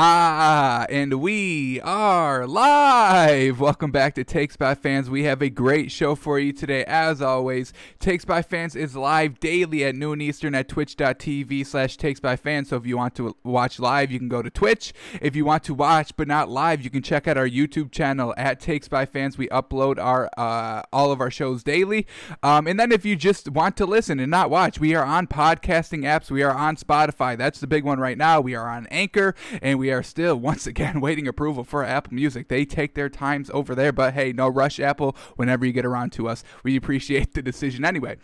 Ah, 0.00 0.86
and 0.90 1.14
we 1.14 1.80
are 1.80 2.46
live. 2.46 3.58
Welcome 3.58 3.90
back 3.90 4.14
to 4.14 4.22
Takes 4.22 4.56
by 4.56 4.76
Fans. 4.76 5.10
We 5.10 5.24
have 5.24 5.42
a 5.42 5.50
great 5.50 5.90
show 5.90 6.14
for 6.14 6.38
you 6.38 6.52
today, 6.52 6.84
as 6.84 7.20
always. 7.20 7.72
Takes 7.98 8.24
by 8.24 8.42
Fans 8.42 8.76
is 8.76 8.94
live 8.94 9.40
daily 9.40 9.82
at 9.82 9.96
noon 9.96 10.20
Eastern 10.20 10.54
at 10.54 10.68
twitch.tv 10.68 11.66
slash 11.66 11.96
takes 11.96 12.20
by 12.20 12.36
fans. 12.36 12.68
So 12.68 12.76
if 12.76 12.86
you 12.86 12.96
want 12.96 13.16
to 13.16 13.34
watch 13.42 13.80
live, 13.80 14.12
you 14.12 14.20
can 14.20 14.28
go 14.28 14.40
to 14.40 14.48
Twitch. 14.50 14.92
If 15.20 15.34
you 15.34 15.44
want 15.44 15.64
to 15.64 15.74
watch 15.74 16.14
but 16.16 16.28
not 16.28 16.48
live, 16.48 16.80
you 16.80 16.90
can 16.90 17.02
check 17.02 17.26
out 17.26 17.36
our 17.36 17.48
YouTube 17.48 17.90
channel 17.90 18.32
at 18.36 18.60
Takes 18.60 18.86
by 18.86 19.04
Fans. 19.04 19.36
We 19.36 19.48
upload 19.48 19.98
our 19.98 20.30
uh, 20.38 20.82
all 20.92 21.10
of 21.10 21.20
our 21.20 21.32
shows 21.32 21.64
daily. 21.64 22.06
Um, 22.44 22.68
and 22.68 22.78
then 22.78 22.92
if 22.92 23.04
you 23.04 23.16
just 23.16 23.50
want 23.50 23.76
to 23.78 23.84
listen 23.84 24.20
and 24.20 24.30
not 24.30 24.48
watch, 24.48 24.78
we 24.78 24.94
are 24.94 25.04
on 25.04 25.26
podcasting 25.26 26.02
apps. 26.04 26.30
We 26.30 26.44
are 26.44 26.54
on 26.54 26.76
Spotify. 26.76 27.36
That's 27.36 27.58
the 27.58 27.66
big 27.66 27.82
one 27.82 27.98
right 27.98 28.16
now. 28.16 28.40
We 28.40 28.54
are 28.54 28.68
on 28.68 28.86
Anchor, 28.92 29.34
and 29.60 29.76
we 29.76 29.87
we 29.88 29.94
are 29.94 30.02
still 30.02 30.36
once 30.36 30.66
again 30.66 31.00
waiting 31.00 31.26
approval 31.26 31.64
for 31.64 31.82
Apple 31.82 32.12
Music. 32.12 32.48
They 32.48 32.66
take 32.66 32.94
their 32.94 33.08
times 33.08 33.50
over 33.54 33.74
there, 33.74 33.90
but 33.90 34.12
hey, 34.12 34.34
no 34.34 34.46
rush, 34.46 34.78
Apple. 34.78 35.16
Whenever 35.36 35.64
you 35.64 35.72
get 35.72 35.86
around 35.86 36.12
to 36.12 36.28
us, 36.28 36.44
we 36.62 36.76
appreciate 36.76 37.32
the 37.32 37.40
decision 37.40 37.86
anyway. 37.86 38.18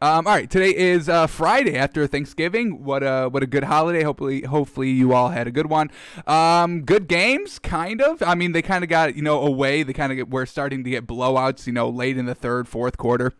Um, 0.00 0.26
all 0.26 0.32
right, 0.32 0.50
today 0.50 0.74
is 0.74 1.10
uh, 1.10 1.26
Friday 1.26 1.76
after 1.76 2.06
Thanksgiving. 2.06 2.82
What 2.82 3.02
a 3.02 3.28
what 3.28 3.42
a 3.42 3.46
good 3.46 3.64
holiday. 3.64 4.02
Hopefully, 4.02 4.44
hopefully 4.44 4.88
you 4.88 5.12
all 5.12 5.28
had 5.28 5.46
a 5.46 5.50
good 5.50 5.66
one. 5.66 5.90
Um, 6.26 6.84
good 6.86 7.06
games, 7.06 7.58
kind 7.58 8.00
of. 8.00 8.22
I 8.22 8.34
mean, 8.34 8.52
they 8.52 8.62
kind 8.62 8.82
of 8.82 8.88
got 8.88 9.14
you 9.14 9.20
know 9.20 9.42
away. 9.42 9.82
They 9.82 9.92
kind 9.92 10.18
of 10.18 10.32
were 10.32 10.46
starting 10.46 10.84
to 10.84 10.88
get 10.88 11.06
blowouts. 11.06 11.66
You 11.66 11.74
know, 11.74 11.90
late 11.90 12.16
in 12.16 12.24
the 12.24 12.34
third, 12.34 12.66
fourth 12.66 12.96
quarter. 12.96 13.34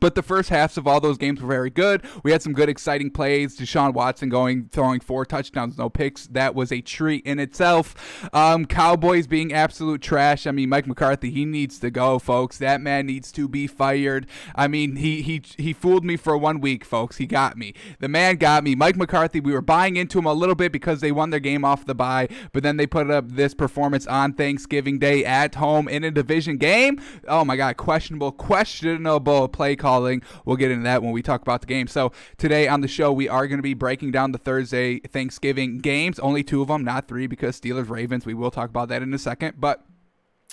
But 0.00 0.14
the 0.14 0.22
first 0.22 0.50
halves 0.50 0.76
of 0.76 0.86
all 0.86 1.00
those 1.00 1.18
games 1.18 1.40
were 1.40 1.48
very 1.48 1.70
good. 1.70 2.04
We 2.22 2.30
had 2.30 2.42
some 2.42 2.52
good, 2.52 2.68
exciting 2.68 3.10
plays. 3.10 3.56
Deshaun 3.56 3.94
Watson 3.94 4.28
going, 4.28 4.68
throwing 4.70 5.00
four 5.00 5.24
touchdowns, 5.24 5.78
no 5.78 5.88
picks. 5.88 6.26
That 6.28 6.54
was 6.54 6.70
a 6.70 6.80
treat 6.80 7.24
in 7.26 7.38
itself. 7.38 8.28
Um, 8.32 8.66
Cowboys 8.66 9.26
being 9.26 9.52
absolute 9.52 10.02
trash. 10.02 10.46
I 10.46 10.52
mean, 10.52 10.68
Mike 10.68 10.86
McCarthy, 10.86 11.30
he 11.30 11.44
needs 11.44 11.78
to 11.80 11.90
go, 11.90 12.18
folks. 12.18 12.58
That 12.58 12.80
man 12.80 13.06
needs 13.06 13.32
to 13.32 13.48
be 13.48 13.66
fired. 13.66 14.26
I 14.54 14.68
mean, 14.68 14.96
he 14.96 15.22
he 15.22 15.42
he 15.56 15.72
fooled 15.72 16.04
me 16.04 16.16
for 16.16 16.36
one 16.36 16.60
week, 16.60 16.84
folks. 16.84 17.16
He 17.16 17.26
got 17.26 17.56
me. 17.56 17.74
The 17.98 18.08
man 18.08 18.36
got 18.36 18.64
me. 18.64 18.74
Mike 18.74 18.96
McCarthy. 18.96 19.40
We 19.40 19.52
were 19.52 19.62
buying 19.62 19.96
into 19.96 20.18
him 20.18 20.26
a 20.26 20.34
little 20.34 20.54
bit 20.54 20.70
because 20.70 21.00
they 21.00 21.12
won 21.12 21.30
their 21.30 21.40
game 21.40 21.64
off 21.64 21.86
the 21.86 21.94
bye, 21.94 22.28
but 22.52 22.62
then 22.62 22.76
they 22.76 22.86
put 22.86 23.10
up 23.10 23.30
this 23.30 23.54
performance 23.54 24.06
on 24.06 24.34
Thanksgiving 24.34 24.98
Day 24.98 25.24
at 25.24 25.54
home 25.54 25.88
in 25.88 26.04
a 26.04 26.10
division 26.10 26.58
game. 26.58 27.00
Oh 27.26 27.44
my 27.44 27.56
God, 27.56 27.76
questionable, 27.76 28.32
questionable 28.32 29.48
play 29.48 29.77
calling. 29.78 30.22
We'll 30.44 30.56
get 30.56 30.70
into 30.70 30.84
that 30.84 31.02
when 31.02 31.12
we 31.12 31.22
talk 31.22 31.42
about 31.42 31.60
the 31.60 31.66
game. 31.66 31.86
So 31.86 32.12
today 32.36 32.68
on 32.68 32.80
the 32.80 32.88
show, 32.88 33.12
we 33.12 33.28
are 33.28 33.46
going 33.46 33.58
to 33.58 33.62
be 33.62 33.74
breaking 33.74 34.10
down 34.10 34.32
the 34.32 34.38
Thursday 34.38 34.98
Thanksgiving 35.00 35.78
games. 35.78 36.18
Only 36.18 36.42
two 36.42 36.60
of 36.60 36.68
them, 36.68 36.84
not 36.84 37.08
three, 37.08 37.26
because 37.26 37.60
Steelers 37.60 37.88
Ravens. 37.88 38.26
We 38.26 38.34
will 38.34 38.50
talk 38.50 38.68
about 38.68 38.88
that 38.88 39.02
in 39.02 39.14
a 39.14 39.18
second, 39.18 39.54
but. 39.58 39.84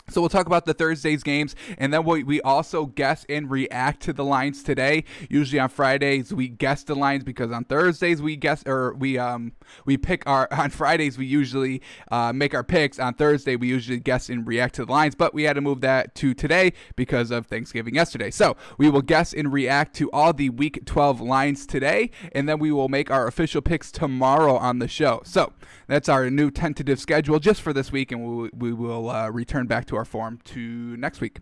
So 0.07 0.21
we'll 0.21 0.29
talk 0.29 0.45
about 0.45 0.65
the 0.65 0.73
Thursdays 0.75 1.23
games, 1.23 1.55
and 1.79 1.91
then 1.91 2.03
we, 2.03 2.23
we 2.23 2.39
also 2.41 2.85
guess 2.85 3.25
and 3.27 3.49
react 3.49 4.03
to 4.03 4.13
the 4.13 4.23
lines 4.23 4.61
today. 4.61 5.03
Usually 5.29 5.59
on 5.59 5.69
Fridays 5.69 6.31
we 6.31 6.47
guess 6.47 6.83
the 6.83 6.93
lines 6.93 7.23
because 7.23 7.51
on 7.51 7.65
Thursdays 7.65 8.21
we 8.21 8.35
guess 8.35 8.63
or 8.67 8.93
we 8.93 9.17
um 9.17 9.53
we 9.83 9.97
pick 9.97 10.21
our 10.27 10.47
on 10.51 10.69
Fridays 10.69 11.17
we 11.17 11.25
usually 11.25 11.81
uh, 12.11 12.31
make 12.33 12.53
our 12.53 12.63
picks. 12.63 12.99
On 12.99 13.15
Thursday 13.15 13.55
we 13.55 13.67
usually 13.67 13.99
guess 13.99 14.29
and 14.29 14.45
react 14.45 14.75
to 14.75 14.85
the 14.85 14.91
lines, 14.91 15.15
but 15.15 15.33
we 15.33 15.43
had 15.43 15.53
to 15.53 15.61
move 15.61 15.81
that 15.81 16.13
to 16.15 16.35
today 16.35 16.73
because 16.95 17.31
of 17.31 17.47
Thanksgiving 17.47 17.95
yesterday. 17.95 18.29
So 18.29 18.55
we 18.77 18.89
will 18.89 19.01
guess 19.01 19.33
and 19.33 19.51
react 19.51 19.95
to 19.95 20.11
all 20.11 20.33
the 20.33 20.49
Week 20.51 20.85
12 20.85 21.19
lines 21.19 21.65
today, 21.65 22.11
and 22.31 22.47
then 22.47 22.59
we 22.59 22.71
will 22.71 22.89
make 22.89 23.09
our 23.09 23.25
official 23.27 23.61
picks 23.61 23.91
tomorrow 23.91 24.55
on 24.55 24.77
the 24.77 24.87
show. 24.87 25.21
So 25.25 25.53
that's 25.87 26.09
our 26.09 26.29
new 26.29 26.51
tentative 26.51 26.99
schedule 26.99 27.39
just 27.39 27.61
for 27.61 27.73
this 27.73 27.91
week, 27.91 28.11
and 28.11 28.23
we, 28.23 28.49
we 28.53 28.73
will 28.73 29.09
uh, 29.09 29.29
return 29.29 29.65
back 29.65 29.85
to 29.87 29.94
our 29.95 30.05
form 30.05 30.39
to 30.45 30.97
next 30.97 31.21
week. 31.21 31.39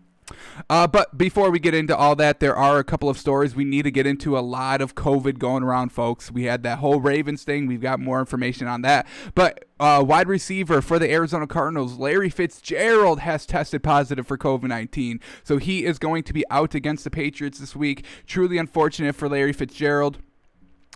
Uh, 0.70 0.86
but 0.86 1.16
before 1.16 1.50
we 1.50 1.58
get 1.58 1.74
into 1.74 1.96
all 1.96 2.16
that, 2.16 2.40
there 2.40 2.56
are 2.56 2.78
a 2.78 2.84
couple 2.84 3.08
of 3.08 3.18
stories 3.18 3.54
we 3.54 3.64
need 3.64 3.82
to 3.82 3.90
get 3.90 4.06
into. 4.06 4.38
A 4.38 4.40
lot 4.40 4.80
of 4.80 4.94
COVID 4.94 5.38
going 5.38 5.62
around, 5.62 5.90
folks. 5.90 6.30
We 6.30 6.44
had 6.44 6.62
that 6.62 6.78
whole 6.78 7.00
Ravens 7.00 7.44
thing. 7.44 7.66
We've 7.66 7.80
got 7.80 8.00
more 8.00 8.20
information 8.20 8.66
on 8.66 8.82
that. 8.82 9.06
But 9.34 9.66
uh, 9.78 10.02
wide 10.06 10.28
receiver 10.28 10.80
for 10.80 10.98
the 10.98 11.10
Arizona 11.10 11.46
Cardinals, 11.46 11.98
Larry 11.98 12.30
Fitzgerald, 12.30 13.20
has 13.20 13.44
tested 13.46 13.82
positive 13.82 14.26
for 14.26 14.38
COVID 14.38 14.64
19. 14.64 15.20
So 15.42 15.58
he 15.58 15.84
is 15.84 15.98
going 15.98 16.22
to 16.24 16.32
be 16.32 16.44
out 16.50 16.74
against 16.74 17.04
the 17.04 17.10
Patriots 17.10 17.58
this 17.58 17.76
week. 17.76 18.04
Truly 18.26 18.58
unfortunate 18.58 19.14
for 19.14 19.28
Larry 19.28 19.52
Fitzgerald. 19.52 20.18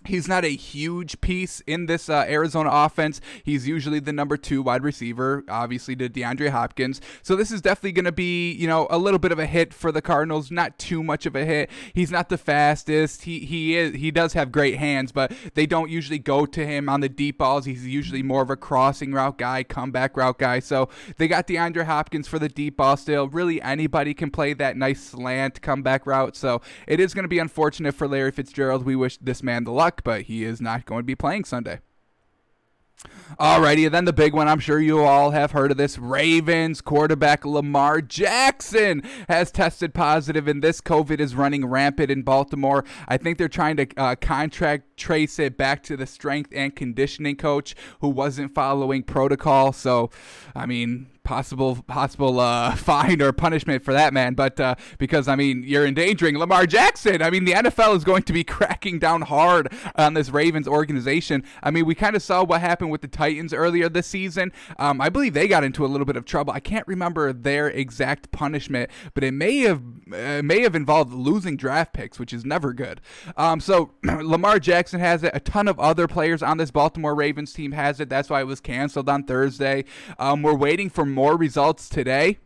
He's 0.08 0.26
not 0.26 0.44
a 0.44 0.48
huge 0.48 1.20
piece 1.20 1.60
in 1.66 1.84
this 1.84 2.08
uh, 2.08 2.24
Arizona 2.26 2.70
offense. 2.72 3.20
He's 3.44 3.68
usually 3.68 4.00
the 4.00 4.12
number 4.12 4.38
two 4.38 4.62
wide 4.62 4.82
receiver, 4.82 5.44
obviously 5.48 5.94
to 5.96 6.08
DeAndre 6.08 6.48
Hopkins. 6.48 7.02
So 7.22 7.36
this 7.36 7.50
is 7.50 7.60
definitely 7.60 7.92
going 7.92 8.06
to 8.06 8.12
be, 8.12 8.52
you 8.52 8.66
know, 8.66 8.86
a 8.88 8.96
little 8.96 9.18
bit 9.18 9.32
of 9.32 9.38
a 9.38 9.44
hit 9.44 9.74
for 9.74 9.92
the 9.92 10.00
Cardinals. 10.00 10.50
Not 10.50 10.78
too 10.78 11.02
much 11.02 11.26
of 11.26 11.36
a 11.36 11.44
hit. 11.44 11.70
He's 11.92 12.10
not 12.10 12.30
the 12.30 12.38
fastest. 12.38 13.22
He 13.22 13.40
he 13.40 13.76
is 13.76 13.96
he 13.96 14.10
does 14.10 14.32
have 14.32 14.50
great 14.50 14.78
hands, 14.78 15.12
but 15.12 15.30
they 15.54 15.66
don't 15.66 15.90
usually 15.90 16.18
go 16.18 16.46
to 16.46 16.66
him 16.66 16.88
on 16.88 17.00
the 17.00 17.08
deep 17.10 17.36
balls. 17.38 17.66
He's 17.66 17.86
usually 17.86 18.22
more 18.22 18.40
of 18.40 18.48
a 18.48 18.56
crossing 18.56 19.12
route 19.12 19.36
guy, 19.36 19.62
comeback 19.62 20.16
route 20.16 20.38
guy. 20.38 20.60
So 20.60 20.88
they 21.18 21.28
got 21.28 21.46
DeAndre 21.46 21.84
Hopkins 21.84 22.26
for 22.26 22.38
the 22.38 22.48
deep 22.48 22.78
ball 22.78 22.96
still. 22.96 23.28
Really 23.28 23.60
anybody 23.60 24.14
can 24.14 24.30
play 24.30 24.54
that 24.54 24.76
nice 24.76 25.02
slant 25.02 25.60
comeback 25.60 26.06
route. 26.06 26.34
So 26.34 26.62
it 26.86 26.98
is 26.98 27.12
going 27.12 27.24
to 27.24 27.28
be 27.28 27.38
unfortunate 27.38 27.94
for 27.94 28.08
Larry 28.08 28.32
Fitzgerald. 28.32 28.86
We 28.86 28.96
wish 28.96 29.18
this 29.18 29.42
man 29.42 29.64
the 29.64 29.72
luck 29.72 29.97
but 30.04 30.22
he 30.22 30.44
is 30.44 30.60
not 30.60 30.86
going 30.86 31.00
to 31.00 31.06
be 31.06 31.14
playing 31.14 31.44
Sunday. 31.44 31.80
Alrighty, 33.38 33.88
then 33.88 34.06
the 34.06 34.12
big 34.12 34.34
one. 34.34 34.48
I'm 34.48 34.58
sure 34.58 34.80
you 34.80 35.04
all 35.04 35.30
have 35.30 35.52
heard 35.52 35.70
of 35.70 35.76
this. 35.76 35.98
Ravens 35.98 36.80
quarterback 36.80 37.44
Lamar 37.44 38.00
Jackson 38.00 39.02
has 39.28 39.52
tested 39.52 39.94
positive, 39.94 40.48
and 40.48 40.64
this 40.64 40.80
COVID 40.80 41.20
is 41.20 41.36
running 41.36 41.66
rampant 41.66 42.10
in 42.10 42.22
Baltimore. 42.22 42.84
I 43.06 43.16
think 43.16 43.38
they're 43.38 43.48
trying 43.48 43.76
to 43.76 43.86
uh, 43.96 44.16
contract 44.16 44.96
trace 44.96 45.38
it 45.38 45.56
back 45.56 45.84
to 45.84 45.96
the 45.96 46.06
strength 46.06 46.50
and 46.52 46.74
conditioning 46.74 47.36
coach 47.36 47.76
who 48.00 48.08
wasn't 48.08 48.54
following 48.54 49.04
protocol. 49.04 49.72
So, 49.72 50.10
I 50.56 50.66
mean, 50.66 51.08
possible 51.28 51.76
possible 51.86 52.40
uh, 52.40 52.74
fine 52.76 53.20
or 53.20 53.32
punishment 53.32 53.84
for 53.84 53.92
that 53.92 54.14
man. 54.14 54.32
But 54.32 54.58
uh, 54.58 54.76
because 54.96 55.28
I 55.28 55.36
mean, 55.36 55.62
you're 55.62 55.86
endangering 55.86 56.38
Lamar 56.38 56.66
Jackson. 56.66 57.20
I 57.20 57.28
mean, 57.28 57.44
the 57.44 57.52
NFL 57.52 57.94
is 57.96 58.02
going 58.02 58.22
to 58.24 58.32
be 58.32 58.44
cracking 58.58 58.98
down 58.98 59.22
hard 59.22 59.70
on 59.94 60.14
this 60.14 60.30
Ravens 60.30 60.66
organization. 60.66 61.44
I 61.62 61.70
mean, 61.70 61.84
we 61.84 61.94
kind 61.94 62.16
of 62.16 62.22
saw 62.22 62.42
what 62.44 62.62
happened 62.62 62.90
with 62.90 63.02
the 63.02 63.08
Titans 63.08 63.52
earlier 63.52 63.90
this 63.90 64.06
season. 64.06 64.52
Um, 64.78 65.02
I 65.02 65.10
believe 65.10 65.34
they 65.34 65.46
got 65.46 65.64
into 65.64 65.84
a 65.84 65.88
little 65.88 66.06
bit 66.06 66.16
of 66.16 66.24
trouble. 66.24 66.54
I 66.54 66.60
can't 66.60 66.86
remember 66.88 67.30
their 67.34 67.68
exact 67.68 68.32
punishment, 68.32 68.90
but 69.12 69.22
it 69.22 69.32
may 69.32 69.58
have 69.58 69.82
uh, 70.10 70.40
may 70.42 70.62
have 70.62 70.74
involved 70.74 71.12
losing 71.12 71.58
draft 71.58 71.92
picks, 71.92 72.18
which 72.18 72.32
is 72.32 72.46
never 72.46 72.72
good. 72.72 73.02
Um, 73.36 73.60
so 73.60 73.92
Lamar 74.02 74.58
Jackson 74.58 74.98
has 75.00 75.22
it. 75.22 75.32
A 75.34 75.40
ton 75.40 75.68
of 75.68 75.78
other 75.78 76.08
players 76.08 76.42
on 76.42 76.56
this 76.56 76.70
Baltimore 76.70 77.14
Ravens 77.14 77.52
team 77.52 77.72
has 77.72 78.00
it. 78.00 78.08
That's 78.08 78.30
why 78.30 78.40
it 78.40 78.46
was 78.46 78.62
canceled 78.62 79.10
on 79.10 79.24
Thursday. 79.24 79.84
Um, 80.18 80.42
we're 80.42 80.54
waiting 80.54 80.88
for 80.88 81.04
more 81.18 81.36
results 81.36 81.88
today 81.88 82.38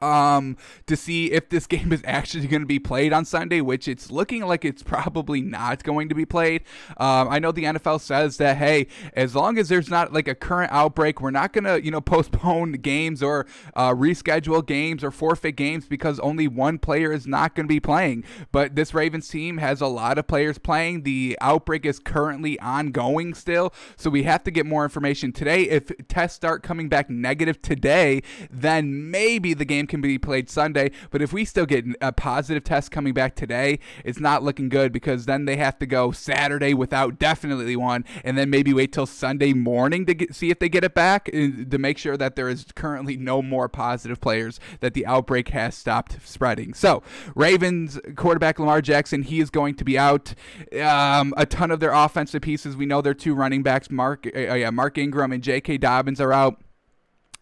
um, 0.00 0.56
to 0.86 0.96
see 0.96 1.32
if 1.32 1.48
this 1.48 1.66
game 1.76 1.92
is 1.92 2.02
actually 2.04 2.46
going 2.46 2.62
to 2.62 2.66
be 2.66 2.78
played 2.78 3.12
on 3.12 3.24
Sunday, 3.24 3.60
which 3.60 3.88
it's 3.88 4.10
looking 4.10 4.44
like 4.46 4.64
it's 4.64 4.82
probably 4.82 5.40
not 5.40 5.82
going 5.82 6.08
to 6.08 6.14
be 6.14 6.24
played. 6.24 6.62
Um, 6.96 7.28
I 7.28 7.38
know 7.38 7.52
the 7.52 7.64
NFL 7.64 8.00
says 8.00 8.36
that 8.38 8.56
hey, 8.56 8.86
as 9.14 9.34
long 9.34 9.58
as 9.58 9.68
there's 9.68 9.88
not 9.88 10.12
like 10.12 10.28
a 10.28 10.34
current 10.34 10.72
outbreak, 10.72 11.20
we're 11.20 11.30
not 11.30 11.52
going 11.52 11.64
to 11.64 11.84
you 11.84 11.90
know 11.90 12.00
postpone 12.16 12.72
games 12.72 13.22
or 13.22 13.46
uh, 13.74 13.92
reschedule 13.92 14.64
games 14.64 15.02
or 15.02 15.10
forfeit 15.10 15.56
games 15.56 15.86
because 15.86 16.18
only 16.20 16.48
one 16.48 16.78
player 16.78 17.12
is 17.12 17.26
not 17.26 17.54
going 17.54 17.66
to 17.66 17.72
be 17.72 17.80
playing. 17.80 18.24
But 18.52 18.74
this 18.74 18.94
Ravens 18.94 19.28
team 19.28 19.58
has 19.58 19.80
a 19.80 19.86
lot 19.86 20.18
of 20.18 20.26
players 20.26 20.58
playing. 20.58 21.02
The 21.02 21.36
outbreak 21.40 21.86
is 21.86 21.98
currently 21.98 22.58
ongoing 22.60 23.34
still, 23.34 23.72
so 23.96 24.10
we 24.10 24.24
have 24.24 24.44
to 24.44 24.50
get 24.50 24.66
more 24.66 24.84
information 24.84 25.32
today. 25.32 25.62
If 25.62 25.90
tests 26.08 26.36
start 26.36 26.62
coming 26.62 26.88
back 26.88 27.10
negative 27.10 27.60
today, 27.62 28.22
then 28.50 29.10
maybe 29.10 29.54
the 29.54 29.64
game 29.64 29.85
can 29.86 30.00
be 30.00 30.18
played 30.18 30.48
Sunday. 30.50 30.90
But 31.10 31.22
if 31.22 31.32
we 31.32 31.44
still 31.44 31.66
get 31.66 31.84
a 32.00 32.12
positive 32.12 32.64
test 32.64 32.90
coming 32.90 33.14
back 33.14 33.34
today, 33.34 33.78
it's 34.04 34.20
not 34.20 34.42
looking 34.42 34.68
good 34.68 34.92
because 34.92 35.26
then 35.26 35.44
they 35.44 35.56
have 35.56 35.78
to 35.78 35.86
go 35.86 36.12
Saturday 36.12 36.74
without 36.74 37.18
definitely 37.18 37.76
one, 37.76 38.04
and 38.24 38.36
then 38.36 38.50
maybe 38.50 38.72
wait 38.72 38.92
till 38.92 39.06
Sunday 39.06 39.52
morning 39.52 40.06
to 40.06 40.14
get, 40.14 40.34
see 40.34 40.50
if 40.50 40.58
they 40.58 40.68
get 40.68 40.84
it 40.84 40.94
back 40.94 41.28
uh, 41.28 41.64
to 41.70 41.78
make 41.78 41.98
sure 41.98 42.16
that 42.16 42.36
there 42.36 42.48
is 42.48 42.66
currently 42.74 43.16
no 43.16 43.42
more 43.42 43.68
positive 43.68 44.20
players, 44.20 44.60
that 44.80 44.94
the 44.94 45.06
outbreak 45.06 45.48
has 45.48 45.74
stopped 45.74 46.18
spreading. 46.24 46.74
So, 46.74 47.02
Ravens 47.34 47.98
quarterback 48.16 48.58
Lamar 48.58 48.80
Jackson, 48.80 49.22
he 49.22 49.40
is 49.40 49.50
going 49.50 49.74
to 49.76 49.84
be 49.84 49.98
out. 49.98 50.34
Um, 50.80 51.34
a 51.36 51.46
ton 51.46 51.70
of 51.70 51.80
their 51.80 51.92
offensive 51.92 52.42
pieces, 52.42 52.76
we 52.76 52.86
know 52.86 53.00
their 53.00 53.14
two 53.14 53.34
running 53.34 53.62
backs, 53.62 53.90
Mark, 53.90 54.26
uh, 54.34 54.54
yeah, 54.54 54.70
Mark 54.70 54.98
Ingram 54.98 55.32
and 55.32 55.42
J.K. 55.42 55.78
Dobbins, 55.78 56.20
are 56.20 56.32
out. 56.32 56.60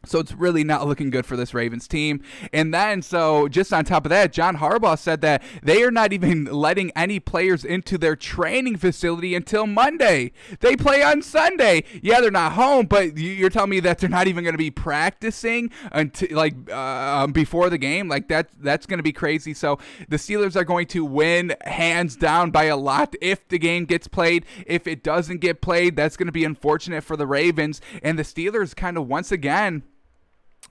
So 0.07 0.19
it's 0.19 0.33
really 0.33 0.65
not 0.65 0.87
looking 0.87 1.11
good 1.11 1.27
for 1.27 1.37
this 1.37 1.55
Ravens 1.55 1.89
team. 1.89 2.23
And 2.53 2.73
then, 2.73 3.03
so 3.03 3.49
just 3.49 3.73
on 3.73 3.85
top 3.85 4.05
of 4.05 4.11
that, 4.11 4.33
John 4.33 4.57
Harbaugh 4.57 4.99
said 4.99 5.21
that 5.23 5.43
they 5.63 5.83
are 5.83 5.91
not 5.91 6.13
even 6.13 6.45
letting 6.45 6.91
any 6.93 7.21
players 7.21 7.65
into 7.65 7.99
their 7.99 8.17
training 8.17 8.77
facility 8.77 9.35
until 9.35 9.67
Monday. 9.67 10.33
They 10.61 10.77
play 10.77 11.03
on 11.03 11.23
Sunday. 11.23 11.85
Yeah, 12.03 12.21
they're 12.21 12.31
not 12.31 12.53
home, 12.53 12.87
but 12.87 13.17
you're 13.17 13.51
telling 13.51 13.71
me 13.71 13.81
that 13.81 13.99
they're 13.99 14.11
not 14.11 14.27
even 14.27 14.45
going 14.45 14.55
to 14.55 14.59
be 14.59 14.71
practicing 14.71 15.71
until 15.93 16.37
like 16.37 16.55
uh, 16.71 17.27
before 17.29 17.71
the 17.71 17.79
game. 17.79 18.09
Like 18.09 18.29
that, 18.29 18.49
that's 18.61 18.87
going 18.87 18.99
to 18.99 19.05
be 19.05 19.13
crazy. 19.13 19.55
So 19.55 19.79
the 20.09 20.17
Steelers 20.17 20.57
are 20.57 20.65
going 20.65 20.87
to 20.89 21.05
win 21.05 21.55
hands 21.63 22.17
down 22.17 22.51
by 22.51 22.65
a 22.65 22.77
lot 22.77 23.15
if 23.21 23.47
the 23.49 23.59
game 23.59 23.85
gets 23.85 24.09
played. 24.09 24.45
If 24.67 24.87
it 24.87 25.03
doesn't 25.03 25.39
get 25.39 25.61
played, 25.61 25.97
that's 25.97 26.17
going 26.17 26.27
to 26.27 26.33
be 26.33 26.45
unfortunate 26.45 27.05
for 27.05 27.17
the 27.17 27.27
Ravens 27.27 27.81
and 28.03 28.19
the 28.19 28.23
Steelers. 28.23 28.75
Kind 28.75 28.97
of 28.97 29.09
once 29.09 29.33
again 29.33 29.83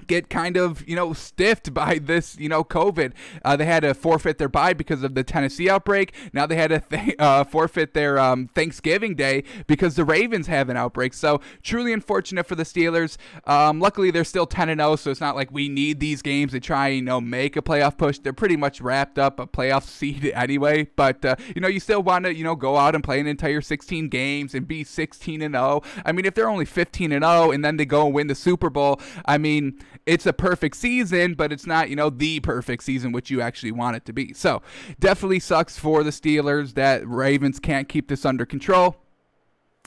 get 0.07 0.29
kind 0.29 0.57
of 0.57 0.87
you 0.87 0.95
know 0.95 1.13
stiffed 1.13 1.73
by 1.73 1.99
this 1.99 2.37
you 2.37 2.49
know 2.49 2.63
covid. 2.63 3.13
Uh, 3.43 3.55
they 3.55 3.65
had 3.65 3.81
to 3.81 3.93
forfeit 3.93 4.37
their 4.37 4.49
bye 4.49 4.73
because 4.73 5.03
of 5.03 5.15
the 5.15 5.23
tennessee 5.23 5.69
outbreak. 5.69 6.13
Now 6.33 6.45
they 6.45 6.55
had 6.55 6.69
to 6.69 6.79
th- 6.79 7.15
uh, 7.19 7.43
forfeit 7.43 7.93
their 7.93 8.19
um, 8.19 8.47
thanksgiving 8.47 9.15
day 9.15 9.43
because 9.67 9.95
the 9.95 10.05
ravens 10.05 10.47
have 10.47 10.69
an 10.69 10.77
outbreak. 10.77 11.13
So 11.13 11.41
truly 11.61 11.93
unfortunate 11.93 12.45
for 12.45 12.55
the 12.55 12.63
steelers. 12.63 13.17
Um, 13.45 13.79
luckily 13.79 14.11
they're 14.11 14.23
still 14.23 14.45
10 14.45 14.69
and 14.69 14.79
0 14.79 14.95
so 14.97 15.11
it's 15.11 15.21
not 15.21 15.35
like 15.35 15.51
we 15.51 15.69
need 15.69 15.99
these 15.99 16.21
games 16.21 16.51
to 16.51 16.59
try 16.59 16.89
and 16.89 16.97
you 16.97 17.01
know 17.03 17.21
make 17.21 17.55
a 17.55 17.61
playoff 17.61 17.97
push. 17.97 18.19
They're 18.19 18.33
pretty 18.33 18.57
much 18.57 18.81
wrapped 18.81 19.19
up 19.19 19.39
a 19.39 19.47
playoff 19.47 19.83
seed 19.87 20.31
anyway. 20.35 20.87
But 20.95 21.23
uh, 21.25 21.35
you 21.55 21.61
know 21.61 21.67
you 21.67 21.79
still 21.79 22.03
want 22.03 22.25
to 22.25 22.33
you 22.33 22.43
know 22.43 22.55
go 22.55 22.77
out 22.77 22.95
and 22.95 23.03
play 23.03 23.19
an 23.19 23.27
entire 23.27 23.61
16 23.61 24.09
games 24.09 24.53
and 24.53 24.67
be 24.67 24.83
16 24.83 25.41
and 25.41 25.55
0 25.55 25.81
i 26.05 26.11
mean 26.11 26.25
if 26.25 26.33
they're 26.33 26.49
only 26.49 26.65
15 26.65 27.11
and 27.11 27.23
0 27.23 27.51
and 27.51 27.63
then 27.63 27.77
they 27.77 27.85
go 27.85 28.05
and 28.05 28.15
win 28.15 28.27
the 28.27 28.35
super 28.35 28.69
bowl 28.69 28.99
i 29.25 29.37
mean 29.37 29.79
it's 30.05 30.25
a 30.25 30.33
perfect 30.33 30.75
season, 30.75 31.33
but 31.33 31.51
it's 31.51 31.65
not, 31.65 31.89
you 31.89 31.95
know, 31.95 32.09
the 32.09 32.39
perfect 32.39 32.83
season 32.83 33.11
which 33.11 33.29
you 33.29 33.41
actually 33.41 33.71
want 33.71 33.95
it 33.95 34.05
to 34.05 34.13
be. 34.13 34.33
So 34.33 34.61
definitely 34.99 35.39
sucks 35.39 35.77
for 35.77 36.03
the 36.03 36.11
Steelers 36.11 36.73
that 36.73 37.07
Ravens 37.07 37.59
can't 37.59 37.87
keep 37.87 38.07
this 38.07 38.25
under 38.25 38.45
control. 38.45 38.97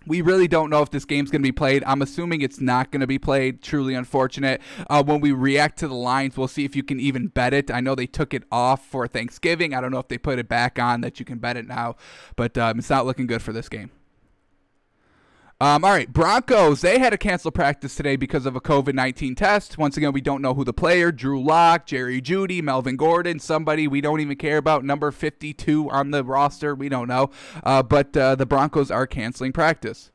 We 0.06 0.20
really 0.20 0.46
don't 0.46 0.70
know 0.70 0.82
if 0.82 0.90
this 0.90 1.04
game's 1.04 1.32
going 1.32 1.43
to 1.43 1.46
be 1.46 1.52
played. 1.52 1.82
I'm 1.84 2.00
assuming 2.00 2.40
it's 2.40 2.60
not 2.60 2.93
going 2.93 3.00
to 3.00 3.08
be 3.08 3.19
played. 3.19 3.60
Truly 3.60 3.94
unfortunate. 3.94 4.60
Uh, 4.88 5.02
when 5.02 5.20
we 5.20 5.32
react 5.32 5.81
to 5.81 5.88
the 5.88 5.94
lines, 5.94 6.37
we'll 6.37 6.46
see 6.46 6.64
if 6.64 6.76
you 6.76 6.84
can 6.84 7.00
even 7.00 7.26
bet 7.26 7.52
it. 7.52 7.72
I 7.72 7.81
know 7.81 7.96
they 7.96 8.06
took 8.06 8.32
it 8.32 8.44
off 8.52 8.87
for 8.87 9.08
Thanksgiving. 9.08 9.75
I 9.75 9.81
don't 9.81 9.90
know 9.90 9.98
if 9.98 10.06
they 10.06 10.19
put 10.19 10.38
it 10.38 10.48
back 10.48 10.78
on 10.78 11.00
that 11.00 11.19
you 11.19 11.25
can 11.25 11.38
bet 11.38 11.56
it 11.56 11.66
now, 11.66 11.96
but 12.37 12.56
um, 12.56 12.78
it's 12.78 12.90
not 12.90 13.04
looking 13.04 13.26
good 13.26 13.43
for 13.43 13.52
this 13.52 13.69
game. 13.69 13.90
Um, 15.58 15.85
all 15.85 15.91
right, 15.91 16.12
Broncos. 16.12 16.82
They 16.82 16.99
had 16.99 17.11
to 17.11 17.19
cancel 17.19 17.50
practice 17.50 17.94
today 17.94 18.17
because 18.17 18.44
of 18.44 18.56
a 18.56 18.61
COVID 18.61 18.93
19 18.93 19.35
test. 19.35 19.79
Once 19.79 19.97
again, 19.97 20.12
we 20.12 20.20
don't 20.20 20.43
know 20.43 20.53
who 20.53 20.64
the 20.64 20.75
player 20.75 21.11
Drew 21.11 21.43
Lock, 21.43 21.87
Jerry 21.87 22.20
Jeudy, 22.20 22.61
Melvin 22.61 22.97
Gordon, 22.97 23.38
somebody 23.38 23.88
we 23.88 24.03
don't 24.03 24.20
even 24.20 24.37
care 24.37 24.58
about, 24.58 24.85
number 24.85 25.11
52 25.11 25.88
on 25.88 26.11
the 26.11 26.23
roster. 26.25 26.75
We 26.75 26.91
don't 26.91 27.08
know. 27.08 27.31
Uh, 27.64 27.82
but 27.82 28.14
uh, 28.14 28.35
the 28.35 28.44
Broncos 28.44 28.91
are 28.91 29.06
canceling 29.06 29.53
practice. 29.53 30.11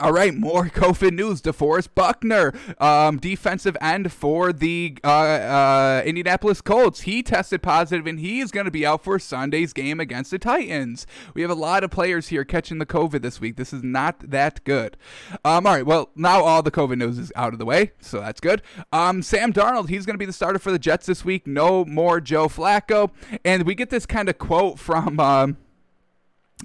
All 0.00 0.12
right, 0.12 0.34
more 0.34 0.64
COVID 0.68 1.12
news. 1.12 1.42
DeForest 1.42 1.88
Buckner, 1.94 2.52
um, 2.78 3.18
defensive 3.18 3.76
end 3.80 4.12
for 4.12 4.52
the 4.52 4.96
uh, 5.04 5.08
uh, 5.08 6.02
Indianapolis 6.04 6.60
Colts. 6.60 7.02
He 7.02 7.22
tested 7.22 7.62
positive 7.62 8.06
and 8.06 8.18
he 8.18 8.40
is 8.40 8.50
going 8.50 8.64
to 8.64 8.70
be 8.70 8.86
out 8.86 9.04
for 9.04 9.18
Sunday's 9.18 9.72
game 9.72 10.00
against 10.00 10.30
the 10.30 10.38
Titans. 10.38 11.06
We 11.34 11.42
have 11.42 11.50
a 11.50 11.54
lot 11.54 11.84
of 11.84 11.90
players 11.90 12.28
here 12.28 12.44
catching 12.44 12.78
the 12.78 12.86
COVID 12.86 13.22
this 13.22 13.40
week. 13.40 13.56
This 13.56 13.72
is 13.72 13.82
not 13.82 14.18
that 14.30 14.64
good. 14.64 14.96
Um, 15.44 15.66
all 15.66 15.74
right, 15.74 15.86
well, 15.86 16.10
now 16.16 16.42
all 16.42 16.62
the 16.62 16.70
COVID 16.70 16.98
news 16.98 17.18
is 17.18 17.32
out 17.36 17.52
of 17.52 17.58
the 17.58 17.66
way, 17.66 17.92
so 18.00 18.20
that's 18.20 18.40
good. 18.40 18.62
Um, 18.92 19.22
Sam 19.22 19.52
Darnold, 19.52 19.88
he's 19.88 20.06
going 20.06 20.14
to 20.14 20.18
be 20.18 20.26
the 20.26 20.32
starter 20.32 20.58
for 20.58 20.72
the 20.72 20.78
Jets 20.78 21.06
this 21.06 21.24
week. 21.24 21.46
No 21.46 21.84
more 21.84 22.20
Joe 22.20 22.48
Flacco. 22.48 23.10
And 23.44 23.64
we 23.64 23.74
get 23.74 23.90
this 23.90 24.06
kind 24.06 24.28
of 24.28 24.38
quote 24.38 24.78
from. 24.78 25.56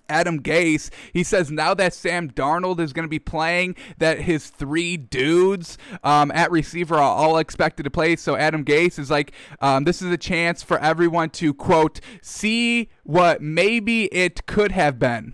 Adam 0.09 0.41
Gase, 0.41 0.89
he 1.13 1.23
says 1.23 1.51
now 1.51 1.73
that 1.73 1.93
Sam 1.93 2.29
Darnold 2.29 2.79
is 2.79 2.93
going 2.93 3.05
to 3.05 3.09
be 3.09 3.19
playing, 3.19 3.75
that 3.97 4.21
his 4.21 4.47
three 4.49 4.97
dudes 4.97 5.77
um, 6.03 6.31
at 6.31 6.51
receiver 6.51 6.95
are 6.95 7.01
all 7.01 7.37
expected 7.37 7.83
to 7.83 7.91
play. 7.91 8.15
So 8.15 8.35
Adam 8.35 8.63
Gase 8.63 8.99
is 8.99 9.09
like, 9.09 9.31
um, 9.61 9.83
this 9.83 10.01
is 10.01 10.11
a 10.11 10.17
chance 10.17 10.63
for 10.63 10.79
everyone 10.79 11.29
to, 11.31 11.53
quote, 11.53 11.99
see 12.21 12.89
what 13.03 13.41
maybe 13.41 14.05
it 14.05 14.45
could 14.45 14.71
have 14.71 14.99
been. 14.99 15.33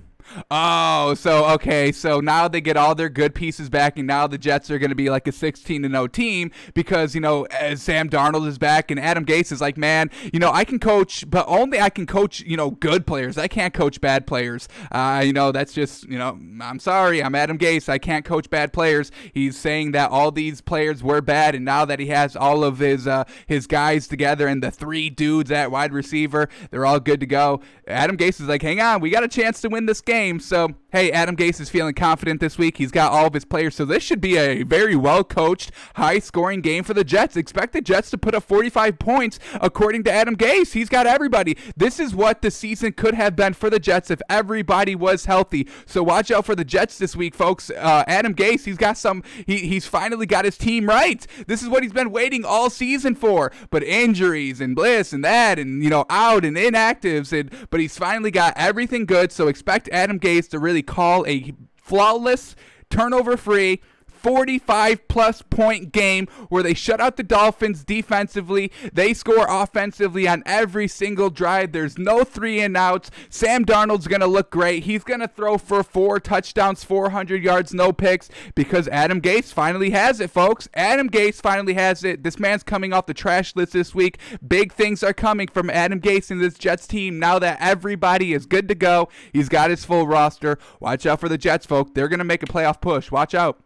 Oh, 0.50 1.14
so 1.14 1.46
okay, 1.54 1.92
so 1.92 2.20
now 2.20 2.48
they 2.48 2.62
get 2.62 2.78
all 2.78 2.96
their 2.96 3.10
good 3.10 3.36
pieces 3.36 3.70
back, 3.70 3.98
and 3.98 4.08
now 4.08 4.28
the 4.28 4.38
Jets 4.38 4.72
are 4.72 4.80
going 4.80 4.90
to 4.90 4.96
be 4.96 5.10
like 5.10 5.28
a 5.28 5.32
16 5.32 5.84
0 5.84 6.08
team 6.08 6.52
because 6.74 7.14
you 7.16 7.22
know 7.22 7.46
Sam 7.76 8.10
Darnold 8.10 8.48
is 8.48 8.58
back, 8.58 8.92
and 8.92 9.00
Adam 9.00 9.26
Gase 9.26 9.52
is 9.52 9.62
like, 9.62 9.78
man, 9.78 10.10
you 10.32 10.40
know 10.40 10.52
I 10.52 10.64
can 10.64 10.80
coach, 10.80 11.30
but 11.30 11.46
only 11.48 11.80
I 11.80 11.90
can 11.90 12.06
coach, 12.06 12.42
you 12.42 12.58
know, 12.58 12.72
good 12.72 13.06
players. 13.06 13.38
I 13.38 13.48
can't 13.48 13.74
coach 13.74 14.02
bad 14.02 14.26
players. 14.26 14.68
Uh, 14.92 15.22
you 15.26 15.34
know, 15.34 15.52
that's 15.52 15.74
just, 15.74 16.08
you 16.10 16.18
know, 16.18 16.40
I'm 16.62 16.80
sorry, 16.80 17.24
I'm 17.24 17.36
Adam 17.36 17.58
Gase. 17.58 17.90
I 17.90 17.98
can't 17.98 18.26
coach 18.26 18.50
bad 18.50 18.74
players. 18.74 19.12
He's 19.34 19.58
saying 19.58 19.92
that 19.92 20.10
all 20.10 20.32
these 20.32 20.62
players 20.62 21.04
were 21.04 21.22
bad, 21.22 21.56
and 21.56 21.66
now 21.66 21.86
that 21.86 22.00
he 22.00 22.08
has 22.08 22.36
all 22.36 22.64
of 22.64 22.80
his 22.80 23.08
uh, 23.08 23.26
his 23.48 23.68
guys 23.68 24.08
together 24.08 24.48
and 24.48 24.64
the 24.64 24.72
three 24.72 25.10
dudes 25.10 25.52
at 25.52 25.72
wide 25.72 25.94
receiver, 25.94 26.50
they're 26.72 26.86
all 26.86 27.00
good 27.00 27.20
to 27.20 27.26
go. 27.26 27.62
Adam 27.88 28.18
Gase 28.18 28.40
is 28.40 28.48
like, 28.48 28.62
hang 28.62 28.80
on, 28.80 29.02
we 29.02 29.10
got 29.10 29.24
a 29.24 29.28
chance 29.28 29.62
to 29.62 29.70
win 29.70 29.86
this 29.86 30.02
game 30.02 30.23
game. 30.24 30.40
So, 30.40 30.76
hey, 30.92 31.12
Adam 31.12 31.36
Gase 31.36 31.60
is 31.60 31.70
feeling 31.70 31.94
confident 31.94 32.40
this 32.40 32.58
week. 32.58 32.78
He's 32.78 32.92
got 32.92 33.12
all 33.12 33.28
of 33.28 33.34
his 33.34 33.46
players. 33.46 33.76
So, 33.76 33.86
this 33.86 34.04
should 34.04 34.22
be 34.22 34.38
a 34.38 34.64
very 34.64 34.96
well 34.96 35.24
coached, 35.24 35.72
high 35.96 36.20
scoring 36.20 36.62
game 36.62 36.84
for 36.84 36.94
the 36.94 37.04
Jets. 37.04 37.36
Expect 37.36 37.74
the 37.74 37.82
Jets 37.82 38.10
to 38.12 38.18
put 38.18 38.36
up 38.36 38.44
45 38.44 39.00
points, 39.00 39.40
according 39.56 40.04
to 40.06 40.12
Adam 40.12 40.36
Gase. 40.36 40.74
He's 40.74 40.90
got 40.90 41.08
everybody. 41.08 41.58
This 41.76 42.00
is 42.00 42.16
what 42.16 42.42
the 42.42 42.52
season 42.52 42.94
could 42.94 43.14
have 43.14 43.36
been 43.36 43.54
for 43.54 43.70
the 43.70 43.80
Jets 43.80 44.10
if 44.12 44.22
everybody 44.30 44.96
was 44.96 45.26
healthy. 45.26 45.68
So, 45.86 46.04
watch 46.04 46.32
out 46.32 46.46
for 46.46 46.56
the 46.56 46.66
Jets 46.66 46.98
this 46.98 47.16
week, 47.16 47.36
folks. 47.36 47.70
Uh, 47.70 48.04
Adam 48.08 48.34
Gase, 48.34 48.66
he's 48.66 48.78
got 48.78 48.98
some, 48.98 49.24
he, 49.46 49.60
he's 49.60 49.86
finally 49.86 50.26
got 50.26 50.46
his 50.46 50.58
team 50.58 50.86
right. 50.86 51.26
This 51.48 51.62
is 51.62 51.70
what 51.70 51.84
he's 51.84 51.94
been 51.94 52.12
waiting 52.12 52.46
all 52.46 52.70
season 52.70 53.16
for. 53.16 53.52
But 53.70 53.84
injuries 53.84 54.62
and 54.62 54.76
bliss 54.76 55.12
and 55.14 55.24
that, 55.24 55.60
and, 55.60 55.84
you 55.84 55.90
know, 55.90 56.06
out 56.10 56.46
and 56.46 56.56
inactives, 56.56 57.38
and 57.38 57.52
but 57.70 57.80
he's 57.80 57.98
finally 57.98 58.32
got 58.32 58.54
everything 58.56 59.06
good. 59.06 59.32
So, 59.32 59.48
expect 59.48 59.90
Adam 59.92 60.03
Adam 60.04 60.20
Gase 60.20 60.50
to 60.50 60.60
really 60.60 60.82
call 60.82 61.26
a 61.26 61.54
flawless, 61.78 62.58
turnover 62.90 63.38
free, 63.38 63.80
45 64.24 65.08
plus 65.08 65.42
point 65.42 65.92
game 65.92 66.28
where 66.50 66.64
they 66.64 66.74
shut 66.74 67.02
out 67.02 67.18
the 67.18 67.24
Dolphins 67.24 67.84
defensively. 67.84 68.72
They 68.92 69.14
score 69.14 69.46
offensively 69.48 70.28
on 70.28 70.44
every 70.46 70.88
single 70.88 71.30
drive. 71.30 71.74
There's 71.74 71.98
no 71.98 72.24
three 72.24 72.62
and 72.62 72.78
outs. 72.78 73.12
Sam 73.30 73.66
Darnold's 73.66 74.08
going 74.08 74.22
to 74.22 74.28
look 74.28 74.50
great. 74.50 74.84
He's 74.84 75.04
going 75.04 75.20
to 75.20 75.28
throw 75.28 75.58
for 75.58 75.84
four 75.84 76.20
touchdowns, 76.20 76.84
400 76.84 77.44
yards, 77.44 77.74
no 77.74 77.92
picks 77.92 78.30
because 78.56 78.88
Adam 78.88 79.22
Gase 79.22 79.52
finally 79.52 79.90
has 79.90 80.20
it, 80.20 80.32
folks. 80.32 80.70
Adam 80.74 81.10
Gase 81.10 81.42
finally 81.42 81.74
has 81.74 82.04
it. 82.04 82.24
This 82.24 82.40
man's 82.40 82.64
coming 82.64 82.94
off 82.94 83.06
the 83.06 83.14
trash 83.14 83.56
list 83.56 83.74
this 83.74 83.94
week. 83.94 84.18
Big 84.48 84.72
things 84.72 85.04
are 85.04 85.14
coming 85.14 85.48
from 85.48 85.70
Adam 85.70 86.00
Gase 86.00 86.32
and 86.32 86.42
this 86.42 86.58
Jets 86.58 86.88
team 86.88 87.20
now 87.20 87.40
that 87.40 87.58
everybody 87.60 88.34
is 88.34 88.46
good 88.46 88.70
to 88.70 88.76
go. 88.76 89.10
He's 89.34 89.50
got 89.50 89.70
his 89.70 89.84
full 89.84 90.08
roster. 90.08 90.58
Watch 90.80 91.06
out 91.06 91.20
for 91.20 91.28
the 91.28 91.38
Jets, 91.38 91.66
folks. 91.66 91.92
They're 91.94 92.08
going 92.08 92.20
to 92.20 92.26
make 92.26 92.44
a 92.44 92.48
playoff 92.48 92.80
push. 92.80 93.12
Watch 93.12 93.34
out. 93.34 93.60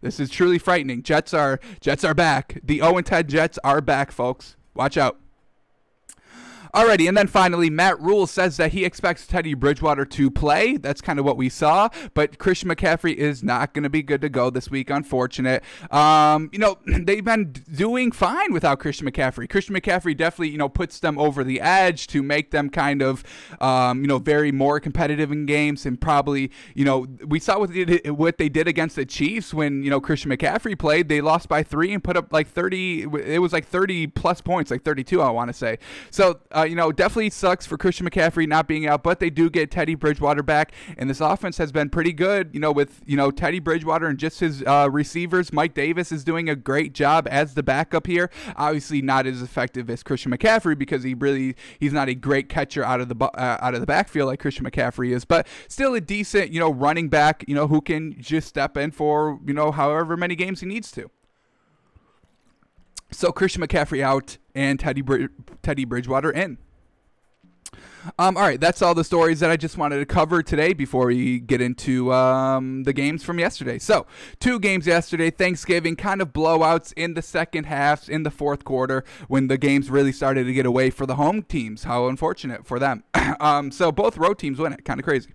This 0.00 0.20
is 0.20 0.30
truly 0.30 0.58
frightening. 0.58 1.02
Jets 1.02 1.34
are 1.34 1.60
Jets 1.80 2.04
are 2.04 2.14
back. 2.14 2.60
The 2.62 2.78
0 2.78 3.00
10 3.00 3.28
Jets 3.28 3.58
are 3.64 3.80
back, 3.80 4.12
folks. 4.12 4.56
Watch 4.74 4.96
out. 4.96 5.18
Alrighty, 6.76 7.08
and 7.08 7.16
then 7.16 7.26
finally, 7.26 7.70
Matt 7.70 7.98
Rhule 8.02 8.26
says 8.26 8.58
that 8.58 8.72
he 8.72 8.84
expects 8.84 9.26
Teddy 9.26 9.54
Bridgewater 9.54 10.04
to 10.04 10.30
play. 10.30 10.76
That's 10.76 11.00
kind 11.00 11.18
of 11.18 11.24
what 11.24 11.38
we 11.38 11.48
saw, 11.48 11.88
but 12.12 12.36
Christian 12.36 12.68
McCaffrey 12.68 13.14
is 13.14 13.42
not 13.42 13.72
going 13.72 13.84
to 13.84 13.88
be 13.88 14.02
good 14.02 14.20
to 14.20 14.28
go 14.28 14.50
this 14.50 14.70
week. 14.70 14.90
Unfortunate. 14.90 15.64
Um, 15.90 16.50
you 16.52 16.58
know, 16.58 16.76
they've 16.86 17.24
been 17.24 17.52
doing 17.74 18.12
fine 18.12 18.52
without 18.52 18.78
Christian 18.78 19.10
McCaffrey. 19.10 19.48
Christian 19.48 19.74
McCaffrey 19.74 20.14
definitely, 20.14 20.50
you 20.50 20.58
know, 20.58 20.68
puts 20.68 21.00
them 21.00 21.18
over 21.18 21.42
the 21.42 21.62
edge 21.62 22.08
to 22.08 22.22
make 22.22 22.50
them 22.50 22.68
kind 22.68 23.00
of, 23.00 23.24
um, 23.58 24.02
you 24.02 24.06
know, 24.06 24.18
very 24.18 24.52
more 24.52 24.78
competitive 24.78 25.32
in 25.32 25.46
games, 25.46 25.86
and 25.86 25.98
probably, 25.98 26.50
you 26.74 26.84
know, 26.84 27.06
we 27.26 27.40
saw 27.40 27.58
what 27.58 27.72
they 27.72 27.86
did, 27.86 28.10
what 28.10 28.36
they 28.36 28.50
did 28.50 28.68
against 28.68 28.96
the 28.96 29.06
Chiefs 29.06 29.54
when 29.54 29.82
you 29.82 29.88
know 29.88 29.98
Christian 29.98 30.30
McCaffrey 30.30 30.78
played. 30.78 31.08
They 31.08 31.22
lost 31.22 31.48
by 31.48 31.62
three 31.62 31.94
and 31.94 32.04
put 32.04 32.18
up 32.18 32.34
like 32.34 32.48
thirty. 32.48 33.04
It 33.04 33.40
was 33.40 33.54
like 33.54 33.66
thirty 33.66 34.06
plus 34.06 34.42
points, 34.42 34.70
like 34.70 34.82
thirty-two, 34.82 35.22
I 35.22 35.30
want 35.30 35.48
to 35.48 35.54
say. 35.54 35.78
So. 36.10 36.40
Uh, 36.54 36.65
you 36.68 36.76
know, 36.76 36.92
definitely 36.92 37.30
sucks 37.30 37.66
for 37.66 37.76
Christian 37.76 38.08
McCaffrey 38.08 38.46
not 38.46 38.66
being 38.68 38.86
out, 38.86 39.02
but 39.02 39.20
they 39.20 39.30
do 39.30 39.50
get 39.50 39.70
Teddy 39.70 39.94
Bridgewater 39.94 40.42
back, 40.42 40.72
and 40.96 41.08
this 41.08 41.20
offense 41.20 41.58
has 41.58 41.72
been 41.72 41.90
pretty 41.90 42.12
good. 42.12 42.50
You 42.52 42.60
know, 42.60 42.72
with 42.72 43.00
you 43.06 43.16
know 43.16 43.30
Teddy 43.30 43.58
Bridgewater 43.58 44.06
and 44.06 44.18
just 44.18 44.40
his 44.40 44.62
uh, 44.62 44.88
receivers, 44.90 45.52
Mike 45.52 45.74
Davis 45.74 46.12
is 46.12 46.24
doing 46.24 46.48
a 46.48 46.56
great 46.56 46.92
job 46.92 47.26
as 47.30 47.54
the 47.54 47.62
backup 47.62 48.06
here. 48.06 48.30
Obviously, 48.56 49.02
not 49.02 49.26
as 49.26 49.42
effective 49.42 49.88
as 49.90 50.02
Christian 50.02 50.32
McCaffrey 50.32 50.78
because 50.78 51.02
he 51.02 51.14
really 51.14 51.56
he's 51.78 51.92
not 51.92 52.08
a 52.08 52.14
great 52.14 52.48
catcher 52.48 52.84
out 52.84 53.00
of 53.00 53.08
the 53.08 53.24
uh, 53.24 53.58
out 53.60 53.74
of 53.74 53.80
the 53.80 53.86
backfield 53.86 54.28
like 54.28 54.40
Christian 54.40 54.64
McCaffrey 54.64 55.12
is, 55.12 55.24
but 55.24 55.46
still 55.68 55.94
a 55.94 56.00
decent 56.00 56.52
you 56.52 56.60
know 56.60 56.72
running 56.72 57.08
back. 57.08 57.44
You 57.46 57.54
know 57.54 57.66
who 57.68 57.80
can 57.80 58.16
just 58.20 58.48
step 58.48 58.76
in 58.76 58.90
for 58.90 59.40
you 59.46 59.54
know 59.54 59.70
however 59.70 60.16
many 60.16 60.34
games 60.34 60.60
he 60.60 60.66
needs 60.66 60.90
to. 60.92 61.10
So 63.10 63.30
Christian 63.30 63.62
McCaffrey 63.62 64.02
out 64.02 64.38
and 64.56 64.80
Teddy 64.80 65.02
Teddy 65.62 65.84
Bridgewater 65.84 66.30
in. 66.30 66.58
Um, 68.18 68.36
all 68.36 68.42
right, 68.44 68.60
that's 68.60 68.82
all 68.82 68.94
the 68.94 69.04
stories 69.04 69.40
that 69.40 69.50
I 69.50 69.56
just 69.56 69.76
wanted 69.76 69.98
to 69.98 70.06
cover 70.06 70.42
today 70.42 70.72
before 70.72 71.06
we 71.06 71.40
get 71.40 71.60
into 71.60 72.12
um, 72.12 72.84
the 72.84 72.92
games 72.92 73.24
from 73.24 73.38
yesterday. 73.38 73.78
So, 73.78 74.06
two 74.38 74.60
games 74.60 74.86
yesterday, 74.86 75.30
Thanksgiving, 75.30 75.96
kind 75.96 76.22
of 76.22 76.32
blowouts 76.32 76.92
in 76.96 77.14
the 77.14 77.22
second 77.22 77.64
half, 77.64 78.08
in 78.08 78.22
the 78.22 78.30
fourth 78.30 78.64
quarter, 78.64 79.04
when 79.28 79.48
the 79.48 79.58
games 79.58 79.90
really 79.90 80.12
started 80.12 80.44
to 80.44 80.52
get 80.52 80.66
away 80.66 80.90
for 80.90 81.04
the 81.04 81.16
home 81.16 81.42
teams. 81.42 81.84
How 81.84 82.06
unfortunate 82.06 82.64
for 82.64 82.78
them. 82.78 83.02
um, 83.40 83.70
so, 83.70 83.90
both 83.90 84.16
road 84.16 84.38
teams 84.38 84.58
win 84.58 84.72
it. 84.72 84.84
Kind 84.84 85.00
of 85.00 85.04
crazy. 85.04 85.30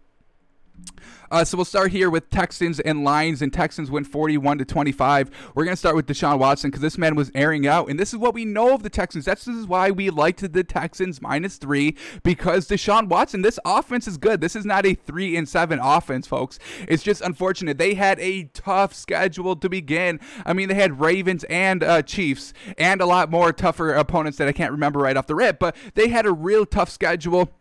Uh, 1.31 1.45
so 1.45 1.57
we'll 1.57 1.63
start 1.63 1.91
here 1.91 2.09
with 2.09 2.29
Texans 2.29 2.81
and 2.81 3.05
Lions, 3.05 3.41
and 3.41 3.53
Texans 3.53 3.89
win 3.89 4.03
41 4.03 4.57
to 4.57 4.65
25. 4.65 5.31
We're 5.55 5.63
gonna 5.63 5.77
start 5.77 5.95
with 5.95 6.05
Deshaun 6.05 6.39
Watson 6.39 6.69
because 6.69 6.81
this 6.81 6.97
man 6.97 7.15
was 7.15 7.31
airing 7.33 7.65
out, 7.65 7.89
and 7.89 7.97
this 7.97 8.11
is 8.11 8.17
what 8.17 8.33
we 8.33 8.43
know 8.43 8.73
of 8.73 8.83
the 8.83 8.89
Texans. 8.89 9.25
That's 9.25 9.45
this 9.45 9.55
is 9.55 9.65
why 9.65 9.91
we 9.91 10.09
liked 10.09 10.51
the 10.51 10.63
Texans 10.63 11.21
minus 11.21 11.55
three 11.55 11.95
because 12.23 12.67
Deshaun 12.67 13.07
Watson. 13.07 13.43
This 13.43 13.59
offense 13.63 14.07
is 14.07 14.17
good. 14.17 14.41
This 14.41 14.57
is 14.57 14.65
not 14.65 14.85
a 14.85 14.93
three 14.93 15.37
and 15.37 15.47
seven 15.47 15.79
offense, 15.79 16.27
folks. 16.27 16.59
It's 16.87 17.01
just 17.01 17.21
unfortunate 17.21 17.77
they 17.77 17.93
had 17.93 18.19
a 18.19 18.43
tough 18.53 18.93
schedule 18.93 19.55
to 19.55 19.69
begin. 19.69 20.19
I 20.45 20.51
mean, 20.51 20.67
they 20.67 20.75
had 20.75 20.99
Ravens 20.99 21.45
and 21.45 21.81
uh, 21.81 22.01
Chiefs 22.01 22.53
and 22.77 22.99
a 22.99 23.05
lot 23.05 23.31
more 23.31 23.53
tougher 23.53 23.93
opponents 23.93 24.37
that 24.37 24.49
I 24.49 24.51
can't 24.51 24.71
remember 24.71 24.99
right 24.99 25.15
off 25.15 25.27
the 25.27 25.35
rip, 25.35 25.59
but 25.59 25.77
they 25.93 26.09
had 26.09 26.25
a 26.25 26.33
real 26.33 26.65
tough 26.65 26.89
schedule 26.89 27.51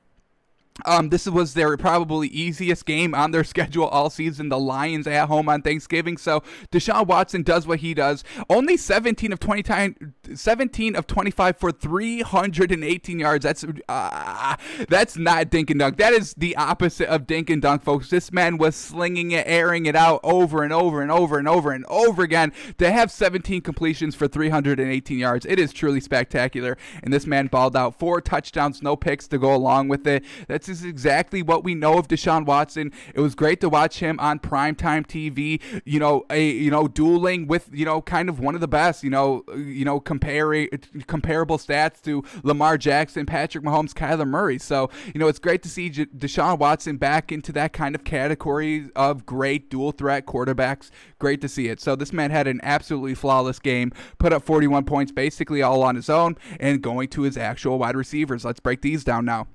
um, 0.84 1.10
this 1.10 1.26
was 1.26 1.54
their 1.54 1.76
probably 1.76 2.28
easiest 2.28 2.86
game 2.86 3.14
on 3.14 3.30
their 3.30 3.44
schedule 3.50 3.86
all 3.86 4.10
season. 4.10 4.48
The 4.48 4.58
Lions 4.58 5.06
at 5.06 5.28
home 5.28 5.48
on 5.48 5.62
Thanksgiving. 5.62 6.16
So 6.16 6.42
Deshaun 6.70 7.06
Watson 7.06 7.42
does 7.42 7.66
what 7.66 7.80
he 7.80 7.94
does. 7.94 8.24
Only 8.48 8.76
17 8.76 9.32
of 9.32 9.40
20 9.40 9.62
time, 9.62 10.14
17 10.34 10.96
of 10.96 11.06
25 11.06 11.56
for 11.56 11.72
318 11.72 13.18
yards. 13.18 13.44
That's 13.44 13.64
uh, 13.88 14.56
that's 14.88 15.16
not 15.16 15.50
dink 15.50 15.70
and 15.70 15.80
dunk. 15.80 15.96
That 15.98 16.12
is 16.12 16.34
the 16.34 16.56
opposite 16.56 17.08
of 17.08 17.26
dink 17.26 17.50
and 17.50 17.60
dunk, 17.60 17.82
folks. 17.82 18.10
This 18.10 18.32
man 18.32 18.58
was 18.58 18.76
slinging 18.76 19.32
it, 19.32 19.46
airing 19.46 19.86
it 19.86 19.96
out 19.96 20.20
over 20.22 20.62
and 20.62 20.72
over 20.72 21.02
and 21.02 21.10
over 21.10 21.38
and 21.38 21.48
over 21.48 21.72
and 21.72 21.84
over 21.86 22.22
again 22.22 22.52
to 22.78 22.90
have 22.90 23.10
17 23.10 23.60
completions 23.62 24.14
for 24.14 24.28
318 24.28 25.18
yards. 25.18 25.46
It 25.46 25.58
is 25.58 25.72
truly 25.72 26.00
spectacular. 26.00 26.76
And 27.02 27.12
this 27.12 27.26
man 27.26 27.48
balled 27.48 27.76
out 27.76 27.98
four 27.98 28.20
touchdowns, 28.20 28.82
no 28.82 28.96
picks 28.96 29.26
to 29.28 29.38
go 29.38 29.54
along 29.54 29.88
with 29.88 30.06
it. 30.06 30.24
That's 30.48 30.59
is 30.68 30.84
exactly 30.84 31.42
what 31.42 31.64
we 31.64 31.74
know 31.74 31.98
of 31.98 32.08
Deshaun 32.08 32.44
Watson. 32.44 32.92
It 33.14 33.20
was 33.20 33.34
great 33.34 33.60
to 33.60 33.68
watch 33.68 34.00
him 34.00 34.18
on 34.20 34.38
primetime 34.38 35.06
TV, 35.06 35.60
you 35.84 35.98
know, 35.98 36.24
a 36.30 36.50
you 36.50 36.70
know, 36.70 36.88
dueling 36.88 37.46
with, 37.46 37.68
you 37.72 37.84
know, 37.84 38.02
kind 38.02 38.28
of 38.28 38.40
one 38.40 38.54
of 38.54 38.60
the 38.60 38.68
best, 38.68 39.02
you 39.02 39.10
know, 39.10 39.44
you 39.56 39.84
know, 39.84 40.00
comparing 40.00 40.68
comparable 41.06 41.58
stats 41.58 42.00
to 42.02 42.24
Lamar 42.42 42.76
Jackson, 42.76 43.26
Patrick 43.26 43.64
Mahomes, 43.64 43.92
Kyler 43.92 44.26
Murray. 44.26 44.58
So, 44.58 44.90
you 45.14 45.18
know, 45.18 45.28
it's 45.28 45.38
great 45.38 45.62
to 45.62 45.68
see 45.68 45.90
Deshaun 45.90 46.58
Watson 46.58 46.96
back 46.96 47.32
into 47.32 47.52
that 47.52 47.72
kind 47.72 47.94
of 47.94 48.04
category 48.04 48.90
of 48.96 49.26
great 49.26 49.70
dual 49.70 49.92
threat 49.92 50.26
quarterbacks. 50.26 50.90
Great 51.18 51.40
to 51.40 51.48
see 51.48 51.68
it. 51.68 51.80
So 51.80 51.96
this 51.96 52.12
man 52.12 52.30
had 52.30 52.46
an 52.46 52.60
absolutely 52.62 53.14
flawless 53.14 53.58
game, 53.58 53.92
put 54.18 54.32
up 54.32 54.42
41 54.42 54.84
points 54.84 55.12
basically 55.12 55.62
all 55.62 55.82
on 55.82 55.96
his 55.96 56.10
own 56.10 56.36
and 56.58 56.82
going 56.82 57.08
to 57.08 57.22
his 57.22 57.36
actual 57.36 57.78
wide 57.78 57.96
receivers. 57.96 58.44
Let's 58.44 58.60
break 58.60 58.82
these 58.82 59.04
down 59.04 59.24
now. 59.24 59.46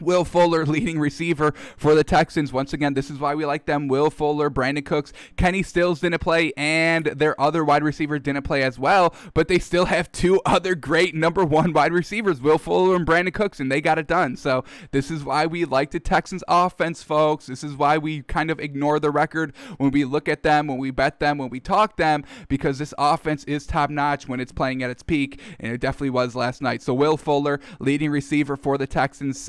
Will 0.00 0.24
Fuller, 0.24 0.66
leading 0.66 0.98
receiver 0.98 1.52
for 1.76 1.94
the 1.94 2.04
Texans. 2.04 2.52
Once 2.52 2.72
again, 2.72 2.94
this 2.94 3.10
is 3.10 3.18
why 3.18 3.34
we 3.34 3.46
like 3.46 3.66
them. 3.66 3.88
Will 3.88 4.10
Fuller, 4.10 4.50
Brandin 4.50 4.84
Cooks, 4.84 5.12
Kenny 5.36 5.62
Stills 5.62 6.00
didn't 6.00 6.20
play, 6.20 6.52
and 6.56 7.06
their 7.06 7.38
other 7.40 7.64
wide 7.64 7.82
receiver 7.82 8.18
didn't 8.18 8.42
play 8.42 8.62
as 8.62 8.78
well, 8.78 9.14
but 9.34 9.48
they 9.48 9.58
still 9.58 9.86
have 9.86 10.12
two 10.12 10.40
other 10.46 10.74
great 10.74 11.14
number 11.14 11.44
one 11.44 11.72
wide 11.72 11.92
receivers, 11.92 12.40
Will 12.40 12.58
Fuller 12.58 12.96
and 12.96 13.06
Brandin 13.06 13.32
Cooks, 13.32 13.60
and 13.60 13.72
they 13.72 13.80
got 13.80 13.98
it 13.98 14.06
done. 14.06 14.36
So 14.36 14.64
this 14.90 15.10
is 15.10 15.24
why 15.24 15.46
we 15.46 15.64
like 15.64 15.90
the 15.90 16.00
Texans 16.00 16.44
offense, 16.48 17.02
folks. 17.02 17.46
This 17.46 17.64
is 17.64 17.74
why 17.74 17.98
we 17.98 18.22
kind 18.22 18.50
of 18.50 18.60
ignore 18.60 19.00
the 19.00 19.10
record 19.10 19.54
when 19.78 19.90
we 19.90 20.04
look 20.04 20.28
at 20.28 20.42
them, 20.42 20.66
when 20.66 20.78
we 20.78 20.90
bet 20.90 21.20
them, 21.20 21.38
when 21.38 21.50
we 21.50 21.60
talk 21.60 21.96
them, 21.96 22.24
because 22.48 22.78
this 22.78 22.92
offense 22.98 23.44
is 23.44 23.66
top 23.66 23.90
notch 23.90 24.28
when 24.28 24.40
it's 24.40 24.52
playing 24.52 24.82
at 24.82 24.90
its 24.90 25.02
peak, 25.02 25.40
and 25.58 25.72
it 25.72 25.80
definitely 25.80 26.10
was 26.10 26.34
last 26.34 26.60
night. 26.60 26.82
So 26.82 26.92
Will 26.92 27.16
Fuller, 27.16 27.60
leading 27.80 28.10
receiver 28.10 28.56
for 28.56 28.76
the 28.76 28.86
Texans 28.86 29.48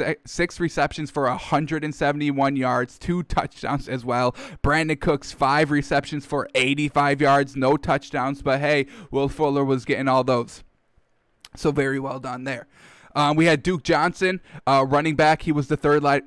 receptions 0.60 1.12
for 1.12 1.24
171 1.24 2.56
yards, 2.56 2.98
two 2.98 3.24
touchdowns 3.24 3.90
as 3.90 4.06
well. 4.06 4.34
Brandin 4.64 5.00
Cooks, 5.00 5.32
five 5.32 5.72
receptions 5.72 6.26
for 6.26 6.48
85 6.56 7.22
yards, 7.22 7.56
no 7.56 7.78
touchdowns, 7.78 8.42
but 8.42 8.60
hey, 8.60 8.88
Will 9.12 9.30
Fuller 9.30 9.66
was 9.66 9.86
getting 9.86 10.08
all 10.08 10.24
those. 10.24 10.64
So 11.56 11.72
very 11.72 12.00
well 12.00 12.20
done 12.20 12.44
there. 12.44 12.68
Um, 13.16 13.36
we 13.36 13.46
had 13.46 13.64
Duke 13.64 13.82
Johnson, 13.82 14.42
uh, 14.68 14.86
running 14.88 15.16
back. 15.16 15.42
He 15.42 15.52
was 15.52 15.70
the 15.70 15.76
third 15.76 16.04
li- 16.04 16.22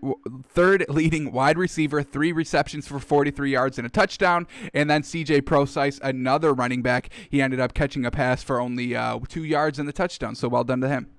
third 0.48 0.84
leading 0.88 1.30
wide 1.30 1.56
receiver, 1.56 2.02
three 2.02 2.32
receptions 2.32 2.88
for 2.88 2.98
43 2.98 3.52
yards 3.52 3.78
and 3.78 3.86
a 3.86 3.90
touchdown. 3.90 4.48
And 4.74 4.90
then 4.90 5.02
CJ 5.02 5.46
Prosise, 5.46 6.00
another 6.02 6.52
running 6.52 6.82
back. 6.82 7.10
He 7.30 7.40
ended 7.40 7.60
up 7.60 7.74
catching 7.74 8.04
a 8.04 8.10
pass 8.10 8.42
for 8.42 8.60
only 8.60 8.96
uh, 8.96 9.20
two 9.28 9.44
yards 9.44 9.78
and 9.78 9.88
the 9.88 9.92
touchdown. 9.92 10.34
So 10.34 10.48
well 10.48 10.64
done 10.64 10.80
to 10.80 10.88
him. 10.88 11.10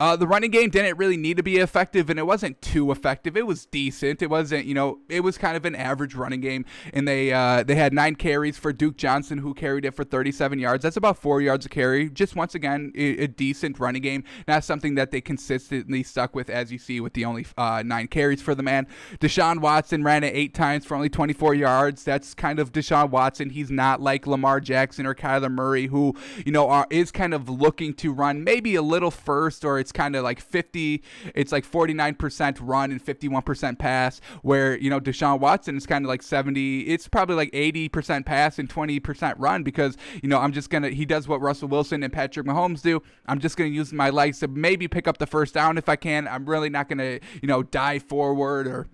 Uh, 0.00 0.16
the 0.16 0.26
running 0.26 0.50
game 0.50 0.70
didn't 0.70 0.96
really 0.96 1.18
need 1.18 1.36
to 1.36 1.42
be 1.42 1.58
effective, 1.58 2.08
and 2.08 2.18
it 2.18 2.26
wasn't 2.26 2.60
too 2.62 2.90
effective. 2.90 3.36
It 3.36 3.46
was 3.46 3.66
decent. 3.66 4.22
It 4.22 4.30
wasn't, 4.30 4.64
you 4.64 4.74
know, 4.74 4.98
it 5.10 5.20
was 5.20 5.36
kind 5.36 5.58
of 5.58 5.66
an 5.66 5.74
average 5.74 6.14
running 6.14 6.40
game. 6.40 6.64
And 6.94 7.06
they 7.06 7.32
uh, 7.32 7.62
they 7.62 7.74
had 7.74 7.92
nine 7.92 8.14
carries 8.14 8.56
for 8.56 8.72
Duke 8.72 8.96
Johnson, 8.96 9.38
who 9.38 9.52
carried 9.52 9.84
it 9.84 9.92
for 9.92 10.04
37 10.04 10.58
yards. 10.58 10.82
That's 10.82 10.96
about 10.96 11.18
four 11.18 11.40
yards 11.42 11.66
a 11.66 11.68
carry. 11.68 12.08
Just 12.08 12.34
once 12.34 12.54
again, 12.54 12.92
a, 12.96 13.24
a 13.24 13.26
decent 13.28 13.78
running 13.78 14.02
game. 14.02 14.24
Not 14.48 14.64
something 14.64 14.94
that 14.94 15.10
they 15.10 15.20
consistently 15.20 16.02
stuck 16.02 16.34
with, 16.34 16.48
as 16.48 16.72
you 16.72 16.78
see, 16.78 17.00
with 17.00 17.12
the 17.12 17.26
only 17.26 17.46
uh, 17.58 17.82
nine 17.84 18.08
carries 18.08 18.40
for 18.40 18.54
the 18.54 18.62
man. 18.62 18.86
Deshaun 19.20 19.60
Watson 19.60 20.02
ran 20.02 20.24
it 20.24 20.34
eight 20.34 20.54
times 20.54 20.86
for 20.86 20.94
only 20.94 21.10
24 21.10 21.54
yards. 21.54 22.04
That's 22.04 22.34
kind 22.34 22.58
of 22.58 22.72
Deshaun 22.72 23.10
Watson. 23.10 23.50
He's 23.50 23.70
not 23.70 24.00
like 24.00 24.26
Lamar 24.26 24.60
Jackson 24.60 25.04
or 25.04 25.14
Kyler 25.14 25.52
Murray, 25.52 25.86
who 25.88 26.14
you 26.46 26.52
know 26.52 26.68
are, 26.68 26.86
is 26.88 27.10
kind 27.12 27.34
of 27.34 27.50
looking 27.50 27.92
to 27.94 28.12
run 28.12 28.42
maybe 28.42 28.74
a 28.74 28.82
little 28.82 29.10
first, 29.10 29.64
or 29.64 29.78
it's 29.78 29.89
it's 29.90 29.96
kind 29.96 30.14
of 30.14 30.22
like 30.22 30.40
50, 30.40 31.02
it's 31.34 31.50
like 31.50 31.68
49% 31.68 32.58
run 32.60 32.92
and 32.92 33.04
51% 33.04 33.78
pass, 33.78 34.20
where, 34.42 34.78
you 34.78 34.88
know, 34.88 35.00
Deshaun 35.00 35.40
Watson 35.40 35.76
is 35.76 35.84
kind 35.84 36.04
of 36.04 36.08
like 36.08 36.22
70, 36.22 36.82
it's 36.82 37.08
probably 37.08 37.34
like 37.34 37.50
80% 37.50 38.24
pass 38.24 38.60
and 38.60 38.68
20% 38.68 39.34
run 39.38 39.64
because, 39.64 39.96
you 40.22 40.28
know, 40.28 40.38
I'm 40.38 40.52
just 40.52 40.70
going 40.70 40.84
to, 40.84 40.90
he 40.90 41.04
does 41.04 41.26
what 41.26 41.40
Russell 41.40 41.68
Wilson 41.68 42.04
and 42.04 42.12
Patrick 42.12 42.46
Mahomes 42.46 42.82
do. 42.82 43.02
I'm 43.26 43.40
just 43.40 43.56
going 43.56 43.72
to 43.72 43.74
use 43.74 43.92
my 43.92 44.10
legs 44.10 44.38
to 44.40 44.48
maybe 44.48 44.86
pick 44.86 45.08
up 45.08 45.18
the 45.18 45.26
first 45.26 45.54
down 45.54 45.76
if 45.76 45.88
I 45.88 45.96
can. 45.96 46.28
I'm 46.28 46.46
really 46.46 46.70
not 46.70 46.88
going 46.88 46.98
to, 46.98 47.18
you 47.42 47.48
know, 47.48 47.64
dive 47.64 48.04
forward 48.04 48.68
or 48.68 48.86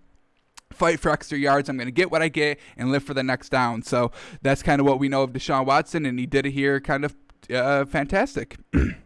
fight 0.72 0.98
for 0.98 1.10
extra 1.10 1.36
yards. 1.36 1.68
I'm 1.68 1.76
going 1.76 1.88
to 1.88 1.92
get 1.92 2.10
what 2.10 2.22
I 2.22 2.28
get 2.28 2.58
and 2.78 2.90
live 2.90 3.04
for 3.04 3.12
the 3.12 3.22
next 3.22 3.50
down. 3.50 3.82
So 3.82 4.12
that's 4.40 4.62
kind 4.62 4.80
of 4.80 4.86
what 4.86 4.98
we 4.98 5.10
know 5.10 5.22
of 5.24 5.34
Deshaun 5.34 5.66
Watson, 5.66 6.06
and 6.06 6.18
he 6.18 6.24
did 6.24 6.46
it 6.46 6.52
here 6.52 6.80
kind 6.80 7.04
of 7.04 7.14
uh, 7.52 7.84
fantastic. 7.84 8.56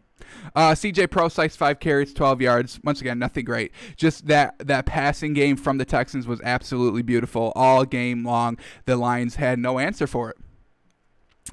Uh, 0.55 0.73
CJ 0.73 1.11
Prosise, 1.11 1.57
five 1.57 1.81
carries, 1.81 2.13
12 2.13 2.41
yards. 2.41 2.81
Once 2.85 3.01
again, 3.01 3.19
nothing 3.19 3.45
great. 3.45 3.73
Just 3.97 4.27
that 4.27 4.59
that 4.59 4.87
passing 4.87 5.33
game 5.33 5.57
from 5.57 5.79
the 5.79 5.85
Texans 5.85 6.27
was 6.27 6.41
absolutely 6.43 7.03
beautiful 7.03 7.53
all 7.55 7.85
game 7.85 8.25
long. 8.25 8.59
The 8.85 8.97
Lions 8.97 9.37
had 9.37 9.59
no 9.59 9.79
answer 9.79 10.07
for 10.07 10.31
it. 10.31 10.37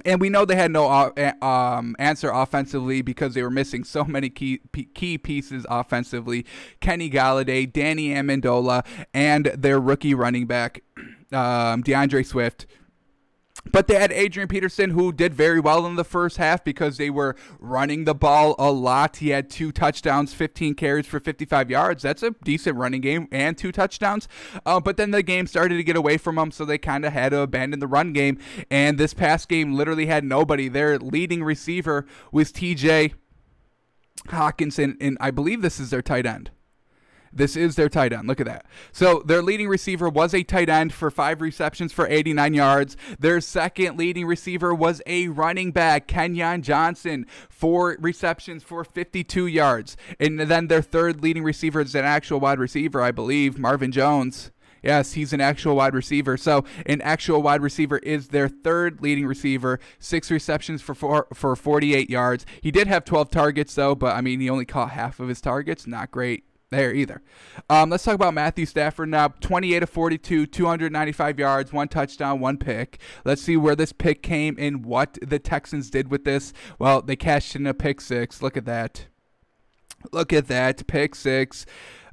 And 0.05 0.21
we 0.21 0.29
know 0.29 0.45
they 0.45 0.55
had 0.55 0.71
no 0.71 0.87
uh, 0.87 1.45
um, 1.45 1.95
answer 1.97 2.29
offensively 2.29 3.01
because 3.01 3.33
they 3.33 3.41
were 3.41 3.49
missing 3.49 3.83
so 3.83 4.03
many 4.03 4.29
key 4.29 4.61
key 4.93 5.17
pieces 5.17 5.65
offensively. 5.69 6.45
Kenny 6.81 7.09
Golladay, 7.09 7.71
Danny 7.71 8.09
Amendola, 8.09 8.85
and 9.13 9.45
their 9.45 9.79
rookie 9.79 10.13
running 10.13 10.45
back, 10.45 10.81
um, 11.31 11.81
D'Andre 11.81 12.23
Swift 12.23 12.67
but 13.71 13.87
they 13.87 13.95
had 13.95 14.11
Adrian 14.11 14.47
Peterson, 14.47 14.91
who 14.91 15.11
did 15.11 15.33
very 15.33 15.59
well 15.59 15.85
in 15.85 15.95
the 15.95 16.03
first 16.03 16.37
half 16.37 16.63
because 16.63 16.97
they 16.97 17.09
were 17.09 17.35
running 17.59 18.05
the 18.05 18.15
ball 18.15 18.55
a 18.57 18.71
lot. 18.71 19.17
He 19.17 19.29
had 19.29 19.49
two 19.49 19.71
touchdowns, 19.71 20.33
15 20.33 20.75
carries 20.75 21.05
for 21.05 21.19
55 21.19 21.69
yards. 21.69 22.03
That's 22.03 22.23
a 22.23 22.31
decent 22.43 22.77
running 22.77 23.01
game 23.01 23.27
and 23.31 23.57
two 23.57 23.71
touchdowns. 23.71 24.27
Uh, 24.65 24.79
but 24.79 24.97
then 24.97 25.11
the 25.11 25.23
game 25.23 25.47
started 25.47 25.77
to 25.77 25.83
get 25.83 25.95
away 25.95 26.17
from 26.17 26.35
them, 26.35 26.51
so 26.51 26.65
they 26.65 26.77
kind 26.77 27.05
of 27.05 27.13
had 27.13 27.29
to 27.29 27.39
abandon 27.39 27.79
the 27.79 27.87
run 27.87 28.13
game. 28.13 28.37
And 28.69 28.97
this 28.97 29.13
past 29.13 29.49
game 29.49 29.73
literally 29.73 30.07
had 30.07 30.23
nobody. 30.23 30.67
Their 30.67 30.97
leading 30.99 31.43
receiver 31.43 32.05
was 32.31 32.51
TJ 32.51 33.13
Hockenson, 34.27 34.97
and 34.99 35.17
I 35.21 35.31
believe 35.31 35.61
this 35.61 35.79
is 35.79 35.89
their 35.89 36.01
tight 36.01 36.25
end. 36.25 36.51
This 37.31 37.55
is 37.55 37.75
their 37.75 37.89
tight 37.89 38.13
end. 38.13 38.27
Look 38.27 38.39
at 38.39 38.45
that. 38.47 38.65
So 38.91 39.23
their 39.25 39.41
leading 39.41 39.67
receiver 39.67 40.09
was 40.09 40.33
a 40.33 40.43
tight 40.43 40.69
end 40.69 40.93
for 40.93 41.11
five 41.11 41.41
receptions 41.41 41.93
for 41.93 42.07
89 42.07 42.53
yards. 42.53 42.97
Their 43.19 43.41
second 43.41 43.97
leading 43.97 44.25
receiver 44.25 44.73
was 44.73 45.01
a 45.05 45.27
running 45.27 45.71
back, 45.71 46.07
Kerryon 46.07 46.61
Johnson, 46.61 47.25
four 47.49 47.97
receptions 47.99 48.63
for 48.63 48.83
52 48.83 49.47
yards. 49.47 49.97
And 50.19 50.39
then 50.39 50.67
their 50.67 50.81
third 50.81 51.21
leading 51.21 51.43
receiver 51.43 51.81
is 51.81 51.95
an 51.95 52.05
actual 52.05 52.39
wide 52.39 52.59
receiver, 52.59 53.01
I 53.01 53.11
believe, 53.11 53.57
Marvin 53.57 53.91
Jones. 53.91 54.51
Yes, 54.83 55.13
he's 55.13 55.33
an 55.33 55.41
actual 55.41 55.75
wide 55.75 55.93
receiver. 55.93 56.37
So 56.37 56.63
an 56.85 57.01
actual 57.01 57.41
wide 57.41 57.61
receiver 57.61 57.97
is 57.99 58.29
their 58.29 58.47
third 58.47 59.01
leading 59.01 59.25
receiver. 59.25 59.79
Six 59.99 60.31
receptions 60.31 60.81
for 60.81 60.95
four, 60.95 61.27
for 61.33 61.55
48 61.55 62.09
yards. 62.09 62.45
He 62.61 62.71
did 62.71 62.87
have 62.87 63.03
12 63.03 63.29
targets 63.31 63.75
though, 63.75 63.95
but 63.95 64.15
I 64.15 64.21
mean 64.21 64.39
he 64.39 64.49
only 64.49 64.65
caught 64.65 64.91
half 64.91 65.19
of 65.19 65.27
his 65.27 65.41
targets. 65.41 65.87
Not 65.87 66.11
great 66.11 66.45
there 66.69 66.93
either. 66.93 67.21
Um, 67.69 67.89
let's 67.89 68.03
talk 68.03 68.15
about 68.15 68.33
Matthew 68.33 68.65
Stafford 68.65 69.09
now. 69.09 69.29
28 69.29 69.83
of 69.83 69.89
42, 69.89 70.45
295 70.47 71.39
yards, 71.39 71.73
one 71.73 71.87
touchdown, 71.87 72.39
one 72.39 72.57
pick. 72.57 72.99
Let's 73.25 73.41
see 73.41 73.57
where 73.57 73.75
this 73.75 73.93
pick 73.93 74.21
came 74.21 74.55
and 74.59 74.85
what 74.85 75.17
the 75.21 75.39
Texans 75.39 75.89
did 75.89 76.09
with 76.09 76.25
this. 76.25 76.53
Well, 76.79 77.01
they 77.01 77.15
cashed 77.15 77.55
in 77.55 77.65
a 77.67 77.73
pick 77.73 78.01
six. 78.01 78.41
Look 78.41 78.57
at 78.57 78.65
that. 78.65 79.07
Look 80.11 80.31
at 80.31 80.47
that 80.47 80.85
pick 80.87 81.15
six 81.15 81.65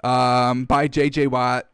um, 0.03 0.65
by 0.65 0.89
J.J. 0.89 1.27
Watt 1.29 1.69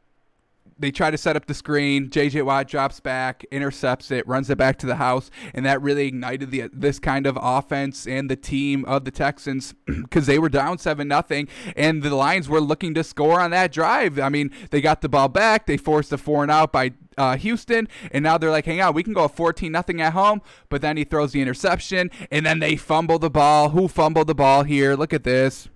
they 0.80 0.90
try 0.90 1.10
to 1.10 1.18
set 1.18 1.36
up 1.36 1.46
the 1.46 1.54
screen. 1.54 2.08
JJ 2.08 2.44
Watt 2.44 2.66
drops 2.66 3.00
back, 3.00 3.44
intercepts 3.50 4.10
it, 4.10 4.26
runs 4.26 4.50
it 4.50 4.58
back 4.58 4.78
to 4.78 4.86
the 4.86 4.96
house, 4.96 5.30
and 5.54 5.64
that 5.66 5.80
really 5.82 6.06
ignited 6.06 6.50
the 6.50 6.70
this 6.72 6.98
kind 6.98 7.26
of 7.26 7.38
offense 7.40 8.06
and 8.06 8.30
the 8.30 8.36
team 8.36 8.84
of 8.86 9.04
the 9.04 9.10
Texans 9.10 9.74
because 9.86 10.26
they 10.26 10.38
were 10.38 10.48
down 10.48 10.78
seven 10.78 11.06
nothing, 11.06 11.48
and 11.76 12.02
the 12.02 12.14
Lions 12.14 12.48
were 12.48 12.60
looking 12.60 12.94
to 12.94 13.04
score 13.04 13.40
on 13.40 13.50
that 13.50 13.72
drive. 13.72 14.18
I 14.18 14.28
mean, 14.28 14.50
they 14.70 14.80
got 14.80 15.02
the 15.02 15.08
ball 15.08 15.28
back, 15.28 15.66
they 15.66 15.76
forced 15.76 16.12
a 16.12 16.18
four 16.18 16.42
and 16.42 16.50
out 16.50 16.72
by 16.72 16.92
uh, 17.18 17.36
Houston, 17.36 17.86
and 18.10 18.22
now 18.22 18.38
they're 18.38 18.50
like, 18.50 18.64
hang 18.64 18.80
on, 18.80 18.94
we 18.94 19.02
can 19.02 19.12
go 19.12 19.28
14 19.28 19.70
nothing 19.70 20.00
at 20.00 20.14
home. 20.14 20.40
But 20.68 20.80
then 20.80 20.96
he 20.96 21.04
throws 21.04 21.32
the 21.32 21.42
interception, 21.42 22.10
and 22.30 22.46
then 22.46 22.58
they 22.58 22.76
fumble 22.76 23.18
the 23.18 23.30
ball. 23.30 23.70
Who 23.70 23.88
fumbled 23.88 24.26
the 24.26 24.34
ball 24.34 24.62
here? 24.62 24.94
Look 24.94 25.12
at 25.12 25.24
this. 25.24 25.68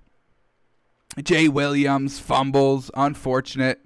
Jay 1.23 1.46
Williams 1.49 2.18
fumbles, 2.18 2.90
unfortunate. 2.94 3.84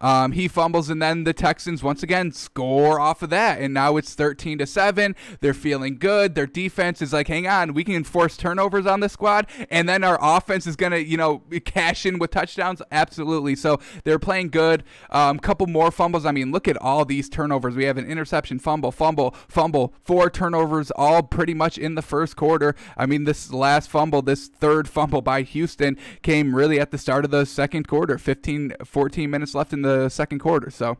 Um, 0.00 0.32
he 0.32 0.48
fumbles, 0.48 0.88
and 0.88 1.00
then 1.00 1.24
the 1.24 1.32
Texans 1.32 1.82
once 1.82 2.02
again 2.02 2.32
score 2.32 2.98
off 2.98 3.22
of 3.22 3.30
that, 3.30 3.60
and 3.60 3.74
now 3.74 3.96
it's 3.96 4.14
13 4.14 4.58
to 4.58 4.66
seven. 4.66 5.14
They're 5.40 5.54
feeling 5.54 5.98
good. 5.98 6.34
Their 6.34 6.46
defense 6.46 7.02
is 7.02 7.12
like, 7.12 7.28
hang 7.28 7.46
on, 7.46 7.74
we 7.74 7.84
can 7.84 8.04
force 8.04 8.36
turnovers 8.36 8.86
on 8.86 9.00
the 9.00 9.08
squad, 9.08 9.46
and 9.70 9.88
then 9.88 10.02
our 10.02 10.18
offense 10.20 10.66
is 10.66 10.76
gonna, 10.76 10.98
you 10.98 11.16
know, 11.16 11.42
cash 11.64 12.06
in 12.06 12.18
with 12.18 12.30
touchdowns. 12.30 12.80
Absolutely. 12.90 13.56
So 13.56 13.78
they're 14.04 14.18
playing 14.18 14.48
good. 14.48 14.84
A 15.10 15.18
um, 15.18 15.38
couple 15.38 15.66
more 15.66 15.90
fumbles. 15.90 16.24
I 16.24 16.32
mean, 16.32 16.50
look 16.50 16.66
at 16.66 16.76
all 16.78 17.04
these 17.04 17.28
turnovers. 17.28 17.76
We 17.76 17.84
have 17.84 17.98
an 17.98 18.06
interception, 18.06 18.58
fumble, 18.58 18.92
fumble, 18.92 19.34
fumble, 19.48 19.94
four 20.00 20.30
turnovers, 20.30 20.90
all 20.92 21.22
pretty 21.22 21.54
much 21.54 21.76
in 21.76 21.94
the 21.94 22.02
first 22.02 22.36
quarter. 22.36 22.74
I 22.96 23.06
mean, 23.06 23.24
this 23.24 23.52
last 23.52 23.90
fumble, 23.90 24.22
this 24.22 24.48
third 24.48 24.88
fumble 25.00 25.20
by 25.20 25.42
Houston, 25.42 25.98
came 26.22 26.54
really 26.54 26.80
at 26.80 26.90
the 26.90 26.98
start 26.98 27.24
of 27.24 27.30
the 27.30 27.44
second 27.44 27.86
quarter. 27.86 28.16
15, 28.16 28.74
14 28.84 29.30
minutes 29.30 29.54
left 29.54 29.72
in 29.72 29.82
the 29.82 29.89
the 29.98 30.08
second 30.08 30.38
quarter. 30.38 30.70
So. 30.70 30.98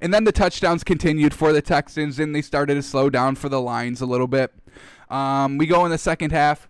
And 0.00 0.14
then 0.14 0.24
the 0.24 0.32
touchdowns 0.32 0.84
continued 0.84 1.34
for 1.34 1.52
the 1.52 1.62
Texans, 1.62 2.18
and 2.18 2.34
they 2.34 2.42
started 2.42 2.74
to 2.74 2.82
slow 2.82 3.10
down 3.10 3.34
for 3.34 3.48
the 3.48 3.60
Lions 3.60 4.00
a 4.00 4.06
little 4.06 4.26
bit. 4.26 4.52
Um, 5.08 5.58
we 5.58 5.66
go 5.66 5.84
in 5.84 5.90
the 5.90 5.98
second 5.98 6.30
half. 6.30 6.68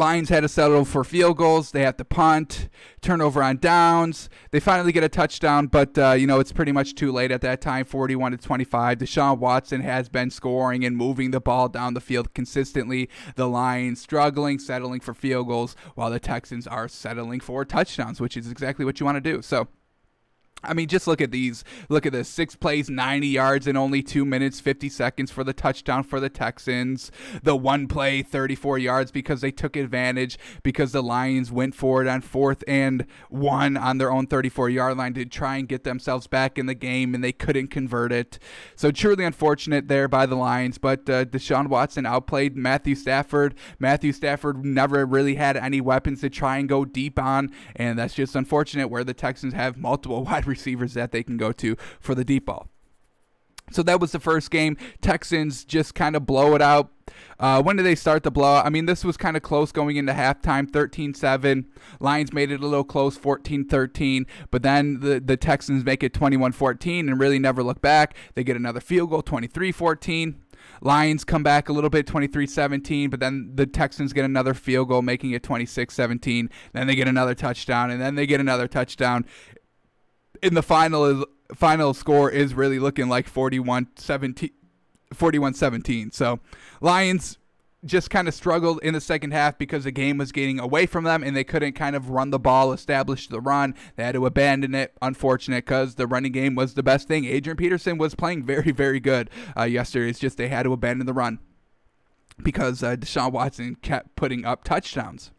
Lions 0.00 0.30
had 0.30 0.40
to 0.40 0.48
settle 0.48 0.86
for 0.86 1.04
field 1.04 1.36
goals. 1.36 1.72
They 1.72 1.82
had 1.82 1.98
to 1.98 2.06
punt, 2.06 2.70
turnover 3.02 3.42
on 3.42 3.58
downs. 3.58 4.30
They 4.50 4.58
finally 4.58 4.92
get 4.92 5.04
a 5.04 5.10
touchdown, 5.10 5.66
but 5.66 5.98
uh, 5.98 6.12
you 6.12 6.26
know 6.26 6.40
it's 6.40 6.52
pretty 6.52 6.72
much 6.72 6.94
too 6.94 7.12
late 7.12 7.30
at 7.30 7.42
that 7.42 7.60
time. 7.60 7.84
41 7.84 8.32
to 8.32 8.38
25. 8.38 8.98
Deshaun 8.98 9.38
Watson 9.38 9.82
has 9.82 10.08
been 10.08 10.30
scoring 10.30 10.86
and 10.86 10.96
moving 10.96 11.32
the 11.32 11.40
ball 11.40 11.68
down 11.68 11.92
the 11.92 12.00
field 12.00 12.32
consistently. 12.32 13.10
The 13.36 13.46
Lions 13.46 14.00
struggling, 14.00 14.58
settling 14.58 15.00
for 15.00 15.12
field 15.12 15.48
goals, 15.48 15.76
while 15.94 16.10
the 16.10 16.18
Texans 16.18 16.66
are 16.66 16.88
settling 16.88 17.40
for 17.40 17.66
touchdowns, 17.66 18.22
which 18.22 18.38
is 18.38 18.50
exactly 18.50 18.86
what 18.86 19.00
you 19.00 19.06
want 19.06 19.16
to 19.16 19.20
do. 19.20 19.42
So. 19.42 19.68
I 20.62 20.74
mean, 20.74 20.88
just 20.88 21.06
look 21.06 21.20
at 21.20 21.30
these. 21.30 21.64
Look 21.88 22.04
at 22.04 22.12
this. 22.12 22.28
Six 22.28 22.54
plays, 22.54 22.90
90 22.90 23.26
yards 23.26 23.66
in 23.66 23.76
only 23.76 24.02
two 24.02 24.24
minutes, 24.24 24.60
50 24.60 24.90
seconds 24.90 25.30
for 25.30 25.42
the 25.42 25.54
touchdown 25.54 26.02
for 26.02 26.20
the 26.20 26.28
Texans. 26.28 27.10
The 27.42 27.56
one 27.56 27.88
play, 27.88 28.22
34 28.22 28.78
yards 28.78 29.10
because 29.10 29.40
they 29.40 29.50
took 29.50 29.74
advantage 29.74 30.38
because 30.62 30.92
the 30.92 31.02
Lions 31.02 31.50
went 31.50 31.74
for 31.74 32.02
it 32.02 32.08
on 32.08 32.20
fourth 32.20 32.62
and 32.68 33.06
one 33.30 33.76
on 33.76 33.98
their 33.98 34.12
own 34.12 34.26
34 34.26 34.68
yard 34.68 34.98
line 34.98 35.14
to 35.14 35.24
try 35.24 35.56
and 35.56 35.68
get 35.68 35.84
themselves 35.84 36.26
back 36.26 36.58
in 36.58 36.66
the 36.66 36.74
game, 36.74 37.14
and 37.14 37.24
they 37.24 37.32
couldn't 37.32 37.68
convert 37.68 38.12
it. 38.12 38.38
So, 38.76 38.90
truly 38.90 39.24
unfortunate 39.24 39.88
there 39.88 40.08
by 40.08 40.26
the 40.26 40.36
Lions. 40.36 40.76
But 40.76 41.08
uh, 41.08 41.24
Deshaun 41.24 41.68
Watson 41.68 42.04
outplayed 42.04 42.56
Matthew 42.56 42.94
Stafford. 42.94 43.54
Matthew 43.78 44.12
Stafford 44.12 44.64
never 44.64 45.06
really 45.06 45.36
had 45.36 45.56
any 45.56 45.80
weapons 45.80 46.20
to 46.20 46.28
try 46.28 46.58
and 46.58 46.68
go 46.68 46.84
deep 46.84 47.18
on, 47.18 47.50
and 47.76 47.98
that's 47.98 48.14
just 48.14 48.36
unfortunate 48.36 48.88
where 48.88 49.04
the 49.04 49.14
Texans 49.14 49.54
have 49.54 49.78
multiple 49.78 50.24
wide 50.30 50.46
receivers 50.50 50.94
that 50.94 51.12
they 51.12 51.22
can 51.22 51.36
go 51.36 51.52
to 51.52 51.76
for 51.98 52.14
the 52.14 52.24
deep 52.24 52.46
ball. 52.46 52.68
So 53.70 53.82
that 53.84 54.00
was 54.00 54.12
the 54.12 54.20
first 54.20 54.50
game. 54.50 54.76
Texans 55.00 55.64
just 55.64 55.94
kind 55.94 56.16
of 56.16 56.26
blow 56.26 56.54
it 56.54 56.62
out. 56.62 56.90
Uh, 57.38 57.62
when 57.62 57.76
did 57.76 57.84
they 57.84 57.94
start 57.94 58.22
the 58.22 58.30
blowout? 58.30 58.66
I 58.66 58.68
mean, 58.68 58.86
this 58.86 59.04
was 59.04 59.16
kind 59.16 59.36
of 59.36 59.42
close 59.42 59.72
going 59.72 59.96
into 59.96 60.12
halftime 60.12 60.70
13 60.70 61.14
7. 61.14 61.66
Lions 62.00 62.32
made 62.32 62.50
it 62.50 62.60
a 62.60 62.66
little 62.66 62.84
close 62.84 63.16
14 63.16 63.64
13. 63.66 64.26
But 64.50 64.62
then 64.62 65.00
the, 65.00 65.20
the 65.20 65.36
Texans 65.36 65.84
make 65.84 66.02
it 66.02 66.12
21 66.12 66.52
14 66.52 67.08
and 67.08 67.20
really 67.20 67.38
never 67.38 67.62
look 67.62 67.80
back. 67.80 68.14
They 68.34 68.44
get 68.44 68.56
another 68.56 68.80
field 68.80 69.10
goal 69.10 69.22
23 69.22 69.72
14. 69.72 70.40
Lions 70.82 71.24
come 71.24 71.42
back 71.42 71.68
a 71.68 71.72
little 71.72 71.90
bit 71.90 72.06
23 72.06 72.46
17, 72.46 73.10
but 73.10 73.20
then 73.20 73.52
the 73.54 73.66
Texans 73.66 74.12
get 74.12 74.24
another 74.24 74.54
field 74.54 74.88
goal, 74.88 75.02
making 75.02 75.32
it 75.32 75.42
26 75.42 75.94
17. 75.94 76.50
Then 76.72 76.86
they 76.86 76.94
get 76.94 77.08
another 77.08 77.34
touchdown, 77.34 77.90
and 77.90 78.00
then 78.00 78.14
they 78.14 78.26
get 78.26 78.40
another 78.40 78.68
touchdown 78.68 79.26
in 80.42 80.54
the 80.54 80.62
final 80.62 81.04
is 81.04 81.24
final 81.54 81.92
score 81.94 82.30
is 82.30 82.54
really 82.54 82.78
looking 82.78 83.08
like 83.08 83.26
41 83.26 83.88
17 83.96 84.50
41 85.12 85.54
17 85.54 86.12
so 86.12 86.38
lions 86.80 87.38
just 87.84 88.10
kind 88.10 88.28
of 88.28 88.34
struggled 88.34 88.78
in 88.82 88.94
the 88.94 89.00
second 89.00 89.32
half 89.32 89.56
because 89.56 89.84
the 89.84 89.90
game 89.90 90.18
was 90.18 90.32
getting 90.32 90.60
away 90.60 90.86
from 90.86 91.04
them 91.04 91.22
and 91.22 91.34
they 91.34 91.44
couldn't 91.44 91.72
kind 91.72 91.96
of 91.96 92.10
run 92.10 92.30
the 92.30 92.38
ball, 92.38 92.72
establish 92.72 93.28
the 93.28 93.40
run. 93.40 93.74
They 93.96 94.04
had 94.04 94.14
to 94.14 94.26
abandon 94.26 94.74
it. 94.74 94.94
Unfortunate 95.00 95.64
because 95.64 95.94
the 95.94 96.06
running 96.06 96.32
game 96.32 96.54
was 96.54 96.74
the 96.74 96.82
best 96.82 97.08
thing. 97.08 97.24
Adrian 97.24 97.56
Peterson 97.56 97.98
was 97.98 98.14
playing 98.14 98.44
very, 98.44 98.70
very 98.70 99.00
good 99.00 99.30
uh, 99.56 99.64
yesterday. 99.64 100.10
It's 100.10 100.18
just 100.18 100.36
they 100.36 100.48
had 100.48 100.64
to 100.64 100.72
abandon 100.72 101.06
the 101.06 101.14
run 101.14 101.38
because 102.42 102.82
uh, 102.82 102.96
Deshaun 102.96 103.32
Watson 103.32 103.76
kept 103.76 104.16
putting 104.16 104.44
up 104.44 104.64
touchdowns. 104.64 105.30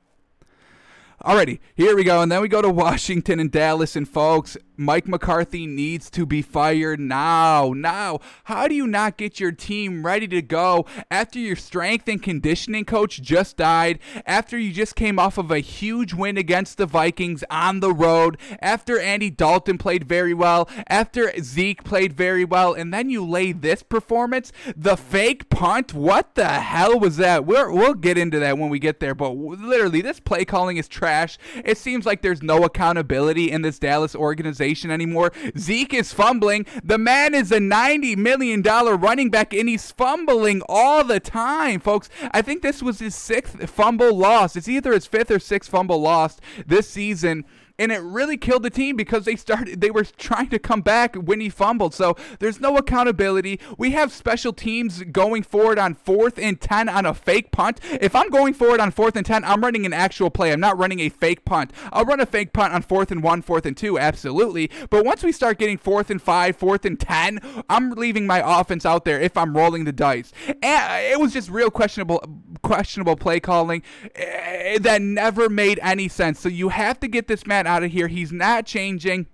Alrighty, 1.23 1.59
here 1.75 1.95
we 1.95 2.03
go. 2.03 2.21
And 2.21 2.31
then 2.31 2.41
we 2.41 2.47
go 2.47 2.63
to 2.63 2.69
Washington 2.69 3.39
and 3.39 3.51
Dallas. 3.51 3.95
And 3.95 4.09
folks, 4.09 4.57
Mike 4.81 5.07
McCarthy 5.07 5.67
needs 5.67 6.09
to 6.09 6.25
be 6.25 6.41
fired 6.41 6.99
now. 6.99 7.71
Now, 7.75 8.19
how 8.45 8.67
do 8.67 8.73
you 8.73 8.87
not 8.87 9.15
get 9.15 9.39
your 9.39 9.51
team 9.51 10.03
ready 10.03 10.27
to 10.29 10.41
go 10.41 10.87
after 11.11 11.37
your 11.37 11.55
strength 11.55 12.07
and 12.07 12.21
conditioning 12.21 12.85
coach 12.85 13.21
just 13.21 13.57
died, 13.57 13.99
after 14.25 14.57
you 14.57 14.73
just 14.73 14.95
came 14.95 15.19
off 15.19 15.37
of 15.37 15.51
a 15.51 15.59
huge 15.59 16.15
win 16.15 16.35
against 16.35 16.77
the 16.77 16.87
Vikings 16.87 17.43
on 17.51 17.79
the 17.79 17.93
road, 17.93 18.39
after 18.59 18.99
Andy 18.99 19.29
Dalton 19.29 19.77
played 19.77 20.03
very 20.03 20.33
well, 20.33 20.67
after 20.87 21.31
Zeke 21.39 21.83
played 21.83 22.13
very 22.13 22.43
well, 22.43 22.73
and 22.73 22.91
then 22.91 23.11
you 23.11 23.23
lay 23.23 23.51
this 23.51 23.83
performance? 23.83 24.51
The 24.75 24.97
fake 24.97 25.49
punt? 25.49 25.93
What 25.93 26.33
the 26.33 26.49
hell 26.49 26.99
was 26.99 27.17
that? 27.17 27.45
We're, 27.45 27.71
we'll 27.71 27.93
get 27.93 28.17
into 28.17 28.39
that 28.39 28.57
when 28.57 28.69
we 28.71 28.79
get 28.79 28.99
there, 28.99 29.13
but 29.13 29.29
literally, 29.35 30.01
this 30.01 30.19
play 30.19 30.43
calling 30.43 30.77
is 30.77 30.87
trash. 30.87 31.37
It 31.63 31.77
seems 31.77 32.07
like 32.07 32.23
there's 32.23 32.41
no 32.41 32.63
accountability 32.63 33.51
in 33.51 33.61
this 33.61 33.77
Dallas 33.77 34.15
organization 34.15 34.70
anymore. 34.91 35.31
Zeke 35.57 35.93
is 35.93 36.13
fumbling. 36.13 36.65
The 36.83 36.97
man 36.97 37.33
is 37.33 37.51
a 37.51 37.59
$90 37.59 38.15
million 38.17 38.61
running 38.61 39.29
back, 39.29 39.53
and 39.53 39.67
he's 39.67 39.91
fumbling 39.91 40.61
all 40.69 41.03
the 41.03 41.19
time, 41.19 41.79
folks. 41.79 42.09
I 42.31 42.41
think 42.41 42.61
this 42.61 42.81
was 42.81 42.99
his 42.99 43.15
sixth 43.15 43.69
fumble 43.69 44.15
loss. 44.15 44.55
It's 44.55 44.67
either 44.67 44.93
his 44.93 45.05
fifth 45.05 45.31
or 45.31 45.39
sixth 45.39 45.69
fumble 45.69 46.01
lost 46.01 46.41
this 46.65 46.89
season 46.89 47.45
and 47.81 47.91
it 47.91 47.97
really 47.97 48.37
killed 48.37 48.61
the 48.61 48.69
team 48.69 48.95
because 48.95 49.25
they 49.25 49.35
started 49.35 49.81
they 49.81 49.89
were 49.89 50.03
trying 50.03 50.49
to 50.49 50.59
come 50.59 50.81
back 50.81 51.15
when 51.15 51.39
he 51.39 51.49
fumbled. 51.49 51.95
So 51.95 52.15
there's 52.37 52.59
no 52.59 52.77
accountability. 52.77 53.59
We 53.77 53.91
have 53.91 54.11
special 54.11 54.53
teams 54.53 55.01
going 55.05 55.41
forward 55.41 55.79
on 55.79 55.95
fourth 55.95 56.37
and 56.37 56.61
ten 56.61 56.87
on 56.87 57.07
a 57.07 57.13
fake 57.15 57.51
punt. 57.51 57.79
If 57.99 58.15
I'm 58.15 58.29
going 58.29 58.53
forward 58.53 58.79
on 58.79 58.91
fourth 58.91 59.15
and 59.15 59.25
ten, 59.25 59.43
I'm 59.43 59.61
running 59.61 59.87
an 59.87 59.93
actual 59.93 60.29
play. 60.29 60.51
I'm 60.51 60.59
not 60.59 60.77
running 60.77 60.99
a 60.99 61.09
fake 61.09 61.43
punt. 61.43 61.71
I'll 61.91 62.05
run 62.05 62.19
a 62.19 62.25
fake 62.27 62.53
punt 62.53 62.71
on 62.71 62.83
fourth 62.83 63.11
and 63.11 63.23
one, 63.23 63.41
fourth 63.41 63.65
and 63.65 63.75
two, 63.75 63.97
absolutely. 63.97 64.69
But 64.91 65.03
once 65.03 65.23
we 65.23 65.31
start 65.31 65.57
getting 65.57 65.79
fourth 65.79 66.11
and 66.11 66.21
five, 66.21 66.55
fourth 66.55 66.85
and 66.85 66.99
ten, 66.99 67.39
I'm 67.67 67.89
leaving 67.91 68.27
my 68.27 68.59
offense 68.59 68.85
out 68.85 69.05
there 69.05 69.19
if 69.19 69.35
I'm 69.35 69.57
rolling 69.57 69.85
the 69.85 69.91
dice. 69.91 70.31
And 70.61 71.05
it 71.05 71.19
was 71.19 71.33
just 71.33 71.49
real 71.49 71.71
questionable 71.71 72.23
questionable 72.61 73.15
play 73.15 73.39
calling 73.39 73.81
eh, 74.13 74.77
that 74.79 75.01
never 75.01 75.49
made 75.49 75.79
any 75.81 76.07
sense. 76.07 76.39
So 76.39 76.47
you 76.47 76.69
have 76.69 76.99
to 76.99 77.07
get 77.07 77.27
this 77.27 77.47
man 77.47 77.65
out 77.71 77.83
of 77.83 77.91
here. 77.91 78.09
He's 78.09 78.33
not 78.33 78.65
changing. 78.65 79.27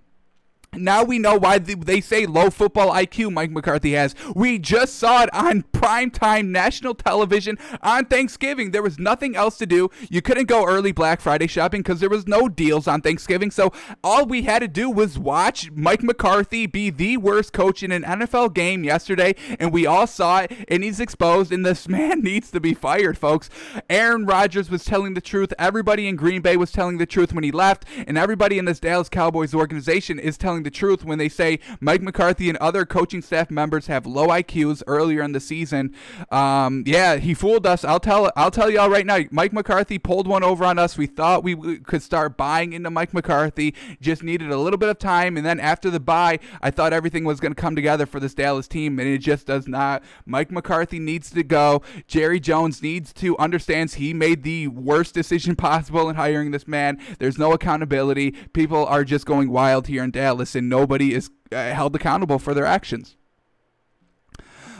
Now 0.80 1.04
we 1.04 1.18
know 1.18 1.36
why 1.36 1.58
they 1.58 2.00
say 2.00 2.26
low 2.26 2.50
football 2.50 2.90
IQ 2.90 3.32
Mike 3.32 3.50
McCarthy 3.50 3.92
has. 3.92 4.14
We 4.34 4.58
just 4.58 4.96
saw 4.96 5.22
it 5.22 5.34
on 5.34 5.62
primetime 5.72 6.48
national 6.48 6.94
television 6.94 7.58
on 7.82 8.06
Thanksgiving. 8.06 8.70
There 8.70 8.82
was 8.82 8.98
nothing 8.98 9.36
else 9.36 9.56
to 9.58 9.66
do. 9.66 9.90
You 10.10 10.20
couldn't 10.20 10.46
go 10.46 10.66
early 10.66 10.92
Black 10.92 11.20
Friday 11.20 11.46
shopping 11.46 11.80
because 11.80 12.00
there 12.00 12.10
was 12.10 12.26
no 12.26 12.48
deals 12.48 12.86
on 12.86 13.00
Thanksgiving. 13.00 13.50
So 13.50 13.72
all 14.02 14.26
we 14.26 14.42
had 14.42 14.58
to 14.60 14.68
do 14.68 14.90
was 14.90 15.18
watch 15.18 15.70
Mike 15.70 16.02
McCarthy 16.02 16.66
be 16.66 16.90
the 16.90 17.16
worst 17.16 17.52
coach 17.52 17.82
in 17.82 17.92
an 17.92 18.02
NFL 18.02 18.54
game 18.54 18.84
yesterday, 18.84 19.34
and 19.58 19.72
we 19.72 19.86
all 19.86 20.06
saw 20.06 20.40
it, 20.40 20.52
and 20.68 20.82
he's 20.82 21.00
exposed, 21.00 21.52
and 21.52 21.64
this 21.64 21.88
man 21.88 22.20
needs 22.20 22.50
to 22.50 22.60
be 22.60 22.74
fired, 22.74 23.16
folks. 23.16 23.48
Aaron 23.88 24.26
Rodgers 24.26 24.70
was 24.70 24.84
telling 24.84 25.14
the 25.14 25.20
truth. 25.20 25.52
Everybody 25.58 26.08
in 26.08 26.16
Green 26.16 26.42
Bay 26.42 26.56
was 26.56 26.72
telling 26.72 26.98
the 26.98 27.06
truth 27.06 27.32
when 27.32 27.44
he 27.44 27.52
left, 27.52 27.84
and 28.06 28.18
everybody 28.18 28.58
in 28.58 28.64
this 28.64 28.80
Dallas 28.80 29.08
Cowboys 29.08 29.54
organization 29.54 30.18
is 30.18 30.36
telling 30.36 30.48
telling 30.48 30.67
the 30.68 30.72
truth 30.72 31.02
when 31.02 31.16
they 31.16 31.30
say 31.30 31.58
Mike 31.80 32.02
McCarthy 32.02 32.50
and 32.50 32.58
other 32.58 32.84
coaching 32.84 33.22
staff 33.22 33.50
members 33.50 33.86
have 33.86 34.04
low 34.04 34.26
IQs 34.28 34.82
earlier 34.86 35.22
in 35.22 35.32
the 35.32 35.40
season. 35.40 35.94
Um, 36.30 36.84
yeah, 36.86 37.16
he 37.16 37.32
fooled 37.32 37.66
us. 37.66 37.84
I'll 37.84 38.00
tell 38.00 38.30
I'll 38.36 38.50
tell 38.50 38.70
y'all 38.70 38.90
right 38.90 39.06
now. 39.06 39.20
Mike 39.30 39.54
McCarthy 39.54 39.98
pulled 39.98 40.28
one 40.28 40.44
over 40.44 40.66
on 40.66 40.78
us. 40.78 40.98
We 40.98 41.06
thought 41.06 41.42
we 41.42 41.78
could 41.78 42.02
start 42.02 42.36
buying 42.36 42.74
into 42.74 42.90
Mike 42.90 43.14
McCarthy. 43.14 43.74
Just 43.98 44.22
needed 44.22 44.50
a 44.50 44.58
little 44.58 44.76
bit 44.76 44.90
of 44.90 44.98
time, 44.98 45.38
and 45.38 45.46
then 45.46 45.58
after 45.58 45.88
the 45.88 46.00
bye, 46.00 46.38
I 46.60 46.70
thought 46.70 46.92
everything 46.92 47.24
was 47.24 47.40
going 47.40 47.54
to 47.54 47.60
come 47.60 47.74
together 47.74 48.04
for 48.04 48.20
this 48.20 48.34
Dallas 48.34 48.68
team, 48.68 48.98
and 48.98 49.08
it 49.08 49.18
just 49.18 49.46
does 49.46 49.66
not. 49.66 50.02
Mike 50.26 50.50
McCarthy 50.50 50.98
needs 50.98 51.30
to 51.30 51.42
go. 51.42 51.80
Jerry 52.06 52.40
Jones 52.40 52.82
needs 52.82 53.14
to 53.14 53.38
understands 53.38 53.94
he 53.94 54.12
made 54.12 54.42
the 54.42 54.68
worst 54.68 55.14
decision 55.14 55.56
possible 55.56 56.10
in 56.10 56.16
hiring 56.16 56.50
this 56.50 56.68
man. 56.68 57.00
There's 57.18 57.38
no 57.38 57.54
accountability. 57.54 58.32
People 58.52 58.84
are 58.84 59.02
just 59.02 59.24
going 59.24 59.48
wild 59.48 59.86
here 59.86 60.04
in 60.04 60.10
Dallas 60.10 60.47
and 60.54 60.68
nobody 60.68 61.14
is 61.14 61.30
uh, 61.52 61.70
held 61.72 61.94
accountable 61.94 62.38
for 62.38 62.54
their 62.54 62.66
actions. 62.66 63.16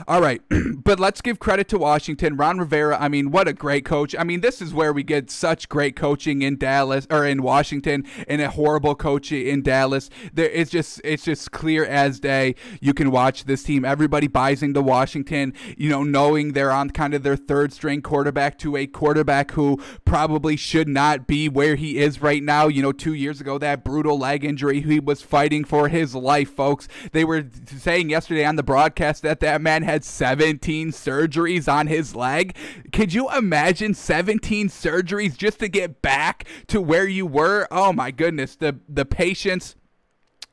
All 0.06 0.20
right, 0.20 0.40
but 0.84 1.00
let's 1.00 1.20
give 1.20 1.38
credit 1.40 1.68
to 1.68 1.78
Washington. 1.78 2.36
Ron 2.36 2.58
Rivera, 2.58 2.96
I 3.00 3.08
mean, 3.08 3.30
what 3.30 3.48
a 3.48 3.52
great 3.52 3.84
coach. 3.84 4.14
I 4.16 4.22
mean, 4.22 4.42
this 4.42 4.62
is 4.62 4.72
where 4.72 4.92
we 4.92 5.02
get 5.02 5.30
such 5.30 5.68
great 5.68 5.96
coaching 5.96 6.42
in 6.42 6.56
Dallas 6.56 7.06
or 7.10 7.26
in 7.26 7.42
Washington 7.42 8.04
and 8.28 8.40
a 8.40 8.50
horrible 8.50 8.94
coach 8.94 9.32
in 9.32 9.62
Dallas. 9.62 10.08
There 10.32 10.48
it's 10.48 10.70
just 10.70 11.00
it's 11.02 11.24
just 11.24 11.50
clear 11.50 11.84
as 11.84 12.20
day. 12.20 12.54
You 12.80 12.94
can 12.94 13.10
watch 13.10 13.44
this 13.44 13.64
team. 13.64 13.84
Everybody 13.84 14.28
buys 14.28 14.62
into 14.62 14.82
Washington, 14.82 15.52
you 15.76 15.88
know, 15.88 16.04
knowing 16.04 16.52
they're 16.52 16.72
on 16.72 16.90
kind 16.90 17.14
of 17.14 17.22
their 17.24 17.36
third 17.36 17.72
string 17.72 18.00
quarterback 18.00 18.58
to 18.58 18.76
a 18.76 18.86
quarterback 18.86 19.52
who 19.52 19.82
probably 20.04 20.56
should 20.56 20.88
not 20.88 21.26
be 21.26 21.48
where 21.48 21.74
he 21.74 21.98
is 21.98 22.22
right 22.22 22.42
now. 22.42 22.68
You 22.68 22.82
know, 22.82 22.92
2 22.92 23.14
years 23.14 23.40
ago 23.40 23.58
that 23.58 23.84
brutal 23.84 24.18
leg 24.18 24.44
injury, 24.44 24.80
he 24.80 25.00
was 25.00 25.22
fighting 25.22 25.64
for 25.64 25.88
his 25.88 26.14
life, 26.14 26.54
folks. 26.54 26.86
They 27.12 27.24
were 27.24 27.46
saying 27.66 28.10
yesterday 28.10 28.44
on 28.44 28.56
the 28.56 28.62
broadcast 28.62 29.22
that 29.22 29.40
that 29.40 29.60
man 29.60 29.88
had 29.98 30.04
17 30.04 30.92
surgeries 30.92 31.70
on 31.72 31.88
his 31.88 32.14
leg. 32.14 32.56
Could 32.92 33.12
you 33.12 33.28
imagine 33.32 33.94
17 33.94 34.68
surgeries 34.68 35.36
just 35.36 35.58
to 35.58 35.68
get 35.68 36.02
back 36.02 36.46
to 36.68 36.80
where 36.80 37.08
you 37.08 37.26
were? 37.26 37.66
Oh 37.72 37.92
my 37.92 38.12
goodness, 38.12 38.54
the 38.54 38.78
the 38.88 39.04
patience 39.04 39.74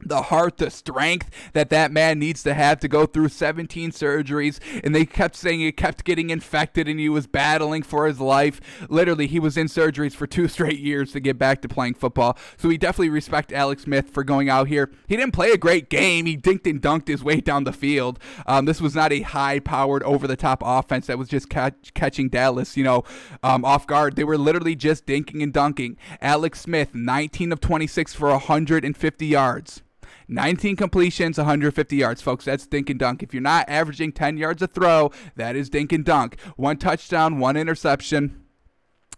the 0.05 0.23
heart, 0.23 0.57
the 0.57 0.69
strength 0.69 1.29
that 1.53 1.69
that 1.69 1.91
man 1.91 2.19
needs 2.19 2.43
to 2.43 2.53
have 2.53 2.79
to 2.79 2.87
go 2.87 3.05
through 3.05 3.29
17 3.29 3.91
surgeries. 3.91 4.59
And 4.83 4.95
they 4.95 5.05
kept 5.05 5.35
saying 5.35 5.59
he 5.59 5.71
kept 5.71 6.03
getting 6.03 6.29
infected 6.29 6.87
and 6.87 6.99
he 6.99 7.09
was 7.09 7.27
battling 7.27 7.83
for 7.83 8.07
his 8.07 8.19
life. 8.19 8.61
Literally, 8.89 9.27
he 9.27 9.39
was 9.39 9.57
in 9.57 9.67
surgeries 9.67 10.13
for 10.13 10.27
two 10.27 10.47
straight 10.55 10.79
years 10.79 11.11
to 11.13 11.19
get 11.19 11.37
back 11.37 11.61
to 11.61 11.67
playing 11.67 11.95
football. 11.95 12.37
So 12.57 12.67
we 12.67 12.77
definitely 12.77 13.09
respect 13.09 13.51
Alex 13.51 13.83
Smith 13.83 14.09
for 14.09 14.23
going 14.23 14.49
out 14.49 14.67
here. 14.67 14.91
He 15.07 15.17
didn't 15.17 15.33
play 15.33 15.51
a 15.51 15.57
great 15.57 15.89
game. 15.89 16.25
He 16.25 16.37
dinked 16.37 16.69
and 16.69 16.81
dunked 16.81 17.07
his 17.07 17.23
way 17.23 17.41
down 17.41 17.63
the 17.63 17.73
field. 17.73 18.19
Um, 18.45 18.65
this 18.65 18.81
was 18.81 18.95
not 18.95 19.11
a 19.11 19.21
high 19.21 19.59
powered, 19.59 20.03
over 20.03 20.27
the 20.27 20.35
top 20.35 20.61
offense 20.63 21.07
that 21.07 21.17
was 21.17 21.27
just 21.27 21.49
catch, 21.49 21.93
catching 21.93 22.29
Dallas, 22.29 22.77
you 22.77 22.83
know, 22.83 23.03
um, 23.43 23.65
off 23.65 23.87
guard. 23.87 24.15
They 24.15 24.23
were 24.23 24.37
literally 24.37 24.75
just 24.75 25.05
dinking 25.05 25.41
and 25.43 25.51
dunking. 25.51 25.97
Alex 26.21 26.61
Smith, 26.61 26.93
19 26.93 27.51
of 27.51 27.59
26 27.59 28.13
for 28.13 28.29
150 28.29 29.25
yards. 29.25 29.81
19 30.27 30.75
completions, 30.75 31.37
150 31.37 31.95
yards, 31.95 32.21
folks. 32.21 32.45
That's 32.45 32.67
dink 32.67 32.89
and 32.89 32.99
dunk. 32.99 33.23
If 33.23 33.33
you're 33.33 33.41
not 33.41 33.69
averaging 33.69 34.13
10 34.13 34.37
yards 34.37 34.61
a 34.61 34.67
throw, 34.67 35.11
that 35.35 35.55
is 35.55 35.69
dink 35.69 35.91
and 35.91 36.05
dunk. 36.05 36.39
One 36.55 36.77
touchdown, 36.77 37.39
one 37.39 37.57
interception. 37.57 38.44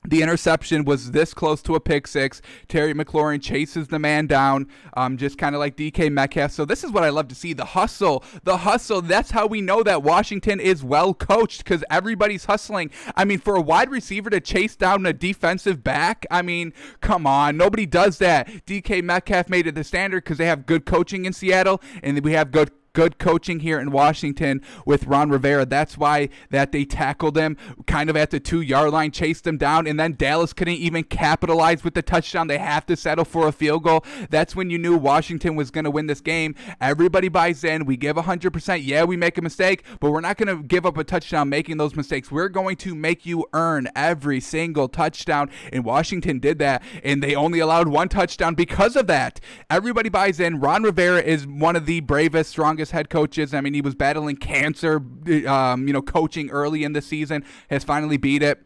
The 0.08 0.22
interception 0.22 0.86
was 0.86 1.12
this 1.12 1.34
close 1.34 1.62
to 1.64 1.76
a 1.76 1.80
pick 1.80 2.08
six. 2.08 2.42
Terry 2.68 2.94
McLaurin 2.94 3.42
chases 3.42 3.90
the 3.90 4.00
man 4.00 4.26
down, 4.26 4.68
um, 4.96 5.18
just 5.18 5.38
kind 5.38 5.54
of 5.54 5.60
like 5.60 5.76
DK 5.76 6.12
Metcalf. 6.12 6.52
So 6.52 6.66
this 6.66 6.84
is 6.84 6.92
what 6.92 7.04
I 7.04 7.10
love 7.10 7.28
to 7.28 7.36
see: 7.36 7.54
the 7.54 7.66
hustle, 7.66 8.24
the 8.44 8.58
hustle. 8.58 9.02
That's 9.02 9.32
how 9.32 9.46
we 9.46 9.62
know 9.62 9.84
that 9.84 10.04
Washington 10.04 10.60
is 10.60 10.84
well 10.84 11.14
coached 11.14 11.64
because 11.64 11.84
everybody's 11.90 12.46
hustling. 12.46 12.90
I 13.16 13.26
mean, 13.26 13.40
for 13.40 13.56
a 13.56 13.62
wide 13.62 13.90
receiver 13.90 14.30
to 14.30 14.40
chase 14.40 14.76
down 14.76 15.06
a 15.06 15.14
defensive 15.14 15.84
back, 15.84 16.26
I 16.32 16.42
mean, 16.42 16.74
come 17.02 17.28
on, 17.28 17.58
nobody 17.58 17.86
does 17.86 18.18
that. 18.20 18.48
DK 18.66 19.04
Metcalf 19.04 19.50
made 19.50 19.68
it 19.68 19.76
the 19.76 19.84
standard 19.84 20.24
because 20.24 20.38
they 20.38 20.46
have 20.46 20.66
good 20.66 20.86
coaching 20.86 21.26
in 21.26 21.34
Seattle, 21.34 21.82
and 22.02 22.24
we 22.24 22.32
have 22.34 22.52
good 22.52 22.72
good 22.98 23.20
coaching 23.20 23.60
here 23.60 23.80
in 23.80 23.92
Washington 23.92 24.60
with 24.84 25.06
Ron 25.06 25.30
Rivera. 25.30 25.68
That's 25.68 26.00
why 26.00 26.30
that 26.50 26.72
they 26.72 26.84
tackled 26.84 27.38
him 27.38 27.56
kind 27.86 28.10
of 28.10 28.18
at 28.18 28.32
the 28.32 28.40
two 28.40 28.62
yard 28.62 28.90
line, 28.90 29.12
chased 29.12 29.46
him 29.46 29.56
down, 29.56 29.86
and 29.86 30.00
then 30.00 30.16
Dallas 30.18 30.52
couldn't 30.52 30.74
even 30.74 31.04
capitalize 31.04 31.84
with 31.84 31.94
the 31.94 32.02
touchdown. 32.02 32.48
They 32.48 32.58
have 32.58 32.88
to 32.88 32.96
settle 32.96 33.24
for 33.24 33.48
a 33.48 33.52
field 33.52 33.84
goal. 33.84 34.04
That's 34.32 34.56
when 34.56 34.72
you 34.72 34.80
knew 34.80 34.98
Washington 34.98 35.56
was 35.56 35.70
going 35.70 35.84
to 35.84 35.92
win 35.92 36.08
this 36.08 36.22
game. 36.22 36.56
Everybody 36.82 37.30
buys 37.30 37.64
in. 37.64 37.86
We 37.86 37.98
give 37.98 38.16
100%. 38.16 38.82
Yeah, 38.84 39.04
we 39.04 39.16
make 39.16 39.38
a 39.38 39.44
mistake, 39.44 39.84
but 40.00 40.10
we're 40.10 40.22
not 40.22 40.38
going 40.38 40.58
to 40.58 40.64
give 40.64 40.88
up 40.88 40.98
a 40.98 41.04
touchdown 41.04 41.50
making 41.50 41.78
those 41.78 41.96
mistakes. 41.96 42.32
We're 42.32 42.50
going 42.50 42.78
to 42.78 42.96
make 42.96 43.28
you 43.28 43.46
earn 43.54 43.90
every 43.96 44.40
single 44.40 44.88
touchdown. 44.88 45.52
And 45.72 45.86
Washington 45.86 46.40
did 46.40 46.58
that, 46.58 46.82
and 47.04 47.22
they 47.22 47.36
only 47.36 47.60
allowed 47.60 47.90
one 47.90 48.10
touchdown 48.10 48.56
because 48.56 48.96
of 48.96 49.06
that. 49.06 49.40
Everybody 49.70 50.10
buys 50.10 50.40
in. 50.40 50.60
Ron 50.60 50.82
Rivera 50.82 51.22
is 51.22 51.46
one 51.46 51.76
of 51.76 51.86
the 51.86 52.00
bravest, 52.00 52.50
strongest 52.50 52.87
head 52.92 53.10
coaches. 53.10 53.54
I 53.54 53.62
mean, 53.62 53.74
he 53.74 53.82
was 53.82 53.96
battling 53.96 54.38
cancer, 54.38 55.02
um, 55.48 55.88
you 55.88 55.94
know, 55.94 56.02
coaching 56.02 56.50
early 56.50 56.84
in 56.84 56.94
the 56.94 57.02
season, 57.02 57.44
has 57.70 57.84
finally 57.84 58.18
beat 58.18 58.44
it. 58.44 58.64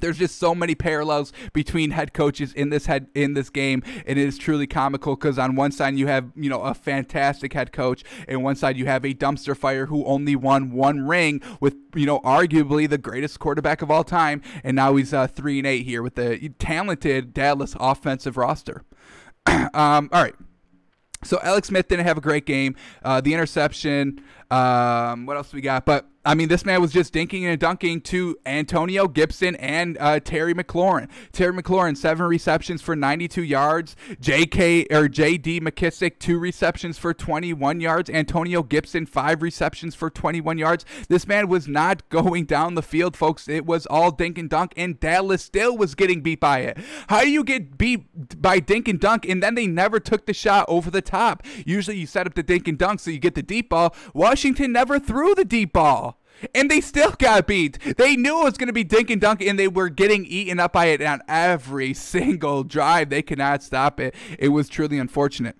There's 0.00 0.18
just 0.18 0.38
so 0.38 0.54
many 0.54 0.74
parallels 0.74 1.32
between 1.52 1.90
head 1.90 2.14
coaches 2.14 2.52
in 2.54 2.70
this 2.70 2.86
head 2.86 3.08
in 3.14 3.34
this 3.34 3.50
game 3.50 3.82
and 4.06 4.18
it 4.18 4.26
is 4.26 4.38
truly 4.38 4.66
comical 4.66 5.16
because 5.16 5.38
on 5.38 5.54
one 5.54 5.70
side 5.70 5.96
you 5.96 6.06
have 6.06 6.30
you 6.34 6.48
know 6.48 6.62
a 6.62 6.72
fantastic 6.72 7.52
head 7.52 7.72
coach 7.72 8.02
and 8.26 8.42
one 8.42 8.56
side 8.56 8.78
you 8.78 8.86
have 8.86 9.04
a 9.04 9.12
dumpster 9.12 9.54
fire 9.54 9.86
who 9.86 10.04
only 10.06 10.34
won 10.34 10.72
one 10.72 11.06
ring 11.06 11.42
with 11.60 11.76
you 11.94 12.06
know 12.06 12.20
arguably 12.20 12.88
the 12.88 12.96
greatest 12.96 13.38
quarterback 13.38 13.82
of 13.82 13.90
all 13.90 14.02
time 14.02 14.40
and 14.64 14.74
now 14.76 14.96
he's 14.96 15.12
uh, 15.12 15.26
three 15.26 15.58
and 15.58 15.66
eight 15.66 15.84
here 15.84 16.02
with 16.02 16.14
the 16.14 16.48
talented 16.58 17.34
dallas 17.34 17.76
offensive 17.78 18.36
roster. 18.36 18.82
Um, 19.74 20.08
all 20.12 20.22
right 20.22 20.34
so 21.24 21.38
Alex 21.42 21.68
Smith 21.68 21.88
didn't 21.88 22.06
have 22.06 22.18
a 22.18 22.20
great 22.20 22.46
game. 22.46 22.74
Uh, 23.04 23.20
the 23.20 23.32
interception. 23.32 24.22
Um, 24.50 25.26
what 25.26 25.36
else 25.36 25.52
we 25.52 25.60
got? 25.60 25.84
But 25.84 26.06
I 26.24 26.36
mean, 26.36 26.46
this 26.46 26.64
man 26.64 26.80
was 26.80 26.92
just 26.92 27.12
dinking 27.12 27.42
and 27.42 27.58
dunking 27.58 28.00
to 28.02 28.38
Antonio 28.46 29.08
Gibson 29.08 29.56
and 29.56 29.98
uh, 29.98 30.20
Terry 30.20 30.54
McLaurin. 30.54 31.08
Terry 31.32 31.52
McLaurin, 31.52 31.96
seven 31.96 32.26
receptions 32.26 32.80
for 32.80 32.94
92 32.94 33.42
yards. 33.42 33.96
J.K. 34.20 34.86
or 34.92 35.08
J.D. 35.08 35.60
McKissick, 35.60 36.20
two 36.20 36.38
receptions 36.38 36.96
for 36.96 37.12
21 37.12 37.80
yards. 37.80 38.08
Antonio 38.08 38.62
Gibson, 38.62 39.04
five 39.04 39.42
receptions 39.42 39.96
for 39.96 40.10
21 40.10 40.58
yards. 40.58 40.84
This 41.08 41.26
man 41.26 41.48
was 41.48 41.66
not 41.66 42.08
going 42.08 42.44
down 42.44 42.76
the 42.76 42.82
field, 42.82 43.16
folks. 43.16 43.48
It 43.48 43.66
was 43.66 43.86
all 43.86 44.12
dink 44.12 44.38
and 44.38 44.48
dunk, 44.48 44.74
and 44.76 45.00
Dallas 45.00 45.42
still 45.42 45.76
was 45.76 45.96
getting 45.96 46.20
beat 46.20 46.38
by 46.38 46.60
it. 46.60 46.78
How 47.08 47.22
do 47.22 47.30
you 47.30 47.42
get 47.42 47.76
beat 47.76 48.40
by 48.40 48.60
dink 48.60 48.86
and 48.86 49.00
dunk, 49.00 49.28
and 49.28 49.42
then 49.42 49.56
they 49.56 49.66
never 49.66 49.98
took 49.98 50.26
the 50.26 50.34
shot 50.34 50.66
over 50.68 50.88
the 50.88 51.02
top? 51.02 51.42
Usually 51.66 51.96
you 51.96 52.06
set 52.06 52.28
up 52.28 52.34
the 52.34 52.44
dink 52.44 52.68
and 52.68 52.78
dunk 52.78 53.00
so 53.00 53.10
you 53.10 53.18
get 53.18 53.34
the 53.34 53.42
deep 53.42 53.70
ball. 53.70 53.92
Washington 54.14 54.70
never 54.70 55.00
threw 55.00 55.34
the 55.34 55.44
deep 55.44 55.72
ball 55.72 56.11
and 56.54 56.70
they 56.70 56.80
still 56.80 57.12
got 57.12 57.46
beat. 57.46 57.78
They 57.96 58.16
knew 58.16 58.40
it 58.40 58.44
was 58.44 58.58
going 58.58 58.68
to 58.68 58.72
be 58.72 58.84
dink 58.84 59.10
and 59.10 59.20
dunk, 59.20 59.40
and 59.42 59.58
they 59.58 59.68
were 59.68 59.88
getting 59.88 60.24
eaten 60.24 60.60
up 60.60 60.72
by 60.72 60.86
it 60.86 61.02
on 61.02 61.20
every 61.28 61.94
single 62.12 62.64
drive. 62.64 63.10
They 63.10 63.22
could 63.22 63.38
not 63.38 63.62
stop 63.62 64.00
it. 64.00 64.14
It 64.38 64.48
was 64.48 64.68
truly 64.68 64.98
unfortunate. 64.98 65.56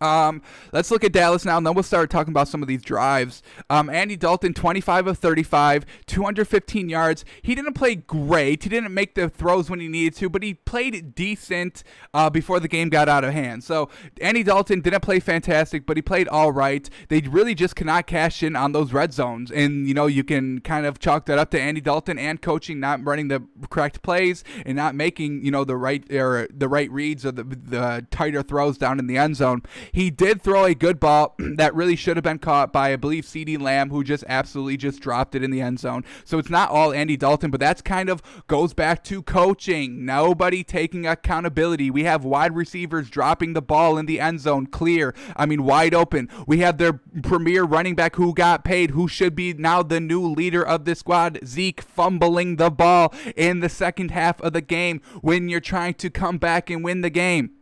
Um, 0.00 0.42
let's 0.72 0.90
look 0.90 1.04
at 1.04 1.12
Dallas 1.12 1.44
now, 1.44 1.56
and 1.56 1.66
then 1.66 1.74
we'll 1.74 1.82
start 1.82 2.10
talking 2.10 2.32
about 2.32 2.48
some 2.48 2.62
of 2.62 2.68
these 2.68 2.82
drives. 2.82 3.42
Um, 3.70 3.90
Andy 3.90 4.16
Dalton, 4.16 4.54
25 4.54 5.06
of 5.06 5.18
35, 5.18 5.84
215 6.06 6.88
yards. 6.88 7.24
He 7.42 7.54
didn't 7.54 7.74
play 7.74 7.96
great. 7.96 8.62
He 8.62 8.68
didn't 8.68 8.94
make 8.94 9.14
the 9.14 9.28
throws 9.28 9.70
when 9.70 9.80
he 9.80 9.88
needed 9.88 10.14
to, 10.16 10.28
but 10.28 10.42
he 10.42 10.54
played 10.54 11.14
decent 11.14 11.82
uh, 12.14 12.30
before 12.30 12.60
the 12.60 12.68
game 12.68 12.88
got 12.88 13.08
out 13.08 13.24
of 13.24 13.32
hand. 13.32 13.64
So 13.64 13.88
Andy 14.20 14.42
Dalton 14.42 14.80
didn't 14.80 15.00
play 15.00 15.20
fantastic, 15.20 15.86
but 15.86 15.96
he 15.96 16.02
played 16.02 16.28
all 16.28 16.52
right. 16.52 16.88
They 17.08 17.20
really 17.20 17.54
just 17.54 17.76
cannot 17.76 18.06
cash 18.06 18.42
in 18.42 18.56
on 18.56 18.72
those 18.72 18.92
red 18.92 19.12
zones, 19.12 19.50
and 19.50 19.86
you 19.88 19.94
know 19.94 20.06
you 20.06 20.24
can 20.24 20.60
kind 20.60 20.86
of 20.86 20.98
chalk 20.98 21.26
that 21.26 21.38
up 21.38 21.50
to 21.50 21.60
Andy 21.60 21.80
Dalton 21.80 22.18
and 22.18 22.40
coaching 22.40 22.80
not 22.80 23.04
running 23.04 23.28
the 23.28 23.42
correct 23.70 24.02
plays 24.02 24.44
and 24.64 24.76
not 24.76 24.94
making 24.94 25.44
you 25.44 25.50
know 25.50 25.64
the 25.64 25.76
right 25.76 26.10
or 26.12 26.48
the 26.54 26.68
right 26.68 26.90
reads 26.90 27.24
or 27.24 27.32
the, 27.32 27.44
the 27.44 28.06
tighter 28.10 28.42
throws 28.42 28.78
down 28.78 28.98
in 28.98 29.06
the 29.06 29.16
end 29.16 29.36
zone. 29.36 29.62
He 29.92 30.10
did 30.10 30.42
throw 30.42 30.64
a 30.64 30.74
good 30.74 31.00
ball 31.00 31.34
that 31.38 31.74
really 31.74 31.96
should 31.96 32.16
have 32.16 32.24
been 32.24 32.38
caught 32.38 32.72
by, 32.72 32.92
I 32.92 32.96
believe, 32.96 33.24
CeeDee 33.24 33.60
Lamb, 33.60 33.90
who 33.90 34.04
just 34.04 34.24
absolutely 34.28 34.76
just 34.76 35.00
dropped 35.00 35.34
it 35.34 35.42
in 35.42 35.50
the 35.50 35.60
end 35.60 35.80
zone. 35.80 36.04
So 36.24 36.38
it's 36.38 36.50
not 36.50 36.70
all 36.70 36.92
Andy 36.92 37.16
Dalton, 37.16 37.50
but 37.50 37.60
that's 37.60 37.82
kind 37.82 38.08
of 38.08 38.22
goes 38.46 38.74
back 38.74 39.04
to 39.04 39.22
coaching. 39.22 40.04
Nobody 40.04 40.64
taking 40.64 41.06
accountability. 41.06 41.90
We 41.90 42.04
have 42.04 42.24
wide 42.24 42.54
receivers 42.54 43.10
dropping 43.10 43.52
the 43.52 43.62
ball 43.62 43.98
in 43.98 44.06
the 44.06 44.20
end 44.20 44.40
zone, 44.40 44.66
clear. 44.66 45.14
I 45.36 45.46
mean, 45.46 45.64
wide 45.64 45.94
open. 45.94 46.28
We 46.46 46.58
have 46.58 46.78
their 46.78 46.94
premier 47.22 47.64
running 47.64 47.94
back 47.94 48.16
who 48.16 48.34
got 48.34 48.64
paid, 48.64 48.90
who 48.90 49.08
should 49.08 49.34
be 49.34 49.52
now 49.54 49.82
the 49.82 50.00
new 50.00 50.26
leader 50.26 50.64
of 50.64 50.84
this 50.84 51.00
squad, 51.00 51.38
Zeke, 51.44 51.80
fumbling 51.80 52.56
the 52.56 52.70
ball 52.70 53.14
in 53.36 53.60
the 53.60 53.68
second 53.68 54.10
half 54.10 54.40
of 54.40 54.52
the 54.52 54.60
game 54.60 55.00
when 55.20 55.48
you're 55.48 55.60
trying 55.60 55.94
to 55.94 56.10
come 56.10 56.38
back 56.38 56.70
and 56.70 56.84
win 56.84 57.00
the 57.00 57.10
game. 57.10 57.57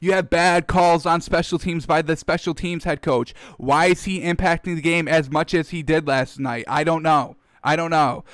You 0.00 0.12
have 0.12 0.30
bad 0.30 0.66
calls 0.66 1.06
on 1.06 1.20
special 1.20 1.58
teams 1.58 1.86
by 1.86 2.02
the 2.02 2.16
special 2.16 2.54
teams 2.54 2.84
head 2.84 3.02
coach. 3.02 3.34
Why 3.58 3.86
is 3.86 4.04
he 4.04 4.20
impacting 4.20 4.74
the 4.74 4.82
game 4.82 5.08
as 5.08 5.30
much 5.30 5.54
as 5.54 5.70
he 5.70 5.82
did 5.82 6.06
last 6.06 6.38
night? 6.38 6.64
I 6.68 6.84
don't 6.84 7.02
know. 7.02 7.36
I 7.64 7.76
don't 7.76 7.90
know. 7.90 8.24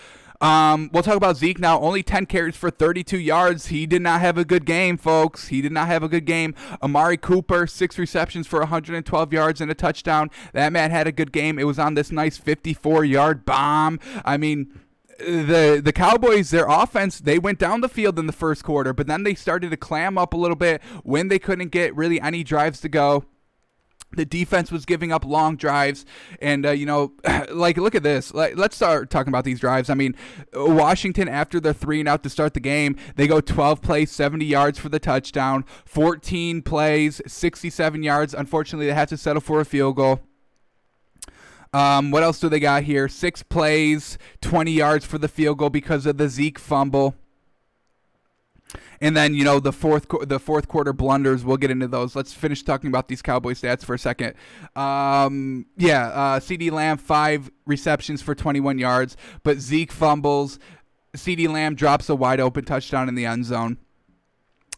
Um, 0.40 0.88
we'll 0.92 1.02
talk 1.02 1.16
about 1.16 1.36
Zeke 1.36 1.58
now. 1.58 1.80
Only 1.80 2.02
10 2.02 2.26
carries 2.26 2.56
for 2.56 2.70
32 2.70 3.18
yards. 3.18 3.66
He 3.66 3.86
did 3.86 4.02
not 4.02 4.20
have 4.20 4.38
a 4.38 4.44
good 4.44 4.64
game, 4.64 4.96
folks. 4.96 5.48
He 5.48 5.60
did 5.60 5.72
not 5.72 5.88
have 5.88 6.02
a 6.02 6.08
good 6.08 6.24
game. 6.26 6.54
Amari 6.80 7.16
Cooper, 7.16 7.66
six 7.66 7.98
receptions 7.98 8.46
for 8.46 8.60
112 8.60 9.32
yards 9.32 9.60
and 9.60 9.70
a 9.70 9.74
touchdown. 9.74 10.30
That 10.52 10.72
man 10.72 10.90
had 10.90 11.06
a 11.06 11.12
good 11.12 11.32
game. 11.32 11.58
It 11.58 11.64
was 11.64 11.78
on 11.78 11.94
this 11.94 12.12
nice 12.12 12.36
54 12.36 13.04
yard 13.04 13.44
bomb. 13.44 13.98
I 14.24 14.36
mean, 14.36 14.72
the 15.18 15.80
the 15.82 15.92
Cowboys, 15.92 16.50
their 16.50 16.66
offense, 16.66 17.18
they 17.18 17.38
went 17.38 17.58
down 17.58 17.80
the 17.80 17.88
field 17.88 18.18
in 18.18 18.26
the 18.26 18.32
first 18.32 18.64
quarter, 18.64 18.92
but 18.92 19.06
then 19.06 19.24
they 19.24 19.34
started 19.34 19.70
to 19.70 19.76
clam 19.76 20.16
up 20.16 20.32
a 20.32 20.36
little 20.36 20.56
bit 20.56 20.82
when 21.02 21.28
they 21.28 21.38
couldn't 21.38 21.68
get 21.68 21.94
really 21.96 22.20
any 22.20 22.44
drives 22.44 22.80
to 22.80 22.88
go. 22.88 23.24
The 24.12 24.24
defense 24.24 24.72
was 24.72 24.86
giving 24.86 25.12
up 25.12 25.22
long 25.22 25.56
drives, 25.56 26.06
and 26.40 26.64
uh, 26.64 26.70
you 26.70 26.86
know, 26.86 27.12
like 27.50 27.76
look 27.76 27.94
at 27.94 28.02
this. 28.02 28.32
Like, 28.32 28.56
let's 28.56 28.76
start 28.76 29.10
talking 29.10 29.30
about 29.30 29.44
these 29.44 29.60
drives. 29.60 29.90
I 29.90 29.94
mean, 29.94 30.14
Washington 30.54 31.28
after 31.28 31.60
they're 31.60 31.74
three 31.74 32.00
and 32.00 32.08
out 32.08 32.22
to 32.22 32.30
start 32.30 32.54
the 32.54 32.60
game, 32.60 32.96
they 33.16 33.26
go 33.26 33.40
12 33.40 33.82
plays, 33.82 34.10
70 34.10 34.46
yards 34.46 34.78
for 34.78 34.88
the 34.88 34.98
touchdown, 34.98 35.64
14 35.84 36.62
plays, 36.62 37.20
67 37.26 38.02
yards. 38.02 38.32
Unfortunately, 38.32 38.86
they 38.86 38.94
had 38.94 39.08
to 39.08 39.18
settle 39.18 39.42
for 39.42 39.60
a 39.60 39.64
field 39.66 39.96
goal. 39.96 40.20
Um, 41.72 42.10
what 42.10 42.22
else 42.22 42.40
do 42.40 42.48
they 42.48 42.60
got 42.60 42.84
here? 42.84 43.08
Six 43.08 43.42
plays, 43.42 44.18
20 44.40 44.70
yards 44.70 45.04
for 45.04 45.18
the 45.18 45.28
field 45.28 45.58
goal 45.58 45.70
because 45.70 46.06
of 46.06 46.16
the 46.16 46.28
Zeke 46.28 46.58
fumble. 46.58 47.14
And 49.00 49.16
then 49.16 49.34
you 49.34 49.44
know 49.44 49.60
the 49.60 49.72
fourth 49.72 50.06
the 50.26 50.40
fourth 50.40 50.66
quarter 50.66 50.92
blunders. 50.92 51.44
We'll 51.44 51.56
get 51.56 51.70
into 51.70 51.86
those. 51.86 52.16
Let's 52.16 52.34
finish 52.34 52.64
talking 52.64 52.88
about 52.88 53.06
these 53.06 53.22
Cowboy 53.22 53.52
stats 53.52 53.84
for 53.84 53.94
a 53.94 53.98
second. 53.98 54.34
Um, 54.74 55.66
yeah, 55.76 56.08
uh, 56.08 56.40
CeeDee 56.40 56.72
Lamb 56.72 56.98
five 56.98 57.48
receptions 57.64 58.22
for 58.22 58.34
21 58.34 58.78
yards, 58.78 59.16
but 59.44 59.58
Zeke 59.58 59.92
fumbles. 59.92 60.58
CeeDee 61.16 61.48
Lamb 61.48 61.76
drops 61.76 62.08
a 62.08 62.16
wide 62.16 62.40
open 62.40 62.64
touchdown 62.64 63.08
in 63.08 63.14
the 63.14 63.24
end 63.24 63.44
zone 63.44 63.78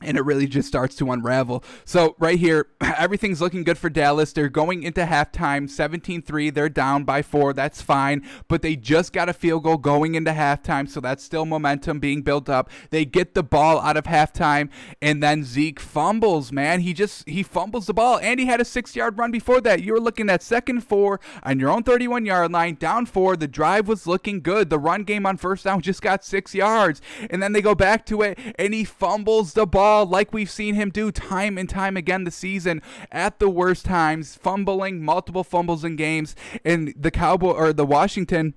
and 0.03 0.17
it 0.17 0.23
really 0.23 0.47
just 0.47 0.67
starts 0.67 0.97
to 0.97 1.11
unravel. 1.13 1.63
So, 1.85 2.17
right 2.19 2.39
here, 2.39 2.69
everything's 2.81 3.41
looking 3.41 3.65
good 3.65 3.77
for 3.77 3.91
Dallas. 3.91 4.33
They're 4.33 4.49
going 4.49 4.83
into 4.83 5.03
halftime 5.05 5.69
17 5.69 6.23
3. 6.23 6.51
They're 6.51 6.69
down 6.69 7.05
by 7.05 7.23
four. 7.23 7.53
That's 7.53 7.83
fine. 7.83 8.27
But 8.49 8.63
they 8.63 8.77
just 8.77 9.13
got 9.13 9.29
a 9.29 9.33
field 9.33 9.65
goal 9.65 9.77
going 9.77 10.15
into 10.15 10.31
halftime. 10.31 10.89
So, 10.89 11.01
that's 11.01 11.23
still 11.23 11.45
momentum 11.45 12.01
being 12.01 12.23
built 12.23 12.49
up. 12.49 12.71
They 12.91 13.05
get 13.05 13.35
the 13.35 13.43
ball 13.43 13.81
out 13.81 13.97
of 13.97 14.05
halftime. 14.05 14.71
And 15.03 15.23
then 15.23 15.45
Zeke 15.45 15.81
fumbles, 15.81 16.51
man. 16.51 16.81
He 16.81 16.95
just, 16.95 17.29
he 17.29 17.43
fumbles 17.43 17.87
the 17.87 17.95
ball. 17.95 18.19
And 18.21 18.41
he 18.41 18.47
had 18.47 18.61
a 18.61 18.65
six 18.65 18.97
yard 18.97 19.19
run 19.19 19.31
before 19.31 19.61
that. 19.63 19.83
You 19.83 19.93
were 19.93 20.01
looking 20.01 20.31
at 20.31 20.43
second 20.43 20.81
four 20.81 21.21
on 21.43 21.61
your 21.61 21.71
own 21.71 21.83
31 21.83 22.25
yard 22.25 22.53
line, 22.53 22.77
down 22.77 23.05
four. 23.05 23.37
The 23.37 23.49
drive 23.49 23.87
was 23.87 24.07
looking 24.07 24.41
good. 24.41 24.71
The 24.71 24.79
run 24.79 25.05
game 25.05 25.27
on 25.27 25.37
first 25.37 25.65
down 25.65 25.83
just 25.83 26.01
got 26.01 26.25
six 26.25 26.55
yards. 26.55 27.03
And 27.29 27.43
then 27.43 27.53
they 27.53 27.61
go 27.61 27.75
back 27.75 28.07
to 28.07 28.23
it, 28.23 28.39
and 28.59 28.73
he 28.73 28.85
fumbles 28.85 29.53
the 29.53 29.67
ball 29.67 29.90
ball 29.91 30.07
like 30.07 30.33
we've 30.33 30.51
seen 30.51 30.77
him 30.77 30.91
do 30.91 31.11
time 31.11 31.59
and 31.59 31.69
time 31.69 31.97
again 31.97 32.23
this 32.23 32.37
season 32.37 32.81
at 33.11 33.41
the 33.41 33.51
worst 33.51 33.85
times, 33.85 34.37
fumbling 34.37 35.03
multiple 35.05 35.43
fumbles 35.43 35.85
in 35.85 35.97
games. 35.97 36.37
And 36.65 36.95
the 36.97 37.11
Cowboy 37.11 37.53
or 37.53 37.73
the 37.73 37.85
Washington 37.85 38.55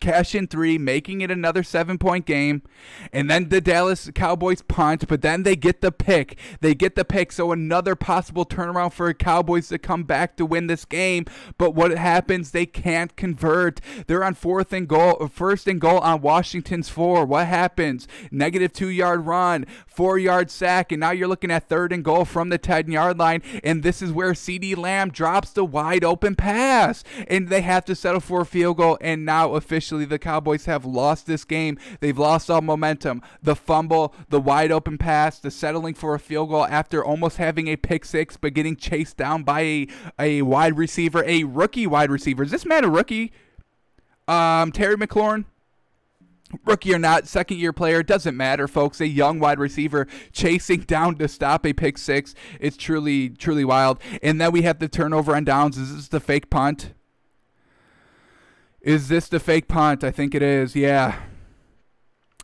cash 0.00 0.34
in 0.34 0.46
three, 0.46 0.78
making 0.78 1.20
it 1.20 1.30
another 1.30 1.62
seven 1.62 1.98
point 1.98 2.26
game. 2.26 2.62
And 3.12 3.30
then 3.30 3.48
the 3.48 3.60
Dallas 3.60 4.10
Cowboys 4.14 4.62
punt, 4.62 5.08
but 5.08 5.22
then 5.22 5.42
they 5.42 5.56
get 5.56 5.80
the 5.80 5.92
pick. 5.92 6.38
They 6.60 6.74
get 6.74 6.94
the 6.94 7.04
pick. 7.04 7.32
So 7.32 7.52
another 7.52 7.94
possible 7.94 8.44
turnaround 8.44 8.92
for 8.92 9.12
Cowboys 9.14 9.68
to 9.68 9.78
come 9.78 10.04
back 10.04 10.36
to 10.36 10.46
win 10.46 10.66
this 10.66 10.84
game. 10.84 11.24
But 11.58 11.74
what 11.74 11.96
happens? 11.96 12.50
They 12.50 12.66
can't 12.66 13.14
convert. 13.16 13.80
They're 14.06 14.24
on 14.24 14.34
fourth 14.34 14.72
and 14.72 14.88
goal, 14.88 15.28
first 15.28 15.66
and 15.66 15.80
goal 15.80 15.98
on 15.98 16.20
Washington's 16.20 16.88
four. 16.88 17.24
What 17.24 17.46
happens? 17.46 18.08
Negative 18.30 18.72
two 18.72 18.88
yard 18.88 19.26
run, 19.26 19.66
four 19.86 20.18
yard 20.18 20.50
sack, 20.50 20.92
and 20.92 21.00
now 21.00 21.10
you're 21.10 21.28
looking 21.28 21.50
at 21.50 21.68
third 21.68 21.92
and 21.92 22.04
goal 22.04 22.24
from 22.24 22.48
the 22.48 22.58
10 22.58 22.90
yard 22.90 23.18
line. 23.18 23.42
And 23.62 23.82
this 23.82 24.02
is 24.02 24.12
where 24.12 24.32
CeeDee 24.32 24.76
Lamb 24.76 25.10
drops 25.10 25.50
the 25.50 25.64
wide 25.64 26.04
open 26.04 26.34
pass. 26.34 27.04
And 27.28 27.48
they 27.48 27.60
have 27.60 27.84
to 27.86 27.94
settle 27.94 28.20
for 28.20 28.42
a 28.42 28.46
field 28.46 28.78
goal. 28.78 28.98
And 29.00 29.24
now 29.24 29.54
officially 29.54 29.83
officially 29.84 30.06
the 30.06 30.18
Cowboys 30.18 30.64
have 30.64 30.86
lost 30.86 31.26
this 31.26 31.44
game. 31.44 31.78
They've 32.00 32.16
lost 32.16 32.50
all 32.50 32.62
momentum. 32.62 33.20
The 33.42 33.54
fumble, 33.54 34.14
the 34.30 34.40
wide 34.40 34.72
open 34.72 34.96
pass, 34.96 35.38
the 35.38 35.50
settling 35.50 35.92
for 35.92 36.14
a 36.14 36.18
field 36.18 36.48
goal 36.48 36.64
after 36.64 37.04
almost 37.04 37.36
having 37.36 37.68
a 37.68 37.76
pick 37.76 38.06
six, 38.06 38.38
but 38.38 38.54
getting 38.54 38.76
chased 38.76 39.18
down 39.18 39.42
by 39.42 39.60
a, 39.60 39.86
a 40.18 40.42
wide 40.42 40.78
receiver, 40.78 41.22
a 41.26 41.44
rookie 41.44 41.86
wide 41.86 42.10
receiver. 42.10 42.44
Is 42.44 42.50
this 42.50 42.64
man 42.64 42.82
a 42.82 42.88
rookie? 42.88 43.32
Um, 44.26 44.72
Terry 44.72 44.96
McLaurin? 44.96 45.44
rookie 46.64 46.94
or 46.94 47.00
not, 47.00 47.26
second 47.26 47.58
year 47.58 47.72
player, 47.72 48.02
doesn't 48.02 48.36
matter, 48.36 48.68
folks. 48.68 49.00
A 49.00 49.08
young 49.08 49.40
wide 49.40 49.58
receiver 49.58 50.06
chasing 50.32 50.80
down 50.86 51.16
to 51.16 51.28
stop 51.28 51.66
a 51.66 51.74
pick 51.74 51.98
six. 51.98 52.34
It's 52.58 52.76
truly, 52.76 53.28
truly 53.28 53.64
wild. 53.64 54.00
And 54.22 54.40
then 54.40 54.52
we 54.52 54.62
have 54.62 54.78
the 54.78 54.88
turnover 54.88 55.34
on 55.36 55.44
downs. 55.44 55.76
Is 55.76 55.94
this 55.94 56.08
the 56.08 56.20
fake 56.20 56.48
punt? 56.48 56.94
Is 58.84 59.08
this 59.08 59.28
the 59.28 59.40
fake 59.40 59.66
punt? 59.66 60.04
I 60.04 60.10
think 60.10 60.34
it 60.34 60.42
is. 60.42 60.76
Yeah 60.76 61.18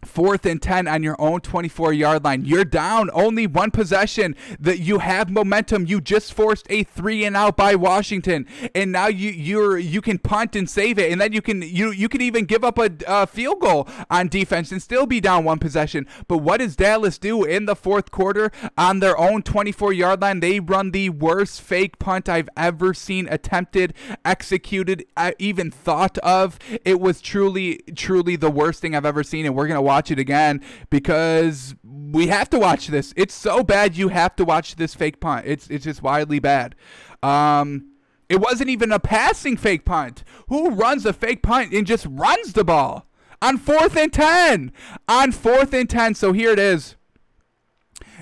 fourth 0.04 0.46
and 0.46 0.60
10 0.60 0.88
on 0.88 1.02
your 1.02 1.16
own 1.20 1.40
24 1.40 1.92
yard 1.92 2.24
line. 2.24 2.44
You're 2.44 2.64
down 2.64 3.10
only 3.12 3.46
one 3.46 3.70
possession 3.70 4.34
that 4.58 4.78
you 4.78 4.98
have 4.98 5.30
momentum. 5.30 5.86
You 5.86 6.00
just 6.00 6.32
forced 6.32 6.66
a 6.70 6.84
three 6.84 7.24
and 7.24 7.36
out 7.36 7.56
by 7.56 7.74
Washington 7.74 8.46
and 8.74 8.92
now 8.92 9.08
you 9.08 9.30
you're 9.30 9.78
you 9.78 10.00
can 10.00 10.18
punt 10.18 10.56
and 10.56 10.68
save 10.68 10.98
it 10.98 11.10
and 11.12 11.20
then 11.20 11.32
you 11.32 11.42
can 11.42 11.62
you 11.62 11.90
you 11.90 12.08
can 12.08 12.20
even 12.20 12.44
give 12.44 12.64
up 12.64 12.78
a, 12.78 12.90
a 13.06 13.26
field 13.26 13.60
goal 13.60 13.88
on 14.10 14.28
defense 14.28 14.72
and 14.72 14.82
still 14.82 15.06
be 15.06 15.20
down 15.20 15.44
one 15.44 15.58
possession. 15.58 16.06
But 16.28 16.38
what 16.38 16.58
does 16.58 16.76
Dallas 16.76 17.18
do 17.18 17.44
in 17.44 17.66
the 17.66 17.76
fourth 17.76 18.10
quarter 18.10 18.50
on 18.76 19.00
their 19.00 19.16
own 19.18 19.42
24 19.42 19.92
yard 19.92 20.22
line? 20.22 20.40
They 20.40 20.60
run 20.60 20.90
the 20.90 21.10
worst 21.10 21.60
fake 21.60 21.98
punt 21.98 22.28
I've 22.28 22.48
ever 22.56 22.94
seen 22.94 23.28
attempted, 23.28 23.94
executed, 24.24 25.04
uh, 25.16 25.32
even 25.38 25.70
thought 25.70 26.18
of. 26.18 26.58
It 26.84 27.00
was 27.00 27.20
truly 27.20 27.80
truly 27.94 28.36
the 28.36 28.50
worst 28.50 28.80
thing 28.80 28.94
I've 28.94 29.06
ever 29.06 29.22
seen 29.22 29.46
and 29.46 29.54
we're 29.54 29.66
going 29.66 29.76
to 29.76 29.82
watch 29.90 30.10
it 30.10 30.18
again 30.18 30.62
because 30.88 31.74
we 31.84 32.28
have 32.28 32.48
to 32.50 32.58
watch 32.58 32.86
this. 32.86 33.12
It's 33.16 33.34
so 33.34 33.62
bad 33.62 33.96
you 33.96 34.08
have 34.08 34.36
to 34.36 34.44
watch 34.44 34.76
this 34.76 34.94
fake 34.94 35.20
punt. 35.20 35.46
It's 35.46 35.68
it's 35.68 35.84
just 35.84 36.02
wildly 36.02 36.38
bad. 36.38 36.76
Um, 37.22 37.90
it 38.28 38.40
wasn't 38.40 38.70
even 38.70 38.92
a 38.92 39.00
passing 39.00 39.56
fake 39.56 39.84
punt. 39.84 40.22
Who 40.48 40.70
runs 40.70 41.04
a 41.04 41.12
fake 41.12 41.42
punt 41.42 41.72
and 41.72 41.86
just 41.86 42.06
runs 42.08 42.52
the 42.52 42.64
ball 42.64 43.06
on 43.42 43.58
fourth 43.58 43.96
and 43.96 44.12
ten? 44.12 44.72
On 45.08 45.32
fourth 45.32 45.74
and 45.74 45.90
ten. 45.90 46.14
So 46.14 46.32
here 46.32 46.52
it 46.52 46.58
is. 46.58 46.96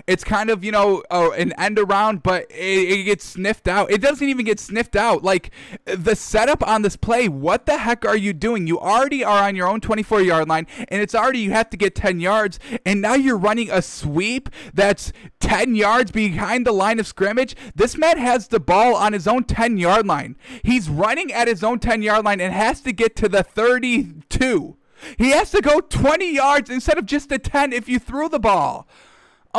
It's 0.09 0.25
kind 0.25 0.49
of, 0.49 0.64
you 0.64 0.73
know, 0.73 1.03
uh, 1.11 1.33
an 1.33 1.53
end 1.59 1.79
around, 1.79 2.23
but 2.23 2.51
it, 2.51 2.55
it, 2.55 3.05
gets 3.05 3.27
sniffed 3.27 3.68
out. 3.68 3.90
It 3.90 4.01
doesn't 4.01 4.27
even 4.27 4.47
get 4.47 4.59
sniffed 4.59 4.97
out. 4.97 5.23
Like 5.23 5.51
the 5.85 6.16
setup 6.16 6.66
on 6.66 6.81
this 6.81 6.97
play, 6.97 7.29
what 7.29 7.66
the 7.66 7.77
heck 7.77 8.07
are 8.07 8.16
you 8.16 8.33
doing? 8.33 8.66
You 8.66 8.81
already 8.81 9.23
are 9.23 9.47
on 9.47 9.55
your 9.55 9.68
own 9.68 9.83
24 9.83 10.23
yard 10.23 10.49
line, 10.49 10.66
and 10.88 11.03
it's 11.03 11.14
already, 11.14 11.40
you 11.40 11.51
have 11.51 11.68
to 11.68 11.77
get 11.77 11.94
10 11.94 12.21
yards, 12.21 12.59
and 12.87 13.03
now 13.03 13.12
you're 13.12 13.37
running 13.37 13.71
a 13.71 13.83
sweep 13.83 14.49
that's 14.73 15.12
10 15.40 15.75
yards 15.75 16.11
behind 16.11 16.66
the 16.66 16.73
line 16.73 16.99
of 16.99 17.07
scrimmage. 17.07 17.55
This 17.75 17.99
man 17.99 18.16
has 18.16 18.49
the 18.49 18.61
ball 18.61 18.94
on 18.94 19.12
his 19.12 19.29
own 19.29 19.44
10 19.44 19.77
yard 19.77 20.07
line. 20.07 20.37
He's 20.64 20.88
running 20.88 21.31
at 21.31 21.49
his 21.49 21.62
own 21.62 21.81
10 21.81 22.01
yard 22.01 22.25
line 22.25 22.40
and 22.40 22.55
has 22.55 22.81
to 22.81 22.92
get 22.92 23.14
to 23.16 23.29
the 23.29 23.42
32. 23.42 24.79
He 25.18 25.31
has 25.33 25.51
to 25.51 25.61
go 25.61 25.81
20 25.81 26.35
yards 26.35 26.71
instead 26.71 26.97
of 26.97 27.05
just 27.05 27.31
a 27.31 27.38
10 27.38 27.75
if 27.75 27.90
you 27.90 27.99
threw 27.99 28.31
the 28.31 28.38
ball. 28.38 28.88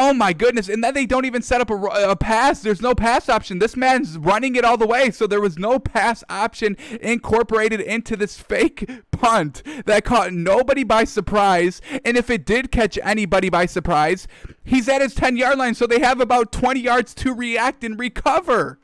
Oh 0.01 0.13
my 0.13 0.31
goodness! 0.31 0.69
And 0.69 0.81
then 0.81 0.93
they 0.93 1.05
don't 1.05 1.25
even 1.25 1.41
set 1.41 1.59
up 1.59 1.69
a, 1.69 1.75
a 1.75 2.15
pass. 2.15 2.61
There's 2.61 2.81
no 2.81 2.95
pass 2.95 3.27
option. 3.27 3.59
This 3.59 3.75
man's 3.75 4.17
running 4.17 4.55
it 4.55 4.63
all 4.63 4.77
the 4.77 4.87
way, 4.87 5.11
so 5.11 5.27
there 5.27 5.41
was 5.41 5.57
no 5.57 5.77
pass 5.77 6.23
option 6.29 6.77
incorporated 7.01 7.81
into 7.81 8.15
this 8.15 8.39
fake 8.39 8.89
punt 9.11 9.61
that 9.85 10.05
caught 10.05 10.31
nobody 10.31 10.85
by 10.85 11.03
surprise. 11.03 11.81
And 12.05 12.15
if 12.15 12.29
it 12.29 12.45
did 12.45 12.71
catch 12.71 12.97
anybody 13.03 13.49
by 13.49 13.65
surprise, 13.65 14.25
he's 14.63 14.87
at 14.87 15.01
his 15.01 15.13
10 15.15 15.35
yard 15.35 15.57
line, 15.57 15.75
so 15.75 15.85
they 15.85 15.99
have 15.99 16.21
about 16.21 16.53
20 16.53 16.79
yards 16.79 17.13
to 17.15 17.33
react 17.33 17.83
and 17.83 17.99
recover. 17.99 18.79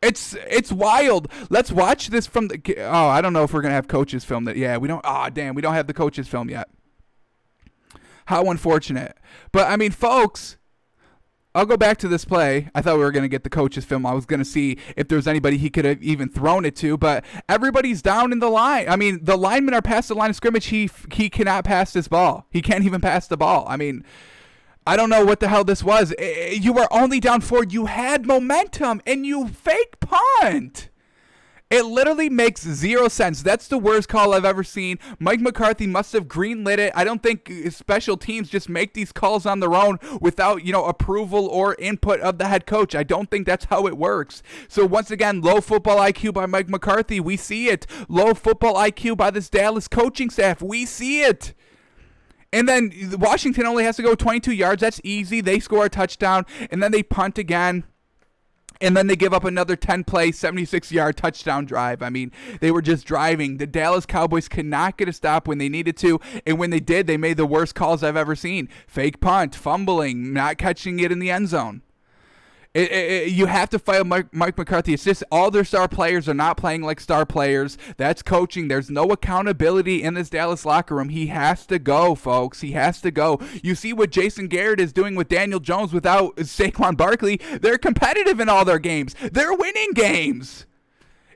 It's 0.00 0.34
it's 0.48 0.72
wild. 0.72 1.30
Let's 1.50 1.70
watch 1.70 2.08
this 2.08 2.26
from 2.26 2.48
the. 2.48 2.62
Oh, 2.78 3.08
I 3.08 3.20
don't 3.20 3.34
know 3.34 3.44
if 3.44 3.52
we're 3.52 3.60
gonna 3.60 3.74
have 3.74 3.88
coaches 3.88 4.24
film 4.24 4.46
that. 4.46 4.56
Yeah, 4.56 4.78
we 4.78 4.88
don't. 4.88 5.02
Ah, 5.04 5.26
oh, 5.26 5.30
damn, 5.30 5.54
we 5.54 5.60
don't 5.60 5.74
have 5.74 5.86
the 5.86 5.92
coaches 5.92 6.28
film 6.28 6.48
yet. 6.48 6.70
How 8.26 8.50
unfortunate. 8.50 9.16
But 9.52 9.68
I 9.70 9.76
mean, 9.76 9.90
folks, 9.90 10.56
I'll 11.54 11.66
go 11.66 11.76
back 11.76 11.98
to 11.98 12.08
this 12.08 12.24
play. 12.24 12.70
I 12.74 12.80
thought 12.80 12.96
we 12.96 13.04
were 13.04 13.12
going 13.12 13.24
to 13.24 13.28
get 13.28 13.44
the 13.44 13.50
coach's 13.50 13.84
film. 13.84 14.06
I 14.06 14.14
was 14.14 14.24
going 14.24 14.40
to 14.40 14.44
see 14.44 14.78
if 14.96 15.08
there 15.08 15.16
was 15.16 15.28
anybody 15.28 15.58
he 15.58 15.68
could 15.68 15.84
have 15.84 16.02
even 16.02 16.30
thrown 16.30 16.64
it 16.64 16.74
to, 16.76 16.96
but 16.96 17.24
everybody's 17.48 18.00
down 18.00 18.32
in 18.32 18.38
the 18.38 18.48
line. 18.48 18.88
I 18.88 18.96
mean, 18.96 19.22
the 19.22 19.36
linemen 19.36 19.74
are 19.74 19.82
past 19.82 20.08
the 20.08 20.14
line 20.14 20.30
of 20.30 20.36
scrimmage. 20.36 20.66
He 20.66 20.88
he 21.12 21.28
cannot 21.28 21.64
pass 21.64 21.92
this 21.92 22.08
ball. 22.08 22.46
He 22.50 22.62
can't 22.62 22.84
even 22.84 23.00
pass 23.02 23.26
the 23.26 23.36
ball. 23.36 23.66
I 23.68 23.76
mean, 23.76 24.02
I 24.86 24.96
don't 24.96 25.10
know 25.10 25.24
what 25.24 25.40
the 25.40 25.48
hell 25.48 25.64
this 25.64 25.84
was. 25.84 26.14
You 26.18 26.72
were 26.72 26.88
only 26.90 27.20
down 27.20 27.42
four. 27.42 27.64
You 27.64 27.86
had 27.86 28.26
momentum 28.26 29.02
and 29.06 29.26
you 29.26 29.48
fake 29.48 30.00
punt. 30.00 30.88
It 31.72 31.86
literally 31.86 32.28
makes 32.28 32.60
zero 32.60 33.08
sense. 33.08 33.42
That's 33.42 33.66
the 33.66 33.78
worst 33.78 34.06
call 34.06 34.34
I've 34.34 34.44
ever 34.44 34.62
seen. 34.62 34.98
Mike 35.18 35.40
McCarthy 35.40 35.86
must 35.86 36.12
have 36.12 36.28
greenlit 36.28 36.76
it. 36.76 36.92
I 36.94 37.02
don't 37.02 37.22
think 37.22 37.50
uh, 37.50 37.70
special 37.70 38.18
teams 38.18 38.50
just 38.50 38.68
make 38.68 38.92
these 38.92 39.10
calls 39.10 39.46
on 39.46 39.60
their 39.60 39.72
own 39.72 39.98
without, 40.20 40.66
you 40.66 40.72
know, 40.72 40.84
approval 40.84 41.46
or 41.46 41.74
input 41.78 42.20
of 42.20 42.36
the 42.36 42.48
head 42.48 42.66
coach. 42.66 42.94
I 42.94 43.04
don't 43.04 43.30
think 43.30 43.46
that's 43.46 43.64
how 43.64 43.86
it 43.86 43.96
works. 43.96 44.42
So 44.68 44.84
once 44.84 45.10
again, 45.10 45.40
low 45.40 45.62
football 45.62 45.96
IQ 45.96 46.34
by 46.34 46.44
Mike 46.44 46.68
McCarthy. 46.68 47.20
We 47.20 47.38
see 47.38 47.68
it. 47.68 47.86
Low 48.06 48.34
football 48.34 48.74
IQ 48.74 49.16
by 49.16 49.30
this 49.30 49.48
Dallas 49.48 49.88
coaching 49.88 50.28
staff. 50.28 50.60
We 50.60 50.84
see 50.84 51.22
it. 51.22 51.54
And 52.52 52.68
then 52.68 52.92
Washington 53.18 53.64
only 53.64 53.84
has 53.84 53.96
to 53.96 54.02
go 54.02 54.14
22 54.14 54.52
yards. 54.52 54.82
That's 54.82 55.00
easy. 55.04 55.40
They 55.40 55.58
score 55.58 55.86
a 55.86 55.88
touchdown, 55.88 56.44
and 56.70 56.82
then 56.82 56.92
they 56.92 57.02
punt 57.02 57.38
again 57.38 57.84
and 58.82 58.96
then 58.96 59.06
they 59.06 59.16
give 59.16 59.32
up 59.32 59.44
another 59.44 59.76
10 59.76 60.04
play 60.04 60.32
76 60.32 60.92
yard 60.92 61.16
touchdown 61.16 61.64
drive. 61.64 62.02
I 62.02 62.10
mean 62.10 62.32
they 62.60 62.70
were 62.70 62.82
just 62.82 63.06
driving. 63.06 63.56
The 63.56 63.66
dallas 63.66 64.04
cowboys 64.04 64.48
could 64.48 64.66
not 64.66 64.98
get 64.98 65.08
a 65.08 65.12
stop 65.12 65.48
when 65.48 65.58
they 65.58 65.68
needed 65.68 65.96
to. 65.98 66.20
And 66.44 66.58
when 66.58 66.70
they 66.70 66.80
did 66.80 67.06
they 67.06 67.16
made 67.16 67.36
the 67.36 67.46
worst 67.46 67.74
calls 67.74 68.02
i've 68.02 68.16
ever 68.16 68.34
seen. 68.34 68.68
Fake 68.86 69.20
punt 69.20 69.54
fumbling 69.54 70.32
not 70.32 70.58
catching 70.58 71.00
it 71.00 71.12
in 71.12 71.20
the 71.20 71.30
end 71.30 71.48
zone 71.48 71.82
it, 72.74 72.90
it, 72.90 73.28
you 73.32 73.46
have 73.46 73.68
to 73.70 73.78
fight 73.78 74.06
Mike, 74.06 74.32
Mike, 74.32 74.56
McCarthy. 74.56 74.94
It's 74.94 75.04
just 75.04 75.22
all 75.30 75.50
their 75.50 75.64
star 75.64 75.88
players 75.88 76.26
are 76.26 76.34
not 76.34 76.56
playing 76.56 76.82
like 76.82 77.00
star 77.00 77.26
players. 77.26 77.76
That's 77.98 78.22
coaching. 78.22 78.68
There's 78.68 78.88
no 78.88 79.10
accountability 79.10 80.02
in 80.02 80.14
this 80.14 80.30
Dallas 80.30 80.64
locker 80.64 80.94
room. 80.94 81.10
He 81.10 81.26
has 81.26 81.66
to 81.66 81.78
go, 81.78 82.14
folks. 82.14 82.62
He 82.62 82.72
has 82.72 83.02
to 83.02 83.10
go. 83.10 83.40
You 83.62 83.74
see 83.74 83.92
what 83.92 84.10
Jason 84.10 84.48
Garrett 84.48 84.80
is 84.80 84.92
doing 84.92 85.14
with 85.14 85.28
Daniel 85.28 85.60
Jones 85.60 85.92
without 85.92 86.36
Saquon 86.36 86.96
Barkley. 86.96 87.38
They're 87.60 87.76
competitive 87.76 88.40
in 88.40 88.48
all 88.48 88.64
their 88.64 88.78
games. 88.78 89.14
They're 89.20 89.54
winning 89.54 89.92
games. 89.92 90.64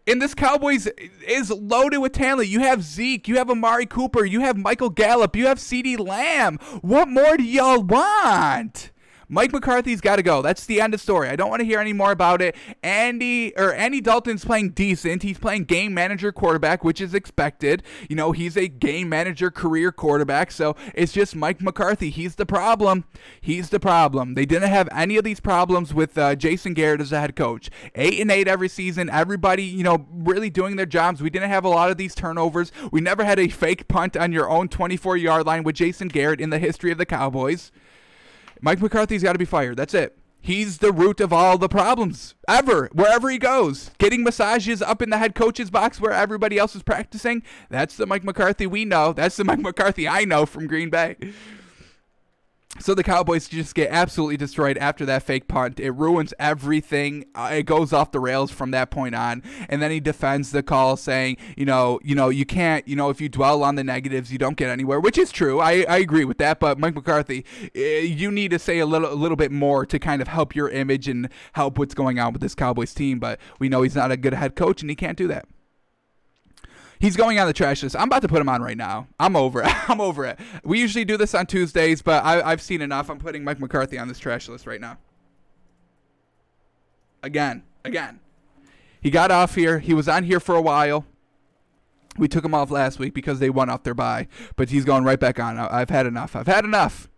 And 0.08 0.22
this 0.22 0.34
Cowboys 0.34 0.86
is 1.26 1.50
loaded 1.50 1.98
with 1.98 2.12
talent. 2.12 2.48
You 2.48 2.60
have 2.60 2.82
Zeke, 2.82 3.26
you 3.26 3.36
have 3.36 3.50
Amari 3.50 3.86
Cooper, 3.86 4.24
you 4.24 4.40
have 4.40 4.56
Michael 4.56 4.88
Gallup, 4.88 5.34
you 5.34 5.48
have 5.48 5.58
CeeDee 5.58 5.98
Lamb. 5.98 6.58
What 6.80 7.08
more 7.08 7.36
do 7.36 7.42
y'all 7.42 7.82
want? 7.82 8.92
Mike 9.28 9.52
McCarthy's 9.52 10.00
got 10.00 10.16
to 10.16 10.22
go. 10.22 10.40
That's 10.40 10.66
the 10.66 10.80
end 10.80 10.94
of 10.94 11.00
story. 11.00 11.28
I 11.28 11.36
don't 11.36 11.50
want 11.50 11.60
to 11.60 11.66
hear 11.66 11.80
any 11.80 11.92
more 11.92 12.12
about 12.12 12.40
it. 12.40 12.54
Andy 12.82 13.56
or 13.56 13.74
Andy 13.74 14.00
Dalton's 14.00 14.44
playing 14.44 14.70
decent. 14.70 15.22
He's 15.22 15.38
playing 15.38 15.64
game 15.64 15.92
manager 15.92 16.30
quarterback, 16.30 16.84
which 16.84 17.00
is 17.00 17.14
expected. 17.14 17.82
You 18.08 18.14
know, 18.16 18.32
he's 18.32 18.56
a 18.56 18.68
game 18.68 19.08
manager 19.08 19.50
career 19.50 19.90
quarterback. 19.90 20.52
So 20.52 20.76
it's 20.94 21.12
just 21.12 21.34
Mike 21.34 21.60
McCarthy. 21.60 22.10
He's 22.10 22.36
the 22.36 22.46
problem. 22.46 23.04
He's 23.40 23.70
the 23.70 23.80
problem. 23.80 24.34
They 24.34 24.46
didn't 24.46 24.68
have 24.68 24.88
any 24.92 25.16
of 25.16 25.24
these 25.24 25.40
problems 25.40 25.92
with 25.92 26.16
uh, 26.16 26.36
Jason 26.36 26.74
Garrett 26.74 27.00
as 27.00 27.10
a 27.12 27.20
head 27.20 27.34
coach. 27.34 27.70
Eight 27.94 28.20
and 28.20 28.30
eight 28.30 28.46
every 28.46 28.68
season. 28.68 29.10
Everybody, 29.10 29.64
you 29.64 29.82
know, 29.82 30.06
really 30.12 30.50
doing 30.50 30.76
their 30.76 30.86
jobs. 30.86 31.20
We 31.20 31.30
didn't 31.30 31.50
have 31.50 31.64
a 31.64 31.68
lot 31.68 31.90
of 31.90 31.96
these 31.96 32.14
turnovers. 32.14 32.70
We 32.92 33.00
never 33.00 33.24
had 33.24 33.40
a 33.40 33.48
fake 33.48 33.88
punt 33.88 34.16
on 34.16 34.32
your 34.32 34.48
own 34.48 34.68
24 34.68 35.16
yard 35.16 35.46
line 35.46 35.64
with 35.64 35.74
Jason 35.74 36.08
Garrett 36.08 36.40
in 36.40 36.50
the 36.50 36.58
history 36.58 36.92
of 36.92 36.98
the 36.98 37.06
Cowboys. 37.06 37.72
Mike 38.60 38.80
McCarthy's 38.80 39.22
got 39.22 39.32
to 39.32 39.38
be 39.38 39.44
fired. 39.44 39.76
That's 39.76 39.94
it. 39.94 40.18
He's 40.40 40.78
the 40.78 40.92
root 40.92 41.20
of 41.20 41.32
all 41.32 41.58
the 41.58 41.68
problems 41.68 42.36
ever, 42.48 42.88
wherever 42.92 43.28
he 43.28 43.36
goes. 43.36 43.90
Getting 43.98 44.22
massages 44.22 44.80
up 44.80 45.02
in 45.02 45.10
the 45.10 45.18
head 45.18 45.34
coach's 45.34 45.70
box 45.70 46.00
where 46.00 46.12
everybody 46.12 46.56
else 46.56 46.76
is 46.76 46.84
practicing. 46.84 47.42
That's 47.68 47.96
the 47.96 48.06
Mike 48.06 48.22
McCarthy 48.22 48.64
we 48.64 48.84
know. 48.84 49.12
That's 49.12 49.36
the 49.36 49.44
Mike 49.46 49.58
McCarthy 49.58 50.06
I 50.06 50.24
know 50.24 50.46
from 50.46 50.68
Green 50.68 50.88
Bay. 50.88 51.16
So 52.78 52.94
the 52.94 53.02
Cowboys 53.02 53.48
just 53.48 53.74
get 53.74 53.90
absolutely 53.90 54.36
destroyed 54.36 54.78
after 54.78 55.04
that 55.06 55.22
fake 55.22 55.48
punt. 55.48 55.80
It 55.80 55.90
ruins 55.92 56.32
everything. 56.38 57.24
Uh, 57.34 57.50
it 57.52 57.62
goes 57.64 57.92
off 57.92 58.12
the 58.12 58.20
rails 58.20 58.50
from 58.50 58.70
that 58.72 58.90
point 58.90 59.14
on. 59.14 59.42
And 59.68 59.82
then 59.82 59.90
he 59.90 60.00
defends 60.00 60.52
the 60.52 60.62
call, 60.62 60.96
saying, 60.96 61.38
you 61.56 61.64
know, 61.64 61.98
you 62.04 62.14
know, 62.14 62.28
you 62.28 62.44
can't, 62.44 62.86
you 62.86 62.94
know, 62.94 63.10
if 63.10 63.20
you 63.20 63.28
dwell 63.28 63.62
on 63.64 63.74
the 63.74 63.84
negatives, 63.84 64.30
you 64.30 64.38
don't 64.38 64.56
get 64.56 64.70
anywhere, 64.70 65.00
which 65.00 65.18
is 65.18 65.32
true. 65.32 65.60
I, 65.60 65.84
I 65.88 65.98
agree 65.98 66.24
with 66.24 66.38
that. 66.38 66.60
But 66.60 66.78
Mike 66.78 66.94
McCarthy, 66.94 67.44
eh, 67.74 68.00
you 68.00 68.30
need 68.30 68.50
to 68.52 68.58
say 68.58 68.78
a 68.78 68.86
little, 68.86 69.12
a 69.12 69.14
little 69.14 69.36
bit 69.36 69.50
more 69.50 69.86
to 69.86 69.98
kind 69.98 70.22
of 70.22 70.28
help 70.28 70.54
your 70.54 70.68
image 70.68 71.08
and 71.08 71.28
help 71.54 71.78
what's 71.78 71.94
going 71.94 72.18
on 72.18 72.32
with 72.32 72.42
this 72.42 72.54
Cowboys 72.54 72.94
team. 72.94 73.18
But 73.18 73.40
we 73.58 73.68
know 73.68 73.82
he's 73.82 73.96
not 73.96 74.12
a 74.12 74.16
good 74.16 74.34
head 74.34 74.54
coach, 74.54 74.80
and 74.82 74.90
he 74.90 74.96
can't 74.96 75.18
do 75.18 75.26
that. 75.28 75.46
He's 76.98 77.16
going 77.16 77.38
on 77.38 77.46
the 77.46 77.52
trash 77.52 77.82
list. 77.82 77.96
I'm 77.96 78.08
about 78.08 78.22
to 78.22 78.28
put 78.28 78.40
him 78.40 78.48
on 78.48 78.62
right 78.62 78.76
now. 78.76 79.08
I'm 79.20 79.36
over 79.36 79.62
it. 79.62 79.68
I'm 79.90 80.00
over 80.00 80.24
it. 80.24 80.38
We 80.64 80.80
usually 80.80 81.04
do 81.04 81.16
this 81.16 81.34
on 81.34 81.46
Tuesdays, 81.46 82.02
but 82.02 82.24
I, 82.24 82.50
have 82.50 82.62
seen 82.62 82.80
enough. 82.80 83.10
I'm 83.10 83.18
putting 83.18 83.44
Mike 83.44 83.60
McCarthy 83.60 83.98
on 83.98 84.08
this 84.08 84.18
trash 84.18 84.48
list 84.48 84.66
right 84.66 84.80
now. 84.80 84.98
Again, 87.22 87.64
again. 87.84 88.20
He 89.00 89.10
got 89.10 89.30
off 89.30 89.54
here. 89.54 89.78
He 89.78 89.94
was 89.94 90.08
on 90.08 90.24
here 90.24 90.40
for 90.40 90.54
a 90.54 90.62
while. 90.62 91.04
We 92.18 92.28
took 92.28 92.44
him 92.44 92.54
off 92.54 92.70
last 92.70 92.98
week 92.98 93.14
because 93.14 93.40
they 93.40 93.50
won 93.50 93.68
off 93.68 93.82
their 93.82 93.94
bye, 93.94 94.28
but 94.56 94.70
he's 94.70 94.84
going 94.84 95.04
right 95.04 95.20
back 95.20 95.38
on. 95.38 95.58
I've 95.58 95.90
had 95.90 96.06
enough. 96.06 96.34
I've 96.34 96.46
had 96.46 96.64
enough. 96.64 97.08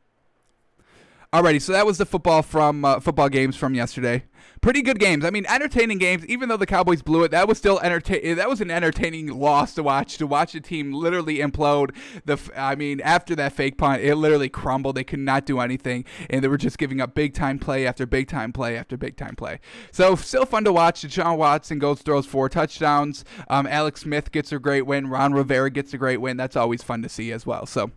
Alrighty, 1.31 1.61
so 1.61 1.73
that 1.73 1.85
was 1.85 1.99
the 1.99 2.07
football 2.07 2.41
from 2.41 2.87
uh, 2.87 3.01
football 3.01 3.29
games 3.29 3.55
from 3.55 3.75
yesterday. 3.75 4.25
Pretty 4.63 4.81
good 4.81 4.99
games. 4.99 5.27
I 5.27 5.31
mean, 5.31 5.45
entertaining 5.47 5.99
games. 5.99 6.25
Even 6.25 6.49
though 6.49 6.57
the 6.57 6.65
Cowboys 6.65 7.03
blew 7.03 7.23
it, 7.23 7.33
that 7.33 7.47
was 7.47 7.59
still 7.59 7.79
entertain. 7.81 8.37
That 8.37 8.49
was 8.49 8.63
an 8.63 8.71
entertaining 8.71 9.39
loss 9.39 9.75
to 9.75 9.83
watch. 9.83 10.17
To 10.17 10.27
watch 10.27 10.55
the 10.55 10.61
team 10.61 10.95
literally 10.95 11.37
implode. 11.37 11.95
The 12.25 12.39
I 12.57 12.77
mean, 12.77 13.03
after 13.03 13.37
that 13.37 13.53
fake 13.53 13.77
punt, 13.77 14.01
it 14.01 14.15
literally 14.15 14.49
crumbled. 14.49 14.97
They 14.97 15.05
could 15.05 15.19
not 15.19 15.45
do 15.45 15.61
anything, 15.61 16.07
and 16.31 16.43
they 16.43 16.49
were 16.49 16.57
just 16.57 16.79
giving 16.79 16.99
up 16.99 17.15
big 17.15 17.35
time 17.35 17.59
play 17.59 17.87
after 17.87 18.07
big 18.07 18.29
time 18.29 18.51
play 18.51 18.79
after 18.79 18.97
big 18.97 19.19
time 19.19 19.37
play. 19.37 19.61
So 19.93 20.17
still 20.17 20.47
fun 20.47 20.65
to 20.65 20.73
watch. 20.73 21.03
Deshaun 21.03 21.37
Watson 21.37 21.79
goes 21.79 22.01
throws 22.01 22.25
four 22.25 22.49
touchdowns. 22.49 23.27
Um, 23.49 23.67
Alex 23.67 24.01
Smith 24.01 24.33
gets 24.33 24.51
a 24.51 24.59
great 24.59 24.87
win. 24.87 25.09
Ron 25.09 25.35
Rivera 25.35 25.71
gets 25.71 25.93
a 25.93 25.99
great 25.99 26.23
win. 26.23 26.39
That's 26.39 26.57
always 26.57 26.83
fun 26.83 27.03
to 27.03 27.11
see 27.11 27.33
as 27.33 27.45
well. 27.45 27.67
So. 27.67 27.91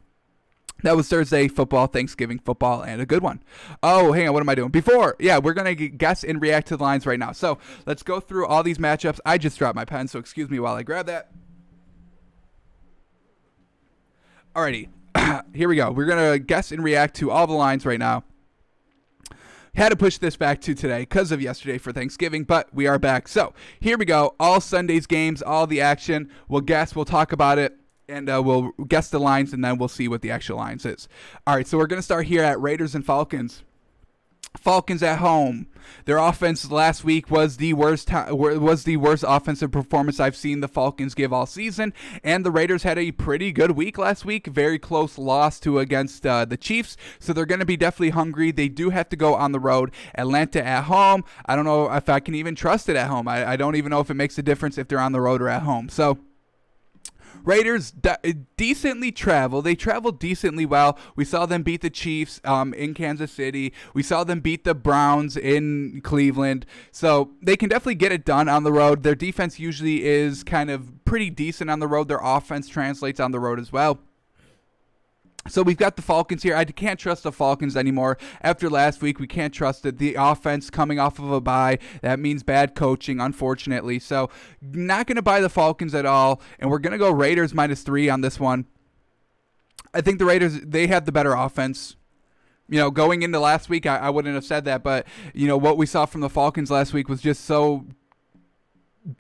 That 0.84 0.96
was 0.96 1.08
Thursday 1.08 1.48
football, 1.48 1.88
Thanksgiving 1.88 2.40
football, 2.40 2.82
and 2.82 3.02
a 3.02 3.06
good 3.06 3.22
one. 3.22 3.44
Oh, 3.84 4.14
hang 4.14 4.28
on, 4.28 4.34
what 4.34 4.42
am 4.42 4.50
I 4.50 4.56
doing? 4.56 4.70
Before, 4.70 5.16
yeah, 5.20 5.38
we're 5.38 5.54
gonna 5.54 5.76
guess 5.76 6.24
and 6.24 6.42
react 6.42 6.68
to 6.70 6.78
the 6.78 6.84
lines 6.84 7.06
right 7.06 7.20
now. 7.20 7.34
So 7.34 7.60
let's 7.86 8.02
go 8.02 8.20
through 8.20 8.48
all 8.48 8.64
these 8.64 8.80
matchups. 8.80 9.20
I 9.26 9.38
just 9.38 9.60
dropped 9.60 9.76
my 9.76 9.86
pen, 9.86 10.08
so 10.08 10.18
excuse 10.18 10.50
me 10.50 10.60
while 10.60 10.74
I 10.74 10.84
grab 10.84 11.06
that. 11.06 11.32
Alrighty, 14.56 14.90
here 15.54 15.70
we 15.70 15.76
go. 15.76 15.92
We're 15.92 16.06
gonna 16.06 16.40
guess 16.40 16.72
and 16.72 16.84
react 16.84 17.16
to 17.18 17.30
all 17.30 17.46
the 17.46 17.54
lines 17.54 17.86
right 17.86 18.00
now. 18.00 18.24
Had 19.76 19.90
to 19.90 19.96
push 19.96 20.18
this 20.18 20.36
back 20.36 20.60
to 20.62 20.74
today 20.74 21.02
because 21.02 21.32
of 21.32 21.42
yesterday 21.42 21.78
for 21.78 21.94
Thanksgiving, 21.94 22.44
but 22.44 22.74
we 22.74 22.88
are 22.88 23.00
back. 23.00 23.30
So 23.30 23.54
here 23.80 23.98
we 23.98 24.04
go. 24.04 24.36
All 24.38 24.60
Sunday's 24.60 25.08
games, 25.08 25.42
all 25.42 25.66
the 25.66 25.80
action. 25.80 26.30
We'll 26.50 26.62
guess. 26.62 26.94
We'll 26.94 27.06
talk 27.06 27.32
about 27.32 27.58
it 27.58 27.78
and 28.12 28.30
uh, 28.30 28.41
we'll 28.43 28.71
guess 28.88 29.10
the 29.10 29.19
lines 29.19 29.54
and 29.54 29.63
then 29.63 29.78
we'll 29.78 29.88
see 29.88 30.08
what 30.08 30.21
the 30.21 30.32
actual 30.32 30.58
lines 30.58 30.86
is. 30.86 31.08
All 31.47 31.56
right, 31.56 31.67
so 31.67 31.78
we're 31.78 31.88
going 31.88 32.00
to 32.00 32.04
start 32.04 32.28
here 32.28 32.43
at 32.43 32.60
Raiders 32.62 32.93
and 32.93 33.06
Falcons. 33.06 33.63
Falcons 34.58 35.02
at 35.02 35.19
home. 35.19 35.67
Their 36.04 36.17
offense 36.17 36.69
last 36.69 37.06
week 37.06 37.32
was 37.32 37.56
the 37.56 37.74
worst 37.74 38.12
was 38.12 38.84
the 38.84 38.97
worst 38.97 39.24
offensive 39.26 39.71
performance 39.71 40.19
I've 40.19 40.36
seen 40.36 40.60
the 40.60 40.67
Falcons 40.67 41.15
give 41.15 41.32
all 41.32 41.45
season, 41.45 41.93
and 42.21 42.45
the 42.45 42.52
Raiders 42.52 42.84
had 42.84 43.00
a 43.00 43.12
pretty 43.13 43.54
good 43.54 43.71
week 43.71 43.97
last 43.97 44.26
week. 44.26 44.47
Very 44.47 44.78
close 44.78 45.17
loss 45.17 45.60
to 45.62 45.80
against 45.80 46.26
uh, 46.26 46.43
the 46.43 46.58
Chiefs, 46.58 46.97
so 47.19 47.32
they're 47.32 47.45
going 47.45 47.62
to 47.62 47.65
be 47.65 47.78
definitely 47.78 48.10
hungry. 48.10 48.52
They 48.52 48.67
do 48.67 48.89
have 48.89 49.08
to 49.10 49.15
go 49.15 49.36
on 49.36 49.54
the 49.54 49.60
road. 49.60 49.91
Atlanta 50.15 50.63
at 50.63 50.84
home. 50.84 51.24
I 51.45 51.56
don't 51.56 51.65
know 51.65 51.91
if 51.91 52.10
I 52.10 52.19
can 52.19 52.36
even 52.36 52.54
trust 52.54 52.89
it 52.89 52.97
at 52.97 53.08
home. 53.08 53.30
I, 53.30 53.52
I 53.52 53.56
don't 53.56 53.76
even 53.76 53.89
know 53.89 54.02
if 54.02 54.10
it 54.10 54.15
makes 54.15 54.38
a 54.38 54.43
difference 54.43 54.78
if 54.78 54.89
they're 54.89 55.00
on 55.00 55.13
the 55.13 55.21
road 55.21 55.41
or 55.41 55.47
at 55.47 55.63
home. 55.63 55.88
So 55.88 56.19
Raiders 57.44 57.92
de- 57.92 58.36
decently 58.58 59.12
travel. 59.12 59.62
They 59.62 59.76
travel 59.76 60.12
decently 60.12 60.66
well. 60.66 60.98
We 61.16 61.26
saw 61.26 61.46
them 61.46 61.64
beat 61.64 61.82
the 61.82 61.90
Chiefs 61.90 62.42
um, 62.44 62.74
in 62.74 62.94
Kansas 62.94 63.32
City. 63.32 63.74
We 63.94 64.04
saw 64.04 64.24
them 64.24 64.39
beat 64.39 64.64
the 64.64 64.76
Browns 64.76 65.38
in 65.38 66.02
Cleveland. 66.04 66.66
So 66.92 67.32
they 67.42 67.56
can 67.56 67.70
definitely 67.70 67.96
get 67.96 68.12
it 68.12 68.26
done 68.26 68.48
on 68.48 68.64
the 68.64 68.72
road. 68.72 69.04
Their 69.04 69.16
defense 69.16 69.60
usually 69.60 70.04
is 70.04 70.44
kind 70.44 70.70
of 70.70 71.04
pretty 71.06 71.30
decent 71.30 71.70
on 71.70 71.80
the 71.80 71.88
road. 71.88 72.08
Their 72.08 72.22
offense 72.22 72.68
translates 72.68 73.20
on 73.20 73.32
the 73.32 73.39
road 73.39 73.60
as 73.60 73.72
well. 73.72 74.00
So 75.48 75.64
we've 75.64 75.78
got 75.78 75.96
the 75.96 76.02
Falcons 76.02 76.44
here. 76.44 76.56
I 76.56 76.66
can't 76.66 77.00
trust 77.00 77.24
the 77.24 77.32
Falcons 77.32 77.76
anymore. 77.76 78.18
After 78.42 78.70
last 78.70 79.02
week, 79.02 79.20
we 79.20 79.28
can't 79.28 79.54
trust 79.54 79.86
it. 79.86 79.98
The 79.98 80.16
offense 80.16 80.70
coming 80.70 81.00
off 81.00 81.18
of 81.18 81.32
a 81.32 81.42
bye. 81.42 81.80
That 82.02 82.20
means 82.20 82.44
bad 82.44 82.76
coaching, 82.76 83.20
unfortunately. 83.20 84.00
So 84.00 84.30
not 84.62 85.08
going 85.08 85.16
to 85.16 85.22
buy 85.22 85.42
the 85.42 85.50
Falcons 85.50 85.96
at 85.96 86.06
all. 86.06 86.42
And 86.60 86.70
we're 86.70 86.80
going 86.80 86.92
to 86.92 87.00
go 87.00 87.10
Raiders 87.10 87.54
minus 87.54 87.82
three 87.82 88.08
on 88.08 88.22
this 88.22 88.39
one. 88.39 88.66
I 89.94 90.02
think 90.02 90.20
the 90.20 90.26
Raiders, 90.26 90.60
they 90.62 90.88
have 90.88 91.06
the 91.06 91.12
better 91.12 91.34
offense. 91.34 91.96
You 92.70 92.78
know, 92.78 92.92
going 92.92 93.24
into 93.24 93.39
last 93.39 93.68
week, 93.68 93.86
I, 93.86 93.98
I 93.98 94.10
wouldn't 94.10 94.36
have 94.36 94.46
said 94.46 94.66
that. 94.66 94.84
But, 94.84 95.08
you 95.34 95.48
know, 95.48 95.58
what 95.58 95.76
we 95.76 95.86
saw 95.86 96.06
from 96.06 96.22
the 96.22 96.30
Falcons 96.30 96.70
last 96.70 96.94
week 96.94 97.10
was 97.10 97.20
just 97.20 97.46
so 97.46 97.88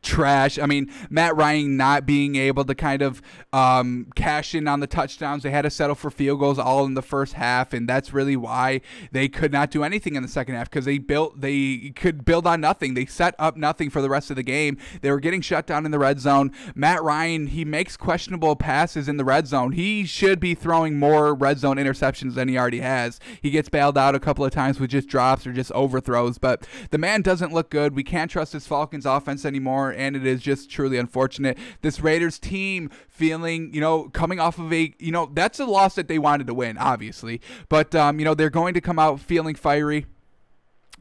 trash. 0.01 0.59
I 0.59 0.65
mean, 0.65 0.91
Matt 1.09 1.35
Ryan 1.35 1.75
not 1.75 2.05
being 2.05 2.35
able 2.35 2.63
to 2.65 2.75
kind 2.75 3.01
of 3.01 3.21
um, 3.51 4.07
cash 4.15 4.53
in 4.53 4.67
on 4.67 4.79
the 4.79 4.87
touchdowns. 4.87 5.43
They 5.43 5.51
had 5.51 5.63
to 5.63 5.69
settle 5.69 5.95
for 5.95 6.11
field 6.11 6.39
goals 6.39 6.59
all 6.59 6.85
in 6.85 6.93
the 6.93 7.01
first 7.01 7.33
half, 7.33 7.73
and 7.73 7.89
that's 7.89 8.13
really 8.13 8.35
why 8.35 8.81
they 9.11 9.27
could 9.27 9.51
not 9.51 9.71
do 9.71 9.83
anything 9.83 10.15
in 10.15 10.21
the 10.21 10.29
second 10.29 10.55
half 10.55 10.69
because 10.69 10.85
they 10.85 10.97
built 10.97 11.41
they 11.41 11.93
could 11.95 12.25
build 12.25 12.45
on 12.45 12.61
nothing. 12.61 12.93
They 12.93 13.05
set 13.05 13.35
up 13.39 13.57
nothing 13.57 13.89
for 13.89 14.01
the 14.01 14.09
rest 14.09 14.29
of 14.29 14.35
the 14.35 14.43
game. 14.43 14.77
They 15.01 15.09
were 15.09 15.19
getting 15.19 15.41
shut 15.41 15.65
down 15.65 15.85
in 15.85 15.91
the 15.91 15.99
red 15.99 16.19
zone. 16.19 16.51
Matt 16.75 17.01
Ryan 17.01 17.47
he 17.47 17.65
makes 17.65 17.97
questionable 17.97 18.55
passes 18.55 19.07
in 19.07 19.17
the 19.17 19.25
red 19.25 19.47
zone. 19.47 19.71
He 19.71 20.05
should 20.05 20.39
be 20.39 20.53
throwing 20.53 20.97
more 20.97 21.33
red 21.33 21.57
zone 21.57 21.77
interceptions 21.77 22.35
than 22.35 22.47
he 22.47 22.57
already 22.57 22.81
has. 22.81 23.19
He 23.41 23.49
gets 23.49 23.69
bailed 23.69 23.97
out 23.97 24.15
a 24.15 24.19
couple 24.19 24.45
of 24.45 24.51
times 24.51 24.79
with 24.79 24.91
just 24.91 25.07
drops 25.07 25.47
or 25.47 25.53
just 25.53 25.71
overthrows, 25.71 26.37
but 26.37 26.67
the 26.91 26.97
man 26.97 27.21
doesn't 27.21 27.53
look 27.53 27.69
good. 27.69 27.95
We 27.95 28.03
can't 28.03 28.29
trust 28.29 28.53
his 28.53 28.67
Falcons 28.67 29.05
offense 29.05 29.45
anymore 29.45 29.70
and 29.71 30.15
it 30.15 30.25
is 30.25 30.41
just 30.41 30.69
truly 30.69 30.97
unfortunate. 30.97 31.57
This 31.81 32.01
Raiders 32.01 32.37
team 32.37 32.89
feeling, 33.07 33.73
you 33.73 33.79
know, 33.79 34.09
coming 34.09 34.39
off 34.39 34.59
of 34.59 34.73
a, 34.73 34.93
you 34.99 35.11
know, 35.11 35.29
that's 35.33 35.59
a 35.59 35.65
loss 35.65 35.95
that 35.95 36.07
they 36.07 36.19
wanted 36.19 36.47
to 36.47 36.53
win, 36.53 36.77
obviously, 36.77 37.41
but 37.69 37.95
um, 37.95 38.19
you 38.19 38.25
know, 38.25 38.33
they're 38.33 38.49
going 38.49 38.73
to 38.73 38.81
come 38.81 38.99
out 38.99 39.19
feeling 39.19 39.55
fiery 39.55 40.05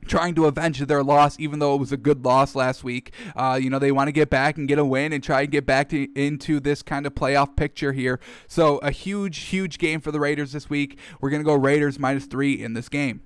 trying 0.07 0.35
to 0.35 0.47
avenge 0.47 0.79
their 0.81 1.03
loss, 1.03 1.39
even 1.39 1.59
though 1.59 1.75
it 1.75 1.79
was 1.79 1.93
a 1.93 1.97
good 1.97 2.25
loss 2.25 2.55
last 2.55 2.83
week. 2.85 3.12
Uh, 3.37 3.59
you 3.61 3.71
know, 3.71 3.79
they 3.79 3.93
want 3.93 4.09
to 4.09 4.12
get 4.12 4.31
back 4.31 4.57
and 4.57 4.68
get 4.68 4.79
a 4.79 4.85
win 4.85 5.12
and 5.12 5.23
try 5.23 5.43
and 5.43 5.51
get 5.51 5.66
back 5.66 5.89
to, 5.91 6.09
into 6.14 6.61
this 6.61 6.83
kind 6.83 7.07
of 7.07 7.14
playoff 7.14 7.57
picture 7.57 7.93
here. 7.93 8.21
So, 8.49 8.79
a 8.79 8.91
huge, 8.91 9.39
huge 9.39 9.79
game 9.79 10.01
for 10.01 10.11
the 10.11 10.21
Raiders 10.21 10.53
this 10.53 10.71
week. 10.71 10.99
We're 11.21 11.31
going 11.31 11.43
to 11.43 11.47
go 11.47 11.55
Raiders 11.55 11.99
minus 11.99 12.27
three 12.27 12.62
in 12.62 12.75
this 12.75 12.89
game. 12.89 13.23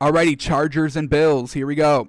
Alrighty, 0.00 0.38
Chargers 0.38 0.96
and 0.96 1.08
Bills. 1.08 1.52
Here 1.52 1.66
we 1.66 1.74
go. 1.74 2.08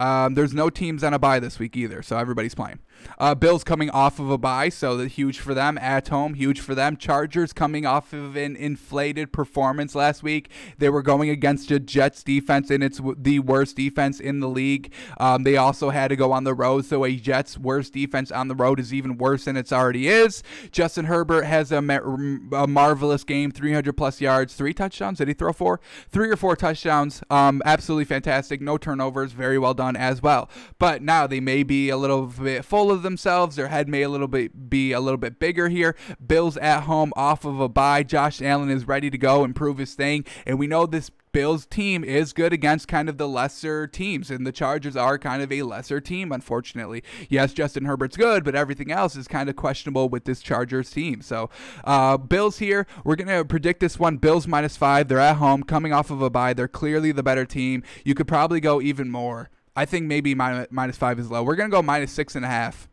Um, 0.00 0.34
there's 0.34 0.54
no 0.54 0.70
teams 0.70 1.04
on 1.04 1.14
a 1.14 1.18
bye 1.18 1.40
this 1.40 1.58
week 1.58 1.76
either, 1.76 2.02
so 2.02 2.18
everybody's 2.18 2.54
playing. 2.54 2.80
Uh, 3.18 3.34
Bills 3.34 3.64
coming 3.64 3.90
off 3.90 4.18
of 4.18 4.30
a 4.30 4.38
bye, 4.38 4.68
so 4.68 4.96
the 4.96 5.08
huge 5.08 5.38
for 5.38 5.54
them 5.54 5.78
at 5.78 6.08
home, 6.08 6.34
huge 6.34 6.60
for 6.60 6.74
them. 6.74 6.96
Chargers 6.96 7.52
coming 7.52 7.86
off 7.86 8.12
of 8.12 8.36
an 8.36 8.56
inflated 8.56 9.32
performance 9.32 9.94
last 9.94 10.22
week. 10.22 10.50
They 10.78 10.88
were 10.88 11.02
going 11.02 11.30
against 11.30 11.70
a 11.70 11.78
Jets 11.78 12.22
defense, 12.22 12.70
and 12.70 12.82
it's 12.82 13.00
the 13.16 13.40
worst 13.40 13.76
defense 13.76 14.20
in 14.20 14.40
the 14.40 14.48
league. 14.48 14.92
Um, 15.18 15.42
they 15.42 15.56
also 15.56 15.90
had 15.90 16.08
to 16.08 16.16
go 16.16 16.32
on 16.32 16.44
the 16.44 16.54
road, 16.54 16.84
so 16.84 17.04
a 17.04 17.16
Jets 17.16 17.58
worst 17.58 17.92
defense 17.92 18.30
on 18.30 18.48
the 18.48 18.54
road 18.54 18.80
is 18.80 18.92
even 18.92 19.18
worse 19.18 19.44
than 19.44 19.56
it 19.56 19.72
already 19.72 20.08
is. 20.08 20.42
Justin 20.70 21.06
Herbert 21.06 21.44
has 21.44 21.72
a, 21.72 21.78
a 21.78 22.66
marvelous 22.66 23.24
game, 23.24 23.50
300 23.50 23.92
plus 23.94 24.20
yards, 24.20 24.54
three 24.54 24.74
touchdowns. 24.74 25.18
Did 25.18 25.28
he 25.28 25.34
throw 25.34 25.52
four? 25.52 25.80
Three 26.08 26.30
or 26.30 26.36
four 26.36 26.56
touchdowns. 26.56 27.22
Um, 27.30 27.62
absolutely 27.64 28.04
fantastic. 28.04 28.60
No 28.60 28.78
turnovers. 28.78 29.32
Very 29.32 29.58
well 29.58 29.74
done 29.74 29.96
as 29.96 30.22
well. 30.22 30.48
But 30.78 31.02
now 31.02 31.26
they 31.26 31.40
may 31.40 31.62
be 31.62 31.88
a 31.88 31.96
little 31.96 32.26
bit 32.26 32.64
full 32.64 32.90
of 32.94 33.02
themselves. 33.02 33.56
Their 33.56 33.68
head 33.68 33.88
may 33.88 34.00
a 34.00 34.08
little 34.08 34.28
bit 34.28 34.70
be 34.70 34.92
a 34.92 35.00
little 35.00 35.18
bit 35.18 35.38
bigger 35.38 35.68
here. 35.68 35.94
Bills 36.26 36.56
at 36.56 36.84
home 36.84 37.12
off 37.16 37.44
of 37.44 37.60
a 37.60 37.68
bye. 37.68 38.02
Josh 38.02 38.40
Allen 38.40 38.70
is 38.70 38.88
ready 38.88 39.10
to 39.10 39.18
go 39.18 39.44
and 39.44 39.54
prove 39.54 39.76
his 39.76 39.94
thing, 39.94 40.24
and 40.46 40.58
we 40.58 40.66
know 40.66 40.86
this 40.86 41.10
Bills 41.34 41.66
team 41.66 42.04
is 42.04 42.32
good 42.32 42.52
against 42.52 42.86
kind 42.86 43.08
of 43.08 43.18
the 43.18 43.26
lesser 43.26 43.88
teams, 43.88 44.30
and 44.30 44.46
the 44.46 44.52
Chargers 44.52 44.96
are 44.96 45.18
kind 45.18 45.42
of 45.42 45.50
a 45.50 45.62
lesser 45.62 46.00
team, 46.00 46.30
unfortunately. 46.30 47.02
Yes, 47.28 47.52
Justin 47.52 47.86
Herbert's 47.86 48.16
good, 48.16 48.44
but 48.44 48.54
everything 48.54 48.92
else 48.92 49.16
is 49.16 49.26
kind 49.26 49.48
of 49.48 49.56
questionable 49.56 50.08
with 50.08 50.26
this 50.26 50.40
Chargers 50.40 50.90
team. 50.90 51.22
So, 51.22 51.50
uh, 51.82 52.18
Bills 52.18 52.58
here, 52.58 52.86
we're 53.02 53.16
going 53.16 53.36
to 53.36 53.44
predict 53.44 53.80
this 53.80 53.98
one 53.98 54.18
Bills 54.18 54.46
minus 54.46 54.76
five. 54.76 55.08
They're 55.08 55.18
at 55.18 55.38
home, 55.38 55.64
coming 55.64 55.92
off 55.92 56.08
of 56.12 56.22
a 56.22 56.30
bye. 56.30 56.54
They're 56.54 56.68
clearly 56.68 57.10
the 57.10 57.24
better 57.24 57.44
team. 57.44 57.82
You 58.04 58.14
could 58.14 58.28
probably 58.28 58.60
go 58.60 58.80
even 58.80 59.10
more. 59.10 59.50
I 59.76 59.84
think 59.84 60.06
maybe 60.06 60.34
minus 60.34 60.96
five 60.96 61.18
is 61.18 61.30
low. 61.30 61.42
We're 61.42 61.56
going 61.56 61.70
to 61.70 61.74
go 61.74 61.82
minus 61.82 62.12
six 62.12 62.36
and 62.36 62.44
a 62.44 62.48
half. 62.48 62.88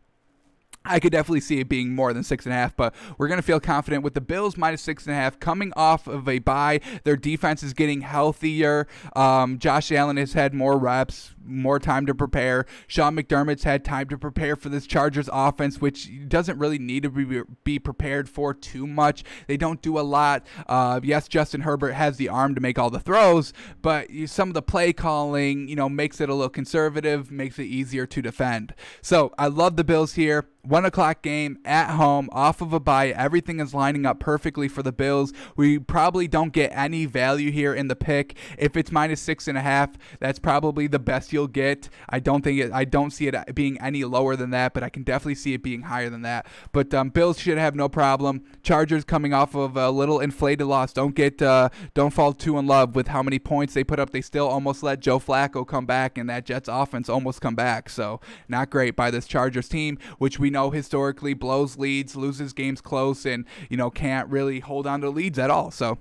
I 0.84 0.98
could 0.98 1.12
definitely 1.12 1.40
see 1.40 1.60
it 1.60 1.68
being 1.68 1.94
more 1.94 2.12
than 2.12 2.24
six 2.24 2.44
and 2.44 2.52
a 2.52 2.56
half, 2.56 2.76
but 2.76 2.92
we're 3.16 3.28
going 3.28 3.38
to 3.38 3.46
feel 3.46 3.60
confident 3.60 4.02
with 4.02 4.14
the 4.14 4.20
Bills 4.20 4.56
minus 4.56 4.82
six 4.82 5.06
and 5.06 5.12
a 5.12 5.16
half 5.16 5.38
coming 5.38 5.72
off 5.76 6.08
of 6.08 6.28
a 6.28 6.40
bye. 6.40 6.80
Their 7.04 7.16
defense 7.16 7.62
is 7.62 7.72
getting 7.72 8.00
healthier. 8.00 8.88
Um, 9.14 9.60
Josh 9.60 9.92
Allen 9.92 10.16
has 10.16 10.32
had 10.32 10.54
more 10.54 10.76
reps, 10.76 11.34
more 11.44 11.78
time 11.78 12.06
to 12.06 12.14
prepare. 12.14 12.66
Sean 12.86 13.16
McDermott's 13.16 13.64
had 13.64 13.84
time 13.84 14.08
to 14.08 14.18
prepare 14.18 14.56
for 14.56 14.68
this 14.68 14.86
Chargers 14.86 15.28
offense, 15.32 15.80
which 15.80 16.10
doesn't 16.28 16.58
really 16.58 16.78
need 16.78 17.02
to 17.02 17.10
be, 17.10 17.42
be 17.64 17.78
prepared 17.78 18.28
for 18.28 18.54
too 18.54 18.86
much. 18.86 19.24
They 19.46 19.56
don't 19.56 19.82
do 19.82 19.98
a 19.98 20.00
lot. 20.00 20.46
Uh, 20.66 21.00
yes, 21.02 21.28
Justin 21.28 21.62
Herbert 21.62 21.92
has 21.92 22.16
the 22.16 22.28
arm 22.28 22.54
to 22.54 22.60
make 22.60 22.78
all 22.78 22.90
the 22.90 23.00
throws, 23.00 23.52
but 23.80 24.08
some 24.26 24.48
of 24.48 24.54
the 24.54 24.62
play 24.62 24.92
calling, 24.92 25.68
you 25.68 25.76
know, 25.76 25.88
makes 25.88 26.20
it 26.20 26.28
a 26.28 26.34
little 26.34 26.48
conservative, 26.48 27.30
makes 27.30 27.58
it 27.58 27.64
easier 27.64 28.06
to 28.06 28.22
defend. 28.22 28.74
So 29.00 29.32
I 29.38 29.48
love 29.48 29.76
the 29.76 29.84
Bills 29.84 30.14
here 30.14 30.46
one 30.64 30.84
o'clock 30.84 31.22
game 31.22 31.58
at 31.64 31.94
home 31.94 32.28
off 32.32 32.60
of 32.60 32.72
a 32.72 32.80
bye. 32.80 33.08
Everything 33.08 33.58
is 33.58 33.74
lining 33.74 34.06
up 34.06 34.20
perfectly 34.20 34.68
for 34.68 34.82
the 34.82 34.92
Bills. 34.92 35.32
We 35.56 35.78
probably 35.78 36.28
don't 36.28 36.52
get 36.52 36.70
any 36.72 37.04
value 37.04 37.50
here 37.50 37.74
in 37.74 37.88
the 37.88 37.96
pick. 37.96 38.36
If 38.56 38.76
it's 38.76 38.92
minus 38.92 39.20
six 39.20 39.48
and 39.48 39.58
a 39.58 39.60
half, 39.60 39.90
that's 40.20 40.38
probably 40.38 40.86
the 40.86 41.00
best 41.00 41.31
you'll 41.32 41.48
get. 41.48 41.88
I 42.08 42.20
don't 42.20 42.42
think 42.42 42.60
it. 42.60 42.72
I 42.72 42.84
don't 42.84 43.10
see 43.10 43.26
it 43.26 43.54
being 43.54 43.80
any 43.80 44.04
lower 44.04 44.36
than 44.36 44.50
that, 44.50 44.74
but 44.74 44.82
I 44.82 44.88
can 44.88 45.02
definitely 45.02 45.34
see 45.36 45.54
it 45.54 45.62
being 45.62 45.82
higher 45.82 46.10
than 46.10 46.22
that. 46.22 46.46
But 46.72 46.92
um, 46.94 47.10
Bills 47.10 47.38
should 47.38 47.58
have 47.58 47.74
no 47.74 47.88
problem. 47.88 48.44
Chargers 48.62 49.04
coming 49.04 49.32
off 49.32 49.54
of 49.54 49.76
a 49.76 49.90
little 49.90 50.20
inflated 50.20 50.66
loss. 50.66 50.92
Don't 50.92 51.14
get. 51.14 51.40
Uh, 51.40 51.68
don't 51.94 52.12
fall 52.12 52.32
too 52.32 52.58
in 52.58 52.66
love 52.66 52.94
with 52.94 53.08
how 53.08 53.22
many 53.22 53.38
points 53.38 53.74
they 53.74 53.84
put 53.84 53.98
up. 53.98 54.10
They 54.10 54.20
still 54.20 54.48
almost 54.48 54.82
let 54.82 55.00
Joe 55.00 55.18
Flacco 55.18 55.66
come 55.66 55.86
back, 55.86 56.18
and 56.18 56.28
that 56.28 56.44
Jets 56.44 56.68
offense 56.68 57.08
almost 57.08 57.40
come 57.40 57.54
back. 57.54 57.88
So 57.88 58.20
not 58.48 58.70
great 58.70 58.96
by 58.96 59.10
this 59.10 59.26
Chargers 59.26 59.68
team, 59.68 59.98
which 60.18 60.38
we 60.38 60.50
know 60.50 60.70
historically 60.70 61.34
blows 61.34 61.78
leads, 61.78 62.16
loses 62.16 62.52
games 62.52 62.80
close, 62.80 63.24
and 63.24 63.44
you 63.68 63.76
know 63.76 63.90
can't 63.90 64.28
really 64.28 64.60
hold 64.60 64.86
on 64.86 65.00
to 65.00 65.10
leads 65.10 65.38
at 65.38 65.50
all. 65.50 65.70
So 65.70 65.98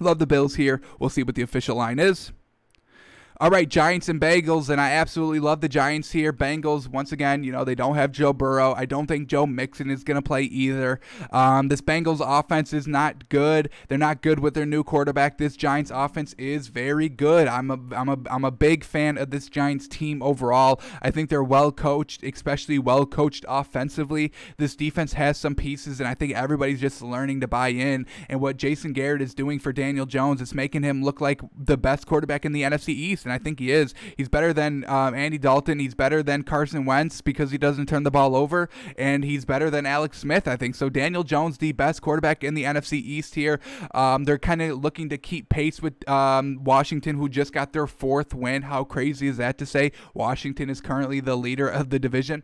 love 0.00 0.18
the 0.18 0.26
Bills 0.26 0.56
here. 0.56 0.80
We'll 0.98 1.10
see 1.10 1.22
what 1.22 1.34
the 1.34 1.42
official 1.42 1.76
line 1.76 1.98
is. 1.98 2.32
All 3.40 3.48
right, 3.48 3.66
Giants 3.66 4.10
and 4.10 4.20
Bengals, 4.20 4.68
and 4.68 4.78
I 4.78 4.90
absolutely 4.90 5.40
love 5.40 5.62
the 5.62 5.68
Giants 5.70 6.10
here. 6.10 6.30
Bengals, 6.30 6.86
once 6.86 7.10
again, 7.10 7.42
you 7.42 7.52
know, 7.52 7.64
they 7.64 7.74
don't 7.74 7.94
have 7.94 8.12
Joe 8.12 8.34
Burrow. 8.34 8.74
I 8.76 8.84
don't 8.84 9.06
think 9.06 9.28
Joe 9.28 9.46
Mixon 9.46 9.88
is 9.88 10.04
going 10.04 10.16
to 10.16 10.22
play 10.22 10.42
either. 10.42 11.00
Um, 11.32 11.68
this 11.68 11.80
Bengals 11.80 12.20
offense 12.22 12.74
is 12.74 12.86
not 12.86 13.30
good. 13.30 13.70
They're 13.88 13.96
not 13.96 14.20
good 14.20 14.40
with 14.40 14.52
their 14.52 14.66
new 14.66 14.84
quarterback. 14.84 15.38
This 15.38 15.56
Giants 15.56 15.90
offense 15.90 16.34
is 16.34 16.66
very 16.66 17.08
good. 17.08 17.48
I'm 17.48 17.70
a, 17.70 17.80
I'm 17.92 18.10
a, 18.10 18.18
I'm 18.30 18.44
a 18.44 18.50
big 18.50 18.84
fan 18.84 19.16
of 19.16 19.30
this 19.30 19.48
Giants 19.48 19.88
team 19.88 20.22
overall. 20.22 20.78
I 21.00 21.10
think 21.10 21.30
they're 21.30 21.42
well 21.42 21.72
coached, 21.72 22.22
especially 22.22 22.78
well 22.78 23.06
coached 23.06 23.46
offensively. 23.48 24.32
This 24.58 24.76
defense 24.76 25.14
has 25.14 25.38
some 25.38 25.54
pieces, 25.54 25.98
and 25.98 26.06
I 26.06 26.12
think 26.12 26.34
everybody's 26.34 26.82
just 26.82 27.00
learning 27.00 27.40
to 27.40 27.48
buy 27.48 27.68
in. 27.68 28.04
And 28.28 28.38
what 28.38 28.58
Jason 28.58 28.92
Garrett 28.92 29.22
is 29.22 29.32
doing 29.32 29.58
for 29.58 29.72
Daniel 29.72 30.04
Jones 30.04 30.42
is 30.42 30.52
making 30.52 30.82
him 30.82 31.02
look 31.02 31.22
like 31.22 31.40
the 31.58 31.78
best 31.78 32.06
quarterback 32.06 32.44
in 32.44 32.52
the 32.52 32.64
NFC 32.64 32.90
East 32.90 33.29
and 33.30 33.40
I 33.40 33.42
think 33.42 33.60
he 33.60 33.70
is. 33.70 33.94
He's 34.16 34.28
better 34.28 34.52
than 34.52 34.84
um, 34.88 35.14
Andy 35.14 35.38
Dalton. 35.38 35.78
He's 35.78 35.94
better 35.94 36.22
than 36.22 36.42
Carson 36.42 36.84
Wentz 36.84 37.20
because 37.20 37.50
he 37.50 37.58
doesn't 37.58 37.86
turn 37.86 38.02
the 38.02 38.10
ball 38.10 38.34
over, 38.34 38.68
and 38.98 39.24
he's 39.24 39.44
better 39.44 39.70
than 39.70 39.86
Alex 39.86 40.18
Smith. 40.18 40.48
I 40.48 40.56
think 40.56 40.74
so. 40.74 40.88
Daniel 40.88 41.22
Jones, 41.22 41.58
the 41.58 41.72
best 41.72 42.02
quarterback 42.02 42.42
in 42.42 42.54
the 42.54 42.64
NFC 42.64 42.94
East 42.94 43.36
here. 43.36 43.60
Um, 43.94 44.24
they're 44.24 44.38
kind 44.38 44.60
of 44.62 44.82
looking 44.82 45.08
to 45.10 45.18
keep 45.18 45.48
pace 45.48 45.80
with 45.80 46.08
um, 46.08 46.60
Washington, 46.64 47.16
who 47.16 47.28
just 47.28 47.52
got 47.52 47.72
their 47.72 47.86
fourth 47.86 48.34
win. 48.34 48.62
How 48.62 48.84
crazy 48.84 49.28
is 49.28 49.36
that 49.36 49.58
to 49.58 49.66
say? 49.66 49.92
Washington 50.12 50.68
is 50.68 50.80
currently 50.80 51.20
the 51.20 51.36
leader 51.36 51.68
of 51.68 51.90
the 51.90 51.98
division. 51.98 52.42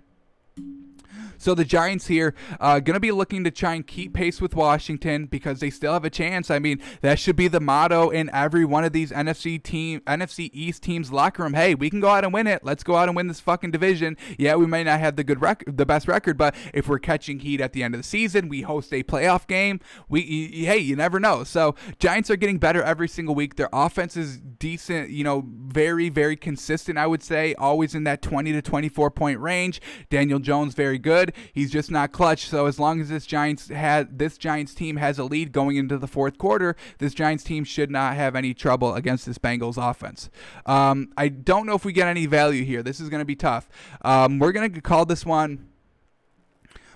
So 1.39 1.55
the 1.55 1.64
Giants 1.64 2.07
here 2.07 2.34
uh, 2.61 2.80
going 2.80 2.95
to 2.95 3.01
be 3.01 3.12
looking 3.12 3.45
to 3.45 3.51
try 3.51 3.74
and 3.74 3.87
keep 3.87 4.14
pace 4.14 4.41
with 4.41 4.55
Washington 4.55 5.26
because 5.26 5.61
they 5.61 5.70
still 5.70 5.93
have 5.93 6.05
a 6.05 6.11
chance. 6.11 6.51
I 6.51 6.59
mean, 6.59 6.80
that 7.01 7.18
should 7.18 7.37
be 7.37 7.49
the 7.49 7.61
motto 7.61 8.11
in 8.11 8.30
every 8.32 8.64
one 8.64 8.84
of 8.84 8.93
these 8.93 9.11
NFC 9.11 9.62
team, 9.62 10.01
NFC 10.01 10.51
East 10.53 10.82
teams' 10.82 11.12
locker 11.12 11.43
room. 11.43 11.55
Hey, 11.55 11.74
we 11.74 11.91
can 11.91 12.01
go 12.01 12.09
out 12.09 12.24
and 12.24 12.32
win 12.32 12.47
it. 12.47 12.64
Let's 12.64 12.82
go 12.82 12.97
out 12.97 13.09
and 13.09 13.16
win 13.16 13.28
this 13.28 13.41
fucking 13.41 13.70
division. 13.70 14.16
Yeah, 14.39 14.57
we 14.57 14.66
may 14.66 14.84
not 14.84 15.01
have 15.01 15.16
the 15.16 15.24
good 15.24 15.41
record, 15.41 15.76
the 15.76 15.87
best 15.87 16.09
record, 16.09 16.37
but 16.37 16.55
if 16.74 16.89
we're 16.89 16.99
catching 16.99 17.41
heat 17.41 17.61
at 17.61 17.72
the 17.72 17.82
end 17.82 17.95
of 17.95 18.01
the 18.01 18.07
season, 18.07 18.49
we 18.49 18.62
host 18.62 18.93
a 18.93 19.03
playoff 19.03 19.47
game. 19.47 19.80
We, 20.09 20.22
hey, 20.22 20.78
you 20.78 20.97
never 20.97 21.20
know. 21.20 21.45
So 21.45 21.74
Giants 21.99 22.30
are 22.30 22.37
getting 22.37 22.59
better 22.59 22.82
every 22.82 23.09
single 23.09 23.34
week. 23.34 23.57
Their 23.57 23.68
offense 23.72 24.16
is 24.16 24.39
decent. 24.39 25.11
You 25.11 25.24
know, 25.24 25.45
very 25.47 26.09
very 26.09 26.37
consistent. 26.37 26.99
I 26.99 27.07
would 27.07 27.22
say 27.22 27.55
always 27.55 27.95
in 27.95 28.05
that 28.05 28.22
20 28.22 28.53
to 28.53 28.62
24 28.62 29.11
point 29.11 29.41
range. 29.41 29.80
Daniel 30.11 30.39
Jones 30.39 30.74
very 30.74 30.99
good. 30.99 31.25
He's 31.52 31.70
just 31.70 31.90
not 31.90 32.12
clutch. 32.12 32.48
So 32.48 32.66
as 32.66 32.78
long 32.78 33.00
as 33.00 33.08
this 33.08 33.26
Giants 33.26 33.68
had 33.68 34.18
this 34.18 34.38
Giants 34.38 34.74
team 34.74 34.96
has 34.96 35.18
a 35.18 35.24
lead 35.24 35.52
going 35.52 35.76
into 35.76 35.98
the 35.98 36.06
fourth 36.06 36.38
quarter, 36.38 36.76
this 36.98 37.14
Giants 37.14 37.44
team 37.44 37.64
should 37.64 37.90
not 37.90 38.14
have 38.14 38.36
any 38.36 38.54
trouble 38.54 38.94
against 38.94 39.26
this 39.26 39.38
Bengals 39.38 39.76
offense. 39.78 40.30
Um, 40.64 41.12
I 41.16 41.28
don't 41.28 41.66
know 41.66 41.74
if 41.74 41.84
we 41.84 41.92
get 41.92 42.08
any 42.08 42.26
value 42.26 42.64
here. 42.64 42.82
This 42.82 43.00
is 43.00 43.08
going 43.08 43.20
to 43.20 43.26
be 43.26 43.36
tough. 43.36 43.68
Um, 44.02 44.38
we're 44.38 44.52
going 44.52 44.72
to 44.72 44.80
call 44.80 45.04
this 45.04 45.24
one. 45.24 45.68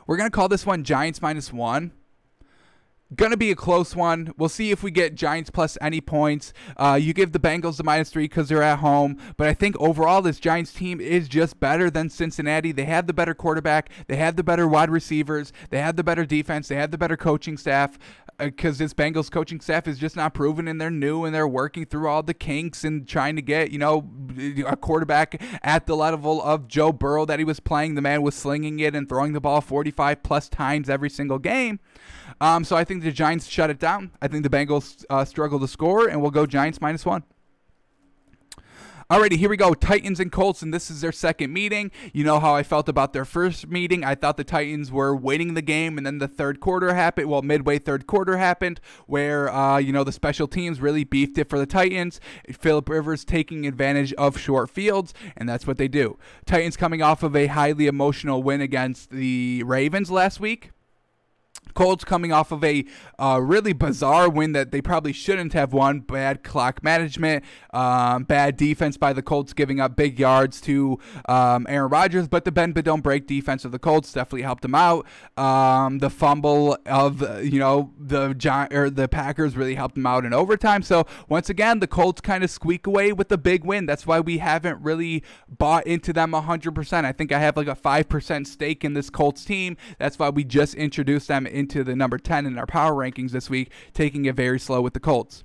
We're 0.07 0.17
going 0.17 0.31
to 0.31 0.35
call 0.35 0.49
this 0.49 0.67
one 0.67 0.83
Giants 0.83 1.23
minus 1.23 1.53
one. 1.53 1.93
Gonna 3.17 3.37
be 3.37 3.51
a 3.51 3.57
close 3.57 3.97
one. 3.97 4.33
We'll 4.39 4.49
see 4.49 4.71
if 4.71 4.85
we 4.85 4.93
get 4.93 5.17
Giants 5.17 5.51
plus 5.51 5.77
any 5.81 6.01
points. 6.01 6.53
Uh, 6.77 6.97
you 7.01 7.13
give 7.13 7.33
the 7.33 7.41
Bengals 7.41 7.77
the 7.77 7.83
minus 7.83 8.09
three 8.09 8.25
because 8.25 8.49
they're 8.49 8.63
at 8.63 8.79
home, 8.79 9.19
but 9.37 9.49
I 9.49 9.55
think 9.55 9.77
overall 9.81 10.23
this 10.23 10.39
Giants 10.39 10.73
team 10.73 11.01
is 11.01 11.29
just 11.29 11.59
better 11.59 11.91
than 11.91 12.09
Cincinnati. 12.09 12.71
They 12.71 12.85
have 12.85 13.09
the 13.09 13.13
better 13.13 13.35
quarterback, 13.35 13.91
they 14.07 14.15
have 14.15 14.37
the 14.37 14.45
better 14.45 14.69
wide 14.69 14.91
receivers, 14.91 15.53
they 15.71 15.81
have 15.81 15.97
the 15.97 16.05
better 16.05 16.25
defense, 16.25 16.69
they 16.69 16.77
have 16.77 16.93
the 16.93 16.99
better 16.99 17.17
coaching 17.17 17.57
staff. 17.57 17.99
Because 18.41 18.81
uh, 18.81 18.85
this 18.85 18.95
Bengals 18.95 19.31
coaching 19.31 19.61
staff 19.61 19.87
is 19.87 19.99
just 19.99 20.17
not 20.17 20.35
proven, 20.35 20.67
and 20.67 20.81
they're 20.81 20.91
new, 20.91 21.25
and 21.25 21.35
they're 21.35 21.49
working 21.49 21.85
through 21.85 22.09
all 22.09 22.23
the 22.23 22.35
kinks 22.35 22.85
and 22.85 23.07
trying 23.07 23.37
to 23.37 23.43
get 23.43 23.71
you 23.71 23.79
know 23.79 24.09
a 24.67 24.77
quarterback 24.77 25.41
at 25.63 25.87
the 25.87 25.97
level 25.97 26.43
of 26.43 26.69
Joe 26.69 26.93
Burrow 26.93 27.25
that 27.27 27.39
he 27.39 27.45
was 27.45 27.61
playing. 27.61 27.95
The 27.95 28.03
man 28.03 28.23
was 28.23 28.35
slinging 28.35 28.81
it 28.81 28.95
and 28.95 29.09
throwing 29.09 29.33
the 29.33 29.41
ball 29.41 29.61
45 29.61 30.23
plus 30.23 30.49
times 30.49 30.89
every 30.89 31.11
single 31.11 31.39
game. 31.39 31.81
Um, 32.41 32.65
so 32.65 32.77
I 32.77 32.85
think 32.85 33.03
the 33.03 33.13
Giants 33.13 33.47
shut 33.47 33.71
it 33.71 33.79
down. 33.79 34.13
I 34.23 34.29
think 34.29 34.43
the 34.43 34.51
Bengals 34.51 35.05
uh, 35.11 35.25
struggle 35.25 35.61
to 35.61 35.69
score, 35.69 36.09
and 36.09 36.23
we'll 36.23 36.31
go 36.31 36.47
Giants 36.47 36.81
minus 36.81 37.05
one. 37.05 37.25
Alrighty, 39.11 39.39
here 39.39 39.51
we 39.51 39.57
go. 39.57 39.75
Titans 39.75 40.21
and 40.21 40.31
Colts, 40.31 40.63
and 40.63 40.73
this 40.73 40.89
is 40.89 41.01
their 41.01 41.11
second 41.11 41.53
meeting. 41.53 41.91
You 42.13 42.23
know 42.23 42.39
how 42.39 42.55
I 42.55 42.63
felt 42.63 42.89
about 42.89 43.13
their 43.13 43.25
first 43.25 43.67
meeting. 43.67 44.05
I 44.05 44.15
thought 44.15 44.37
the 44.37 44.45
Titans 44.45 44.93
were 44.93 45.17
winning 45.17 45.55
the 45.55 45.63
game, 45.63 45.99
and 45.99 46.07
then 46.07 46.19
the 46.19 46.29
third 46.29 46.61
quarter 46.61 46.95
happened. 46.95 47.29
Well, 47.29 47.43
midway 47.43 47.81
third 47.81 48.07
quarter 48.07 48.37
happened, 48.37 48.81
where 49.09 49.53
uh, 49.53 49.79
you 49.79 49.93
know 49.93 50.05
the 50.05 50.13
special 50.13 50.47
teams 50.47 50.81
really 50.81 51.03
beefed 51.03 51.37
it 51.39 51.49
for 51.49 51.59
the 51.59 51.67
Titans. 51.67 52.21
Philip 52.53 52.89
Rivers 52.89 53.25
taking 53.25 53.67
advantage 53.67 54.13
of 54.13 54.39
short 54.39 54.71
fields, 54.71 55.13
and 55.37 55.49
that's 55.49 55.67
what 55.67 55.77
they 55.77 55.89
do. 55.89 56.17
Titans 56.47 56.77
coming 56.77 57.03
off 57.03 57.25
of 57.25 57.35
a 57.35 57.49
highly 57.49 57.89
emotional 57.89 58.45
win 58.45 58.61
against 58.61 59.11
the 59.11 59.65
Ravens 59.65 60.13
last 60.13 60.39
week. 60.39 60.71
Colts 61.75 62.05
coming 62.05 62.33
off 62.33 62.53
of 62.53 62.63
a 62.65 62.85
uh, 63.19 63.41
really 63.43 63.73
bizarre 63.73 64.29
win 64.29 64.53
that 64.53 64.71
they 64.73 64.81
probably 64.81 65.13
shouldn't 65.13 65.53
have 65.53 65.73
won. 65.73 66.01
Bad 66.01 66.43
clock 66.43 66.83
management, 66.83 67.45
um, 67.73 68.25
bad 68.25 68.57
defense 68.57 68.97
by 68.97 69.13
the 69.13 69.23
Colts, 69.23 69.53
giving 69.53 69.81
up 69.81 69.97
big 69.97 70.19
yards 70.19 70.61
to 70.63 70.99
um, 71.29 71.67
Aaron 71.69 71.91
Rodgers. 71.91 72.29
But 72.29 72.45
the 72.45 72.53
bend 72.53 72.75
but 72.75 72.85
don't 72.85 73.03
break 73.03 73.27
defense 73.27 73.65
of 73.65 73.73
the 73.73 73.79
Colts 73.79 74.13
definitely 74.13 74.43
helped 74.43 74.63
them 74.63 74.75
out. 74.75 75.07
Um, 75.37 75.99
the 75.99 76.11
fumble 76.11 76.77
of 76.87 77.21
you 77.45 77.59
know 77.59 77.93
the 77.99 78.35
Giant 78.35 78.73
or 78.73 78.91
the 78.91 79.09
Packers 79.09 79.57
really 79.57 79.75
helped 79.75 79.95
them 79.95 80.07
out 80.07 80.25
in 80.25 80.33
overtime. 80.33 80.83
So 80.83 81.07
once 81.29 81.49
again, 81.49 81.81
the 81.81 81.87
Colts 81.87 82.21
kind 82.21 82.45
of 82.45 82.51
squeak 82.51 82.87
away 82.87 83.13
with 83.13 83.29
the 83.29 83.39
big 83.39 83.65
win. 83.65 83.87
That's 83.87 84.07
why 84.07 84.21
we 84.21 84.39
haven't 84.39 84.81
really 84.83 85.23
bought 85.49 85.87
into 85.87 86.13
them 86.13 86.33
100%. 86.33 87.05
I 87.05 87.13
think 87.13 87.33
I 87.33 87.39
have 87.39 87.57
like 87.57 87.69
a 87.69 87.75
5% 87.75 88.47
stake 88.47 88.85
in 88.85 88.95
this 88.95 89.11
Colts 89.11 89.45
team. 89.45 89.77
That's 89.99 90.19
why 90.19 90.31
we 90.31 90.45
just 90.45 90.75
introduced 90.75 91.29
them 91.29 91.47
into 91.61 91.85
the 91.85 91.95
number 91.95 92.19
10 92.19 92.47
in 92.47 92.59
our 92.59 92.67
power 92.67 92.93
rankings 92.93 93.31
this 93.31 93.49
week, 93.49 93.71
taking 93.95 94.25
it 94.25 94.35
very 94.35 94.59
slow 94.59 94.81
with 94.81 94.95
the 94.95 95.01
Colts 95.01 95.45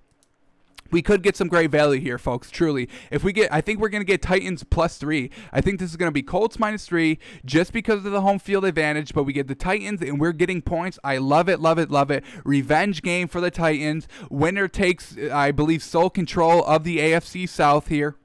we 0.91 1.01
could 1.01 1.23
get 1.23 1.35
some 1.35 1.47
great 1.47 1.71
value 1.71 1.99
here, 1.99 2.17
folks. 2.17 2.49
Truly, 2.51 2.87
if 3.11 3.23
we 3.23 3.33
get, 3.33 3.51
I 3.51 3.61
think 3.61 3.79
we're 3.79 3.89
going 3.89 4.01
to 4.01 4.07
get 4.07 4.21
Titans 4.21 4.63
plus 4.63 4.97
three. 4.97 5.31
I 5.51 5.61
think 5.61 5.79
this 5.79 5.89
is 5.89 5.97
going 5.97 6.07
to 6.07 6.13
be 6.13 6.23
Colts 6.23 6.59
minus 6.59 6.85
three, 6.85 7.19
just 7.43 7.73
because 7.73 8.05
of 8.05 8.11
the 8.11 8.21
home 8.21 8.39
field 8.39 8.65
advantage. 8.65 9.13
But 9.13 9.23
we 9.23 9.33
get 9.33 9.47
the 9.47 9.55
Titans, 9.55 10.01
and 10.01 10.19
we're 10.19 10.31
getting 10.31 10.61
points. 10.61 10.99
I 11.03 11.17
love 11.17 11.49
it, 11.49 11.59
love 11.59 11.79
it, 11.79 11.89
love 11.89 12.11
it. 12.11 12.23
Revenge 12.43 13.01
game 13.01 13.27
for 13.27 13.41
the 13.41 13.51
Titans. 13.51 14.07
Winner 14.29 14.67
takes, 14.67 15.17
I 15.17 15.51
believe, 15.51 15.81
sole 15.83 16.09
control 16.09 16.63
of 16.65 16.83
the 16.83 16.99
AFC 16.99 17.49
South 17.49 17.87
here 17.87 18.15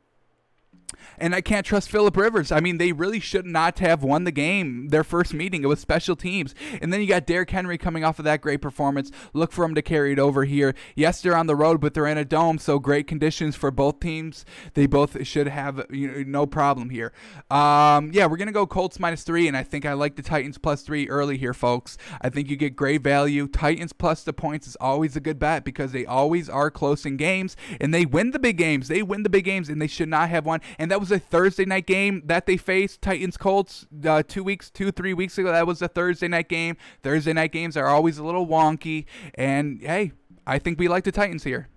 and 1.18 1.34
I 1.34 1.40
can't 1.40 1.66
trust 1.66 1.90
Philip 1.90 2.16
Rivers. 2.16 2.52
I 2.52 2.60
mean, 2.60 2.78
they 2.78 2.92
really 2.92 3.20
should 3.20 3.46
not 3.46 3.78
have 3.80 4.02
won 4.02 4.24
the 4.24 4.32
game 4.32 4.88
their 4.88 5.04
first 5.04 5.34
meeting. 5.34 5.62
It 5.62 5.66
was 5.66 5.80
special 5.80 6.16
teams, 6.16 6.54
and 6.80 6.92
then 6.92 7.00
you 7.00 7.06
got 7.06 7.26
Derrick 7.26 7.50
Henry 7.50 7.78
coming 7.78 8.04
off 8.04 8.18
of 8.18 8.24
that 8.24 8.40
great 8.40 8.60
performance. 8.60 9.10
Look 9.32 9.52
for 9.52 9.64
him 9.64 9.74
to 9.74 9.82
carry 9.82 10.12
it 10.12 10.18
over 10.18 10.44
here. 10.44 10.74
Yes, 10.94 11.20
they're 11.20 11.36
on 11.36 11.46
the 11.46 11.56
road, 11.56 11.80
but 11.80 11.94
they're 11.94 12.06
in 12.06 12.18
a 12.18 12.24
dome, 12.24 12.58
so 12.58 12.78
great 12.78 13.06
conditions 13.06 13.56
for 13.56 13.70
both 13.70 14.00
teams. 14.00 14.44
They 14.74 14.86
both 14.86 15.26
should 15.26 15.48
have 15.48 15.86
you 15.90 16.08
know, 16.08 16.40
no 16.40 16.46
problem 16.46 16.90
here. 16.90 17.12
Um, 17.50 18.10
yeah, 18.12 18.26
we're 18.26 18.36
gonna 18.36 18.52
go 18.52 18.66
Colts 18.66 18.98
minus 18.98 19.22
three, 19.22 19.48
and 19.48 19.56
I 19.56 19.62
think 19.62 19.86
I 19.86 19.92
like 19.92 20.16
the 20.16 20.22
Titans 20.22 20.58
plus 20.58 20.82
three 20.82 21.08
early 21.08 21.36
here, 21.36 21.54
folks. 21.54 21.96
I 22.20 22.28
think 22.28 22.48
you 22.50 22.56
get 22.56 22.76
great 22.76 23.02
value. 23.02 23.48
Titans 23.48 23.92
plus 23.92 24.22
the 24.22 24.32
points 24.32 24.66
is 24.66 24.76
always 24.76 25.16
a 25.16 25.20
good 25.20 25.38
bet 25.38 25.64
because 25.64 25.92
they 25.92 26.06
always 26.06 26.48
are 26.48 26.70
close 26.70 27.04
in 27.06 27.16
games, 27.16 27.56
and 27.80 27.92
they 27.92 28.06
win 28.06 28.30
the 28.30 28.38
big 28.38 28.56
games. 28.56 28.88
They 28.88 29.02
win 29.02 29.22
the 29.22 29.30
big 29.30 29.44
games, 29.44 29.68
and 29.68 29.80
they 29.80 29.86
should 29.86 30.08
not 30.08 30.28
have 30.28 30.46
won. 30.46 30.60
And 30.78 30.89
that 30.90 31.00
was 31.00 31.10
a 31.10 31.18
Thursday 31.18 31.64
night 31.64 31.86
game 31.86 32.22
that 32.26 32.46
they 32.46 32.56
faced 32.56 33.02
Titans 33.02 33.36
Colts 33.36 33.86
uh, 34.04 34.22
two 34.26 34.42
weeks, 34.42 34.70
two 34.70 34.90
three 34.90 35.14
weeks 35.14 35.38
ago. 35.38 35.50
That 35.52 35.66
was 35.66 35.80
a 35.82 35.88
Thursday 35.88 36.28
night 36.28 36.48
game. 36.48 36.76
Thursday 37.02 37.32
night 37.32 37.52
games 37.52 37.76
are 37.76 37.86
always 37.86 38.18
a 38.18 38.24
little 38.24 38.46
wonky, 38.46 39.06
and 39.34 39.80
hey, 39.80 40.12
I 40.46 40.58
think 40.58 40.78
we 40.78 40.88
like 40.88 41.04
the 41.04 41.12
Titans 41.12 41.44
here. 41.44 41.68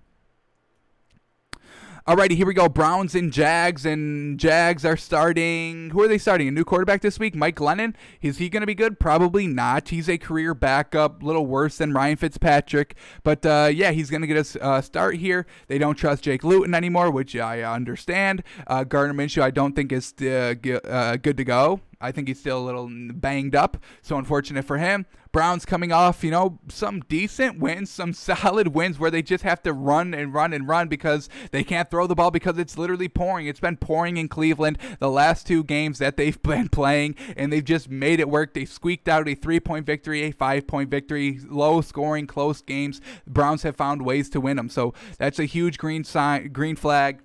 Alrighty, 2.05 2.31
here 2.31 2.45
we 2.45 2.53
go. 2.53 2.67
Browns 2.67 3.15
and 3.15 3.31
Jags, 3.31 3.85
and 3.85 4.37
Jags 4.37 4.83
are 4.83 4.97
starting. 4.97 5.91
Who 5.91 6.03
are 6.03 6.09
they 6.09 6.17
starting? 6.17 6.49
A 6.49 6.51
new 6.51 6.65
quarterback 6.65 6.99
this 6.99 7.17
week, 7.17 7.33
Mike 7.33 7.55
Glennon. 7.55 7.95
Is 8.21 8.39
he 8.39 8.49
going 8.49 8.59
to 8.59 8.67
be 8.67 8.75
good? 8.75 8.99
Probably 8.99 9.47
not. 9.47 9.87
He's 9.87 10.09
a 10.09 10.17
career 10.17 10.53
backup, 10.53 11.23
a 11.23 11.25
little 11.25 11.45
worse 11.45 11.77
than 11.77 11.93
Ryan 11.93 12.17
Fitzpatrick. 12.17 12.97
But 13.23 13.45
uh, 13.45 13.69
yeah, 13.73 13.91
he's 13.91 14.09
going 14.09 14.19
to 14.19 14.27
get 14.27 14.53
a 14.57 14.61
uh, 14.61 14.81
start 14.81 15.15
here. 15.15 15.45
They 15.67 15.77
don't 15.77 15.95
trust 15.95 16.23
Jake 16.23 16.43
Luton 16.43 16.75
anymore, 16.75 17.09
which 17.09 17.37
I 17.37 17.61
understand. 17.61 18.43
Uh, 18.67 18.83
Gardner 18.83 19.13
Minshew, 19.13 19.41
I 19.41 19.51
don't 19.51 19.73
think 19.73 19.93
is 19.93 20.13
uh, 20.21 20.55
uh, 20.85 21.15
good 21.15 21.37
to 21.37 21.45
go. 21.45 21.79
I 22.03 22.11
think 22.11 22.27
he's 22.27 22.39
still 22.39 22.59
a 22.59 22.65
little 22.65 22.89
banged 22.91 23.55
up, 23.55 23.77
so 24.01 24.17
unfortunate 24.17 24.65
for 24.65 24.77
him. 24.77 25.05
Browns 25.31 25.65
coming 25.65 25.91
off, 25.91 26.23
you 26.23 26.29
know, 26.29 26.59
some 26.67 26.99
decent 27.09 27.57
wins, 27.57 27.89
some 27.89 28.13
solid 28.13 28.67
wins 28.67 28.99
where 28.99 29.09
they 29.09 29.23
just 29.23 29.43
have 29.43 29.63
to 29.63 29.73
run 29.73 30.13
and 30.13 30.33
run 30.33 30.53
and 30.53 30.67
run 30.67 30.89
because 30.89 31.27
they 31.51 31.63
can't 31.63 31.89
throw 31.89 32.05
the 32.05 32.13
ball 32.13 32.29
because 32.29 32.59
it's 32.59 32.77
literally 32.77 33.07
pouring. 33.07 33.47
It's 33.47 33.59
been 33.59 33.77
pouring 33.77 34.17
in 34.17 34.27
Cleveland 34.27 34.77
the 34.99 35.09
last 35.09 35.47
two 35.47 35.63
games 35.63 35.97
that 35.99 36.17
they've 36.17 36.39
been 36.43 36.69
playing, 36.69 37.15
and 37.35 37.51
they've 37.51 37.63
just 37.63 37.89
made 37.89 38.19
it 38.19 38.29
work. 38.29 38.53
They 38.53 38.65
squeaked 38.65 39.07
out 39.07 39.27
a 39.27 39.33
three 39.33 39.59
point 39.59 39.85
victory, 39.85 40.23
a 40.23 40.31
five 40.31 40.67
point 40.67 40.91
victory, 40.91 41.39
low 41.47 41.81
scoring, 41.81 42.27
close 42.27 42.61
games. 42.61 43.01
Browns 43.25 43.63
have 43.63 43.75
found 43.75 44.03
ways 44.03 44.29
to 44.31 44.41
win 44.41 44.57
them, 44.57 44.69
so 44.69 44.93
that's 45.17 45.39
a 45.39 45.45
huge 45.45 45.77
green 45.77 46.03
sign, 46.03 46.51
green 46.51 46.75
flag 46.75 47.21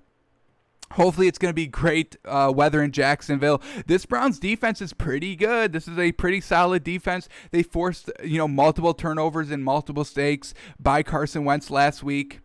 Hopefully, 0.93 1.29
it's 1.29 1.39
going 1.39 1.51
to 1.51 1.55
be 1.55 1.67
great 1.67 2.17
uh, 2.25 2.53
weather 2.55 2.83
in 2.83 2.93
Jacksonville. 2.93 3.63
This 3.87 4.07
Browns 4.07 4.39
defense 4.39 4.81
is 4.81 4.93
pretty 4.93 5.37
good. 5.37 5.73
This 5.73 5.87
is 5.87 5.99
a 5.99 6.13
pretty 6.13 6.41
solid 6.41 6.83
defense. 6.85 7.29
They 7.51 7.63
forced, 7.63 8.11
you 8.25 8.39
know, 8.39 8.49
multiple 8.49 8.95
turnovers 8.95 9.51
and 9.51 9.65
multiple 9.65 10.05
stakes 10.05 10.55
by 10.79 11.03
Carson 11.03 11.45
Wentz 11.45 11.71
last 11.71 12.03
week. 12.03 12.41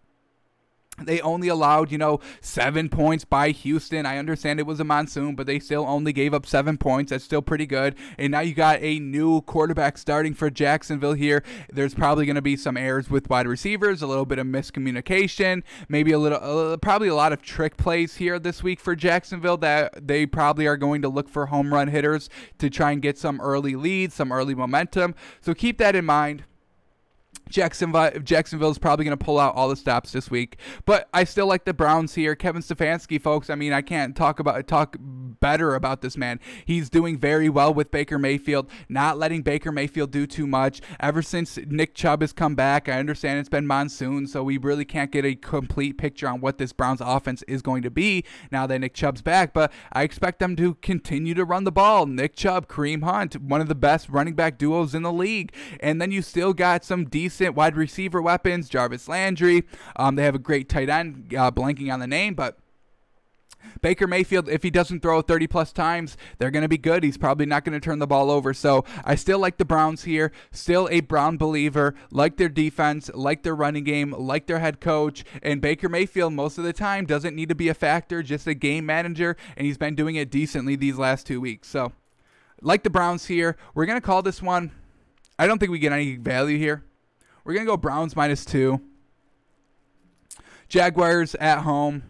They 1.01 1.19
only 1.21 1.47
allowed, 1.47 1.91
you 1.91 1.97
know, 1.97 2.19
seven 2.39 2.87
points 2.87 3.25
by 3.25 3.49
Houston. 3.49 4.05
I 4.05 4.17
understand 4.19 4.59
it 4.59 4.67
was 4.67 4.79
a 4.79 4.83
monsoon, 4.83 5.33
but 5.35 5.47
they 5.47 5.57
still 5.57 5.85
only 5.87 6.13
gave 6.13 6.35
up 6.35 6.45
seven 6.45 6.77
points. 6.77 7.09
That's 7.09 7.23
still 7.23 7.41
pretty 7.41 7.65
good. 7.65 7.95
And 8.19 8.31
now 8.31 8.41
you 8.41 8.53
got 8.53 8.79
a 8.81 8.99
new 8.99 9.41
quarterback 9.41 9.97
starting 9.97 10.35
for 10.35 10.51
Jacksonville 10.51 11.13
here. 11.13 11.43
There's 11.71 11.95
probably 11.95 12.27
going 12.27 12.35
to 12.35 12.43
be 12.43 12.55
some 12.55 12.77
errors 12.77 13.09
with 13.09 13.27
wide 13.27 13.47
receivers, 13.47 14.03
a 14.03 14.07
little 14.07 14.25
bit 14.25 14.37
of 14.37 14.45
miscommunication, 14.45 15.63
maybe 15.89 16.11
a 16.11 16.19
little, 16.19 16.39
uh, 16.41 16.77
probably 16.77 17.07
a 17.07 17.15
lot 17.15 17.33
of 17.33 17.41
trick 17.41 17.75
plays 17.75 18.17
here 18.17 18.37
this 18.37 18.61
week 18.61 18.79
for 18.79 18.95
Jacksonville 18.95 19.57
that 19.57 20.07
they 20.07 20.27
probably 20.27 20.67
are 20.67 20.77
going 20.77 21.01
to 21.01 21.09
look 21.09 21.27
for 21.27 21.47
home 21.47 21.73
run 21.73 21.87
hitters 21.87 22.29
to 22.59 22.69
try 22.69 22.91
and 22.91 23.01
get 23.01 23.17
some 23.17 23.41
early 23.41 23.75
leads, 23.75 24.13
some 24.13 24.31
early 24.31 24.53
momentum. 24.53 25.15
So 25.41 25.55
keep 25.55 25.79
that 25.79 25.95
in 25.95 26.05
mind. 26.05 26.43
Jacksonville 27.49 28.11
Jacksonville's 28.23 28.77
probably 28.77 29.05
going 29.05 29.17
to 29.17 29.23
pull 29.23 29.39
out 29.39 29.55
all 29.55 29.69
the 29.69 29.75
stops 29.75 30.11
this 30.11 30.31
week, 30.31 30.57
but 30.85 31.07
I 31.13 31.23
still 31.23 31.45
like 31.45 31.65
the 31.65 31.73
Browns 31.73 32.15
here. 32.15 32.35
Kevin 32.35 32.61
Stefanski, 32.61 33.21
folks. 33.21 33.49
I 33.49 33.55
mean, 33.55 33.73
I 33.73 33.81
can't 33.81 34.15
talk 34.15 34.39
about 34.39 34.65
talk 34.67 34.95
better 34.99 35.75
about 35.75 36.01
this 36.01 36.17
man. 36.17 36.39
He's 36.65 36.89
doing 36.89 37.17
very 37.17 37.49
well 37.49 37.73
with 37.73 37.91
Baker 37.91 38.17
Mayfield, 38.17 38.69
not 38.89 39.17
letting 39.17 39.41
Baker 39.41 39.71
Mayfield 39.71 40.11
do 40.11 40.25
too 40.25 40.47
much. 40.47 40.81
Ever 40.99 41.21
since 41.21 41.59
Nick 41.67 41.93
Chubb 41.93 42.21
has 42.21 42.33
come 42.33 42.55
back, 42.55 42.87
I 42.89 42.93
understand 42.93 43.39
it's 43.39 43.49
been 43.49 43.67
monsoon, 43.67 44.25
so 44.25 44.43
we 44.43 44.57
really 44.57 44.85
can't 44.85 45.11
get 45.11 45.25
a 45.25 45.35
complete 45.35 45.97
picture 45.97 46.27
on 46.27 46.41
what 46.41 46.57
this 46.57 46.73
Browns 46.73 47.01
offense 47.01 47.43
is 47.43 47.61
going 47.61 47.83
to 47.83 47.91
be 47.91 48.23
now 48.51 48.65
that 48.65 48.79
Nick 48.79 48.93
Chubb's 48.93 49.21
back. 49.21 49.53
But 49.53 49.71
I 49.91 50.03
expect 50.03 50.39
them 50.39 50.55
to 50.55 50.75
continue 50.75 51.33
to 51.33 51.45
run 51.45 51.65
the 51.65 51.71
ball. 51.71 52.05
Nick 52.05 52.35
Chubb, 52.35 52.67
Kareem 52.67 53.03
Hunt, 53.03 53.39
one 53.41 53.61
of 53.61 53.67
the 53.67 53.75
best 53.75 54.09
running 54.09 54.33
back 54.33 54.57
duos 54.57 54.95
in 54.95 55.03
the 55.03 55.13
league, 55.13 55.53
and 55.79 56.01
then 56.01 56.11
you 56.11 56.21
still 56.21 56.53
got 56.53 56.83
some 56.83 57.05
decent 57.05 57.32
decent 57.33 57.55
wide 57.55 57.75
receiver 57.75 58.21
weapons. 58.21 58.69
Jarvis 58.69 59.07
Landry. 59.07 59.63
Um, 59.95 60.15
they 60.15 60.23
have 60.23 60.35
a 60.35 60.39
great 60.39 60.69
tight 60.69 60.89
end, 60.89 61.33
uh, 61.35 61.49
blanking 61.51 61.91
on 61.91 61.99
the 61.99 62.07
name, 62.07 62.35
but. 62.35 62.57
Baker 63.81 64.07
Mayfield, 64.07 64.49
if 64.49 64.61
he 64.61 64.69
doesn't 64.69 65.01
throw 65.01 65.21
30 65.21 65.47
plus 65.47 65.71
times, 65.71 66.17
they're 66.37 66.51
going 66.51 66.63
to 66.63 66.69
be 66.69 66.77
good. 66.77 67.01
He's 67.01 67.17
probably 67.17 67.45
not 67.45 67.63
going 67.63 67.73
to 67.73 67.83
turn 67.83 67.99
the 67.99 68.05
ball 68.05 68.29
over. 68.29 68.53
So 68.53 68.83
I 69.05 69.15
still 69.15 69.39
like 69.39 69.57
the 69.57 69.63
Browns 69.63 70.03
here. 70.03 70.33
Still 70.51 70.89
a 70.91 70.99
Brown 70.99 71.37
believer. 71.37 71.95
Like 72.11 72.35
their 72.35 72.49
defense, 72.49 73.09
like 73.13 73.43
their 73.43 73.55
running 73.55 73.85
game, 73.85 74.11
like 74.11 74.47
their 74.47 74.59
head 74.59 74.81
coach. 74.81 75.23
And 75.41 75.61
Baker 75.61 75.87
Mayfield, 75.87 76.33
most 76.33 76.57
of 76.57 76.65
the 76.65 76.73
time, 76.73 77.05
doesn't 77.05 77.37
need 77.37 77.47
to 77.49 77.55
be 77.55 77.69
a 77.69 77.73
factor, 77.73 78.21
just 78.21 78.47
a 78.47 78.53
game 78.53 78.85
manager. 78.85 79.37
And 79.55 79.65
he's 79.65 79.77
been 79.77 79.95
doing 79.95 80.17
it 80.17 80.29
decently 80.29 80.75
these 80.75 80.97
last 80.97 81.25
two 81.25 81.39
weeks. 81.39 81.69
So 81.69 81.93
like 82.61 82.83
the 82.83 82.89
Browns 82.89 83.27
here. 83.27 83.55
We're 83.73 83.85
going 83.85 83.99
to 83.99 84.05
call 84.05 84.21
this 84.21 84.41
one. 84.41 84.71
I 85.39 85.47
don't 85.47 85.57
think 85.57 85.71
we 85.71 85.79
get 85.79 85.93
any 85.93 86.17
value 86.17 86.57
here. 86.57 86.83
We're 87.43 87.53
going 87.53 87.65
to 87.65 87.71
go 87.71 87.77
Browns 87.77 88.15
minus 88.15 88.45
two. 88.45 88.81
Jaguars 90.69 91.35
at 91.35 91.59
home. 91.59 92.03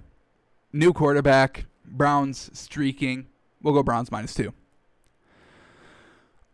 New 0.71 0.93
quarterback. 0.93 1.65
Browns 1.85 2.49
streaking. 2.53 3.27
We'll 3.61 3.73
go 3.73 3.83
Browns 3.83 4.11
minus 4.11 4.33
two. 4.33 4.53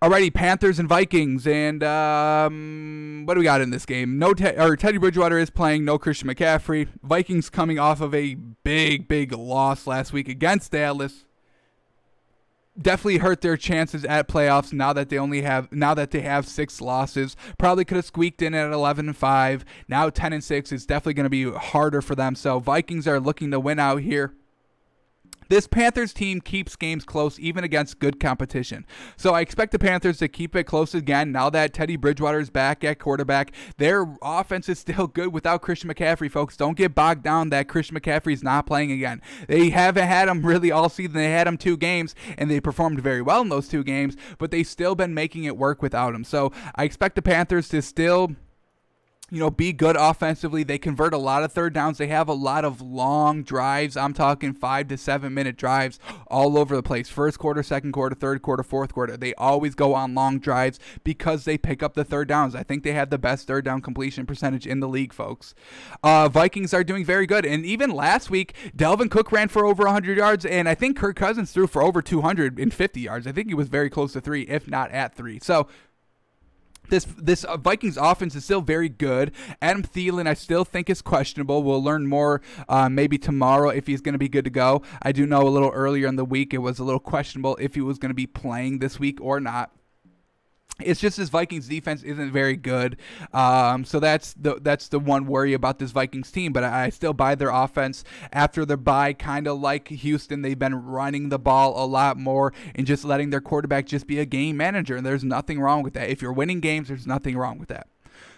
Alrighty, 0.01 0.33
Panthers 0.33 0.79
and 0.79 0.87
Vikings, 0.87 1.45
and 1.45 1.83
um, 1.83 3.23
what 3.25 3.33
do 3.33 3.39
we 3.39 3.43
got 3.43 3.59
in 3.59 3.69
this 3.69 3.85
game? 3.85 4.17
No, 4.17 4.33
te- 4.33 4.55
or 4.55 4.77
Teddy 4.77 4.97
Bridgewater 4.97 5.37
is 5.37 5.49
playing. 5.49 5.83
No 5.83 5.97
Christian 5.97 6.29
McCaffrey. 6.29 6.87
Vikings 7.03 7.49
coming 7.49 7.79
off 7.79 7.99
of 7.99 8.15
a 8.15 8.35
big, 8.35 9.09
big 9.09 9.33
loss 9.33 9.85
last 9.87 10.13
week 10.13 10.29
against 10.29 10.71
Dallas 10.71 11.25
definitely 12.81 13.17
hurt 13.17 13.41
their 13.41 13.57
chances 13.57 14.05
at 14.05 14.27
playoffs 14.27 14.73
now 14.73 14.93
that 14.93 15.09
they 15.09 15.17
only 15.17 15.41
have 15.41 15.71
now 15.71 15.93
that 15.93 16.11
they 16.11 16.21
have 16.21 16.47
six 16.47 16.81
losses. 16.81 17.35
Probably 17.57 17.85
could 17.85 17.97
have 17.97 18.05
squeaked 18.05 18.41
in 18.41 18.53
at 18.53 18.71
11 18.71 19.09
and 19.09 19.17
5. 19.17 19.65
Now 19.87 20.09
10 20.09 20.33
and 20.33 20.43
6 20.43 20.71
is 20.71 20.85
definitely 20.85 21.13
going 21.15 21.25
to 21.25 21.29
be 21.29 21.51
harder 21.51 22.01
for 22.01 22.15
them. 22.15 22.35
So 22.35 22.59
Vikings 22.59 23.07
are 23.07 23.19
looking 23.19 23.51
to 23.51 23.59
win 23.59 23.79
out 23.79 24.01
here. 24.01 24.33
This 25.49 25.65
Panthers 25.65 26.13
team 26.13 26.41
keeps 26.41 26.75
games 26.75 27.03
close 27.05 27.39
even 27.39 27.63
against 27.63 27.99
good 27.99 28.19
competition. 28.19 28.85
So 29.17 29.33
I 29.33 29.41
expect 29.41 29.71
the 29.71 29.79
Panthers 29.79 30.19
to 30.19 30.27
keep 30.27 30.55
it 30.55 30.65
close 30.65 30.93
again 30.93 31.31
now 31.31 31.49
that 31.49 31.73
Teddy 31.73 31.95
Bridgewater 31.95 32.39
is 32.39 32.51
back 32.51 32.83
at 32.83 32.99
quarterback. 32.99 33.51
Their 33.77 34.05
offense 34.21 34.69
is 34.69 34.77
still 34.77 35.07
good 35.07 35.33
without 35.33 35.63
Christian 35.63 35.91
McCaffrey, 35.91 36.29
folks. 36.29 36.55
Don't 36.55 36.77
get 36.77 36.93
bogged 36.93 37.23
down 37.23 37.49
that 37.49 37.67
Christian 37.67 37.99
McCaffrey 37.99 38.33
is 38.33 38.43
not 38.43 38.67
playing 38.67 38.91
again. 38.91 39.21
They 39.47 39.71
haven't 39.71 40.07
had 40.07 40.27
him 40.27 40.45
really 40.45 40.71
all 40.71 40.87
season. 40.87 41.13
They 41.13 41.31
had 41.31 41.47
him 41.47 41.57
two 41.57 41.77
games 41.77 42.13
and 42.37 42.51
they 42.51 42.61
performed 42.61 43.01
very 43.01 43.23
well 43.23 43.41
in 43.41 43.49
those 43.49 43.67
two 43.67 43.83
games, 43.83 44.15
but 44.37 44.51
they've 44.51 44.67
still 44.67 44.93
been 44.93 45.15
making 45.15 45.45
it 45.45 45.57
work 45.57 45.81
without 45.81 46.13
him. 46.13 46.23
So 46.23 46.51
I 46.75 46.83
expect 46.83 47.15
the 47.15 47.23
Panthers 47.23 47.69
to 47.69 47.81
still 47.81 48.35
you 49.29 49.39
know, 49.39 49.49
be 49.49 49.73
good 49.73 49.95
offensively. 49.95 50.63
They 50.63 50.77
convert 50.77 51.13
a 51.13 51.17
lot 51.17 51.43
of 51.43 51.51
third 51.51 51.73
downs. 51.73 51.97
They 51.97 52.07
have 52.07 52.27
a 52.27 52.33
lot 52.33 52.65
of 52.65 52.81
long 52.81 53.43
drives. 53.43 53.95
I'm 53.97 54.13
talking 54.13 54.53
five 54.53 54.87
to 54.89 54.97
seven 54.97 55.33
minute 55.33 55.57
drives 55.57 55.99
all 56.27 56.57
over 56.57 56.75
the 56.75 56.83
place. 56.83 57.09
First 57.09 57.39
quarter, 57.39 57.63
second 57.63 57.91
quarter, 57.91 58.15
third 58.15 58.41
quarter, 58.41 58.63
fourth 58.63 58.93
quarter. 58.93 59.17
They 59.17 59.33
always 59.35 59.75
go 59.75 59.93
on 59.93 60.15
long 60.15 60.39
drives 60.39 60.79
because 61.03 61.45
they 61.45 61.57
pick 61.57 61.83
up 61.83 61.93
the 61.93 62.03
third 62.03 62.27
downs. 62.27 62.55
I 62.55 62.63
think 62.63 62.83
they 62.83 62.93
have 62.93 63.09
the 63.09 63.17
best 63.17 63.47
third 63.47 63.65
down 63.65 63.81
completion 63.81 64.25
percentage 64.25 64.65
in 64.65 64.79
the 64.79 64.87
league, 64.87 65.13
folks. 65.13 65.53
Uh, 66.03 66.29
Vikings 66.29 66.73
are 66.73 66.83
doing 66.83 67.05
very 67.05 67.25
good. 67.25 67.45
And 67.45 67.65
even 67.65 67.89
last 67.89 68.29
week, 68.29 68.55
Dalvin 68.75 69.11
Cook 69.11 69.31
ran 69.31 69.47
for 69.47 69.65
over 69.65 69.83
100 69.83 70.17
yards, 70.17 70.45
and 70.45 70.67
I 70.67 70.75
think 70.75 70.97
Kirk 70.97 71.15
Cousins 71.15 71.51
threw 71.51 71.67
for 71.67 71.83
over 71.83 72.01
250 72.01 72.99
yards. 72.99 73.27
I 73.27 73.31
think 73.31 73.47
he 73.47 73.53
was 73.53 73.69
very 73.69 73.89
close 73.89 74.13
to 74.13 74.21
three, 74.21 74.43
if 74.43 74.67
not 74.67 74.91
at 74.91 75.15
three. 75.15 75.39
So, 75.41 75.67
this 76.89 77.05
this 77.17 77.43
uh, 77.43 77.57
Vikings 77.57 77.97
offense 77.97 78.35
is 78.35 78.43
still 78.43 78.61
very 78.61 78.89
good. 78.89 79.31
Adam 79.61 79.83
Thielen, 79.83 80.27
I 80.27 80.33
still 80.33 80.65
think 80.65 80.89
is 80.89 81.01
questionable. 81.01 81.63
We'll 81.63 81.83
learn 81.83 82.07
more 82.07 82.41
uh, 82.67 82.89
maybe 82.89 83.17
tomorrow 83.17 83.69
if 83.69 83.87
he's 83.87 84.01
going 84.01 84.13
to 84.13 84.19
be 84.19 84.29
good 84.29 84.45
to 84.45 84.51
go. 84.51 84.81
I 85.01 85.11
do 85.11 85.25
know 85.25 85.41
a 85.41 85.49
little 85.49 85.71
earlier 85.71 86.07
in 86.07 86.15
the 86.15 86.25
week 86.25 86.53
it 86.53 86.59
was 86.59 86.79
a 86.79 86.83
little 86.83 86.99
questionable 86.99 87.57
if 87.59 87.75
he 87.75 87.81
was 87.81 87.97
going 87.97 88.09
to 88.09 88.15
be 88.15 88.27
playing 88.27 88.79
this 88.79 88.99
week 88.99 89.19
or 89.21 89.39
not. 89.39 89.71
It's 90.79 90.99
just 90.99 91.17
this 91.17 91.29
Vikings 91.29 91.67
defense 91.67 92.03
isn't 92.03 92.31
very 92.31 92.55
good, 92.55 92.97
um, 93.33 93.83
so 93.83 93.99
that's 93.99 94.33
the 94.33 94.59
that's 94.61 94.87
the 94.87 94.99
one 94.99 95.25
worry 95.25 95.53
about 95.53 95.79
this 95.79 95.91
Vikings 95.91 96.31
team. 96.31 96.53
But 96.53 96.63
I, 96.63 96.85
I 96.85 96.89
still 96.89 97.13
buy 97.13 97.35
their 97.35 97.49
offense 97.49 98.03
after 98.31 98.65
their 98.65 98.77
bye, 98.77 99.13
kind 99.13 99.47
of 99.47 99.59
like 99.59 99.89
Houston. 99.89 100.41
They've 100.41 100.57
been 100.57 100.85
running 100.85 101.29
the 101.29 101.39
ball 101.39 101.83
a 101.83 101.85
lot 101.85 102.17
more 102.17 102.53
and 102.75 102.87
just 102.87 103.03
letting 103.03 103.29
their 103.29 103.41
quarterback 103.41 103.85
just 103.85 104.07
be 104.07 104.19
a 104.19 104.25
game 104.25 104.57
manager. 104.57 104.95
And 104.95 105.05
there's 105.05 105.23
nothing 105.23 105.59
wrong 105.59 105.83
with 105.83 105.93
that. 105.93 106.09
If 106.09 106.21
you're 106.21 106.33
winning 106.33 106.59
games, 106.59 106.87
there's 106.87 107.07
nothing 107.07 107.37
wrong 107.37 107.59
with 107.59 107.69
that. 107.69 107.87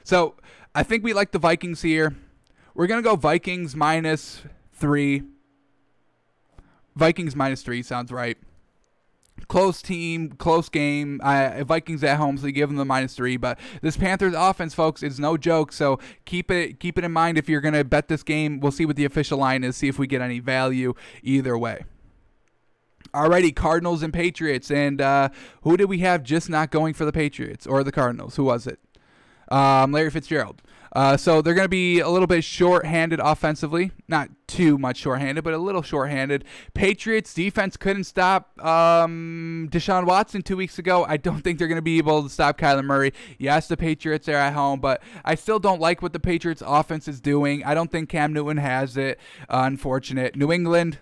So 0.04 0.36
I 0.74 0.84
think 0.84 1.04
we 1.04 1.14
like 1.14 1.32
the 1.32 1.40
Vikings 1.40 1.82
here. 1.82 2.16
We're 2.74 2.88
gonna 2.88 3.02
go 3.02 3.16
Vikings 3.16 3.76
minus 3.76 4.42
three. 4.74 5.24
Vikings 6.96 7.36
minus 7.36 7.62
three 7.62 7.84
sounds 7.84 8.12
right 8.12 8.38
close 9.52 9.82
team, 9.82 10.30
close 10.30 10.70
game. 10.70 11.20
Uh, 11.22 11.66
Vikings 11.66 12.06
at 12.06 12.16
home, 12.16 12.38
so 12.38 12.46
you 12.46 12.54
give 12.54 12.70
them 12.70 12.78
the 12.78 12.86
minus 12.86 13.14
three. 13.16 13.36
But 13.36 13.60
this 13.82 13.98
Panthers 13.98 14.34
offense, 14.34 14.74
folks, 14.74 15.04
is 15.04 15.20
no 15.20 15.36
joke. 15.36 15.74
So 15.74 16.00
keep 16.24 16.50
it 16.50 16.80
keep 16.80 16.98
it 16.98 17.04
in 17.04 17.12
mind 17.12 17.38
if 17.38 17.50
you're 17.50 17.60
gonna 17.60 17.84
bet 17.84 18.08
this 18.08 18.24
game. 18.24 18.62
We'll 18.62 18.72
see 18.72 18.86
what 18.86 18.96
the 18.96 19.04
official 19.04 19.38
line 19.38 19.66
is. 19.66 19.76
See 19.76 19.90
if 19.90 20.00
we 20.00 20.08
get 20.08 20.22
any 20.22 20.40
value 20.40 20.94
either 21.22 21.58
way. 21.58 21.84
Alrighty, 23.14 23.54
Cardinals 23.54 24.04
and 24.04 24.14
Patriots, 24.14 24.72
and 24.72 25.02
uh, 25.02 25.28
who 25.64 25.76
did 25.76 25.90
we 25.90 25.98
have 25.98 26.24
just 26.24 26.50
not 26.50 26.72
going 26.72 26.94
for 26.94 27.04
the 27.04 27.12
Patriots 27.12 27.68
or 27.68 27.84
the 27.84 27.92
Cardinals? 27.92 28.38
Who 28.38 28.46
was 28.46 28.66
it? 28.66 28.80
Um, 29.50 29.92
Larry 29.92 30.12
Fitzgerald. 30.12 30.62
Uh, 30.94 31.16
so 31.16 31.42
they're 31.42 31.54
going 31.54 31.66
to 31.66 31.70
be 31.70 32.00
a 32.00 32.10
little 32.10 32.28
bit 32.28 32.44
short-handed 32.44 33.20
offensively, 33.20 33.92
not 34.08 34.30
too 34.48 34.78
much 34.78 34.98
short-handed, 34.98 35.44
but 35.44 35.54
a 35.54 35.58
little 35.58 35.82
short-handed. 35.82 36.44
Patriots 36.74 37.34
defense 37.34 37.78
couldn't 37.78 38.04
stop 38.04 38.60
um, 38.64 39.70
Deshaun 39.72 40.06
Watson 40.06 40.42
two 40.42 40.58
weeks 40.58 40.78
ago. 40.78 41.06
I 41.08 41.18
don't 41.18 41.42
think 41.42 41.60
they're 41.60 41.70
going 41.70 41.78
to 41.78 41.82
be 41.82 41.98
able 41.98 42.24
to 42.24 42.30
stop 42.30 42.58
Kyler 42.58 42.84
Murray. 42.84 43.14
Yes, 43.38 43.68
the 43.68 43.78
Patriots 43.78 44.28
are 44.28 44.34
at 44.34 44.54
home, 44.54 44.82
but 44.82 45.02
I 45.24 45.36
still 45.36 45.60
don't 45.60 45.80
like 45.80 46.02
what 46.02 46.14
the 46.14 46.20
Patriots 46.20 46.62
offense 46.66 47.08
is 47.08 47.22
doing. 47.22 47.64
I 47.64 47.74
don't 47.74 47.92
think 47.92 48.10
Cam 48.10 48.34
Newton 48.34 48.58
has 48.58 48.98
it. 48.98 49.20
Uh, 49.50 49.64
unfortunate. 49.66 50.36
New 50.36 50.52
England 50.52 51.00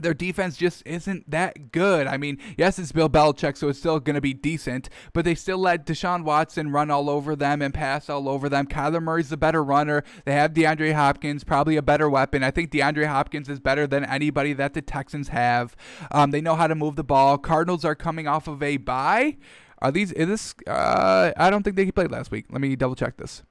their 0.00 0.14
defense 0.14 0.56
just 0.56 0.82
isn't 0.86 1.30
that 1.30 1.72
good. 1.72 2.06
I 2.06 2.16
mean, 2.16 2.38
yes, 2.56 2.78
it's 2.78 2.92
Bill 2.92 3.08
Belichick, 3.08 3.56
so 3.56 3.68
it's 3.68 3.78
still 3.78 4.00
going 4.00 4.14
to 4.14 4.20
be 4.20 4.34
decent, 4.34 4.88
but 5.12 5.24
they 5.24 5.34
still 5.34 5.58
let 5.58 5.86
Deshaun 5.86 6.24
Watson 6.24 6.70
run 6.70 6.90
all 6.90 7.10
over 7.10 7.36
them 7.36 7.62
and 7.62 7.72
pass 7.74 8.08
all 8.08 8.28
over 8.28 8.48
them. 8.48 8.66
Kyler 8.66 9.02
Murray's 9.02 9.30
the 9.30 9.36
better 9.36 9.62
runner. 9.62 10.04
They 10.24 10.32
have 10.32 10.52
DeAndre 10.52 10.94
Hopkins, 10.94 11.44
probably 11.44 11.76
a 11.76 11.82
better 11.82 12.08
weapon. 12.08 12.42
I 12.42 12.50
think 12.50 12.70
DeAndre 12.70 13.06
Hopkins 13.06 13.48
is 13.48 13.60
better 13.60 13.86
than 13.86 14.04
anybody 14.04 14.52
that 14.54 14.74
the 14.74 14.82
Texans 14.82 15.28
have. 15.28 15.76
Um, 16.10 16.30
they 16.30 16.40
know 16.40 16.56
how 16.56 16.66
to 16.66 16.74
move 16.74 16.96
the 16.96 17.04
ball. 17.04 17.38
Cardinals 17.38 17.84
are 17.84 17.94
coming 17.94 18.26
off 18.26 18.48
of 18.48 18.62
a 18.62 18.76
bye. 18.76 19.36
Are 19.78 19.90
these? 19.90 20.12
Is 20.12 20.28
this? 20.28 20.54
Uh, 20.66 21.32
I 21.36 21.50
don't 21.50 21.62
think 21.62 21.76
they 21.76 21.90
played 21.90 22.10
last 22.10 22.30
week. 22.30 22.46
Let 22.50 22.60
me 22.60 22.76
double 22.76 22.94
check 22.94 23.16
this. 23.16 23.42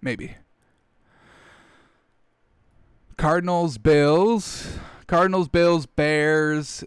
Maybe. 0.00 0.36
Cardinals, 3.20 3.76
Bills, 3.76 4.78
Cardinals, 5.06 5.46
Bills, 5.48 5.84
Bears, 5.84 6.82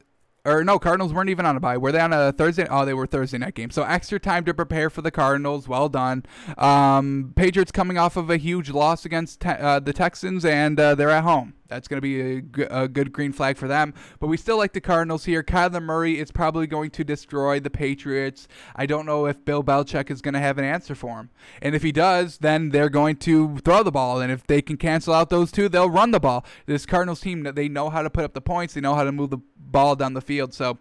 or 0.45 0.63
no, 0.63 0.77
Cardinals 0.77 1.13
weren't 1.13 1.29
even 1.29 1.45
on 1.45 1.55
a 1.55 1.59
bye. 1.59 1.77
Were 1.77 1.91
they 1.93 2.01
on 2.01 2.11
a 2.11 2.33
Thursday? 2.33 2.67
Oh, 2.69 2.83
they 2.83 2.93
were 2.93 3.07
Thursday 3.07 3.37
night 3.37 3.55
game. 3.55 3.69
So 3.69 3.83
extra 3.83 4.19
time 4.19 4.43
to 4.45 4.53
prepare 4.53 4.89
for 4.89 5.01
the 5.01 5.11
Cardinals. 5.11 5.67
Well 5.69 5.87
done. 5.87 6.25
Um, 6.57 7.31
Patriots 7.35 7.71
coming 7.71 7.97
off 7.97 8.17
of 8.17 8.29
a 8.29 8.37
huge 8.37 8.69
loss 8.69 9.05
against 9.05 9.39
te- 9.39 9.49
uh, 9.49 9.79
the 9.79 9.93
Texans, 9.93 10.43
and 10.43 10.77
uh, 10.79 10.95
they're 10.95 11.09
at 11.09 11.23
home. 11.23 11.53
That's 11.69 11.87
going 11.87 11.97
to 11.97 12.01
be 12.01 12.21
a, 12.21 12.41
g- 12.41 12.67
a 12.69 12.87
good 12.87 13.11
green 13.11 13.31
flag 13.31 13.57
for 13.57 13.67
them. 13.67 13.95
But 14.19 14.27
we 14.27 14.37
still 14.37 14.57
like 14.57 14.73
the 14.73 14.81
Cardinals 14.81 15.25
here. 15.25 15.41
Kyler 15.41 15.81
Murray 15.81 16.19
is 16.19 16.29
probably 16.29 16.67
going 16.67 16.91
to 16.91 17.03
destroy 17.03 17.59
the 17.59 17.71
Patriots. 17.71 18.47
I 18.75 18.85
don't 18.85 19.07
know 19.07 19.25
if 19.25 19.43
Bill 19.43 19.63
Belichick 19.63 20.11
is 20.11 20.21
going 20.21 20.35
to 20.35 20.39
have 20.39 20.59
an 20.59 20.65
answer 20.65 20.93
for 20.93 21.17
him. 21.19 21.29
And 21.63 21.73
if 21.73 21.81
he 21.81 21.91
does, 21.91 22.37
then 22.39 22.69
they're 22.69 22.89
going 22.89 23.15
to 23.17 23.57
throw 23.59 23.81
the 23.81 23.91
ball. 23.91 24.21
And 24.21 24.31
if 24.31 24.45
they 24.45 24.61
can 24.61 24.77
cancel 24.77 25.13
out 25.15 25.31
those 25.31 25.51
two, 25.51 25.67
they'll 25.67 25.89
run 25.89 26.11
the 26.11 26.19
ball. 26.19 26.45
This 26.67 26.85
Cardinals 26.85 27.21
team, 27.21 27.41
they 27.41 27.69
know 27.69 27.89
how 27.89 28.03
to 28.03 28.09
put 28.09 28.25
up 28.25 28.33
the 28.33 28.41
points. 28.41 28.75
They 28.75 28.81
know 28.81 28.93
how 28.93 29.05
to 29.05 29.11
move 29.11 29.31
the 29.31 29.39
ball 29.73 29.97
down 29.97 30.13
the 30.13 30.21
field. 30.21 30.53
So 30.53 30.77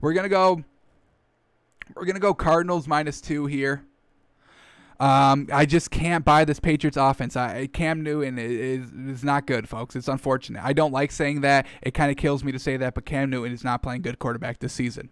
we're 0.00 0.14
gonna 0.14 0.28
go. 0.28 0.64
We're 1.94 2.06
gonna 2.06 2.18
go 2.18 2.34
Cardinals 2.34 2.88
minus 2.88 3.20
two 3.20 3.46
here. 3.46 3.84
Um, 4.98 5.48
I 5.50 5.64
just 5.64 5.90
can't 5.90 6.26
buy 6.26 6.44
this 6.44 6.60
Patriots 6.60 6.98
offense. 6.98 7.34
I, 7.34 7.68
Cam 7.68 8.02
Newton 8.02 8.38
is, 8.38 8.90
is 8.92 9.24
not 9.24 9.46
good, 9.46 9.66
folks. 9.66 9.96
It's 9.96 10.08
unfortunate. 10.08 10.62
I 10.62 10.74
don't 10.74 10.92
like 10.92 11.10
saying 11.10 11.40
that. 11.40 11.66
It 11.80 11.94
kind 11.94 12.10
of 12.10 12.18
kills 12.18 12.44
me 12.44 12.52
to 12.52 12.58
say 12.58 12.76
that, 12.76 12.94
but 12.94 13.06
Cam 13.06 13.30
Newton 13.30 13.52
is 13.52 13.64
not 13.64 13.82
playing 13.82 14.02
good 14.02 14.18
quarterback 14.18 14.58
this 14.58 14.74
season. 14.74 15.08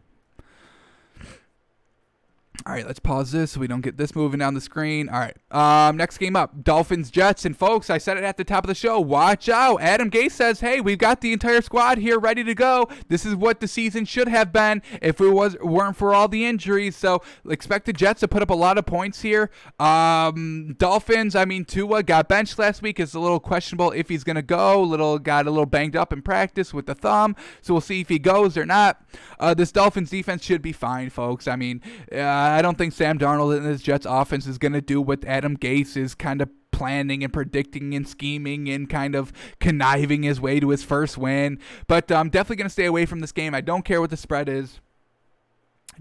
All 2.67 2.75
right, 2.75 2.87
let's 2.87 2.99
pause 2.99 3.33
this 3.33 3.53
so 3.53 3.61
we 3.61 3.67
don't 3.67 3.81
get 3.81 3.97
this 3.97 4.15
moving 4.15 4.41
down 4.41 4.53
the 4.53 4.61
screen. 4.61 5.09
All 5.09 5.21
right, 5.21 5.37
um, 5.53 5.97
next 5.97 6.19
game 6.19 6.37
up, 6.37 6.65
Dolphins 6.65 7.11
Jets, 7.11 7.45
and 7.45 7.57
folks, 7.57 7.89
I 7.89 7.99
said 7.99 8.19
it 8.19 8.25
at 8.25 8.37
the 8.37 8.45
top 8.45 8.65
of 8.65 8.69
the 8.69 8.75
show. 8.75 9.01
Watch 9.01 9.49
out! 9.49 9.81
Adam 9.81 10.11
Gase 10.11 10.33
says, 10.33 10.61
"Hey, 10.61 10.81
we've 10.81 10.99
got 10.99 11.21
the 11.21 11.33
entire 11.33 11.63
squad 11.63 11.99
here 11.99 12.19
ready 12.19 12.43
to 12.45 12.55
go. 12.55 12.89
This 13.09 13.25
is 13.25 13.37
what 13.37 13.61
the 13.61 13.69
season 13.69 14.05
should 14.05 14.29
have 14.29 14.53
been 14.53 14.83
if 15.01 15.21
it 15.21 15.31
was 15.31 15.57
weren't 15.61 15.97
for 15.97 16.13
all 16.13 16.29
the 16.29 16.45
injuries." 16.45 16.97
So 16.97 17.23
expect 17.49 17.87
the 17.87 17.93
Jets 17.93 18.21
to 18.21 18.29
put 18.29 18.43
up 18.43 18.51
a 18.51 18.55
lot 18.55 18.77
of 18.77 18.85
points 18.85 19.23
here. 19.23 19.51
Um, 19.79 20.75
Dolphins, 20.79 21.37
I 21.37 21.45
mean, 21.45 21.65
Tua 21.65 22.03
got 22.03 22.29
benched 22.29 22.59
last 22.59 22.83
week. 22.83 22.99
It's 23.01 23.15
a 23.15 23.21
little 23.21 23.41
questionable 23.41 23.93
if 23.93 24.09
he's 24.09 24.25
gonna 24.25 24.43
go. 24.43 24.83
Little 24.83 25.19
got 25.19 25.47
a 25.47 25.51
little 25.51 25.65
banged 25.65 25.97
up 25.97 26.13
in 26.13 26.23
practice 26.23 26.75
with 26.75 26.87
the 26.87 26.95
thumb, 26.95 27.37
so 27.63 27.73
we'll 27.73 27.81
see 27.81 28.01
if 28.01 28.09
he 28.09 28.19
goes 28.19 28.59
or 28.59 28.67
not. 28.67 29.01
Uh, 29.39 29.55
this 29.55 29.71
Dolphins 29.71 30.11
defense 30.11 30.43
should 30.43 30.61
be 30.61 30.73
fine, 30.73 31.09
folks. 31.09 31.47
I 31.49 31.55
mean. 31.57 31.81
Uh, 32.13 32.48
I 32.53 32.63
don't 32.63 32.79
think 32.79 32.93
Sam 32.93 33.19
Darnold 33.19 33.57
and 33.57 33.67
his 33.67 33.83
Jets 33.83 34.07
offense 34.09 34.47
is 34.47 34.59
going 34.59 34.73
to 34.73 34.81
do 34.81 35.01
what 35.01 35.25
Adam 35.25 35.57
Gase 35.57 35.97
is 35.97 36.15
kind 36.15 36.41
of 36.41 36.49
planning 36.71 37.25
and 37.25 37.33
predicting 37.33 37.95
and 37.95 38.07
scheming 38.07 38.69
and 38.69 38.89
kind 38.89 39.15
of 39.15 39.33
conniving 39.59 40.23
his 40.23 40.41
way 40.41 40.61
to 40.61 40.69
his 40.69 40.85
first 40.85 41.19
win. 41.19 41.59
But 41.87 42.13
I'm 42.13 42.31
definitely 42.31 42.57
going 42.57 42.67
to 42.67 42.73
stay 42.73 42.87
away 42.87 43.05
from 43.07 43.21
this 43.21 43.33
game. 43.33 43.55
I 43.55 43.61
don't 43.61 43.85
care 43.85 44.01
what 44.01 44.11
the 44.11 44.17
spread 44.17 44.49
is. 44.49 44.81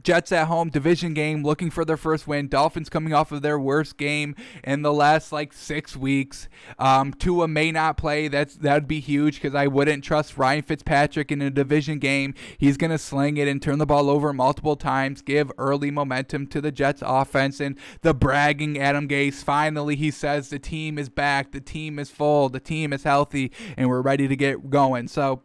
Jets 0.04 0.32
at 0.32 0.48
home, 0.48 0.70
division 0.70 1.14
game, 1.14 1.44
looking 1.44 1.70
for 1.70 1.86
their 1.86 1.98
first 1.98 2.28
win. 2.28 2.48
Dolphins 2.48 2.90
coming 2.90 3.14
off 3.14 3.32
of 3.32 3.42
their 3.42 3.60
worst 3.60 3.98
game 3.98 4.36
in 4.64 4.82
the 4.82 4.94
last 4.94 5.32
like 5.32 5.54
six 5.54 5.96
weeks. 5.96 6.48
Um, 6.80 7.14
Tua 7.14 7.48
may 7.48 7.72
not 7.72 7.98
play. 7.98 8.28
That's 8.28 8.56
that'd 8.56 8.88
be 8.88 9.00
huge 9.00 9.36
because 9.36 9.56
I 9.56 9.68
wouldn't 9.68 10.04
trust 10.04 10.38
Ryan 10.38 10.62
Fitzpatrick 10.62 11.32
in 11.32 11.42
a 11.42 11.50
division 11.50 12.00
game. 12.00 12.34
He's 12.58 12.78
gonna 12.78 12.98
sling 12.98 13.38
it 13.38 13.48
and 13.48 13.62
turn 13.62 13.80
the 13.80 13.86
ball 13.86 14.10
over 14.10 14.34
multiple 14.34 14.76
times, 14.76 15.22
give 15.22 15.52
early 15.58 15.92
momentum 15.92 16.48
to 16.48 16.62
the 16.62 16.72
Jets 16.72 17.04
offense 17.06 17.60
and 17.60 17.78
the 18.02 18.14
bragging 18.14 18.80
Adam 18.80 19.08
Gase. 19.08 19.44
Finally, 19.44 19.96
he 19.96 20.12
says 20.12 20.50
the 20.50 20.60
team 20.60 20.98
is 20.98 21.10
back, 21.10 21.52
the 21.52 21.62
team 21.62 22.00
is 22.00 22.10
full, 22.10 22.50
the 22.50 22.60
team 22.60 22.94
is 22.94 23.04
healthy, 23.04 23.52
and 23.76 23.90
we're 23.90 24.02
ready 24.02 24.28
to 24.28 24.36
get 24.36 24.70
going. 24.70 25.08
So. 25.08 25.44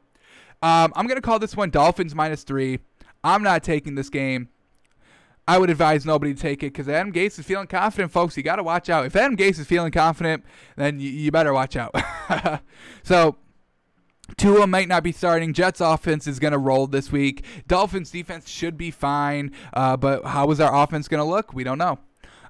Um, 0.65 0.93
I'm 0.95 1.09
going 1.09 1.17
to 1.17 1.23
call 1.23 1.41
this 1.41 1.57
one 1.57 1.71
Dolphins 1.71 2.15
minus 2.15 2.45
three. 2.45 2.79
I'm 3.25 3.43
not 3.43 3.63
taking 3.63 3.95
this 3.95 4.09
game. 4.11 4.49
I 5.47 5.59
would 5.59 5.71
advise 5.71 6.07
nobody 6.07 6.35
to 6.35 6.41
take 6.41 6.63
it 6.63 6.73
because 6.73 6.89
Adam 6.89 7.13
Gase 7.13 7.39
is 7.39 7.45
feeling 7.45 7.67
confident, 7.67 8.13
folks. 8.13 8.37
You 8.37 8.43
got 8.43 8.57
to 8.57 8.63
watch 8.63 8.89
out. 8.89 9.07
If 9.07 9.17
Adam 9.17 9.37
Gase 9.37 9.59
is 9.59 9.67
feeling 9.67 9.91
confident, 9.91 10.45
then 10.77 11.01
you, 11.01 11.11
you 11.11 11.33
better 11.33 11.53
watch 11.53 11.77
out. 11.77 11.95
so, 13.03 13.37
Tua 14.37 14.67
might 14.67 14.89
not 14.89 15.03
be 15.03 15.11
starting. 15.11 15.53
Jets 15.53 15.81
offense 15.81 16.27
is 16.27 16.39
going 16.39 16.53
to 16.53 16.59
roll 16.59 16.87
this 16.87 17.11
week. 17.11 17.45
Dolphins 17.67 18.11
defense 18.11 18.49
should 18.49 18.79
be 18.79 18.91
fine, 18.91 19.53
uh, 19.75 19.97
but 19.97 20.25
how 20.25 20.51
is 20.53 20.61
our 20.61 20.75
offense 20.75 21.09
going 21.09 21.23
to 21.23 21.29
look? 21.29 21.53
We 21.53 21.65
don't 21.65 21.79
know. 21.79 21.99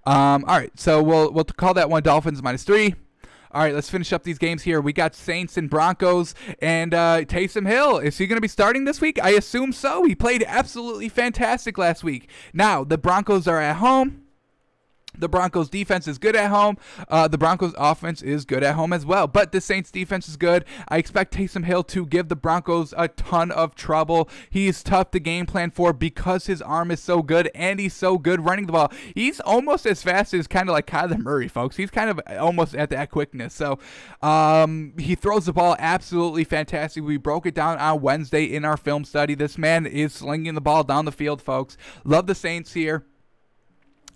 Um, 0.04 0.44
all 0.46 0.58
right, 0.58 0.72
so 0.78 1.02
we'll 1.02 1.32
we'll 1.32 1.44
call 1.44 1.74
that 1.74 1.88
one 1.88 2.02
Dolphins 2.02 2.42
minus 2.42 2.64
three. 2.64 2.96
All 3.54 3.60
right, 3.60 3.74
let's 3.74 3.90
finish 3.90 4.14
up 4.14 4.22
these 4.22 4.38
games 4.38 4.62
here. 4.62 4.80
We 4.80 4.94
got 4.94 5.14
Saints 5.14 5.58
and 5.58 5.68
Broncos, 5.68 6.34
and 6.60 6.94
uh, 6.94 7.24
Taysom 7.26 7.66
Hill. 7.66 7.98
Is 7.98 8.16
he 8.16 8.26
going 8.26 8.38
to 8.38 8.42
be 8.42 8.48
starting 8.48 8.84
this 8.84 9.00
week? 9.00 9.22
I 9.22 9.30
assume 9.30 9.72
so. 9.72 10.04
He 10.04 10.14
played 10.14 10.42
absolutely 10.46 11.10
fantastic 11.10 11.76
last 11.76 12.02
week. 12.02 12.30
Now, 12.54 12.82
the 12.82 12.96
Broncos 12.96 13.46
are 13.46 13.60
at 13.60 13.76
home. 13.76 14.21
The 15.16 15.28
Broncos 15.28 15.68
defense 15.68 16.08
is 16.08 16.18
good 16.18 16.34
at 16.34 16.50
home. 16.50 16.78
Uh, 17.08 17.28
the 17.28 17.38
Broncos 17.38 17.74
offense 17.76 18.22
is 18.22 18.44
good 18.44 18.62
at 18.62 18.74
home 18.74 18.92
as 18.92 19.04
well. 19.04 19.26
But 19.26 19.52
the 19.52 19.60
Saints 19.60 19.90
defense 19.90 20.28
is 20.28 20.36
good. 20.36 20.64
I 20.88 20.98
expect 20.98 21.34
Taysom 21.34 21.64
Hill 21.64 21.84
to 21.84 22.06
give 22.06 22.28
the 22.28 22.36
Broncos 22.36 22.94
a 22.96 23.08
ton 23.08 23.50
of 23.50 23.74
trouble. 23.74 24.28
He's 24.50 24.82
tough 24.82 25.10
to 25.12 25.20
game 25.20 25.46
plan 25.46 25.70
for 25.70 25.92
because 25.92 26.46
his 26.46 26.62
arm 26.62 26.90
is 26.90 27.00
so 27.00 27.22
good 27.22 27.50
and 27.54 27.78
he's 27.78 27.94
so 27.94 28.18
good 28.18 28.44
running 28.44 28.66
the 28.66 28.72
ball. 28.72 28.92
He's 29.14 29.40
almost 29.40 29.86
as 29.86 30.02
fast 30.02 30.32
as 30.34 30.46
kind 30.46 30.68
of 30.68 30.72
like 30.72 30.86
Kyler 30.86 31.18
Murray, 31.18 31.48
folks. 31.48 31.76
He's 31.76 31.90
kind 31.90 32.10
of 32.10 32.20
almost 32.38 32.74
at 32.74 32.90
that 32.90 33.10
quickness. 33.10 33.54
So 33.54 33.78
um, 34.22 34.94
he 34.98 35.14
throws 35.14 35.46
the 35.46 35.52
ball 35.52 35.76
absolutely 35.78 36.44
fantastic. 36.44 37.04
We 37.04 37.18
broke 37.18 37.46
it 37.46 37.54
down 37.54 37.78
on 37.78 38.00
Wednesday 38.00 38.44
in 38.44 38.64
our 38.64 38.76
film 38.76 39.04
study. 39.04 39.34
This 39.34 39.58
man 39.58 39.86
is 39.86 40.12
slinging 40.14 40.54
the 40.54 40.60
ball 40.60 40.84
down 40.84 41.04
the 41.04 41.12
field, 41.12 41.42
folks. 41.42 41.76
Love 42.04 42.26
the 42.26 42.34
Saints 42.34 42.72
here. 42.72 43.04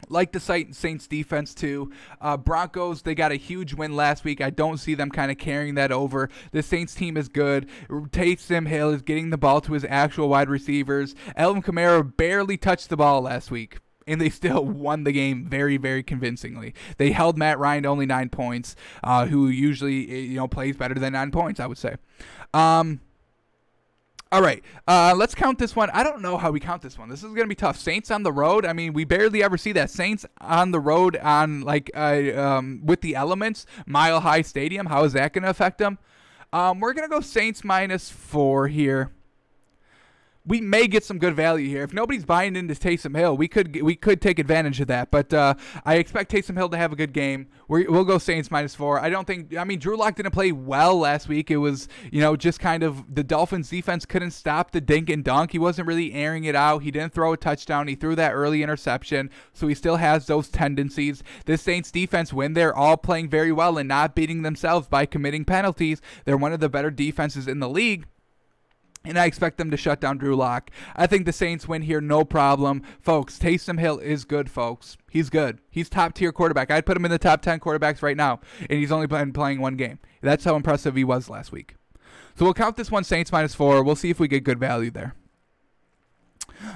Like 0.09 0.33
the 0.33 0.41
Saints 0.41 1.07
defense 1.07 1.55
too. 1.55 1.91
Uh, 2.21 2.37
Broncos, 2.37 3.03
they 3.03 3.15
got 3.15 3.33
a 3.33 3.37
huge 3.37 3.75
win 3.75 3.97
last 3.97 4.25
week. 4.25 4.41
I 4.41 4.51
don't 4.51 4.79
see 4.79 4.95
them 4.95 5.11
kind 5.11 5.31
of 5.31 5.39
carrying 5.39 5.75
that 5.75 5.91
over. 5.91 6.31
The 6.53 6.63
Saints 6.63 6.95
team 6.95 7.17
is 7.17 7.29
good. 7.29 7.69
Taysom 7.89 8.69
Hill 8.69 8.91
is 8.91 9.03
getting 9.03 9.31
the 9.31 9.39
ball 9.39 9.61
to 9.63 9.73
his 9.73 9.85
actual 9.89 10.29
wide 10.29 10.49
receivers. 10.49 11.15
Alvin 11.37 11.63
Kamara 11.63 12.17
barely 12.17 12.57
touched 12.57 12.89
the 12.89 12.97
ball 12.97 13.23
last 13.23 13.51
week 13.51 13.79
and 14.07 14.21
they 14.21 14.31
still 14.31 14.65
won 14.65 15.05
the 15.05 15.13
game 15.13 15.45
very, 15.45 15.77
very 15.77 16.03
convincingly. 16.03 16.75
They 16.99 17.11
held 17.11 17.37
Matt 17.37 17.59
Ryan 17.59 17.83
to 17.85 17.89
only 17.89 18.07
nine 18.07 18.29
points, 18.29 18.77
uh, 19.03 19.27
who 19.27 19.49
usually 19.49 20.09
eh, 20.11 20.15
you 20.31 20.37
know 20.37 20.49
plays 20.49 20.77
better 20.77 20.95
than 20.95 21.13
nine 21.13 21.31
points. 21.31 21.61
I 21.61 21.67
would 21.67 21.79
say. 21.79 21.97
Um, 22.55 23.01
all 24.33 24.43
right, 24.43 24.63
uh, 24.89 25.15
let's 25.17 25.35
count 25.35 25.59
this 25.59 25.77
one. 25.77 25.89
I 25.91 26.03
don't 26.03 26.21
know 26.21 26.37
how 26.37 26.51
we 26.51 26.59
count 26.59 26.83
this 26.83 26.99
one. 26.99 27.09
This 27.09 27.23
is 27.23 27.33
gonna 27.33 27.47
be 27.47 27.55
tough. 27.55 27.79
Saints 27.79 28.11
on 28.11 28.23
the 28.23 28.33
road. 28.33 28.67
I 28.67 28.73
mean, 28.73 28.93
we 28.93 29.05
barely 29.05 29.43
ever 29.43 29.57
see 29.57 29.73
that. 29.73 29.91
Saints 29.91 30.27
on 30.41 30.73
the 30.73 30.81
road 30.81 31.17
on 31.17 31.61
like 31.61 31.91
uh, 31.95 32.33
um, 32.37 32.81
with 32.85 33.01
the 33.03 33.15
elements, 33.15 33.67
Mile 33.87 34.21
High 34.21 34.43
Stadium. 34.43 34.87
How 34.87 35.05
is 35.05 35.13
that 35.13 35.33
gonna 35.33 35.49
affect 35.49 35.79
them? 35.79 35.99
Um, 36.53 36.81
we're 36.81 36.93
gonna 36.93 37.09
go 37.09 37.21
Saints 37.21 37.65
minus 37.65 38.11
four 38.11 38.69
here 38.69 39.13
we 40.47 40.61
may 40.61 40.87
get 40.87 41.05
some 41.05 41.19
good 41.19 41.35
value 41.35 41.69
here. 41.69 41.83
If 41.83 41.93
nobody's 41.93 42.25
buying 42.25 42.55
into 42.55 42.75
Taysom 42.75 43.17
Hill, 43.17 43.37
we 43.37 43.49
could 43.49 43.83
we 43.83 43.97
could 43.97 44.21
take 44.21 44.39
advantage 44.39 44.81
of 44.81 44.87
that. 44.87 45.11
But 45.11 45.35
uh, 45.35 45.55
I 45.85 45.97
expect 45.97 46.31
Taysom 46.31 46.57
Hill 46.57 46.69
to 46.69 46.77
have 46.77 46.93
a 46.93 46.97
good 46.97 47.13
game. 47.13 47.49
we 47.69 47.87
will 47.87 48.05
go 48.05 48.19
Saints 48.19 48.51
minus 48.51 48.75
four. 48.75 49.01
I 49.01 49.11
don't 49.11 49.27
think. 49.27 49.57
I 49.57 49.65
mean, 49.65 49.79
Drew 49.79 49.97
Lock 49.97 50.15
didn't 50.15 50.33
play 50.33 50.53
well 50.53 50.99
last 50.99 51.29
week. 51.29 51.51
It 51.51 51.57
was 51.57 51.89
you 52.13 52.21
know 52.21 52.37
just 52.37 52.61
kind 52.61 52.83
of 52.83 53.15
the 53.15 53.25
Dolphins 53.25 53.69
defense 53.69 54.07
couldn't 54.07 54.31
stop 54.31 54.71
the 54.71 54.81
dink 54.81 55.11
and 55.11 55.25
dunk. 55.25 55.53
He 55.53 55.59
wasn't 55.59 55.89
really 55.89 56.13
airing 56.13 56.45
it 56.45 56.55
out. 56.55 56.83
He 56.83 56.91
didn't 56.91 57.13
throw 57.13 57.33
a 57.33 57.37
touchdown. 57.37 57.89
He 57.89 57.97
threw 57.97 58.15
that 58.15 58.33
early 58.33 58.63
interception, 58.63 59.31
so 59.53 59.67
he 59.67 59.75
still 59.75 59.97
has 59.97 60.27
those 60.27 60.49
tendencies. 60.49 61.23
This 61.47 61.63
Saints 61.63 61.91
defense, 61.91 62.33
when 62.33 62.53
they're 62.53 62.75
all 62.75 62.97
playing 62.97 63.29
very 63.29 63.53
well 63.53 63.79
and 63.79 63.89
not 63.89 64.15
beating 64.15 64.43
themselves 64.43 64.87
by 64.87 65.07
committing 65.07 65.45
penalties, 65.45 66.01
they're 66.25 66.37
one 66.37 66.53
of 66.53 66.61
the 66.61 66.69
better 66.69 66.91
defenses 66.91 67.49
in 67.49 67.59
the 67.59 67.69
league 67.69 68.07
and 69.07 69.19
I 69.19 69.27
expect 69.27 69.59
them 69.59 69.71
to 69.71 69.77
shut 69.77 70.01
down 70.01 70.19
Drew 70.19 70.37
Lock. 70.37 70.71
I 70.95 71.07
think 71.07 71.25
the 71.25 71.33
Saints 71.33 71.69
win 71.69 71.83
here, 71.83 72.01
no 72.01 72.25
problem. 72.25 72.83
Folks, 73.01 73.39
Taysom 73.39 73.79
Hill 73.79 73.99
is 73.99 74.25
good, 74.25 74.51
folks. 74.51 74.97
He's 75.11 75.31
good. 75.31 75.61
He's 75.71 75.89
top 75.89 76.15
tier 76.15 76.33
quarterback. 76.33 76.71
I'd 76.71 76.87
put 76.87 76.97
him 76.97 77.05
in 77.05 77.11
the 77.11 77.19
top 77.19 77.43
10 77.43 77.61
quarterbacks 77.61 78.03
right 78.03 78.17
now, 78.17 78.41
and 78.69 78.79
he's 78.79 78.93
only 78.93 79.07
been 79.07 79.33
playing 79.33 79.61
one 79.61 79.77
game. 79.77 79.99
That's 80.21 80.45
how 80.45 80.57
impressive 80.57 80.97
he 80.97 81.05
was 81.05 81.31
last 81.31 81.53
week. 81.53 81.77
So 82.35 82.45
we'll 82.45 82.55
count 82.55 82.77
this 82.77 82.91
one 82.91 83.05
Saints 83.05 83.33
minus 83.33 83.55
four. 83.55 83.83
We'll 83.83 83.97
see 83.97 84.11
if 84.11 84.21
we 84.21 84.29
get 84.29 84.45
good 84.45 84.59
value 84.59 84.91
there. 84.91 85.15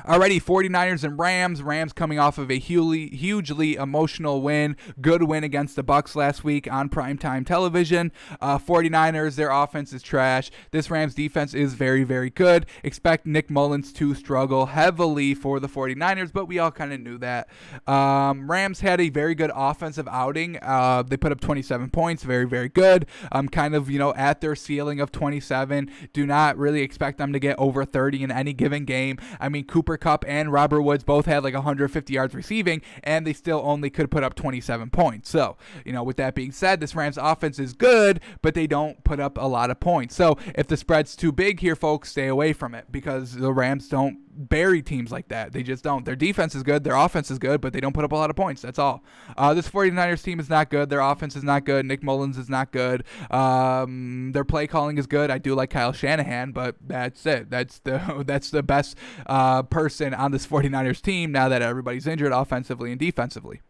Alrighty, 0.07 0.43
49ers 0.43 1.05
and 1.05 1.19
Rams. 1.19 1.63
Rams 1.63 1.93
coming 1.93 2.19
off 2.19 2.39
of 2.39 2.51
a 2.51 2.59
hugely, 2.59 3.75
emotional 3.75 4.43
win. 4.43 4.77
Good 5.01 5.23
win 5.23 5.45
against 5.45 5.77
the 5.77 5.83
Bucks 5.83 6.15
last 6.17 6.45
week 6.45 6.71
on 6.71 6.89
primetime 6.89 7.47
television. 7.47 8.13
Uh, 8.41 8.59
49ers, 8.59 9.37
their 9.37 9.51
offense 9.51 9.93
is 9.93 10.03
trash. 10.03 10.51
This 10.71 10.91
Rams 10.91 11.15
defense 11.15 11.55
is 11.55 11.75
very, 11.75 12.05
very 12.05 12.31
good. 12.31 12.67
Expect 12.83 13.27
Nick 13.27 13.51
Mullens 13.51 13.93
to 13.95 14.15
struggle 14.15 14.67
heavily 14.67 15.35
for 15.35 15.61
the 15.61 15.69
49ers, 15.69 16.33
but 16.33 16.47
we 16.47 16.59
all 16.59 16.71
kind 16.71 16.93
of 16.93 17.01
knew 17.01 17.19
that. 17.19 17.49
Um, 17.87 18.51
Rams 18.51 18.81
had 18.81 19.01
a 19.01 19.09
very 19.09 19.35
good 19.35 19.51
offensive 19.55 20.09
outing. 20.09 20.59
Uh, 20.63 21.03
they 21.03 21.17
put 21.17 21.33
up 21.33 21.41
27 21.41 21.91
points, 21.91 22.23
very, 22.23 22.47
very 22.47 22.69
good. 22.69 23.07
Um, 23.33 23.49
kind 23.49 23.75
of, 23.75 23.91
you 23.91 23.99
know, 23.99 24.15
at 24.15 24.41
their 24.41 24.55
ceiling 24.55 25.01
of 25.01 25.13
27. 25.13 25.91
Do 26.13 26.27
not 26.27 26.57
really 26.57 26.83
expect 26.83 27.19
them 27.19 27.33
to 27.33 27.39
get 27.39 27.59
over 27.59 27.85
30 27.85 28.23
in 28.23 28.31
any 28.31 28.53
given 28.53 28.85
game. 28.85 29.19
I 29.39 29.49
mean, 29.49 29.65
Cooper 29.71 29.97
Kupp 29.97 30.25
and 30.29 30.53
Robert 30.53 30.83
Woods 30.83 31.05
both 31.05 31.27
had 31.27 31.45
like 31.45 31.55
150 31.55 32.13
yards 32.13 32.35
receiving, 32.35 32.83
and 33.03 33.27
they 33.27 33.33
still 33.33 33.63
only 33.65 33.89
could 33.89 34.11
put 34.11 34.25
up 34.25 34.35
27 34.35 34.91
points. 34.91 35.31
So, 35.31 35.57
you 35.85 35.93
know, 35.93 36.03
with 36.03 36.17
that 36.17 36.35
being 36.35 36.53
said, 36.53 36.81
this 36.81 36.95
Rams 36.95 37.17
offense 37.17 37.59
is 37.59 37.73
good, 37.73 38.21
but 38.43 38.55
they 38.55 38.67
don't 38.67 39.03
put 39.05 39.21
up 39.21 39.39
a 39.39 39.47
lot 39.47 39.71
of 39.71 39.81
points. 39.81 40.15
So, 40.15 40.37
if 40.55 40.67
the 40.67 40.77
spread's 40.77 41.17
too 41.17 41.33
big 41.33 41.61
here, 41.61 41.77
folks, 41.77 42.11
stay 42.11 42.27
away 42.27 42.53
from 42.53 42.75
it 42.75 42.87
because 42.91 43.37
the 43.37 43.53
Rams 43.53 43.89
don't 43.89 44.19
bury 44.31 44.83
teams 44.83 45.11
like 45.11 45.29
that. 45.29 45.53
They 45.53 45.63
just 45.63 45.85
don't. 45.85 46.05
Their 46.05 46.17
defense 46.17 46.55
is 46.55 46.63
good, 46.63 46.85
their 46.85 46.97
offense 46.97 47.31
is 47.31 47.39
good, 47.39 47.61
but 47.61 47.73
they 47.73 47.81
don't 47.81 47.93
put 47.93 48.05
up 48.05 48.13
a 48.13 48.17
lot 48.17 48.31
of 48.31 48.37
points. 48.37 48.63
That's 48.63 48.79
all. 48.79 49.03
Uh, 49.37 49.55
this 49.55 49.69
49ers 49.69 50.23
team 50.23 50.41
is 50.41 50.49
not 50.49 50.71
good. 50.71 50.91
Their 50.91 51.01
offense 51.01 51.37
is 51.37 51.43
not 51.43 51.65
good. 51.65 51.85
Nick 51.87 52.03
Mullens 52.03 52.39
is 52.39 52.49
not 52.49 52.73
good. 52.73 53.05
Um, 53.31 54.33
their 54.33 54.45
play 54.45 54.67
calling 54.67 54.99
is 54.99 55.07
good. 55.07 55.31
I 55.31 55.39
do 55.39 55.55
like 55.55 55.71
Kyle 55.71 55.93
Shanahan, 55.93 56.53
but 56.53 56.77
that's 56.87 57.27
it. 57.27 57.51
That's 57.51 57.81
the 57.81 58.23
that's 58.27 58.51
the 58.51 58.63
best 58.63 58.97
uh, 59.27 59.63
person 59.65 60.15
on 60.15 60.33
this 60.33 60.47
49ers 60.47 61.01
team 61.03 61.33
now 61.33 61.49
that 61.49 61.63
everybody's 61.63 62.07
injured 62.07 62.33
offensively 62.33 62.91
and 62.91 63.01
defensively. 63.01 63.61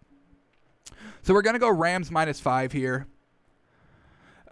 So 1.22 1.34
we're 1.34 1.42
to 1.42 1.58
go 1.58 1.70
Rams 1.70 2.10
minus 2.10 2.40
five 2.40 2.72
here. 2.72 3.06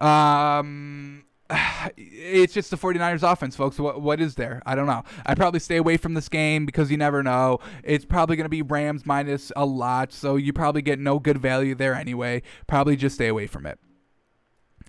Um, 0.01 1.25
it's 1.97 2.53
just 2.53 2.71
the 2.71 2.77
49ers 2.77 3.31
offense, 3.31 3.57
folks. 3.57 3.79
What 3.79 4.03
what 4.03 4.21
is 4.21 4.35
there? 4.35 4.63
I 4.67 4.75
don't 4.75 4.87
know. 4.87 5.05
I'd 5.25 5.37
probably 5.37 5.61
stay 5.61 5.77
away 5.77 5.97
from 5.97 6.15
this 6.15 6.29
game 6.29 6.67
because 6.67 6.91
you 6.91 6.97
never 6.97 7.23
know. 7.23 7.59
It's 7.83 8.05
probably 8.05 8.37
going 8.37 8.45
to 8.45 8.51
be 8.51 8.63
Rams 8.63 9.07
minus 9.07 9.51
a 9.57 9.65
lot, 9.65 10.13
so 10.13 10.37
you 10.37 10.53
probably 10.53 10.83
get 10.83 10.99
no 10.99 11.19
good 11.19 11.39
value 11.39 11.75
there 11.75 11.95
anyway. 11.95 12.43
Probably 12.67 12.97
just 12.97 13.15
stay 13.15 13.29
away 13.29 13.47
from 13.47 13.67
it. 13.67 13.79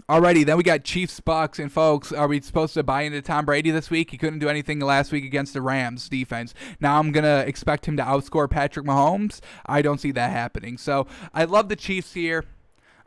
Alrighty, 0.09 0.43
then 0.43 0.57
we 0.57 0.63
got 0.63 0.83
Chiefs 0.83 1.19
Bucks 1.19 1.59
and 1.59 1.71
folks. 1.71 2.11
Are 2.11 2.27
we 2.27 2.41
supposed 2.41 2.73
to 2.73 2.81
buy 2.81 3.03
into 3.03 3.21
Tom 3.21 3.45
Brady 3.45 3.69
this 3.69 3.91
week? 3.91 4.09
He 4.09 4.17
couldn't 4.17 4.39
do 4.39 4.49
anything 4.49 4.79
last 4.79 5.11
week 5.11 5.23
against 5.23 5.53
the 5.53 5.61
Rams 5.61 6.09
defense. 6.09 6.55
Now 6.79 6.97
I'm 6.97 7.11
gonna 7.11 7.43
expect 7.45 7.85
him 7.85 7.95
to 7.97 8.03
outscore 8.03 8.49
Patrick 8.49 8.87
Mahomes. 8.87 9.39
I 9.67 9.83
don't 9.83 9.99
see 9.99 10.11
that 10.13 10.31
happening. 10.31 10.79
So 10.79 11.05
I 11.31 11.43
love 11.43 11.69
the 11.69 11.75
Chiefs 11.75 12.13
here. 12.13 12.43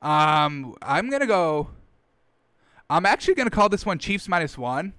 Um, 0.00 0.76
I'm 0.80 1.11
gonna 1.11 1.26
go. 1.26 1.70
I'm 2.93 3.07
actually 3.07 3.36
gonna 3.36 3.49
call 3.49 3.70
this 3.70 3.86
one 3.86 3.99
Chiefs 3.99 4.28
minus 4.28 4.59
one. 4.59 4.93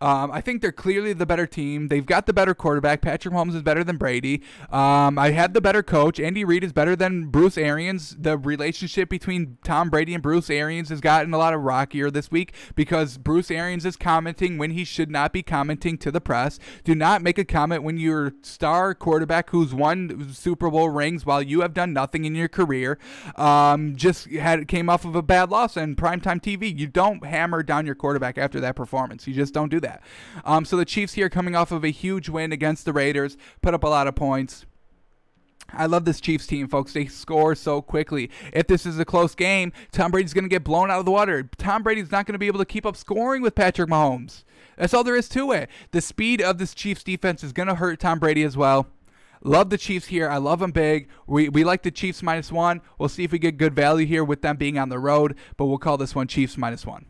Um, 0.00 0.30
I 0.30 0.40
think 0.40 0.62
they're 0.62 0.72
clearly 0.72 1.12
the 1.12 1.26
better 1.26 1.46
team. 1.46 1.88
They've 1.88 2.04
got 2.04 2.26
the 2.26 2.32
better 2.32 2.54
quarterback. 2.54 3.02
Patrick 3.02 3.34
Mahomes 3.34 3.54
is 3.54 3.62
better 3.62 3.84
than 3.84 3.98
Brady. 3.98 4.42
Um, 4.70 5.18
I 5.18 5.32
had 5.32 5.52
the 5.52 5.60
better 5.60 5.82
coach. 5.82 6.18
Andy 6.18 6.44
Reid 6.44 6.64
is 6.64 6.72
better 6.72 6.96
than 6.96 7.26
Bruce 7.26 7.58
Arians. 7.58 8.16
The 8.18 8.38
relationship 8.38 9.10
between 9.10 9.58
Tom 9.62 9.90
Brady 9.90 10.14
and 10.14 10.22
Bruce 10.22 10.48
Arians 10.48 10.88
has 10.88 11.00
gotten 11.00 11.34
a 11.34 11.38
lot 11.38 11.52
of 11.52 11.60
rockier 11.60 12.10
this 12.10 12.30
week 12.30 12.54
because 12.74 13.18
Bruce 13.18 13.50
Arians 13.50 13.84
is 13.84 13.96
commenting 13.96 14.56
when 14.56 14.70
he 14.70 14.84
should 14.84 15.10
not 15.10 15.32
be 15.32 15.42
commenting 15.42 15.98
to 15.98 16.10
the 16.10 16.20
press. 16.20 16.58
Do 16.82 16.94
not 16.94 17.20
make 17.20 17.36
a 17.36 17.44
comment 17.44 17.82
when 17.82 17.98
your 17.98 18.32
star 18.42 18.94
quarterback 18.94 19.50
who's 19.50 19.74
won 19.74 20.32
Super 20.32 20.70
Bowl 20.70 20.88
rings 20.88 21.26
while 21.26 21.42
you 21.42 21.60
have 21.60 21.74
done 21.74 21.92
nothing 21.92 22.24
in 22.24 22.34
your 22.34 22.48
career 22.48 22.98
um, 23.36 23.96
just 23.96 24.30
had 24.30 24.66
came 24.66 24.88
off 24.88 25.04
of 25.04 25.14
a 25.14 25.22
bad 25.22 25.50
loss 25.50 25.76
on 25.76 25.94
primetime 25.94 26.40
TV. 26.40 26.76
You 26.76 26.86
don't 26.86 27.24
hammer 27.24 27.62
down 27.62 27.84
your 27.84 27.94
quarterback 27.94 28.38
after 28.38 28.60
that 28.60 28.76
performance. 28.76 29.26
You 29.26 29.34
just 29.34 29.52
don't 29.52 29.68
do 29.68 29.80
that 29.80 29.89
that. 29.90 30.02
Um, 30.44 30.64
so 30.64 30.76
the 30.76 30.84
Chiefs 30.84 31.14
here 31.14 31.28
coming 31.28 31.56
off 31.56 31.72
of 31.72 31.84
a 31.84 31.90
huge 31.90 32.28
win 32.28 32.52
against 32.52 32.84
the 32.84 32.92
Raiders, 32.92 33.36
put 33.62 33.74
up 33.74 33.84
a 33.84 33.88
lot 33.88 34.06
of 34.06 34.14
points. 34.14 34.66
I 35.72 35.86
love 35.86 36.04
this 36.04 36.20
Chiefs 36.20 36.46
team, 36.46 36.66
folks. 36.66 36.92
They 36.92 37.06
score 37.06 37.54
so 37.54 37.80
quickly. 37.80 38.30
If 38.52 38.66
this 38.66 38.86
is 38.86 38.98
a 38.98 39.04
close 39.04 39.34
game, 39.34 39.72
Tom 39.92 40.10
Brady's 40.10 40.34
going 40.34 40.44
to 40.44 40.48
get 40.48 40.64
blown 40.64 40.90
out 40.90 40.98
of 40.98 41.04
the 41.04 41.12
water. 41.12 41.48
Tom 41.58 41.82
Brady's 41.82 42.10
not 42.10 42.26
going 42.26 42.32
to 42.32 42.40
be 42.40 42.48
able 42.48 42.58
to 42.58 42.64
keep 42.64 42.84
up 42.84 42.96
scoring 42.96 43.42
with 43.42 43.54
Patrick 43.54 43.88
Mahomes. 43.88 44.42
That's 44.76 44.94
all 44.94 45.04
there 45.04 45.16
is 45.16 45.28
to 45.30 45.52
it. 45.52 45.68
The 45.92 46.00
speed 46.00 46.40
of 46.40 46.58
this 46.58 46.74
Chiefs 46.74 47.04
defense 47.04 47.44
is 47.44 47.52
going 47.52 47.68
to 47.68 47.76
hurt 47.76 48.00
Tom 48.00 48.18
Brady 48.18 48.42
as 48.42 48.56
well. 48.56 48.88
Love 49.42 49.70
the 49.70 49.78
Chiefs 49.78 50.08
here. 50.08 50.28
I 50.28 50.38
love 50.38 50.58
them 50.58 50.72
big. 50.72 51.08
We, 51.26 51.48
we 51.48 51.64
like 51.64 51.82
the 51.82 51.90
Chiefs 51.90 52.22
minus 52.22 52.52
one. 52.52 52.80
We'll 52.98 53.08
see 53.08 53.24
if 53.24 53.32
we 53.32 53.38
get 53.38 53.56
good 53.56 53.74
value 53.74 54.06
here 54.06 54.24
with 54.24 54.42
them 54.42 54.56
being 54.56 54.78
on 54.78 54.88
the 54.88 54.98
road, 54.98 55.36
but 55.56 55.66
we'll 55.66 55.78
call 55.78 55.96
this 55.96 56.14
one 56.14 56.26
Chiefs 56.26 56.58
minus 56.58 56.84
one. 56.84 57.06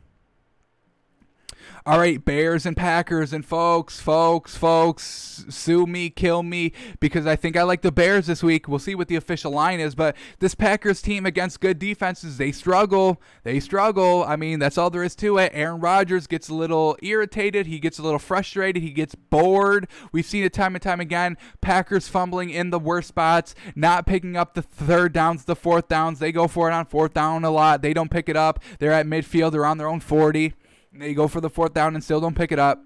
All 1.86 1.98
right, 1.98 2.22
Bears 2.22 2.66
and 2.66 2.76
Packers 2.76 3.32
and 3.32 3.42
folks, 3.42 4.00
folks, 4.00 4.54
folks, 4.54 5.46
sue 5.48 5.86
me, 5.86 6.10
kill 6.10 6.42
me 6.42 6.72
because 7.00 7.26
I 7.26 7.36
think 7.36 7.56
I 7.56 7.62
like 7.62 7.80
the 7.80 7.90
Bears 7.90 8.26
this 8.26 8.42
week. 8.42 8.68
We'll 8.68 8.78
see 8.78 8.94
what 8.94 9.08
the 9.08 9.16
official 9.16 9.50
line 9.50 9.80
is, 9.80 9.94
but 9.94 10.14
this 10.40 10.54
Packers 10.54 11.00
team 11.00 11.24
against 11.24 11.60
good 11.60 11.78
defenses, 11.78 12.36
they 12.36 12.52
struggle. 12.52 13.22
They 13.44 13.60
struggle. 13.60 14.24
I 14.24 14.36
mean, 14.36 14.58
that's 14.58 14.76
all 14.76 14.90
there 14.90 15.02
is 15.02 15.16
to 15.16 15.38
it. 15.38 15.52
Aaron 15.54 15.80
Rodgers 15.80 16.26
gets 16.26 16.50
a 16.50 16.54
little 16.54 16.98
irritated, 17.02 17.66
he 17.66 17.78
gets 17.78 17.98
a 17.98 18.02
little 18.02 18.18
frustrated, 18.18 18.82
he 18.82 18.90
gets 18.90 19.14
bored. 19.14 19.88
We've 20.12 20.26
seen 20.26 20.44
it 20.44 20.52
time 20.52 20.74
and 20.74 20.82
time 20.82 21.00
again. 21.00 21.38
Packers 21.62 22.08
fumbling 22.08 22.50
in 22.50 22.68
the 22.68 22.78
worst 22.78 23.08
spots, 23.08 23.54
not 23.74 24.04
picking 24.04 24.36
up 24.36 24.52
the 24.52 24.62
third 24.62 25.14
downs, 25.14 25.46
the 25.46 25.56
fourth 25.56 25.88
downs. 25.88 26.18
They 26.18 26.30
go 26.30 26.46
for 26.46 26.68
it 26.68 26.74
on 26.74 26.84
fourth 26.84 27.14
down 27.14 27.42
a 27.42 27.50
lot. 27.50 27.80
They 27.80 27.94
don't 27.94 28.10
pick 28.10 28.28
it 28.28 28.36
up. 28.36 28.60
They're 28.80 28.92
at 28.92 29.06
midfield, 29.06 29.52
they're 29.52 29.64
on 29.64 29.78
their 29.78 29.88
own 29.88 30.00
40. 30.00 30.52
They 31.00 31.14
go 31.14 31.28
for 31.28 31.40
the 31.40 31.50
fourth 31.50 31.74
down 31.74 31.94
and 31.94 32.04
still 32.04 32.20
don't 32.20 32.36
pick 32.36 32.52
it 32.52 32.58
up. 32.58 32.84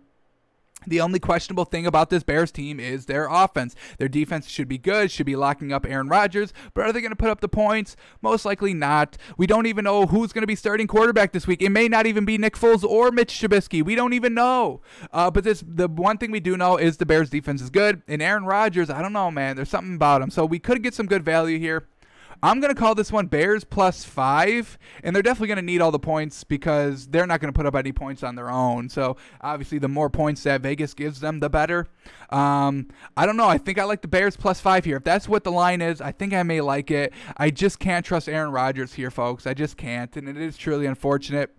The 0.87 1.01
only 1.01 1.19
questionable 1.19 1.65
thing 1.65 1.87
about 1.87 2.11
this 2.11 2.23
Bears 2.23 2.53
team 2.53 2.79
is 2.79 3.07
their 3.07 3.27
offense. 3.27 3.75
Their 3.99 4.09
defense 4.09 4.49
should 4.49 4.69
be 4.69 4.77
good, 4.77 5.11
should 5.11 5.25
be 5.25 5.37
locking 5.37 5.73
up 5.73 5.87
Aaron 5.87 6.09
Rodgers, 6.09 6.53
but 6.75 6.85
are 6.85 6.93
they 6.93 7.01
going 7.01 7.11
to 7.11 7.17
put 7.17 7.31
up 7.31 7.41
the 7.41 7.49
points? 7.49 7.97
Most 8.21 8.45
likely 8.45 8.75
not. 8.75 9.17
We 9.39 9.47
don't 9.47 9.67
even 9.67 9.85
know 9.85 10.07
who's 10.07 10.33
going 10.33 10.43
to 10.43 10.47
be 10.47 10.57
starting 10.57 10.87
quarterback 10.87 11.33
this 11.33 11.47
week. 11.47 11.63
It 11.63 11.71
may 11.71 11.89
not 11.89 12.07
even 12.07 12.25
be 12.25 12.37
Nick 12.37 12.55
Foles 12.55 12.85
or 12.85 13.11
Mitch 13.11 13.33
Trubisky. 13.33 13.83
We 13.83 13.95
don't 13.95 14.13
even 14.13 14.35
know. 14.35 14.83
Uh, 15.11 15.31
but 15.31 15.45
this, 15.45 15.65
the 15.67 15.89
one 15.89 16.19
thing 16.19 16.31
we 16.31 16.41
do 16.41 16.57
know 16.57 16.77
is 16.77 16.99
the 16.99 17.07
Bears 17.07 17.31
defense 17.31 17.63
is 17.63 17.71
good, 17.71 18.03
and 18.07 18.21
Aaron 18.21 18.45
Rodgers, 18.45 18.91
I 18.91 19.01
don't 19.01 19.15
know, 19.15 19.31
man. 19.31 19.57
There's 19.57 19.71
something 19.71 19.95
about 19.95 20.21
him. 20.21 20.31
So 20.31 20.45
we 20.45 20.59
could 20.59 20.83
get 20.83 20.93
some 20.93 21.07
good 21.07 21.25
value 21.25 21.59
here. 21.59 21.87
I'm 22.43 22.61
going 22.61 22.75
to 22.75 22.79
call 22.79 22.95
this 22.95 23.13
one 23.13 23.27
Bears 23.27 23.65
plus 23.65 24.05
five, 24.05 24.79
and 25.03 25.15
they're 25.15 25.23
definitely 25.23 25.49
going 25.49 25.57
to 25.57 25.63
need 25.63 25.81
all 25.81 25.91
the 25.91 25.99
points 25.99 26.45
because 26.45 27.07
they're 27.07 27.27
not 27.27 27.41
going 27.41 27.53
to 27.53 27.57
put 27.57 27.67
up 27.67 27.75
any 27.75 27.93
points 27.93 28.23
on 28.23 28.35
their 28.35 28.51
own. 28.51 28.89
So 28.89 29.17
obviously, 29.41 29.79
the 29.79 29.89
more 29.89 30.11
points 30.11 30.43
that 30.45 30.61
Vegas 30.61 30.95
gives 30.95 31.21
them, 31.21 31.41
the 31.41 31.51
better. 31.51 31.87
Um, 32.31 32.89
I 33.17 33.27
don't 33.27 33.37
know. 33.37 33.49
I 33.49 33.59
think 33.59 33.79
I 33.79 33.85
like 33.85 34.03
the 34.03 34.09
Bears 34.09 34.37
plus 34.37 34.61
five 34.61 34.85
here. 34.85 34.97
If 34.97 35.05
that's 35.05 35.29
what 35.29 35.45
the 35.45 35.53
line 35.53 35.81
is, 35.81 36.01
I 36.01 36.13
think 36.13 36.33
I 36.33 36.43
may 36.43 36.61
like 36.61 36.91
it. 36.91 37.13
I 37.37 37.51
just 37.51 37.79
can't 37.79 38.05
trust 38.05 38.29
Aaron 38.29 38.51
Rodgers 38.51 38.95
here, 38.95 39.11
folks. 39.11 39.47
I 39.47 39.55
just 39.55 39.77
can't, 39.77 40.15
and 40.17 40.29
it 40.29 40.37
is 40.37 40.57
truly 40.57 40.87
unfortunate 40.87 41.55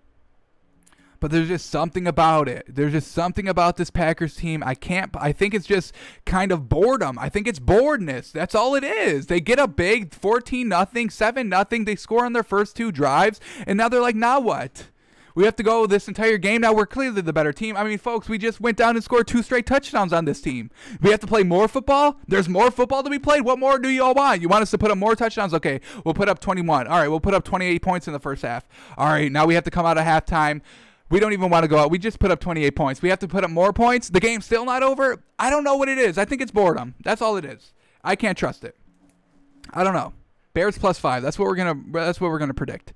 but 1.25 1.31
there's 1.31 1.47
just 1.47 1.71
something 1.71 2.05
about 2.05 2.47
it. 2.47 2.67
There's 2.67 2.91
just 2.91 3.11
something 3.11 3.47
about 3.47 3.77
this 3.77 3.89
Packers 3.89 4.35
team. 4.35 4.61
I 4.63 4.75
can't. 4.75 5.09
I 5.17 5.31
think 5.31 5.55
it's 5.55 5.65
just 5.65 5.91
kind 6.23 6.51
of 6.51 6.69
boredom. 6.69 7.17
I 7.17 7.29
think 7.29 7.47
it's 7.47 7.57
boredness. 7.57 8.29
That's 8.31 8.53
all 8.53 8.75
it 8.75 8.83
is. 8.83 9.25
They 9.25 9.41
get 9.41 9.57
a 9.57 9.67
big 9.67 10.13
14 10.13 10.67
nothing, 10.67 11.09
7 11.09 11.49
nothing. 11.49 11.85
They 11.85 11.95
score 11.95 12.25
on 12.25 12.33
their 12.33 12.43
first 12.43 12.75
two 12.75 12.91
drives, 12.91 13.39
and 13.65 13.75
now 13.75 13.89
they're 13.89 14.03
like, 14.03 14.15
now 14.15 14.39
what? 14.39 14.89
We 15.33 15.45
have 15.45 15.55
to 15.55 15.63
go 15.63 15.87
this 15.87 16.07
entire 16.07 16.37
game. 16.37 16.61
Now 16.61 16.73
we're 16.73 16.85
clearly 16.85 17.21
the 17.21 17.33
better 17.33 17.51
team. 17.51 17.75
I 17.75 17.83
mean, 17.85 17.97
folks, 17.97 18.29
we 18.29 18.37
just 18.37 18.61
went 18.61 18.77
down 18.77 18.95
and 18.95 19.03
scored 19.03 19.27
two 19.27 19.41
straight 19.41 19.65
touchdowns 19.65 20.13
on 20.13 20.25
this 20.25 20.41
team. 20.41 20.69
We 21.01 21.09
have 21.09 21.21
to 21.21 21.27
play 21.27 21.41
more 21.41 21.67
football. 21.67 22.17
There's 22.27 22.47
more 22.47 22.69
football 22.69 23.01
to 23.01 23.09
be 23.09 23.17
played. 23.17 23.41
What 23.41 23.57
more 23.57 23.79
do 23.79 23.89
you 23.89 24.03
all 24.03 24.13
want? 24.13 24.43
You 24.43 24.47
want 24.47 24.61
us 24.61 24.69
to 24.69 24.77
put 24.77 24.91
up 24.91 24.97
more 24.99 25.15
touchdowns? 25.15 25.55
Okay, 25.55 25.81
we'll 26.03 26.13
put 26.13 26.29
up 26.29 26.39
21. 26.39 26.85
All 26.85 26.99
right, 26.99 27.07
we'll 27.07 27.19
put 27.19 27.33
up 27.33 27.43
28 27.43 27.81
points 27.81 28.05
in 28.05 28.13
the 28.13 28.19
first 28.19 28.43
half. 28.43 28.67
All 28.95 29.07
right, 29.07 29.31
now 29.31 29.47
we 29.47 29.55
have 29.55 29.63
to 29.63 29.71
come 29.71 29.87
out 29.87 29.97
of 29.97 30.05
halftime. 30.05 30.61
We 31.09 31.19
don't 31.19 31.33
even 31.33 31.49
want 31.49 31.63
to 31.63 31.67
go 31.67 31.77
out. 31.77 31.91
We 31.91 31.99
just 31.99 32.19
put 32.19 32.31
up 32.31 32.39
28 32.39 32.71
points. 32.75 33.01
We 33.01 33.09
have 33.09 33.19
to 33.19 33.27
put 33.27 33.43
up 33.43 33.51
more 33.51 33.71
points. 33.71 34.09
The 34.09 34.19
game's 34.19 34.45
still 34.45 34.65
not 34.65 34.81
over. 34.81 35.21
I 35.37 35.49
don't 35.49 35.63
know 35.63 35.75
what 35.75 35.87
it 35.87 35.97
is. 35.97 36.17
I 36.17 36.25
think 36.25 36.41
it's 36.41 36.51
boredom. 36.51 36.95
That's 37.03 37.21
all 37.21 37.37
it 37.37 37.45
is. 37.45 37.73
I 38.03 38.15
can't 38.15 38.37
trust 38.37 38.63
it. 38.63 38.75
I 39.73 39.83
don't 39.83 39.93
know. 39.93 40.13
Bears 40.53 40.77
plus 40.77 40.97
five. 40.97 41.21
That's 41.21 41.37
what 41.37 41.45
we're 41.45 41.55
gonna. 41.55 41.79
That's 41.91 42.19
what 42.21 42.31
we're 42.31 42.39
gonna 42.39 42.53
predict. 42.53 42.93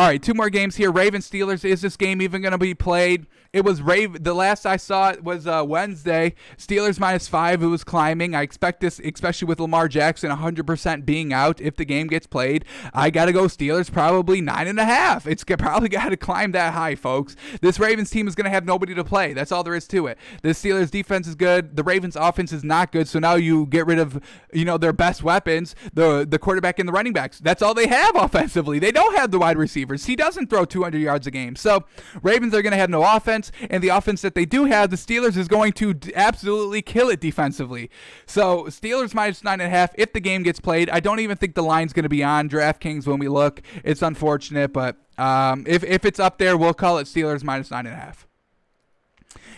All 0.00 0.06
right, 0.06 0.22
two 0.22 0.32
more 0.32 0.48
games 0.48 0.76
here. 0.76 0.90
Ravens 0.90 1.30
Steelers. 1.30 1.62
Is 1.62 1.82
this 1.82 1.94
game 1.94 2.22
even 2.22 2.40
going 2.40 2.52
to 2.52 2.58
be 2.58 2.72
played? 2.72 3.26
It 3.52 3.64
was 3.64 3.82
Raven. 3.82 4.22
The 4.22 4.32
last 4.32 4.64
I 4.64 4.76
saw 4.76 5.10
it 5.10 5.24
was 5.24 5.46
uh, 5.46 5.64
Wednesday. 5.66 6.36
Steelers 6.56 7.00
minus 7.00 7.26
five. 7.26 7.62
It 7.62 7.66
was 7.66 7.82
climbing. 7.82 8.32
I 8.32 8.42
expect 8.42 8.80
this, 8.80 9.00
especially 9.00 9.46
with 9.46 9.58
Lamar 9.58 9.88
Jackson 9.88 10.30
100% 10.30 11.04
being 11.04 11.32
out 11.32 11.60
if 11.60 11.74
the 11.74 11.84
game 11.84 12.06
gets 12.06 12.28
played. 12.28 12.64
I 12.94 13.10
got 13.10 13.24
to 13.24 13.32
go 13.32 13.42
Steelers 13.42 13.92
probably 13.92 14.40
nine 14.40 14.68
and 14.68 14.78
a 14.78 14.84
half. 14.84 15.26
It's 15.26 15.42
probably 15.44 15.88
got 15.90 16.10
to 16.10 16.16
climb 16.16 16.52
that 16.52 16.74
high, 16.74 16.94
folks. 16.94 17.34
This 17.60 17.80
Ravens 17.80 18.08
team 18.08 18.28
is 18.28 18.36
going 18.36 18.44
to 18.44 18.50
have 18.50 18.64
nobody 18.64 18.94
to 18.94 19.02
play. 19.02 19.32
That's 19.32 19.50
all 19.50 19.64
there 19.64 19.74
is 19.74 19.88
to 19.88 20.06
it. 20.06 20.16
The 20.42 20.50
Steelers 20.50 20.92
defense 20.92 21.26
is 21.26 21.34
good. 21.34 21.76
The 21.76 21.82
Ravens 21.82 22.14
offense 22.14 22.52
is 22.52 22.62
not 22.62 22.92
good. 22.92 23.08
So 23.08 23.18
now 23.18 23.34
you 23.34 23.66
get 23.66 23.84
rid 23.84 23.98
of 23.98 24.22
you 24.52 24.64
know 24.64 24.78
their 24.78 24.92
best 24.92 25.24
weapons, 25.24 25.74
the 25.92 26.24
the 26.26 26.38
quarterback 26.38 26.78
and 26.78 26.88
the 26.88 26.92
running 26.92 27.12
backs. 27.12 27.40
That's 27.40 27.62
all 27.62 27.74
they 27.74 27.88
have 27.88 28.14
offensively. 28.14 28.78
They 28.78 28.92
don't 28.92 29.18
have 29.18 29.32
the 29.32 29.40
wide 29.40 29.58
receivers. 29.90 30.06
He 30.06 30.16
doesn't 30.16 30.48
throw 30.48 30.64
200 30.64 30.98
yards 30.98 31.26
a 31.26 31.30
game. 31.30 31.56
So 31.56 31.84
Ravens 32.22 32.54
are 32.54 32.62
going 32.62 32.72
to 32.72 32.78
have 32.78 32.90
no 32.90 33.02
offense 33.04 33.52
and 33.68 33.82
the 33.82 33.88
offense 33.88 34.22
that 34.22 34.34
they 34.34 34.44
do 34.44 34.64
have, 34.64 34.90
the 34.90 34.96
Steelers 34.96 35.36
is 35.36 35.48
going 35.48 35.72
to 35.74 35.98
absolutely 36.14 36.82
kill 36.82 37.08
it 37.08 37.20
defensively. 37.20 37.90
So 38.26 38.64
Steelers 38.64 39.14
minus 39.14 39.44
nine 39.44 39.60
and 39.60 39.68
a 39.68 39.70
half 39.70 39.92
if 39.96 40.12
the 40.12 40.20
game 40.20 40.42
gets 40.42 40.60
played. 40.60 40.90
I 40.90 41.00
don't 41.00 41.20
even 41.20 41.36
think 41.36 41.54
the 41.54 41.62
line's 41.62 41.92
going 41.92 42.04
to 42.04 42.08
be 42.08 42.24
on 42.24 42.48
DraftKings 42.48 43.06
when 43.06 43.18
we 43.18 43.28
look. 43.28 43.62
It's 43.84 44.02
unfortunate, 44.02 44.72
but 44.72 44.96
um, 45.18 45.64
if 45.66 45.84
if 45.84 46.04
it's 46.04 46.18
up 46.18 46.38
there, 46.38 46.56
we'll 46.56 46.74
call 46.74 46.98
it 46.98 47.04
Steelers 47.04 47.44
minus 47.44 47.70
nine 47.70 47.86
and 47.86 47.94
a 47.94 47.98
half. 47.98 48.26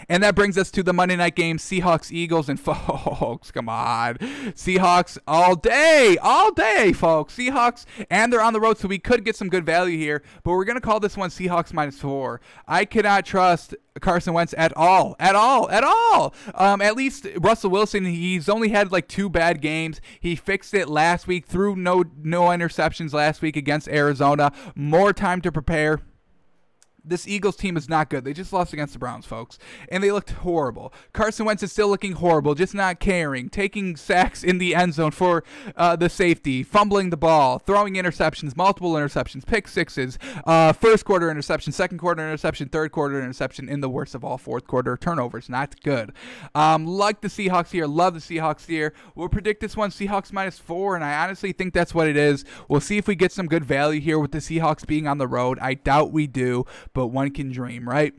And 0.09 0.23
that 0.23 0.35
brings 0.35 0.59
us 0.59 0.71
to 0.73 0.83
the 0.83 0.93
Monday 0.93 1.17
night 1.17 1.35
game 1.35 1.59
Seahawks, 1.59 2.11
Eagles, 2.11 2.49
and 2.49 2.59
folks, 2.61 3.51
come 3.51 3.69
on. 3.69 4.17
Seahawks 4.55 5.19
all 5.27 5.57
day, 5.57 6.17
all 6.23 6.53
day, 6.53 6.93
folks. 6.93 7.37
Seahawks, 7.37 7.85
and 8.11 8.33
they're 8.33 8.43
on 8.43 8.53
the 8.53 8.61
road, 8.61 8.79
so 8.79 8.89
we 8.89 8.99
could 8.99 9.25
get 9.25 9.37
some 9.37 9.49
good 9.49 9.67
value 9.67 9.99
here, 9.99 10.23
but 10.43 10.53
we're 10.53 10.65
going 10.65 10.77
to 10.77 10.81
call 10.81 11.01
this 11.01 11.17
one 11.17 11.31
Seahawks 11.31 11.73
minus 11.73 12.01
four. 12.01 12.41
I 12.67 12.85
cannot 12.85 13.25
trust 13.25 13.75
Carson 14.01 14.33
Wentz 14.33 14.55
at 14.57 14.77
all, 14.77 15.17
at 15.19 15.35
all, 15.35 15.71
at 15.71 15.85
all. 15.85 16.35
Um, 16.55 16.81
at 16.81 16.97
least 16.97 17.27
Russell 17.37 17.71
Wilson, 17.71 18.05
he's 18.05 18.49
only 18.49 18.71
had 18.71 18.91
like 18.91 19.09
two 19.09 19.29
bad 19.29 19.61
games. 19.61 20.01
He 20.21 20.35
fixed 20.37 20.75
it 20.75 20.89
last 20.89 21.27
week, 21.27 21.47
threw 21.47 21.77
no 21.77 22.05
no 22.23 22.43
interceptions 22.45 23.13
last 23.13 23.43
week 23.43 23.57
against 23.57 23.89
Arizona. 23.89 24.53
More 24.75 25.13
time 25.13 25.41
to 25.43 25.53
prepare 25.53 26.01
this 27.05 27.27
Eagles 27.27 27.57
team 27.57 27.77
is 27.77 27.89
not 27.89 28.11
good. 28.11 28.25
They 28.25 28.33
just 28.33 28.53
lost 28.53 28.73
against 28.73 28.93
the 28.93 28.99
Browns, 28.99 29.27
folks, 29.27 29.59
and 29.89 30.03
they 30.03 30.13
looked 30.13 30.31
horrible. 30.31 30.93
Carson 31.13 31.47
Wentz 31.47 31.63
is 31.63 31.73
still 31.73 31.89
looking 31.89 32.13
horrible, 32.13 32.55
just 32.55 32.75
not 32.75 33.01
caring, 33.01 33.49
taking 33.49 33.97
sacks 33.97 34.45
in 34.45 34.59
the 34.59 34.75
end 34.75 34.95
zone 34.95 35.11
for 35.11 35.45
uh, 35.77 35.97
the 35.97 36.09
safety, 36.09 36.63
fumbling 36.63 37.11
the 37.11 37.17
ball, 37.17 37.59
throwing 37.59 37.95
interceptions, 37.95 38.57
multiple 38.57 38.93
interceptions, 38.95 39.45
pick 39.47 39.69
sixes, 39.69 40.19
uh, 40.47 40.73
first 40.73 41.05
quarter 41.05 41.31
interception, 41.31 41.73
second 41.73 41.99
quarter 41.99 42.23
interception, 42.23 42.69
third 42.69 42.93
quarter 42.93 43.19
interception, 43.19 43.69
in 43.69 43.81
the 43.81 43.89
worst 43.89 44.15
of 44.15 44.25
all, 44.25 44.39
fourth 44.39 44.67
quarter 44.67 44.97
turnovers. 44.97 45.49
Not 45.49 45.81
good. 45.83 46.13
Um, 46.55 46.87
like 46.87 47.21
the 47.21 47.29
Seahawks 47.29 47.71
here, 47.71 47.87
love 47.87 48.15
the 48.15 48.21
Seahawks 48.21 48.67
here. 48.67 48.93
We'll 49.15 49.29
predict 49.29 49.61
this 49.61 49.77
one 49.77 49.91
Seahawks 49.91 50.33
minus 50.33 50.59
four, 50.59 50.95
and 50.95 51.05
I 51.05 51.25
honestly 51.25 51.53
think 51.53 51.75
that's 51.75 51.95
what 51.95 52.09
it 52.09 52.17
is. 52.17 52.45
We'll 52.69 52.81
see 52.81 52.99
if 52.99 53.07
we 53.07 53.15
get 53.15 53.33
some 53.33 53.47
good 53.47 53.65
value 53.65 54.01
here 54.01 54.19
with 54.19 54.33
the 54.33 54.39
Seahawks 54.39 54.87
being 54.87 55.07
on 55.07 55.19
the 55.19 55.29
road. 55.29 55.59
I 55.61 55.75
doubt 55.75 56.13
we 56.13 56.27
do, 56.27 56.65
but 56.93 57.09
one 57.09 57.31
can 57.31 57.51
dream, 57.51 57.89
right? 57.89 58.15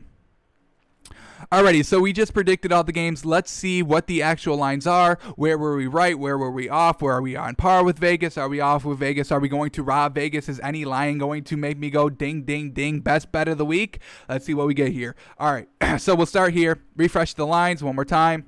Alrighty, 1.52 1.84
so 1.84 2.00
we 2.00 2.12
just 2.12 2.32
predicted 2.32 2.72
all 2.72 2.84
the 2.84 2.92
games. 2.92 3.24
Let's 3.24 3.50
see 3.50 3.82
what 3.82 4.06
the 4.06 4.22
actual 4.22 4.56
lines 4.56 4.86
are. 4.86 5.18
Where 5.36 5.58
were 5.58 5.76
we 5.76 5.86
right? 5.86 6.18
Where 6.18 6.38
were 6.38 6.50
we 6.50 6.68
off? 6.68 7.02
Where 7.02 7.14
are 7.14 7.22
we 7.22 7.36
on 7.36 7.54
par 7.54 7.84
with 7.84 7.98
Vegas? 7.98 8.38
Are 8.38 8.48
we 8.48 8.60
off 8.60 8.84
with 8.84 8.98
Vegas? 8.98 9.30
Are 9.30 9.40
we 9.40 9.48
going 9.48 9.70
to 9.70 9.82
rob 9.82 10.14
Vegas? 10.14 10.48
Is 10.48 10.58
any 10.60 10.84
line 10.84 11.18
going 11.18 11.44
to 11.44 11.56
make 11.56 11.78
me 11.78 11.90
go 11.90 12.08
ding, 12.08 12.44
ding, 12.44 12.72
ding? 12.72 13.00
Best 13.00 13.30
bet 13.30 13.48
of 13.48 13.58
the 13.58 13.64
week? 13.64 14.00
Let's 14.28 14.46
see 14.46 14.54
what 14.54 14.66
we 14.66 14.74
get 14.74 14.92
here. 14.92 15.16
All 15.38 15.52
right, 15.52 15.68
so 16.00 16.14
we'll 16.14 16.26
start 16.26 16.54
here. 16.54 16.80
Refresh 16.96 17.34
the 17.34 17.46
lines 17.46 17.82
one 17.82 17.94
more 17.94 18.04
time. 18.04 18.46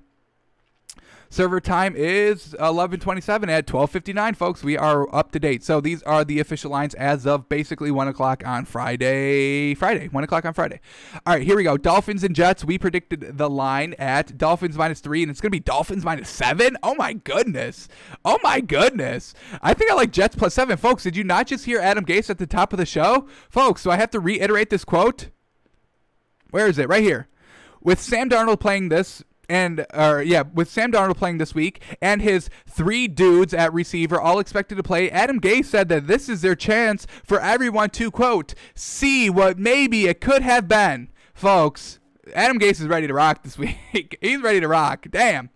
Server 1.29 1.61
time 1.61 1.95
is 1.97 2.55
11:27 2.61 3.49
at 3.49 3.67
12:59, 3.67 4.35
folks. 4.35 4.63
We 4.63 4.79
are 4.79 5.13
up 5.15 5.33
to 5.33 5.41
date. 5.41 5.65
So 5.65 5.81
these 5.81 6.03
are 6.05 6.25
the 6.25 6.41
official 6.41 6.71
lines 6.71 6.95
as 6.95 7.27
of 7.27 7.49
basically 7.49 7.91
one 7.91 8.09
o'clock 8.09 8.43
on 8.47 8.65
Friday. 8.65 9.75
Friday, 9.75 10.09
one 10.09 10.25
o'clock 10.25 10.45
on 10.45 10.55
Friday. 10.55 10.81
All 11.27 11.35
right, 11.35 11.43
here 11.43 11.57
we 11.57 11.65
go. 11.65 11.77
Dolphins 11.77 12.25
and 12.25 12.35
Jets. 12.35 12.65
We 12.65 12.79
predicted 12.79 13.39
the 13.39 13.51
line 13.51 13.95
at 13.99 14.39
Dolphins 14.39 14.77
minus 14.77 15.01
three, 15.01 15.23
and 15.23 15.31
it's 15.31 15.41
gonna 15.41 15.51
be 15.51 15.61
Dolphins 15.61 16.05
minus 16.05 16.29
seven. 16.29 16.77
Oh 16.83 16.95
my 16.95 17.13
goodness. 17.13 17.89
Oh 18.25 18.39
my 18.43 18.61
goodness. 18.61 19.35
I 19.63 19.75
think 19.75 19.91
I 19.91 19.95
like 19.95 20.13
Jets 20.13 20.37
plus 20.37 20.55
seven, 20.55 20.77
folks. 20.77 21.03
Did 21.03 21.17
you 21.17 21.25
not 21.25 21.47
just 21.47 21.65
hear 21.65 21.81
Adam 21.81 22.05
Gase 22.05 22.31
at 22.31 22.39
the 22.39 22.47
top 22.47 22.73
of 22.73 22.79
the 22.79 22.87
show, 22.87 23.27
folks? 23.51 23.83
So 23.83 23.91
I 23.91 23.97
have 23.97 24.11
to 24.11 24.21
reiterate 24.21 24.71
this 24.71 24.85
quote. 24.85 25.31
Where 26.51 26.69
is 26.69 26.79
it? 26.79 26.89
Right 26.89 27.03
here. 27.03 27.29
With 27.83 28.01
Sam 28.01 28.31
Darnold 28.31 28.61
playing 28.61 28.89
this 28.89 29.23
and 29.49 29.87
or 29.95 30.23
yeah, 30.23 30.43
with 30.53 30.71
Sam 30.71 30.93
Darnold 30.93 31.17
playing 31.17 31.39
this 31.39 31.55
week 31.55 31.83
and 32.01 32.23
his 32.23 32.49
three 32.69 33.09
dudes 33.09 33.55
at 33.55 33.73
receiver 33.73 34.21
all 34.21 34.39
expected 34.39 34.77
to 34.77 34.83
play, 34.83 35.11
Adam 35.11 35.41
Gase 35.41 35.67
said 35.67 35.89
that 35.89 36.07
this 36.07 36.29
is 36.29 36.43
their 36.43 36.55
chance 36.55 37.07
for 37.25 37.41
everyone 37.41 37.91
to 37.91 38.11
quote 38.11 38.55
see 38.75 39.31
what 39.31 39.59
maybe 39.59 40.07
it 40.07 40.21
could 40.21 40.43
have 40.43 40.69
been. 40.69 41.09
Folks, 41.35 41.99
Adam 42.35 42.59
Gase 42.59 42.81
is 42.81 42.87
ready 42.87 43.07
to 43.07 43.15
rock 43.15 43.43
this 43.43 43.59
week. 43.93 44.19
He's 44.21 44.41
ready 44.41 44.61
to 44.61 44.69
rock. 44.69 45.07
Damn. 45.11 45.51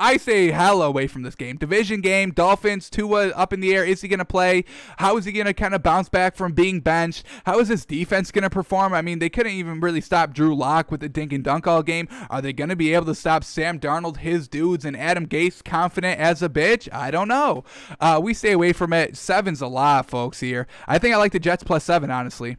I 0.00 0.16
say 0.16 0.50
hell 0.50 0.82
away 0.82 1.06
from 1.06 1.22
this 1.22 1.34
game. 1.34 1.58
Division 1.58 2.00
game, 2.00 2.30
Dolphins, 2.30 2.88
Tua 2.88 3.28
up 3.28 3.52
in 3.52 3.60
the 3.60 3.74
air. 3.74 3.84
Is 3.84 4.00
he 4.00 4.08
going 4.08 4.18
to 4.18 4.24
play? 4.24 4.64
How 4.96 5.18
is 5.18 5.26
he 5.26 5.32
going 5.32 5.44
to 5.44 5.52
kind 5.52 5.74
of 5.74 5.82
bounce 5.82 6.08
back 6.08 6.36
from 6.36 6.52
being 6.52 6.80
benched? 6.80 7.26
How 7.44 7.60
is 7.60 7.68
this 7.68 7.84
defense 7.84 8.30
going 8.30 8.44
to 8.44 8.50
perform? 8.50 8.94
I 8.94 9.02
mean, 9.02 9.18
they 9.18 9.28
couldn't 9.28 9.52
even 9.52 9.78
really 9.78 10.00
stop 10.00 10.32
Drew 10.32 10.56
Lock 10.56 10.90
with 10.90 11.00
the 11.00 11.08
dink 11.10 11.34
and 11.34 11.44
dunk 11.44 11.66
all 11.66 11.82
game. 11.82 12.08
Are 12.30 12.40
they 12.40 12.54
going 12.54 12.70
to 12.70 12.76
be 12.76 12.94
able 12.94 13.04
to 13.06 13.14
stop 13.14 13.44
Sam 13.44 13.78
Darnold, 13.78 14.16
his 14.16 14.48
dudes, 14.48 14.86
and 14.86 14.96
Adam 14.96 15.26
Gase 15.26 15.62
confident 15.62 16.18
as 16.18 16.42
a 16.42 16.48
bitch? 16.48 16.88
I 16.90 17.10
don't 17.10 17.28
know. 17.28 17.64
Uh, 18.00 18.18
we 18.22 18.32
stay 18.32 18.52
away 18.52 18.72
from 18.72 18.94
it. 18.94 19.18
Seven's 19.18 19.60
a 19.60 19.66
lot, 19.66 20.08
folks, 20.08 20.40
here. 20.40 20.66
I 20.88 20.98
think 20.98 21.14
I 21.14 21.18
like 21.18 21.32
the 21.32 21.38
Jets 21.38 21.62
plus 21.62 21.84
seven, 21.84 22.10
honestly. 22.10 22.56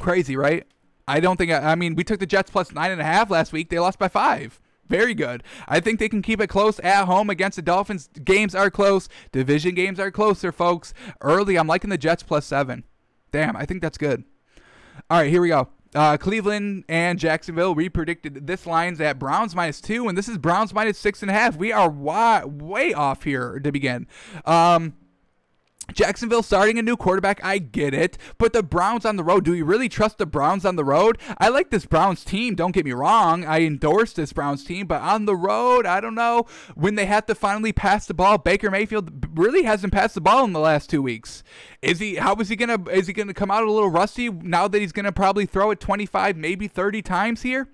Crazy, 0.00 0.34
right? 0.34 0.66
I 1.06 1.20
don't 1.20 1.36
think, 1.36 1.50
I, 1.50 1.72
I 1.72 1.74
mean, 1.74 1.94
we 1.94 2.04
took 2.04 2.20
the 2.20 2.26
Jets 2.26 2.50
plus 2.50 2.72
nine 2.72 2.90
and 2.90 3.02
a 3.02 3.04
half 3.04 3.30
last 3.30 3.52
week. 3.52 3.68
They 3.68 3.78
lost 3.78 3.98
by 3.98 4.08
five. 4.08 4.58
Very 4.88 5.14
good. 5.14 5.42
I 5.66 5.80
think 5.80 5.98
they 5.98 6.08
can 6.08 6.22
keep 6.22 6.40
it 6.40 6.48
close 6.48 6.78
at 6.80 7.04
home 7.04 7.30
against 7.30 7.56
the 7.56 7.62
Dolphins. 7.62 8.08
Games 8.24 8.54
are 8.54 8.70
close. 8.70 9.08
Division 9.32 9.74
games 9.74 10.00
are 10.00 10.10
closer, 10.10 10.50
folks. 10.50 10.94
Early, 11.20 11.56
I'm 11.56 11.66
liking 11.66 11.90
the 11.90 11.98
Jets 11.98 12.22
plus 12.22 12.46
seven. 12.46 12.84
Damn, 13.30 13.56
I 13.56 13.66
think 13.66 13.82
that's 13.82 13.98
good. 13.98 14.24
All 15.10 15.18
right, 15.20 15.30
here 15.30 15.42
we 15.42 15.48
go. 15.48 15.68
Uh, 15.94 16.16
Cleveland 16.16 16.84
and 16.88 17.18
Jacksonville. 17.18 17.74
We 17.74 17.88
predicted 17.88 18.46
this 18.46 18.66
line's 18.66 19.00
at 19.00 19.18
Browns 19.18 19.54
minus 19.54 19.80
two, 19.80 20.08
and 20.08 20.18
this 20.18 20.28
is 20.28 20.36
Browns 20.36 20.74
minus 20.74 20.98
six 20.98 21.22
and 21.22 21.30
a 21.30 21.34
half. 21.34 21.56
We 21.56 21.72
are 21.72 21.88
way, 21.90 22.42
way 22.44 22.92
off 22.92 23.24
here 23.24 23.58
to 23.58 23.72
begin. 23.72 24.06
Um, 24.44 24.94
Jacksonville 25.92 26.42
starting 26.42 26.78
a 26.78 26.82
new 26.82 26.96
quarterback, 26.96 27.42
I 27.42 27.58
get 27.58 27.94
it. 27.94 28.18
But 28.36 28.52
the 28.52 28.62
Browns 28.62 29.04
on 29.04 29.16
the 29.16 29.24
road, 29.24 29.44
do 29.44 29.54
you 29.54 29.64
really 29.64 29.88
trust 29.88 30.18
the 30.18 30.26
Browns 30.26 30.64
on 30.64 30.76
the 30.76 30.84
road? 30.84 31.18
I 31.38 31.48
like 31.48 31.70
this 31.70 31.86
Browns 31.86 32.24
team, 32.24 32.54
don't 32.54 32.72
get 32.72 32.84
me 32.84 32.92
wrong. 32.92 33.44
I 33.44 33.60
endorse 33.60 34.12
this 34.12 34.32
Browns 34.32 34.64
team, 34.64 34.86
but 34.86 35.00
on 35.00 35.24
the 35.24 35.36
road, 35.36 35.86
I 35.86 36.00
don't 36.00 36.14
know. 36.14 36.46
When 36.74 36.94
they 36.94 37.06
have 37.06 37.26
to 37.26 37.34
finally 37.34 37.72
pass 37.72 38.06
the 38.06 38.14
ball, 38.14 38.38
Baker 38.38 38.70
Mayfield 38.70 39.38
really 39.38 39.62
hasn't 39.62 39.92
passed 39.92 40.14
the 40.14 40.20
ball 40.20 40.44
in 40.44 40.52
the 40.52 40.60
last 40.60 40.90
two 40.90 41.02
weeks. 41.02 41.42
Is 41.80 42.00
he 42.00 42.16
how 42.16 42.34
is 42.36 42.48
he 42.48 42.56
gonna 42.56 42.88
is 42.90 43.06
he 43.06 43.12
gonna 43.12 43.34
come 43.34 43.50
out 43.50 43.62
a 43.62 43.70
little 43.70 43.90
rusty 43.90 44.28
now 44.28 44.68
that 44.68 44.80
he's 44.80 44.92
gonna 44.92 45.12
probably 45.12 45.46
throw 45.46 45.70
it 45.70 45.80
25, 45.80 46.36
maybe 46.36 46.68
30 46.68 47.02
times 47.02 47.42
here? 47.42 47.68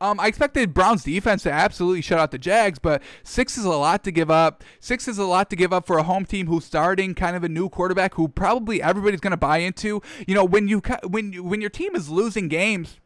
Um, 0.00 0.20
I 0.20 0.28
expected 0.28 0.74
Browns 0.74 1.02
defense 1.04 1.42
to 1.42 1.52
absolutely 1.52 2.02
shut 2.02 2.18
out 2.18 2.30
the 2.30 2.38
Jags, 2.38 2.78
but 2.78 3.02
six 3.24 3.58
is 3.58 3.64
a 3.64 3.70
lot 3.70 4.04
to 4.04 4.12
give 4.12 4.30
up. 4.30 4.62
Six 4.80 5.08
is 5.08 5.18
a 5.18 5.24
lot 5.24 5.50
to 5.50 5.56
give 5.56 5.72
up 5.72 5.86
for 5.86 5.98
a 5.98 6.04
home 6.04 6.24
team 6.24 6.46
who's 6.46 6.64
starting 6.64 7.14
kind 7.14 7.36
of 7.36 7.42
a 7.42 7.48
new 7.48 7.68
quarterback 7.68 8.14
who 8.14 8.28
probably 8.28 8.80
everybody's 8.80 9.20
going 9.20 9.32
to 9.32 9.36
buy 9.36 9.58
into. 9.58 10.00
You 10.26 10.34
know, 10.34 10.44
when 10.44 10.68
you 10.68 10.80
when 11.04 11.32
when 11.44 11.60
your 11.60 11.70
team 11.70 11.96
is 11.96 12.08
losing 12.08 12.48
games 12.48 12.98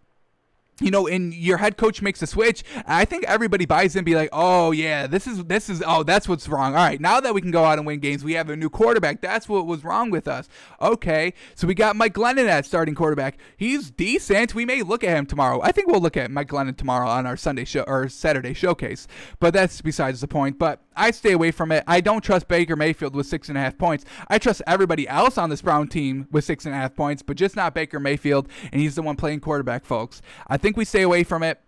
you 0.80 0.90
know, 0.90 1.06
and 1.06 1.34
your 1.34 1.58
head 1.58 1.76
coach 1.76 2.02
makes 2.02 2.22
a 2.22 2.26
switch, 2.26 2.64
I 2.86 3.04
think 3.04 3.24
everybody 3.24 3.66
buys 3.66 3.94
in 3.94 4.04
be 4.04 4.14
like, 4.14 4.30
oh 4.32 4.72
yeah, 4.72 5.06
this 5.06 5.26
is 5.26 5.44
this 5.44 5.68
is 5.68 5.82
oh 5.86 6.02
that's 6.02 6.28
what's 6.28 6.48
wrong. 6.48 6.74
All 6.74 6.84
right, 6.84 7.00
now 7.00 7.20
that 7.20 7.34
we 7.34 7.40
can 7.40 7.50
go 7.50 7.64
out 7.64 7.78
and 7.78 7.86
win 7.86 8.00
games, 8.00 8.24
we 8.24 8.32
have 8.34 8.50
a 8.50 8.56
new 8.56 8.70
quarterback. 8.70 9.20
That's 9.20 9.48
what 9.48 9.66
was 9.66 9.84
wrong 9.84 10.10
with 10.10 10.26
us. 10.26 10.48
Okay, 10.80 11.34
so 11.54 11.66
we 11.66 11.74
got 11.74 11.96
Mike 11.96 12.14
Glennon 12.14 12.48
at 12.48 12.66
starting 12.66 12.94
quarterback. 12.94 13.38
He's 13.56 13.90
decent. 13.90 14.54
We 14.54 14.64
may 14.64 14.82
look 14.82 15.04
at 15.04 15.16
him 15.16 15.26
tomorrow. 15.26 15.60
I 15.62 15.72
think 15.72 15.88
we'll 15.88 16.00
look 16.00 16.16
at 16.16 16.30
Mike 16.30 16.48
Glennon 16.48 16.76
tomorrow 16.76 17.08
on 17.08 17.26
our 17.26 17.36
Sunday 17.36 17.64
show 17.64 17.82
or 17.82 18.08
Saturday 18.08 18.54
showcase. 18.54 19.06
But 19.40 19.52
that's 19.54 19.80
besides 19.82 20.20
the 20.20 20.28
point. 20.28 20.58
But 20.58 20.80
I 20.96 21.10
stay 21.10 21.32
away 21.32 21.50
from 21.50 21.72
it. 21.72 21.84
I 21.86 22.00
don't 22.00 22.22
trust 22.22 22.48
Baker 22.48 22.76
Mayfield 22.76 23.14
with 23.14 23.26
six 23.26 23.48
and 23.48 23.58
a 23.58 23.60
half 23.60 23.78
points. 23.78 24.04
I 24.28 24.38
trust 24.38 24.62
everybody 24.66 25.08
else 25.08 25.38
on 25.38 25.50
this 25.50 25.62
Brown 25.62 25.88
team 25.88 26.28
with 26.30 26.44
six 26.44 26.66
and 26.66 26.74
a 26.74 26.78
half 26.78 26.94
points, 26.94 27.22
but 27.22 27.36
just 27.36 27.56
not 27.56 27.74
Baker 27.74 28.00
Mayfield, 28.00 28.48
and 28.70 28.80
he's 28.80 28.94
the 28.94 29.02
one 29.02 29.16
playing 29.16 29.40
quarterback, 29.40 29.84
folks. 29.84 30.22
I 30.46 30.56
think 30.56 30.76
we 30.76 30.84
stay 30.84 31.02
away 31.02 31.24
from 31.24 31.42
it. 31.42 31.60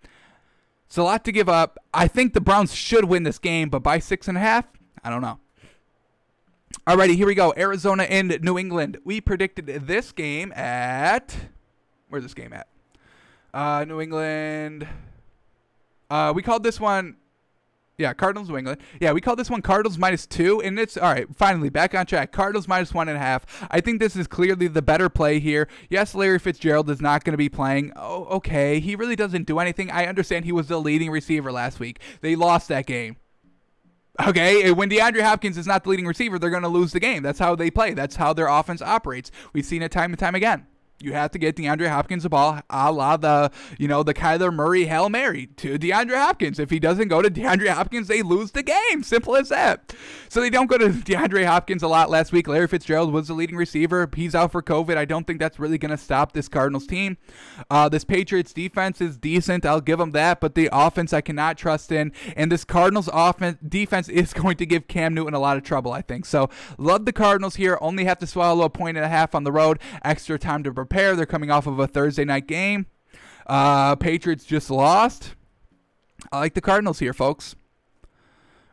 It's 0.86 0.98
a 0.98 1.02
lot 1.02 1.24
to 1.24 1.32
give 1.32 1.48
up. 1.48 1.78
I 1.92 2.06
think 2.06 2.34
the 2.34 2.40
Browns 2.40 2.74
should 2.74 3.06
win 3.06 3.22
this 3.22 3.38
game, 3.38 3.68
but 3.68 3.82
by 3.82 3.98
six 3.98 4.28
and 4.28 4.36
a 4.36 4.40
half, 4.40 4.66
I 5.02 5.10
don't 5.10 5.22
know. 5.22 5.38
Alrighty, 6.86 7.16
here 7.16 7.26
we 7.26 7.34
go. 7.34 7.54
Arizona 7.56 8.02
and 8.04 8.38
New 8.42 8.58
England. 8.58 8.98
We 9.04 9.20
predicted 9.20 9.66
this 9.86 10.12
game 10.12 10.52
at 10.52 11.34
where's 12.08 12.24
this 12.24 12.34
game 12.34 12.52
at? 12.52 12.68
Uh, 13.52 13.84
New 13.86 14.00
England. 14.00 14.86
Uh, 16.10 16.32
we 16.34 16.42
called 16.42 16.62
this 16.62 16.78
one 16.78 17.16
yeah, 17.96 18.12
Cardinals, 18.12 18.48
New 18.48 18.56
England. 18.56 18.80
Yeah, 19.00 19.12
we 19.12 19.20
call 19.20 19.36
this 19.36 19.50
one 19.50 19.62
Cardinals 19.62 19.98
minus 19.98 20.26
two, 20.26 20.60
and 20.62 20.78
it's 20.78 20.96
all 20.96 21.12
right. 21.12 21.26
Finally, 21.34 21.68
back 21.68 21.94
on 21.94 22.06
track. 22.06 22.32
Cardinals 22.32 22.66
minus 22.66 22.92
one 22.92 23.08
and 23.08 23.16
a 23.16 23.20
half. 23.20 23.66
I 23.70 23.80
think 23.80 24.00
this 24.00 24.16
is 24.16 24.26
clearly 24.26 24.66
the 24.66 24.82
better 24.82 25.08
play 25.08 25.38
here. 25.38 25.68
Yes, 25.88 26.14
Larry 26.14 26.38
Fitzgerald 26.38 26.90
is 26.90 27.00
not 27.00 27.22
going 27.24 27.32
to 27.34 27.38
be 27.38 27.48
playing. 27.48 27.92
Oh, 27.94 28.24
okay. 28.26 28.80
He 28.80 28.96
really 28.96 29.16
doesn't 29.16 29.46
do 29.46 29.58
anything. 29.60 29.90
I 29.90 30.06
understand 30.06 30.44
he 30.44 30.52
was 30.52 30.68
the 30.68 30.80
leading 30.80 31.10
receiver 31.10 31.52
last 31.52 31.78
week. 31.78 32.00
They 32.20 32.34
lost 32.34 32.68
that 32.68 32.86
game. 32.86 33.16
Okay, 34.24 34.70
when 34.70 34.88
DeAndre 34.88 35.22
Hopkins 35.22 35.58
is 35.58 35.66
not 35.66 35.82
the 35.82 35.90
leading 35.90 36.06
receiver, 36.06 36.38
they're 36.38 36.48
going 36.48 36.62
to 36.62 36.68
lose 36.68 36.92
the 36.92 37.00
game. 37.00 37.24
That's 37.24 37.40
how 37.40 37.56
they 37.56 37.68
play. 37.68 37.94
That's 37.94 38.14
how 38.14 38.32
their 38.32 38.46
offense 38.46 38.80
operates. 38.80 39.32
We've 39.52 39.64
seen 39.64 39.82
it 39.82 39.90
time 39.90 40.12
and 40.12 40.18
time 40.18 40.36
again. 40.36 40.68
You 41.00 41.12
have 41.12 41.32
to 41.32 41.38
get 41.38 41.56
DeAndre 41.56 41.88
Hopkins 41.88 42.22
the 42.22 42.28
ball, 42.28 42.60
a 42.70 42.90
la 42.90 43.16
the 43.16 43.50
you 43.78 43.88
know 43.88 44.02
the 44.02 44.14
Kyler 44.14 44.54
Murray 44.54 44.84
hail 44.84 45.10
mary 45.10 45.48
to 45.56 45.78
DeAndre 45.78 46.16
Hopkins. 46.16 46.58
If 46.58 46.70
he 46.70 46.78
doesn't 46.78 47.08
go 47.08 47.20
to 47.20 47.28
DeAndre 47.28 47.68
Hopkins, 47.68 48.08
they 48.08 48.22
lose 48.22 48.52
the 48.52 48.62
game. 48.62 49.02
Simple 49.02 49.36
as 49.36 49.48
that. 49.48 49.94
So 50.28 50.40
they 50.40 50.50
don't 50.50 50.68
go 50.68 50.78
to 50.78 50.88
DeAndre 50.88 51.46
Hopkins 51.46 51.82
a 51.82 51.88
lot 51.88 52.10
last 52.10 52.32
week. 52.32 52.46
Larry 52.46 52.68
Fitzgerald 52.68 53.12
was 53.12 53.28
the 53.28 53.34
leading 53.34 53.56
receiver. 53.56 54.08
He's 54.14 54.34
out 54.34 54.52
for 54.52 54.62
COVID. 54.62 54.96
I 54.96 55.04
don't 55.04 55.26
think 55.26 55.40
that's 55.40 55.58
really 55.58 55.78
going 55.78 55.90
to 55.90 55.96
stop 55.96 56.32
this 56.32 56.48
Cardinals 56.48 56.86
team. 56.86 57.18
Uh, 57.70 57.88
this 57.88 58.04
Patriots 58.04 58.52
defense 58.52 59.00
is 59.00 59.16
decent. 59.16 59.66
I'll 59.66 59.80
give 59.80 59.98
them 59.98 60.12
that, 60.12 60.40
but 60.40 60.54
the 60.54 60.68
offense 60.72 61.12
I 61.12 61.20
cannot 61.20 61.58
trust 61.58 61.92
in, 61.92 62.12
and 62.36 62.50
this 62.50 62.64
Cardinals 62.64 63.08
offense 63.12 63.58
defense 63.66 64.08
is 64.08 64.32
going 64.34 64.56
to 64.56 64.66
give 64.66 64.88
Cam 64.88 65.12
Newton 65.12 65.34
a 65.34 65.38
lot 65.40 65.56
of 65.56 65.64
trouble. 65.64 65.92
I 65.92 66.02
think 66.02 66.24
so. 66.24 66.48
Love 66.78 67.04
the 67.04 67.12
Cardinals 67.12 67.56
here. 67.56 67.78
Only 67.80 68.04
have 68.04 68.18
to 68.18 68.26
swallow 68.26 68.64
a 68.64 68.70
point 68.70 68.96
and 68.96 69.04
a 69.04 69.08
half 69.08 69.34
on 69.34 69.44
the 69.44 69.52
road. 69.52 69.80
Extra 70.04 70.38
time 70.38 70.62
to 70.62 70.72
prepare. 70.84 71.16
They're 71.16 71.26
coming 71.26 71.50
off 71.50 71.66
of 71.66 71.78
a 71.78 71.86
Thursday 71.86 72.24
night 72.24 72.46
game. 72.46 72.86
Uh, 73.46 73.96
Patriots 73.96 74.44
just 74.44 74.70
lost. 74.70 75.34
I 76.32 76.38
like 76.38 76.54
the 76.54 76.60
Cardinals 76.60 76.98
here, 76.98 77.12
folks. 77.12 77.56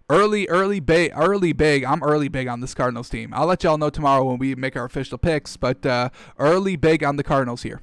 Early, 0.09 0.47
early, 0.49 0.82
big, 0.82 1.14
early, 1.16 1.53
big. 1.53 1.86
I'm 1.86 2.03
early 2.03 2.28
big 2.28 2.47
on 2.47 2.59
this 2.59 2.74
Cardinals 2.74 3.09
team. 3.09 3.34
I'll 3.34 3.45
let 3.45 3.64
y'all 3.64 3.78
know 3.78 3.89
tomorrow 3.89 4.26
when 4.26 4.39
we 4.39 4.55
make 4.55 4.76
our 4.76 4.86
official 4.86 5.18
picks, 5.18 5.55
but 5.55 5.86
uh, 5.86 6.09
early 6.38 6.76
big 6.76 7.03
on 7.03 7.16
the 7.16 7.24
Cardinals 7.24 7.64
here. 7.64 7.82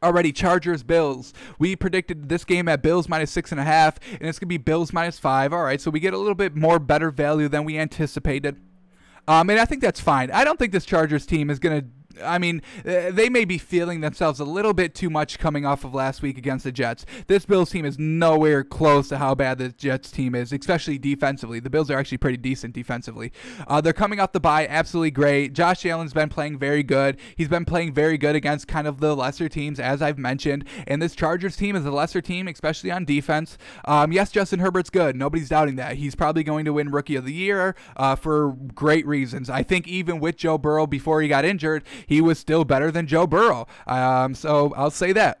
Already, 0.00 0.32
Chargers, 0.32 0.82
Bills. 0.82 1.32
We 1.58 1.74
predicted 1.76 2.28
this 2.28 2.44
game 2.44 2.68
at 2.68 2.82
Bills 2.82 3.08
minus 3.08 3.30
six 3.30 3.50
and 3.50 3.60
a 3.60 3.64
half, 3.64 3.98
and 4.12 4.28
it's 4.28 4.38
gonna 4.38 4.48
be 4.48 4.58
Bills 4.58 4.92
minus 4.92 5.18
five. 5.18 5.52
All 5.52 5.62
right, 5.62 5.80
so 5.80 5.90
we 5.90 6.00
get 6.00 6.14
a 6.14 6.18
little 6.18 6.34
bit 6.34 6.54
more 6.56 6.78
better 6.78 7.10
value 7.10 7.48
than 7.48 7.64
we 7.64 7.78
anticipated. 7.78 8.60
Um, 9.28 9.50
and 9.50 9.60
I 9.60 9.64
think 9.64 9.82
that's 9.82 10.00
fine. 10.00 10.30
I 10.30 10.44
don't 10.44 10.58
think 10.58 10.72
this 10.72 10.84
Chargers 10.84 11.26
team 11.26 11.50
is 11.50 11.58
gonna 11.58 11.84
I 12.22 12.38
mean, 12.38 12.62
uh, 12.78 13.10
they 13.10 13.28
may 13.28 13.44
be 13.44 13.58
feeling 13.58 14.00
themselves 14.00 14.40
a 14.40 14.44
little 14.44 14.72
bit 14.72 14.94
too 14.94 15.10
much 15.10 15.38
coming 15.38 15.66
off 15.66 15.84
of 15.84 15.94
last 15.94 16.22
week 16.22 16.38
against 16.38 16.64
the 16.64 16.72
Jets. 16.72 17.04
This 17.26 17.44
Bills 17.44 17.70
team 17.70 17.84
is 17.84 17.98
nowhere 17.98 18.64
close 18.64 19.08
to 19.08 19.18
how 19.18 19.34
bad 19.34 19.58
the 19.58 19.70
Jets 19.70 20.10
team 20.10 20.34
is, 20.34 20.52
especially 20.52 20.98
defensively. 20.98 21.60
The 21.60 21.70
Bills 21.70 21.90
are 21.90 21.98
actually 21.98 22.18
pretty 22.18 22.36
decent 22.38 22.74
defensively. 22.74 23.32
Uh, 23.66 23.80
they're 23.80 23.92
coming 23.92 24.20
off 24.20 24.32
the 24.32 24.40
bye, 24.40 24.66
absolutely 24.68 25.10
great. 25.10 25.52
Josh 25.52 25.84
Allen's 25.86 26.12
been 26.12 26.28
playing 26.28 26.58
very 26.58 26.82
good. 26.82 27.18
He's 27.36 27.48
been 27.48 27.64
playing 27.64 27.92
very 27.92 28.18
good 28.18 28.36
against 28.36 28.68
kind 28.68 28.86
of 28.86 29.00
the 29.00 29.14
lesser 29.16 29.48
teams, 29.48 29.80
as 29.80 30.02
I've 30.02 30.18
mentioned. 30.18 30.64
And 30.86 31.00
this 31.00 31.14
Chargers 31.14 31.56
team 31.56 31.76
is 31.76 31.84
a 31.84 31.90
lesser 31.90 32.20
team, 32.20 32.48
especially 32.48 32.90
on 32.90 33.04
defense. 33.04 33.58
Um, 33.84 34.12
yes, 34.12 34.30
Justin 34.30 34.60
Herbert's 34.60 34.90
good. 34.90 35.16
Nobody's 35.16 35.48
doubting 35.48 35.76
that. 35.76 35.96
He's 35.96 36.14
probably 36.14 36.42
going 36.42 36.64
to 36.64 36.72
win 36.72 36.90
Rookie 36.90 37.16
of 37.16 37.24
the 37.24 37.32
Year 37.32 37.74
uh, 37.96 38.16
for 38.16 38.52
great 38.74 39.06
reasons. 39.06 39.50
I 39.50 39.62
think 39.62 39.88
even 39.88 40.20
with 40.20 40.36
Joe 40.36 40.58
Burrow 40.58 40.86
before 40.86 41.20
he 41.22 41.28
got 41.28 41.44
injured, 41.44 41.84
was 42.20 42.38
still 42.38 42.64
better 42.64 42.90
than 42.90 43.06
Joe 43.06 43.26
Burrow. 43.26 43.66
Um, 43.86 44.34
so 44.34 44.72
I'll 44.76 44.90
say 44.90 45.12
that. 45.12 45.40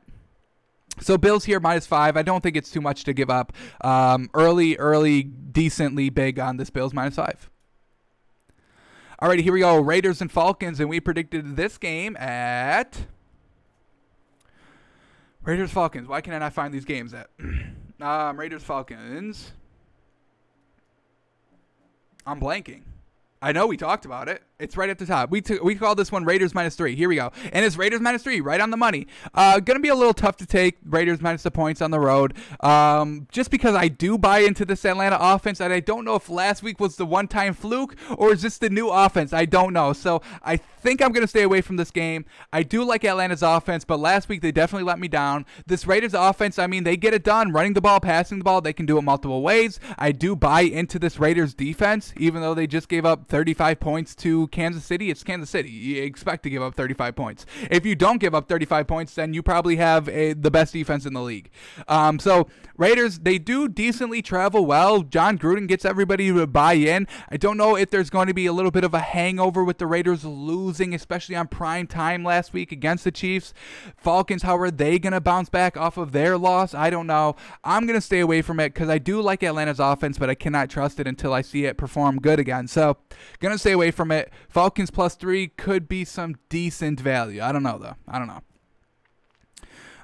So 1.00 1.16
Bills 1.16 1.44
here 1.44 1.60
minus 1.60 1.86
five. 1.86 2.16
I 2.16 2.22
don't 2.22 2.42
think 2.42 2.56
it's 2.56 2.70
too 2.70 2.80
much 2.80 3.04
to 3.04 3.12
give 3.12 3.30
up. 3.30 3.52
Um, 3.82 4.30
early, 4.34 4.76
early, 4.76 5.22
decently 5.22 6.10
big 6.10 6.38
on 6.38 6.56
this 6.56 6.70
Bills 6.70 6.92
minus 6.92 7.16
five. 7.16 7.50
Alrighty, 9.20 9.42
here 9.42 9.52
we 9.52 9.60
go. 9.60 9.80
Raiders 9.80 10.20
and 10.20 10.30
Falcons, 10.30 10.80
and 10.80 10.88
we 10.88 10.98
predicted 10.98 11.56
this 11.56 11.78
game 11.78 12.16
at 12.16 13.06
Raiders 15.44 15.70
Falcons. 15.70 16.08
Why 16.08 16.20
can 16.20 16.34
I 16.34 16.38
not 16.38 16.52
find 16.52 16.74
these 16.74 16.84
games 16.84 17.14
at 17.14 17.30
um, 18.00 18.38
Raiders 18.38 18.62
Falcons? 18.62 19.52
I'm 22.26 22.40
blanking. 22.40 22.82
I 23.40 23.52
know 23.52 23.66
we 23.66 23.76
talked 23.76 24.04
about 24.04 24.28
it. 24.28 24.42
It's 24.62 24.76
right 24.76 24.88
at 24.88 24.98
the 24.98 25.06
top. 25.06 25.28
We 25.30 25.42
we 25.60 25.74
call 25.74 25.96
this 25.96 26.12
one 26.12 26.24
Raiders 26.24 26.54
minus 26.54 26.76
three. 26.76 26.94
Here 26.94 27.08
we 27.08 27.16
go, 27.16 27.32
and 27.52 27.64
it's 27.64 27.76
Raiders 27.76 28.00
minus 28.00 28.22
three, 28.22 28.40
right 28.40 28.60
on 28.60 28.70
the 28.70 28.76
money. 28.76 29.08
Uh, 29.34 29.58
gonna 29.58 29.80
be 29.80 29.88
a 29.88 29.94
little 29.94 30.14
tough 30.14 30.36
to 30.36 30.46
take 30.46 30.78
Raiders 30.84 31.20
minus 31.20 31.42
the 31.42 31.50
points 31.50 31.82
on 31.82 31.90
the 31.90 31.98
road, 31.98 32.34
um, 32.60 33.26
just 33.32 33.50
because 33.50 33.74
I 33.74 33.88
do 33.88 34.16
buy 34.16 34.38
into 34.38 34.64
this 34.64 34.84
Atlanta 34.84 35.18
offense, 35.20 35.60
and 35.60 35.72
I 35.72 35.80
don't 35.80 36.04
know 36.04 36.14
if 36.14 36.28
last 36.28 36.62
week 36.62 36.78
was 36.78 36.94
the 36.94 37.04
one-time 37.04 37.54
fluke 37.54 37.96
or 38.16 38.32
is 38.32 38.42
this 38.42 38.58
the 38.58 38.70
new 38.70 38.88
offense. 38.88 39.32
I 39.32 39.46
don't 39.46 39.72
know. 39.72 39.92
So 39.92 40.22
I 40.44 40.58
think 40.58 41.02
I'm 41.02 41.10
gonna 41.10 41.26
stay 41.26 41.42
away 41.42 41.60
from 41.60 41.76
this 41.76 41.90
game. 41.90 42.24
I 42.52 42.62
do 42.62 42.84
like 42.84 43.04
Atlanta's 43.04 43.42
offense, 43.42 43.84
but 43.84 43.98
last 43.98 44.28
week 44.28 44.42
they 44.42 44.52
definitely 44.52 44.86
let 44.86 45.00
me 45.00 45.08
down. 45.08 45.44
This 45.66 45.88
Raiders 45.88 46.14
offense, 46.14 46.60
I 46.60 46.68
mean, 46.68 46.84
they 46.84 46.96
get 46.96 47.14
it 47.14 47.24
done, 47.24 47.50
running 47.50 47.72
the 47.72 47.80
ball, 47.80 47.98
passing 47.98 48.38
the 48.38 48.44
ball. 48.44 48.60
They 48.60 48.72
can 48.72 48.86
do 48.86 48.96
it 48.96 49.02
multiple 49.02 49.42
ways. 49.42 49.80
I 49.98 50.12
do 50.12 50.36
buy 50.36 50.60
into 50.60 51.00
this 51.00 51.18
Raiders 51.18 51.52
defense, 51.52 52.14
even 52.16 52.42
though 52.42 52.54
they 52.54 52.68
just 52.68 52.88
gave 52.88 53.04
up 53.04 53.26
35 53.26 53.80
points 53.80 54.14
to 54.16 54.46
Kansas 54.52 54.84
City, 54.84 55.10
it's 55.10 55.24
Kansas 55.24 55.50
City. 55.50 55.70
You 55.70 56.02
expect 56.02 56.44
to 56.44 56.50
give 56.50 56.62
up 56.62 56.74
35 56.74 57.16
points. 57.16 57.46
If 57.70 57.84
you 57.84 57.96
don't 57.96 58.18
give 58.18 58.34
up 58.34 58.48
35 58.48 58.86
points, 58.86 59.14
then 59.14 59.34
you 59.34 59.42
probably 59.42 59.76
have 59.76 60.08
a, 60.08 60.34
the 60.34 60.50
best 60.50 60.72
defense 60.72 61.06
in 61.06 61.14
the 61.14 61.22
league. 61.22 61.50
Um, 61.88 62.18
so 62.18 62.46
Raiders, 62.76 63.20
they 63.20 63.38
do 63.38 63.68
decently 63.68 64.22
travel 64.22 64.66
well. 64.66 65.02
Jon 65.02 65.38
Gruden 65.38 65.66
gets 65.66 65.84
everybody 65.84 66.28
to 66.28 66.46
buy 66.46 66.74
in. 66.74 67.06
I 67.30 67.36
don't 67.36 67.56
know 67.56 67.76
if 67.76 67.90
there's 67.90 68.10
going 68.10 68.28
to 68.28 68.34
be 68.34 68.46
a 68.46 68.52
little 68.52 68.70
bit 68.70 68.84
of 68.84 68.94
a 68.94 69.00
hangover 69.00 69.64
with 69.64 69.78
the 69.78 69.86
Raiders 69.86 70.24
losing, 70.24 70.94
especially 70.94 71.34
on 71.34 71.48
prime 71.48 71.86
time 71.86 72.24
last 72.24 72.52
week 72.52 72.72
against 72.72 73.04
the 73.04 73.10
Chiefs. 73.10 73.54
Falcons, 73.96 74.42
how 74.42 74.56
are 74.58 74.70
they 74.70 74.98
going 74.98 75.12
to 75.12 75.20
bounce 75.20 75.48
back 75.48 75.76
off 75.76 75.96
of 75.96 76.12
their 76.12 76.36
loss? 76.36 76.74
I 76.74 76.90
don't 76.90 77.06
know. 77.06 77.36
I'm 77.64 77.86
going 77.86 77.98
to 77.98 78.04
stay 78.04 78.20
away 78.20 78.42
from 78.42 78.60
it 78.60 78.74
because 78.74 78.88
I 78.88 78.98
do 78.98 79.20
like 79.20 79.42
Atlanta's 79.42 79.80
offense, 79.80 80.18
but 80.18 80.28
I 80.28 80.34
cannot 80.34 80.70
trust 80.70 81.00
it 81.00 81.06
until 81.06 81.32
I 81.32 81.42
see 81.42 81.64
it 81.64 81.76
perform 81.76 82.18
good 82.18 82.38
again. 82.38 82.66
So, 82.66 82.96
going 83.40 83.54
to 83.54 83.58
stay 83.58 83.72
away 83.72 83.90
from 83.90 84.10
it. 84.10 84.30
Falcons 84.48 84.90
plus 84.90 85.14
three 85.14 85.48
could 85.48 85.88
be 85.88 86.04
some 86.04 86.36
decent 86.48 87.00
value. 87.00 87.42
I 87.42 87.52
don't 87.52 87.62
know, 87.62 87.78
though. 87.78 87.96
I 88.08 88.18
don't 88.18 88.28
know. 88.28 88.42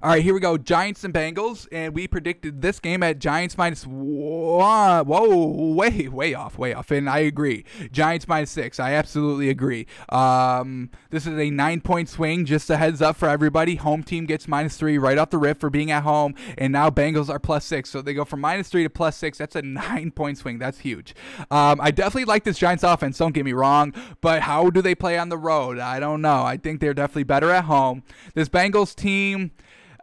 All 0.01 0.11
right, 0.11 0.23
here 0.23 0.33
we 0.33 0.39
go. 0.39 0.57
Giants 0.57 1.03
and 1.03 1.13
Bengals, 1.13 1.67
and 1.73 1.93
we 1.93 2.07
predicted 2.07 2.63
this 2.63 2.79
game 2.79 3.03
at 3.03 3.19
Giants 3.19 3.59
minus 3.59 3.85
one. 3.85 5.07
Whoa, 5.07 5.75
way, 5.75 6.07
way 6.07 6.35
off, 6.35 6.57
way 6.57 6.73
off. 6.73 6.93
And 6.93 7.11
I 7.11 7.19
agree. 7.19 7.65
Giants 7.91 8.29
minus 8.29 8.53
six. 8.53 8.79
I 8.79 8.93
absolutely 8.95 9.49
agree. 9.49 9.89
Um, 10.11 10.91
this 11.11 11.27
is 11.27 11.37
a 11.37 11.51
nine-point 11.51 12.09
swing. 12.09 12.45
Just 12.45 12.71
a 12.71 12.77
heads 12.77 13.03
up 13.03 13.17
for 13.17 13.29
everybody. 13.29 13.75
Home 13.75 14.05
team 14.05 14.25
gets 14.25 14.47
minus 14.47 14.77
three 14.77 14.99
right 14.99 15.19
off 15.19 15.31
the 15.31 15.39
rip 15.39 15.59
for 15.59 15.69
being 15.69 15.91
at 15.91 16.05
home, 16.05 16.37
and 16.57 16.73
now 16.73 16.91
Bengals 16.91 17.29
are 17.29 17.41
plus 17.41 17.65
six. 17.65 17.91
So 17.91 18.01
they 18.01 18.15
go 18.15 18.25
from 18.25 18.41
minus 18.41 18.69
three 18.69 18.85
to 18.85 18.91
plus 18.91 19.17
six. 19.17 19.39
That's 19.39 19.57
a 19.57 19.63
nine-point 19.63 20.39
swing. 20.39 20.59
That's 20.59 20.79
huge. 20.79 21.17
Um, 21.51 21.81
I 21.81 21.91
definitely 21.91 22.27
like 22.27 22.45
this 22.45 22.59
Giants 22.59 22.85
offense. 22.85 23.19
Don't 23.19 23.35
get 23.35 23.45
me 23.45 23.53
wrong, 23.53 23.93
but 24.21 24.43
how 24.43 24.71
do 24.71 24.81
they 24.81 24.95
play 24.95 25.19
on 25.19 25.29
the 25.29 25.39
road? 25.39 25.81
I 25.81 25.99
don't 25.99 26.23
know. 26.23 26.45
I 26.45 26.57
think 26.57 26.81
they're 26.81 26.95
definitely 26.95 27.25
better 27.25 27.51
at 27.51 27.65
home. 27.65 28.05
This 28.35 28.49
Bengals 28.49 28.95
team. 28.95 29.51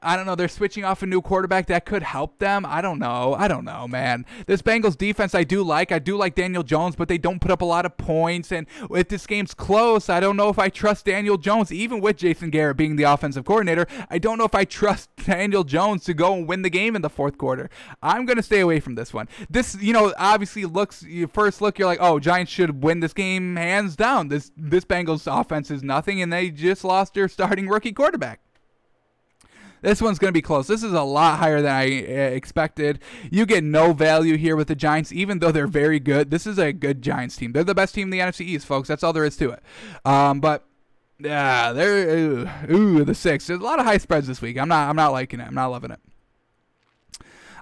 I 0.05 0.15
don't 0.15 0.25
know. 0.27 0.35
They're 0.35 0.47
switching 0.47 0.83
off 0.83 1.01
a 1.01 1.05
new 1.05 1.21
quarterback 1.21 1.65
that 1.67 1.85
could 1.85 2.03
help 2.03 2.37
them. 2.37 2.65
I 2.65 2.81
don't 2.81 2.99
know. 2.99 3.35
I 3.37 3.47
don't 3.47 3.65
know, 3.65 3.87
man. 3.87 4.25
This 4.45 4.61
Bengals 4.61 4.95
defense 4.97 5.33
I 5.33 5.43
do 5.43 5.63
like. 5.63 5.91
I 5.91 5.99
do 5.99 6.15
like 6.15 6.35
Daniel 6.35 6.61
Jones, 6.61 6.95
but 6.95 7.07
they 7.07 7.17
don't 7.17 7.39
put 7.39 7.49
up 7.49 7.61
a 7.61 7.65
lot 7.65 7.85
of 7.85 7.97
points. 7.97 8.51
And 8.51 8.67
if 8.91 9.09
this 9.09 9.25
game's 9.25 9.55
close, 9.55 10.07
I 10.07 10.19
don't 10.19 10.37
know 10.37 10.49
if 10.49 10.59
I 10.59 10.69
trust 10.69 11.05
Daniel 11.05 11.37
Jones, 11.37 11.71
even 11.71 12.01
with 12.01 12.17
Jason 12.17 12.51
Garrett 12.51 12.77
being 12.77 12.95
the 12.95 13.03
offensive 13.03 13.45
coordinator. 13.45 13.87
I 14.09 14.19
don't 14.19 14.37
know 14.37 14.45
if 14.45 14.53
I 14.53 14.63
trust 14.63 15.09
Daniel 15.25 15.63
Jones 15.63 16.03
to 16.05 16.13
go 16.13 16.35
and 16.35 16.47
win 16.47 16.61
the 16.61 16.69
game 16.69 16.95
in 16.95 17.01
the 17.01 17.09
fourth 17.09 17.37
quarter. 17.37 17.69
I'm 18.03 18.25
going 18.25 18.37
to 18.37 18.43
stay 18.43 18.59
away 18.59 18.79
from 18.79 18.93
this 18.95 19.13
one. 19.13 19.27
This, 19.49 19.75
you 19.81 19.91
know, 19.93 20.13
obviously 20.19 20.65
looks, 20.65 21.03
first 21.33 21.61
look, 21.61 21.79
you're 21.79 21.87
like, 21.87 21.99
oh, 21.99 22.19
Giants 22.19 22.51
should 22.51 22.83
win 22.83 22.99
this 22.99 23.13
game 23.13 23.55
hands 23.55 23.95
down. 23.95 24.27
This, 24.27 24.51
this 24.55 24.85
Bengals 24.85 25.25
offense 25.27 25.71
is 25.71 25.81
nothing, 25.81 26.21
and 26.21 26.31
they 26.31 26.51
just 26.51 26.83
lost 26.83 27.15
their 27.15 27.27
starting 27.27 27.67
rookie 27.67 27.91
quarterback. 27.91 28.44
This 29.85 30.01
one's 30.01 30.17
going 30.17 30.29
to 30.29 30.33
be 30.33 30.41
close. 30.41 30.65
This 30.65 30.81
is 30.81 30.93
a 30.93 31.03
lot 31.03 31.37
higher 31.37 31.61
than 31.61 31.71
I 31.71 31.85
uh, 31.85 32.31
expected. 32.31 32.97
You 33.29 33.45
get 33.45 33.63
no 33.63 33.93
value 33.93 34.35
here 34.35 34.55
with 34.55 34.67
the 34.67 34.73
Giants, 34.73 35.11
even 35.11 35.37
though 35.37 35.51
they're 35.51 35.67
very 35.67 35.99
good. 35.99 36.31
This 36.31 36.47
is 36.47 36.57
a 36.57 36.73
good 36.73 37.03
Giants 37.03 37.37
team. 37.37 37.51
They're 37.51 37.63
the 37.63 37.75
best 37.75 37.93
team 37.93 38.07
in 38.07 38.09
the 38.09 38.17
NFC 38.17 38.41
East, 38.41 38.65
folks. 38.65 38.87
That's 38.87 39.03
all 39.03 39.13
there 39.13 39.25
is 39.25 39.37
to 39.37 39.51
it. 39.51 39.61
Um, 40.03 40.39
but 40.39 40.65
yeah, 41.19 41.71
they're 41.71 42.17
ooh, 42.17 42.49
ooh, 42.71 43.03
the 43.05 43.13
six. 43.13 43.45
There's 43.45 43.59
a 43.59 43.63
lot 43.63 43.79
of 43.79 43.85
high 43.85 43.99
spreads 43.99 44.25
this 44.25 44.41
week. 44.41 44.57
I'm 44.57 44.67
not. 44.67 44.89
I'm 44.89 44.95
not 44.95 45.11
liking 45.11 45.39
it. 45.39 45.45
I'm 45.45 45.53
not 45.53 45.67
loving 45.67 45.91
it. 45.91 45.99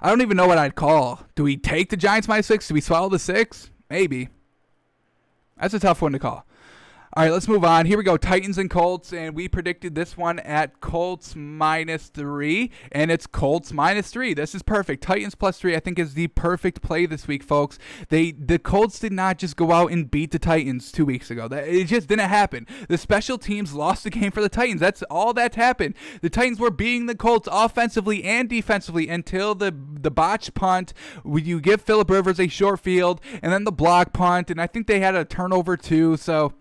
I 0.00 0.08
don't 0.08 0.22
even 0.22 0.38
know 0.38 0.46
what 0.46 0.56
I'd 0.56 0.76
call. 0.76 1.20
Do 1.34 1.42
we 1.42 1.58
take 1.58 1.90
the 1.90 1.96
Giants 1.98 2.26
minus 2.26 2.46
six? 2.46 2.68
Do 2.68 2.72
we 2.72 2.80
swallow 2.80 3.10
the 3.10 3.18
six? 3.18 3.70
Maybe. 3.90 4.30
That's 5.60 5.74
a 5.74 5.78
tough 5.78 6.00
one 6.00 6.12
to 6.12 6.18
call. 6.18 6.46
All 7.16 7.22
right, 7.22 7.32
let's 7.32 7.46
move 7.46 7.64
on. 7.64 7.86
Here 7.86 7.96
we 7.96 8.02
go. 8.02 8.16
Titans 8.16 8.58
and 8.58 8.68
Colts, 8.68 9.12
and 9.12 9.36
we 9.36 9.46
predicted 9.46 9.94
this 9.94 10.16
one 10.16 10.40
at 10.40 10.80
Colts 10.80 11.36
minus 11.36 12.08
three, 12.08 12.72
and 12.90 13.08
it's 13.08 13.28
Colts 13.28 13.72
minus 13.72 14.10
three. 14.10 14.34
This 14.34 14.52
is 14.52 14.64
perfect. 14.64 15.04
Titans 15.04 15.36
plus 15.36 15.60
three, 15.60 15.76
I 15.76 15.78
think, 15.78 16.00
is 16.00 16.14
the 16.14 16.26
perfect 16.26 16.82
play 16.82 17.06
this 17.06 17.28
week, 17.28 17.44
folks. 17.44 17.78
They 18.08 18.32
the 18.32 18.58
Colts 18.58 18.98
did 18.98 19.12
not 19.12 19.38
just 19.38 19.54
go 19.54 19.70
out 19.70 19.92
and 19.92 20.10
beat 20.10 20.32
the 20.32 20.40
Titans 20.40 20.90
two 20.90 21.04
weeks 21.04 21.30
ago. 21.30 21.46
That 21.46 21.68
it 21.68 21.84
just 21.84 22.08
didn't 22.08 22.28
happen. 22.28 22.66
The 22.88 22.98
special 22.98 23.38
teams 23.38 23.74
lost 23.74 24.02
the 24.02 24.10
game 24.10 24.32
for 24.32 24.42
the 24.42 24.48
Titans. 24.48 24.80
That's 24.80 25.04
all 25.04 25.32
that 25.34 25.54
happened. 25.54 25.94
The 26.20 26.30
Titans 26.30 26.58
were 26.58 26.72
beating 26.72 27.06
the 27.06 27.14
Colts 27.14 27.48
offensively 27.52 28.24
and 28.24 28.48
defensively 28.48 29.08
until 29.08 29.54
the 29.54 29.72
the 29.72 30.10
botch 30.10 30.52
punt. 30.54 30.92
You 31.24 31.60
give 31.60 31.80
Philip 31.80 32.10
Rivers 32.10 32.40
a 32.40 32.48
short 32.48 32.80
field, 32.80 33.20
and 33.40 33.52
then 33.52 33.62
the 33.62 33.70
block 33.70 34.12
punt, 34.12 34.50
and 34.50 34.60
I 34.60 34.66
think 34.66 34.88
they 34.88 34.98
had 34.98 35.14
a 35.14 35.24
turnover 35.24 35.76
too. 35.76 36.16
So 36.16 36.54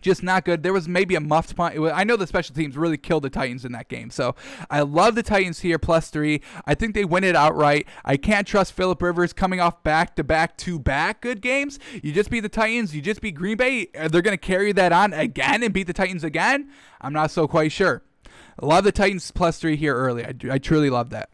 just 0.00 0.22
not 0.22 0.44
good. 0.44 0.62
There 0.62 0.72
was 0.72 0.88
maybe 0.88 1.14
a 1.14 1.20
muffed 1.20 1.56
punt. 1.56 1.78
Was, 1.78 1.92
I 1.94 2.04
know 2.04 2.16
the 2.16 2.26
special 2.26 2.54
teams 2.54 2.76
really 2.76 2.96
killed 2.96 3.24
the 3.24 3.30
Titans 3.30 3.64
in 3.64 3.72
that 3.72 3.88
game. 3.88 4.10
So 4.10 4.34
I 4.70 4.80
love 4.80 5.14
the 5.14 5.22
Titans 5.22 5.60
here 5.60 5.78
plus 5.78 6.10
three. 6.10 6.40
I 6.66 6.74
think 6.74 6.94
they 6.94 7.04
win 7.04 7.24
it 7.24 7.36
outright. 7.36 7.86
I 8.04 8.16
can't 8.16 8.46
trust 8.46 8.72
Philip 8.72 9.00
Rivers 9.00 9.32
coming 9.32 9.60
off 9.60 9.82
back 9.82 10.16
to 10.16 10.24
back 10.24 10.56
to 10.58 10.78
back 10.78 11.20
good 11.20 11.40
games. 11.40 11.78
You 12.02 12.12
just 12.12 12.30
beat 12.30 12.40
the 12.40 12.48
Titans. 12.48 12.94
You 12.94 13.00
just 13.00 13.20
beat 13.20 13.34
Green 13.34 13.56
Bay. 13.56 13.86
They're 13.94 14.22
going 14.22 14.36
to 14.36 14.36
carry 14.36 14.72
that 14.72 14.92
on 14.92 15.12
again 15.12 15.62
and 15.62 15.72
beat 15.72 15.86
the 15.86 15.92
Titans 15.92 16.24
again. 16.24 16.70
I'm 17.00 17.12
not 17.12 17.30
so 17.30 17.46
quite 17.48 17.72
sure. 17.72 18.02
love 18.60 18.84
the 18.84 18.92
Titans 18.92 19.30
plus 19.30 19.58
three 19.58 19.76
here 19.76 19.94
early. 19.94 20.24
I, 20.24 20.34
I 20.50 20.58
truly 20.58 20.90
love 20.90 21.10
that. 21.10 21.30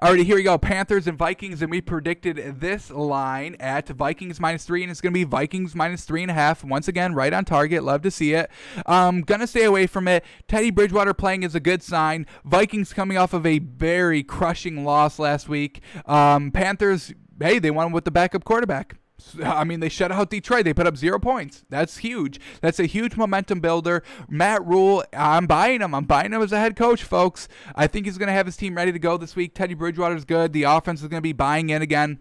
Alrighty, 0.00 0.24
here 0.24 0.36
we 0.36 0.44
go. 0.44 0.56
Panthers 0.58 1.08
and 1.08 1.18
Vikings, 1.18 1.60
and 1.60 1.72
we 1.72 1.80
predicted 1.80 2.60
this 2.60 2.88
line 2.88 3.56
at 3.58 3.88
Vikings 3.88 4.38
minus 4.38 4.62
three, 4.62 4.84
and 4.84 4.92
it's 4.92 5.00
going 5.00 5.12
to 5.12 5.18
be 5.18 5.24
Vikings 5.24 5.74
minus 5.74 6.04
three 6.04 6.22
and 6.22 6.30
a 6.30 6.34
half. 6.34 6.62
Once 6.62 6.86
again, 6.86 7.16
right 7.16 7.32
on 7.32 7.44
target. 7.44 7.82
Love 7.82 8.02
to 8.02 8.10
see 8.12 8.32
it. 8.32 8.48
Um, 8.86 9.22
gonna 9.22 9.48
stay 9.48 9.64
away 9.64 9.88
from 9.88 10.06
it. 10.06 10.24
Teddy 10.46 10.70
Bridgewater 10.70 11.14
playing 11.14 11.42
is 11.42 11.56
a 11.56 11.60
good 11.60 11.82
sign. 11.82 12.26
Vikings 12.44 12.92
coming 12.92 13.18
off 13.18 13.32
of 13.34 13.44
a 13.44 13.58
very 13.58 14.22
crushing 14.22 14.84
loss 14.84 15.18
last 15.18 15.48
week. 15.48 15.82
Um, 16.06 16.52
Panthers, 16.52 17.12
hey, 17.40 17.58
they 17.58 17.72
won 17.72 17.90
with 17.90 18.04
the 18.04 18.12
backup 18.12 18.44
quarterback. 18.44 18.98
I 19.42 19.64
mean, 19.64 19.80
they 19.80 19.88
shut 19.88 20.12
out 20.12 20.30
Detroit. 20.30 20.64
They 20.64 20.74
put 20.74 20.86
up 20.86 20.96
zero 20.96 21.18
points. 21.18 21.64
That's 21.68 21.98
huge. 21.98 22.40
That's 22.60 22.78
a 22.78 22.86
huge 22.86 23.16
momentum 23.16 23.60
builder. 23.60 24.02
Matt 24.28 24.64
Rhule, 24.64 25.04
I'm 25.12 25.46
buying 25.46 25.80
him. 25.80 25.94
I'm 25.94 26.04
buying 26.04 26.32
him 26.32 26.40
as 26.40 26.52
a 26.52 26.58
head 26.58 26.76
coach, 26.76 27.02
folks. 27.02 27.48
I 27.74 27.86
think 27.86 28.06
he's 28.06 28.18
going 28.18 28.28
to 28.28 28.32
have 28.32 28.46
his 28.46 28.56
team 28.56 28.76
ready 28.76 28.92
to 28.92 28.98
go 28.98 29.16
this 29.16 29.34
week. 29.34 29.54
Teddy 29.54 29.74
Bridgewater's 29.74 30.24
good. 30.24 30.52
The 30.52 30.64
offense 30.64 31.02
is 31.02 31.08
going 31.08 31.18
to 31.18 31.22
be 31.22 31.32
buying 31.32 31.70
in 31.70 31.82
again. 31.82 32.20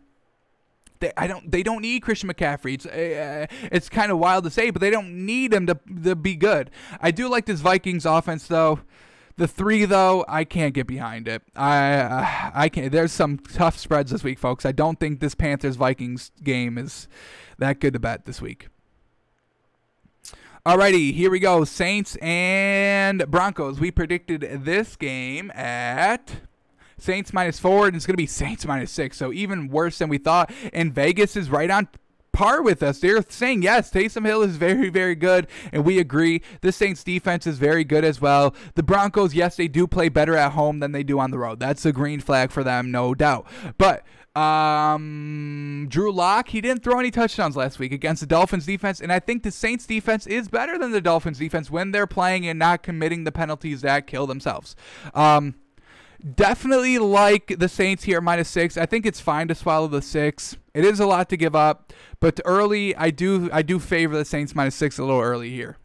They, 1.00 1.12
I 1.16 1.28
don't. 1.28 1.52
They 1.52 1.62
don't 1.62 1.82
need 1.82 2.02
Christian 2.02 2.30
McCaffrey. 2.30 2.74
It's 2.74 2.86
uh, 2.88 3.46
it's 3.72 3.88
kind 3.88 4.12
of 4.12 4.18
wild 4.18 4.46
to 4.46 4.50
say, 4.50 4.72
but 4.72 4.82
they 4.82 4.90
don't 4.90 5.26
need 5.26 5.54
him 5.54 5.68
to 5.68 5.78
to 6.04 6.16
be 6.16 6.36
good. 6.36 6.72
I 7.00 7.12
do 7.12 7.30
like 7.30 7.46
this 7.46 7.60
Vikings 7.60 8.06
offense 8.06 8.48
though. 8.48 8.80
The 9.38 9.48
three 9.48 9.86
though, 9.86 10.26
I 10.28 10.44
can't 10.44 10.74
get 10.74 10.88
behind 10.88 11.28
it. 11.28 11.44
I 11.56 11.94
uh, 11.94 12.52
I 12.56 12.70
can't. 12.70 12.92
There's 12.92 13.12
some 13.12 13.38
tough 13.38 13.78
spreads 13.78 14.12
this 14.12 14.24
week, 14.24 14.40
folks. 14.40 14.66
I 14.66 14.72
don't 14.72 15.00
think 15.00 15.20
this 15.20 15.36
Panthers 15.36 15.76
Vikings 15.76 16.32
game 16.44 16.78
is 16.78 17.08
that 17.60 17.80
good 17.80 17.94
to 17.94 18.00
bet 18.00 18.26
this 18.26 18.42
week. 18.42 18.70
Alrighty, 20.66 21.14
here 21.14 21.30
we 21.30 21.40
go. 21.40 21.64
Saints 21.64 22.18
and 22.18 23.30
Broncos. 23.32 23.80
We 23.80 23.92
predicted 23.92 24.42
this 24.66 24.96
game 24.96 25.52
at 25.52 26.42
Saints 26.98 27.32
minus 27.32 27.60
four, 27.60 27.88
and 27.88 27.96
it's 27.96 28.08
going 28.08 28.16
to 28.16 28.18
be 28.18 28.26
Saints 28.26 28.66
minus 28.66 28.92
six. 28.92 29.18
So 29.18 29.32
even 29.32 29.70
worse 29.70 30.00
than 30.00 30.10
we 30.10 30.18
thought. 30.18 30.52
And 30.74 30.92
Vegas 30.94 31.38
is 31.38 31.50
right 31.50 31.70
on 31.70 31.88
par 32.38 32.62
with 32.62 32.84
us. 32.84 33.00
They're 33.00 33.24
saying 33.28 33.64
yes, 33.64 33.90
Taysom 33.90 34.24
Hill 34.24 34.44
is 34.44 34.58
very, 34.58 34.90
very 34.90 35.16
good, 35.16 35.48
and 35.74 35.84
we 35.84 35.98
agree. 35.98 36.44
The 36.62 36.72
Saints 36.72 37.04
defense 37.04 37.48
is 37.48 37.58
very 37.58 37.84
good 37.84 38.06
as 38.06 38.22
well. 38.22 38.54
The 38.76 38.84
Broncos, 38.84 39.34
yes, 39.34 39.56
they 39.56 39.68
do 39.68 39.88
play 39.88 40.08
better 40.08 40.36
at 40.36 40.52
home 40.52 40.80
than 40.80 40.92
they 40.92 41.02
do 41.02 41.20
on 41.20 41.32
the 41.32 41.40
road. 41.40 41.60
That's 41.60 41.84
a 41.84 41.92
green 41.92 42.20
flag 42.20 42.52
for 42.52 42.64
them, 42.64 42.92
no 42.92 43.16
doubt. 43.16 43.48
But 43.80 44.06
um, 44.40 45.88
Drew 45.90 46.12
Lock, 46.12 46.50
he 46.50 46.62
didn't 46.62 46.84
throw 46.84 47.00
any 47.00 47.10
touchdowns 47.10 47.58
last 47.58 47.80
week 47.80 47.92
against 47.92 48.20
the 48.20 48.28
Dolphins 48.28 48.68
defense, 48.68 49.02
and 49.02 49.12
I 49.12 49.20
think 49.20 49.42
the 49.42 49.50
Saints 49.50 49.88
defense 49.88 50.28
is 50.28 50.48
better 50.48 50.78
than 50.78 50.92
the 50.92 51.02
Dolphins 51.02 51.40
defense 51.40 51.72
when 51.72 51.90
they're 51.90 52.06
playing 52.06 52.46
and 52.46 52.60
not 52.60 52.84
committing 52.84 53.24
the 53.24 53.32
penalties 53.32 53.82
that 53.82 54.06
kill 54.06 54.28
themselves. 54.28 54.76
Um, 55.16 55.56
definitely 56.36 56.98
like 57.00 57.56
the 57.60 57.70
Saints 57.70 58.04
here 58.04 58.22
minus 58.22 58.50
six. 58.50 58.78
I 58.78 58.86
think 58.86 59.06
it's 59.06 59.20
fine 59.20 59.48
to 59.48 59.56
swallow 59.56 59.88
the 59.88 60.02
six. 60.02 60.58
It 60.74 60.86
is 60.86 61.00
a 61.00 61.06
lot 61.06 61.30
to 61.30 61.38
give 61.38 61.56
up, 61.56 61.94
but 62.20 62.40
early 62.46 62.96
I 62.96 63.10
do 63.10 63.50
I 63.52 63.62
do 63.62 63.80
favor 63.80 64.18
the 64.18 64.26
Saints 64.26 64.56
minus 64.56 64.76
six 64.76 64.98
a 64.98 65.04
little 65.04 65.22
early 65.22 65.50
here. 65.50 65.78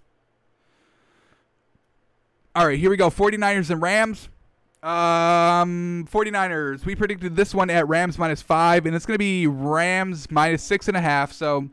All 2.54 2.66
right, 2.66 2.78
here 2.78 2.90
we 2.90 2.96
go. 2.96 3.08
49ers 3.08 3.70
and 3.70 3.80
Rams. 3.80 4.28
Um, 4.82 6.06
49ers. 6.10 6.84
We 6.84 6.96
predicted 6.96 7.36
this 7.36 7.54
one 7.54 7.70
at 7.70 7.86
Rams 7.88 8.18
minus 8.18 8.42
five, 8.42 8.84
and 8.84 8.94
it's 8.94 9.06
going 9.06 9.14
to 9.14 9.18
be 9.18 9.46
Rams 9.46 10.30
minus 10.30 10.62
six 10.62 10.88
and 10.88 10.96
a 10.96 11.00
half. 11.00 11.32
So 11.32 11.70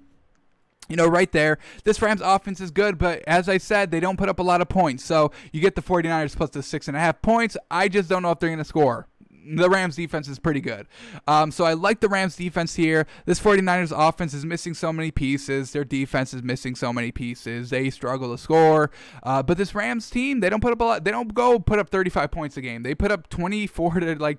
you 0.90 0.96
know, 0.96 1.08
right 1.08 1.32
there. 1.32 1.60
This 1.84 2.02
Rams 2.02 2.22
offense 2.22 2.60
is 2.60 2.72
good, 2.72 2.98
but 2.98 3.24
as 3.28 3.48
I 3.48 3.58
said, 3.58 3.92
they 3.92 4.00
don't 4.00 4.18
put 4.18 4.28
up 4.28 4.40
a 4.40 4.44
lot 4.44 4.60
of 4.60 4.68
points. 4.68 5.06
So 5.06 5.32
you 5.54 5.62
get 5.62 5.76
the 5.76 5.82
49ers 5.82 6.36
plus 6.36 6.50
the 6.50 6.64
six 6.64 6.88
and 6.88 6.98
a 6.98 7.00
half 7.00 7.22
points. 7.22 7.56
I 7.72 7.88
just 7.88 8.10
don't 8.10 8.24
know 8.24 8.32
if 8.32 8.40
they're 8.40 8.50
going 8.50 8.58
to 8.58 8.66
score. 8.66 9.08
The 9.52 9.70
Rams 9.70 9.96
defense 9.96 10.28
is 10.28 10.38
pretty 10.38 10.62
good. 10.62 10.88
Um, 11.28 11.52
so 11.52 11.64
I 11.64 11.74
like 11.74 12.02
the 12.02 12.10
Rams 12.10 12.36
defense 12.36 12.76
here. 12.76 13.08
This 13.26 13.40
49ers 13.40 13.92
offense 13.96 14.34
is 14.34 14.46
missing 14.46 14.74
so 14.74 14.94
many 14.94 15.10
pieces. 15.10 15.72
Their 15.72 15.86
defense 15.86 16.34
is 16.34 16.44
missing 16.44 16.76
so 16.76 16.94
many 16.94 17.12
pieces. 17.12 17.70
They 17.70 17.90
struggle 17.90 18.32
to 18.32 18.38
score. 18.38 18.92
Uh, 19.24 19.42
but 19.42 19.58
this 19.58 19.74
Rams 19.74 20.10
team, 20.10 20.40
they 20.40 20.50
don't 20.50 20.62
put 20.62 20.74
up 20.74 20.82
a 20.82 20.84
lot. 20.84 21.04
They 21.04 21.12
don't 21.12 21.34
go 21.34 21.58
put 21.58 21.80
up 21.80 21.90
35 21.90 22.30
points 22.30 22.58
a 22.58 22.62
game. 22.62 22.84
They 22.84 22.94
put 22.94 23.12
up 23.12 23.30
24 23.30 24.02
to 24.02 24.16
like 24.16 24.38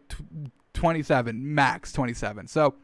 27, 0.75 1.55
max 1.55 1.93
27. 1.93 2.47
So 2.47 2.75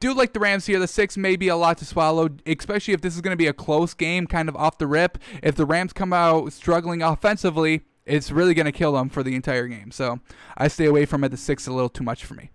do 0.00 0.14
like 0.14 0.32
the 0.32 0.40
Rams 0.40 0.66
here. 0.66 0.78
The 0.78 0.86
six 0.86 1.16
may 1.16 1.36
be 1.36 1.48
a 1.48 1.56
lot 1.56 1.78
to 1.78 1.84
swallow, 1.84 2.30
especially 2.46 2.94
if 2.94 3.00
this 3.00 3.14
is 3.14 3.20
going 3.20 3.32
to 3.32 3.36
be 3.36 3.46
a 3.46 3.52
close 3.52 3.94
game, 3.94 4.26
kind 4.26 4.48
of 4.48 4.56
off 4.56 4.78
the 4.78 4.86
rip. 4.86 5.18
If 5.42 5.54
the 5.56 5.66
Rams 5.66 5.92
come 5.92 6.12
out 6.12 6.52
struggling 6.52 7.02
offensively, 7.02 7.82
it's 8.04 8.30
really 8.30 8.54
going 8.54 8.66
to 8.66 8.72
kill 8.72 8.92
them 8.92 9.08
for 9.08 9.22
the 9.22 9.34
entire 9.34 9.66
game. 9.66 9.90
So 9.90 10.20
I 10.56 10.68
stay 10.68 10.84
away 10.86 11.06
from 11.06 11.24
it. 11.24 11.30
The 11.30 11.36
six 11.36 11.66
a 11.66 11.72
little 11.72 11.88
too 11.88 12.04
much 12.04 12.24
for 12.24 12.34
me. 12.34 12.50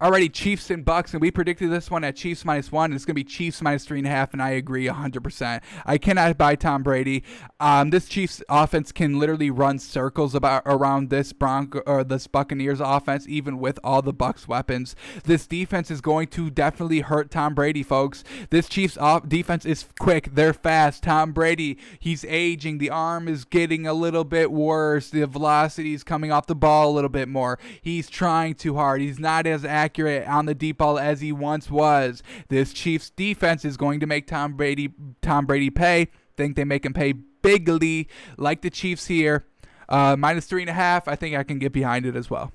Alrighty, 0.00 0.32
Chiefs 0.32 0.70
and 0.70 0.84
Bucks, 0.84 1.12
and 1.12 1.20
we 1.20 1.32
predicted 1.32 1.72
this 1.72 1.90
one 1.90 2.04
at 2.04 2.14
Chiefs 2.14 2.44
minus 2.44 2.70
one. 2.70 2.92
It's 2.92 3.04
going 3.04 3.16
to 3.16 3.24
be 3.24 3.24
Chiefs 3.24 3.60
minus 3.60 3.84
three 3.84 3.98
and 3.98 4.06
a 4.06 4.10
half, 4.10 4.32
and 4.32 4.40
I 4.40 4.50
agree 4.50 4.86
100%. 4.86 5.60
I 5.84 5.98
cannot 5.98 6.38
buy 6.38 6.54
Tom 6.54 6.84
Brady. 6.84 7.24
Um, 7.58 7.90
this 7.90 8.06
Chiefs 8.06 8.40
offense 8.48 8.92
can 8.92 9.18
literally 9.18 9.50
run 9.50 9.80
circles 9.80 10.36
about 10.36 10.62
around 10.66 11.10
this 11.10 11.32
Bronco 11.32 11.80
or 11.80 12.04
this 12.04 12.28
Buccaneers 12.28 12.78
offense, 12.78 13.26
even 13.26 13.58
with 13.58 13.80
all 13.82 14.00
the 14.00 14.12
Bucks 14.12 14.46
weapons. 14.46 14.94
This 15.24 15.48
defense 15.48 15.90
is 15.90 16.00
going 16.00 16.28
to 16.28 16.48
definitely 16.48 17.00
hurt 17.00 17.32
Tom 17.32 17.56
Brady, 17.56 17.82
folks. 17.82 18.22
This 18.50 18.68
Chiefs 18.68 18.96
off 18.98 19.28
defense 19.28 19.66
is 19.66 19.84
quick. 19.98 20.28
They're 20.32 20.52
fast. 20.52 21.02
Tom 21.02 21.32
Brady, 21.32 21.76
he's 21.98 22.24
aging. 22.26 22.78
The 22.78 22.90
arm 22.90 23.26
is 23.26 23.44
getting 23.44 23.84
a 23.84 23.94
little 23.94 24.22
bit 24.22 24.52
worse. 24.52 25.10
The 25.10 25.26
velocity 25.26 25.92
is 25.92 26.04
coming 26.04 26.30
off 26.30 26.46
the 26.46 26.54
ball 26.54 26.88
a 26.88 26.94
little 26.94 27.10
bit 27.10 27.26
more. 27.26 27.58
He's 27.82 28.08
trying 28.08 28.54
too 28.54 28.76
hard. 28.76 29.00
He's 29.00 29.18
not 29.18 29.44
as 29.44 29.64
accurate 29.64 29.87
accurate 29.88 30.28
on 30.28 30.44
the 30.44 30.54
deep 30.54 30.76
ball 30.76 30.98
as 30.98 31.22
he 31.22 31.32
once 31.32 31.70
was. 31.70 32.22
This 32.48 32.74
Chiefs 32.74 33.08
defense 33.08 33.64
is 33.64 33.78
going 33.78 34.00
to 34.00 34.06
make 34.06 34.26
Tom 34.26 34.52
Brady 34.52 34.92
Tom 35.22 35.46
Brady 35.46 35.70
pay. 35.70 36.08
Think 36.36 36.56
they 36.56 36.64
make 36.64 36.84
him 36.84 36.92
pay 36.92 37.12
bigly, 37.12 38.06
like 38.36 38.60
the 38.60 38.68
Chiefs 38.68 39.06
here. 39.06 39.46
Uh, 39.88 40.14
minus 40.14 40.44
three 40.44 40.60
and 40.60 40.68
a 40.68 40.74
half. 40.74 41.08
I 41.08 41.16
think 41.16 41.34
I 41.34 41.42
can 41.42 41.58
get 41.58 41.72
behind 41.72 42.04
it 42.04 42.14
as 42.14 42.28
well. 42.28 42.52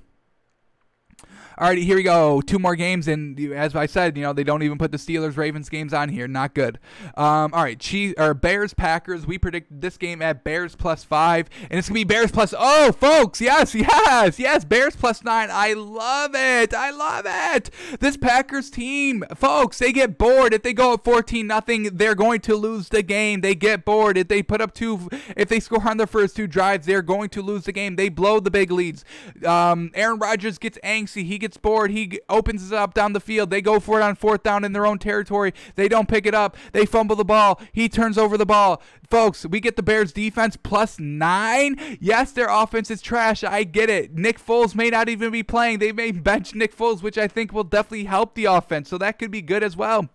All 1.56 1.68
right, 1.68 1.78
here 1.78 1.96
we 1.96 2.02
go. 2.02 2.40
Two 2.40 2.58
more 2.58 2.74
games, 2.74 3.06
and 3.06 3.38
as 3.52 3.76
I 3.76 3.86
said, 3.86 4.16
you 4.16 4.22
know 4.22 4.32
they 4.32 4.42
don't 4.42 4.62
even 4.62 4.76
put 4.76 4.90
the 4.90 4.98
Steelers 4.98 5.36
Ravens 5.36 5.68
games 5.68 5.94
on 5.94 6.08
here. 6.08 6.26
Not 6.26 6.54
good. 6.54 6.80
Um, 7.16 7.54
all 7.54 7.62
right, 7.62 7.78
Chiefs 7.78 8.14
or 8.18 8.34
Bears 8.34 8.74
Packers. 8.74 9.26
We 9.26 9.38
predict 9.38 9.80
this 9.80 9.96
game 9.96 10.20
at 10.20 10.42
Bears 10.42 10.74
plus 10.74 11.04
five, 11.04 11.48
and 11.70 11.78
it's 11.78 11.88
gonna 11.88 12.00
be 12.00 12.04
Bears 12.04 12.32
plus. 12.32 12.52
Oh, 12.58 12.90
folks, 12.92 13.40
yes, 13.40 13.74
yes, 13.74 14.38
yes, 14.38 14.64
Bears 14.64 14.96
plus 14.96 15.22
nine. 15.22 15.48
I 15.52 15.74
love 15.74 16.32
it. 16.34 16.74
I 16.74 16.90
love 16.90 17.26
it. 17.28 17.70
This 18.00 18.16
Packers 18.16 18.68
team, 18.70 19.24
folks, 19.34 19.78
they 19.78 19.92
get 19.92 20.18
bored 20.18 20.54
if 20.54 20.62
they 20.62 20.72
go 20.72 20.94
up 20.94 21.04
fourteen 21.04 21.46
nothing. 21.46 21.84
They're 21.96 22.16
going 22.16 22.40
to 22.40 22.56
lose 22.56 22.88
the 22.88 23.02
game. 23.02 23.42
They 23.42 23.54
get 23.54 23.84
bored 23.84 24.18
if 24.18 24.28
they 24.28 24.42
put 24.42 24.60
up 24.60 24.74
two. 24.74 25.08
If 25.36 25.48
they 25.48 25.60
score 25.60 25.86
on 25.88 25.98
their 25.98 26.06
first 26.06 26.34
two 26.34 26.46
drives, 26.46 26.86
they're 26.86 27.02
going 27.02 27.28
to 27.30 27.42
lose 27.42 27.64
the 27.64 27.72
game. 27.72 27.96
They 27.96 28.08
blow 28.08 28.40
the 28.40 28.50
big 28.50 28.70
leads. 28.70 29.04
Um, 29.44 29.92
Aaron 29.94 30.18
Rodgers 30.18 30.58
gets 30.58 30.78
angsty. 30.82 31.24
He 31.24 31.38
gets 31.44 31.58
bored. 31.58 31.90
He 31.90 32.18
opens 32.30 32.72
it 32.72 32.74
up 32.74 32.94
down 32.94 33.12
the 33.12 33.20
field. 33.20 33.50
They 33.50 33.60
go 33.60 33.78
for 33.78 34.00
it 34.00 34.02
on 34.02 34.14
fourth 34.16 34.42
down 34.42 34.64
in 34.64 34.72
their 34.72 34.86
own 34.86 34.98
territory. 34.98 35.52
They 35.74 35.88
don't 35.88 36.08
pick 36.08 36.24
it 36.24 36.34
up. 36.34 36.56
They 36.72 36.86
fumble 36.86 37.16
the 37.16 37.24
ball. 37.24 37.60
He 37.70 37.86
turns 37.86 38.16
over 38.16 38.38
the 38.38 38.46
ball. 38.46 38.82
Folks, 39.10 39.44
we 39.44 39.60
get 39.60 39.76
the 39.76 39.82
Bears 39.82 40.10
defense 40.10 40.56
plus 40.56 40.98
nine. 40.98 41.98
Yes, 42.00 42.32
their 42.32 42.48
offense 42.48 42.90
is 42.90 43.02
trash. 43.02 43.44
I 43.44 43.64
get 43.64 43.90
it. 43.90 44.14
Nick 44.14 44.40
Foles 44.40 44.74
may 44.74 44.88
not 44.88 45.10
even 45.10 45.30
be 45.30 45.42
playing. 45.42 45.80
They 45.80 45.92
may 45.92 46.12
bench 46.12 46.54
Nick 46.54 46.74
Foles, 46.74 47.02
which 47.02 47.18
I 47.18 47.28
think 47.28 47.52
will 47.52 47.64
definitely 47.64 48.04
help 48.04 48.34
the 48.34 48.46
offense. 48.46 48.88
So 48.88 48.96
that 48.96 49.18
could 49.18 49.30
be 49.30 49.42
good 49.42 49.62
as 49.62 49.76
well. 49.76 50.08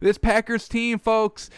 This 0.00 0.16
Packers 0.16 0.66
team, 0.66 0.98
folks 0.98 1.50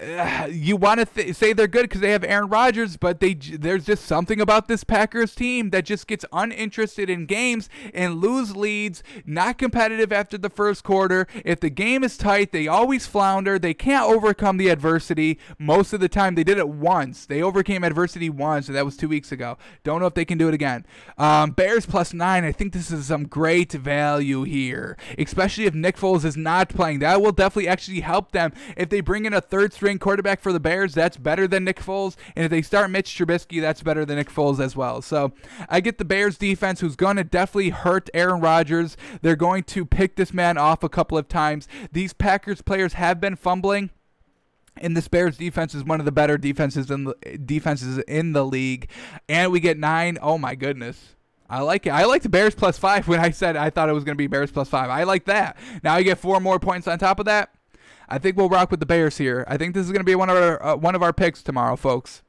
you 0.50 0.76
want 0.76 1.00
to 1.00 1.06
th- 1.06 1.36
say 1.36 1.52
they're 1.52 1.66
good 1.66 1.82
because 1.82 2.00
they 2.00 2.12
have 2.12 2.24
Aaron 2.24 2.48
Rodgers, 2.48 2.96
but 2.96 3.20
they 3.20 3.34
there's 3.34 3.84
just 3.84 4.04
something 4.04 4.40
about 4.40 4.68
this 4.68 4.84
Packers 4.84 5.34
team 5.34 5.70
that 5.70 5.84
just 5.84 6.06
gets 6.06 6.24
uninterested 6.32 7.10
in 7.10 7.26
games 7.26 7.68
and 7.92 8.20
lose 8.20 8.56
leads, 8.56 9.02
not 9.26 9.58
competitive 9.58 10.12
after 10.12 10.38
the 10.38 10.48
first 10.48 10.84
quarter. 10.84 11.26
If 11.44 11.60
the 11.60 11.70
game 11.70 12.02
is 12.02 12.16
tight, 12.16 12.52
they 12.52 12.66
always 12.66 13.06
flounder. 13.06 13.58
They 13.58 13.74
can't 13.74 14.08
overcome 14.08 14.56
the 14.56 14.68
adversity 14.68 15.38
most 15.58 15.92
of 15.92 16.00
the 16.00 16.08
time. 16.08 16.34
They 16.34 16.44
did 16.44 16.58
it 16.58 16.68
once. 16.68 17.26
They 17.26 17.42
overcame 17.42 17.84
adversity 17.84 18.30
once, 18.30 18.68
and 18.68 18.76
that 18.76 18.84
was 18.84 18.96
two 18.96 19.08
weeks 19.08 19.32
ago. 19.32 19.58
Don't 19.84 20.00
know 20.00 20.06
if 20.06 20.14
they 20.14 20.24
can 20.24 20.38
do 20.38 20.48
it 20.48 20.54
again. 20.54 20.86
Um, 21.18 21.50
Bears 21.50 21.84
plus 21.84 22.14
nine. 22.14 22.44
I 22.44 22.52
think 22.52 22.72
this 22.72 22.90
is 22.90 23.06
some 23.06 23.26
great 23.26 23.72
value 23.72 24.44
here, 24.44 24.96
especially 25.18 25.66
if 25.66 25.74
Nick 25.74 25.96
Foles 25.96 26.24
is 26.24 26.36
not 26.36 26.70
playing. 26.70 27.00
That 27.00 27.20
will 27.20 27.32
definitely 27.32 27.68
actually 27.68 28.00
help 28.00 28.32
them 28.32 28.52
if 28.76 28.88
they 28.88 29.00
bring 29.00 29.26
in 29.26 29.34
a 29.34 29.40
third 29.40 29.74
string 29.74 29.89
string 29.90 29.98
quarterback 29.98 30.40
for 30.40 30.52
the 30.52 30.60
Bears, 30.60 30.94
that's 30.94 31.16
better 31.16 31.48
than 31.48 31.64
Nick 31.64 31.80
Foles. 31.80 32.14
And 32.36 32.44
if 32.44 32.50
they 32.50 32.62
start 32.62 32.92
Mitch 32.92 33.10
Trubisky, 33.10 33.60
that's 33.60 33.82
better 33.82 34.04
than 34.04 34.18
Nick 34.18 34.30
Foles 34.30 34.60
as 34.60 34.76
well. 34.76 35.02
So 35.02 35.32
I 35.68 35.80
get 35.80 35.98
the 35.98 36.04
Bears 36.04 36.38
defense 36.38 36.78
who's 36.78 36.94
going 36.94 37.16
to 37.16 37.24
definitely 37.24 37.70
hurt 37.70 38.08
Aaron 38.14 38.40
Rodgers. 38.40 38.96
They're 39.20 39.34
going 39.34 39.64
to 39.64 39.84
pick 39.84 40.14
this 40.14 40.32
man 40.32 40.56
off 40.58 40.84
a 40.84 40.88
couple 40.88 41.18
of 41.18 41.26
times. 41.26 41.66
These 41.90 42.12
Packers 42.12 42.62
players 42.62 42.92
have 42.92 43.20
been 43.20 43.34
fumbling. 43.34 43.90
And 44.76 44.96
this 44.96 45.08
Bears 45.08 45.36
defense 45.36 45.74
is 45.74 45.82
one 45.82 45.98
of 45.98 46.06
the 46.06 46.12
better 46.12 46.38
defenses 46.38 46.88
in 46.88 47.04
the 47.04 47.14
defenses 47.44 47.98
in 48.06 48.32
the 48.32 48.46
league. 48.46 48.88
And 49.28 49.50
we 49.50 49.58
get 49.58 49.76
nine. 49.76 50.18
Oh 50.22 50.38
my 50.38 50.54
goodness. 50.54 51.16
I 51.48 51.62
like 51.62 51.84
it. 51.86 51.90
I 51.90 52.04
like 52.04 52.22
the 52.22 52.28
Bears 52.28 52.54
plus 52.54 52.78
five 52.78 53.08
when 53.08 53.18
I 53.18 53.30
said 53.30 53.56
I 53.56 53.70
thought 53.70 53.88
it 53.88 53.92
was 53.92 54.04
going 54.04 54.14
to 54.14 54.18
be 54.18 54.28
Bears 54.28 54.52
plus 54.52 54.68
five. 54.68 54.88
I 54.88 55.02
like 55.02 55.24
that. 55.24 55.56
Now 55.82 55.96
you 55.96 56.04
get 56.04 56.18
four 56.18 56.38
more 56.38 56.60
points 56.60 56.86
on 56.86 56.96
top 57.00 57.18
of 57.18 57.26
that. 57.26 57.52
I 58.10 58.18
think 58.18 58.36
we'll 58.36 58.48
rock 58.48 58.70
with 58.70 58.80
the 58.80 58.86
Bears 58.86 59.18
here. 59.18 59.44
I 59.46 59.56
think 59.56 59.74
this 59.74 59.86
is 59.86 59.92
going 59.92 60.00
to 60.00 60.04
be 60.04 60.14
one 60.14 60.28
of 60.28 60.36
our 60.36 60.62
uh, 60.62 60.76
one 60.76 60.94
of 60.94 61.02
our 61.02 61.12
picks 61.12 61.42
tomorrow, 61.42 61.76
folks. 61.76 62.22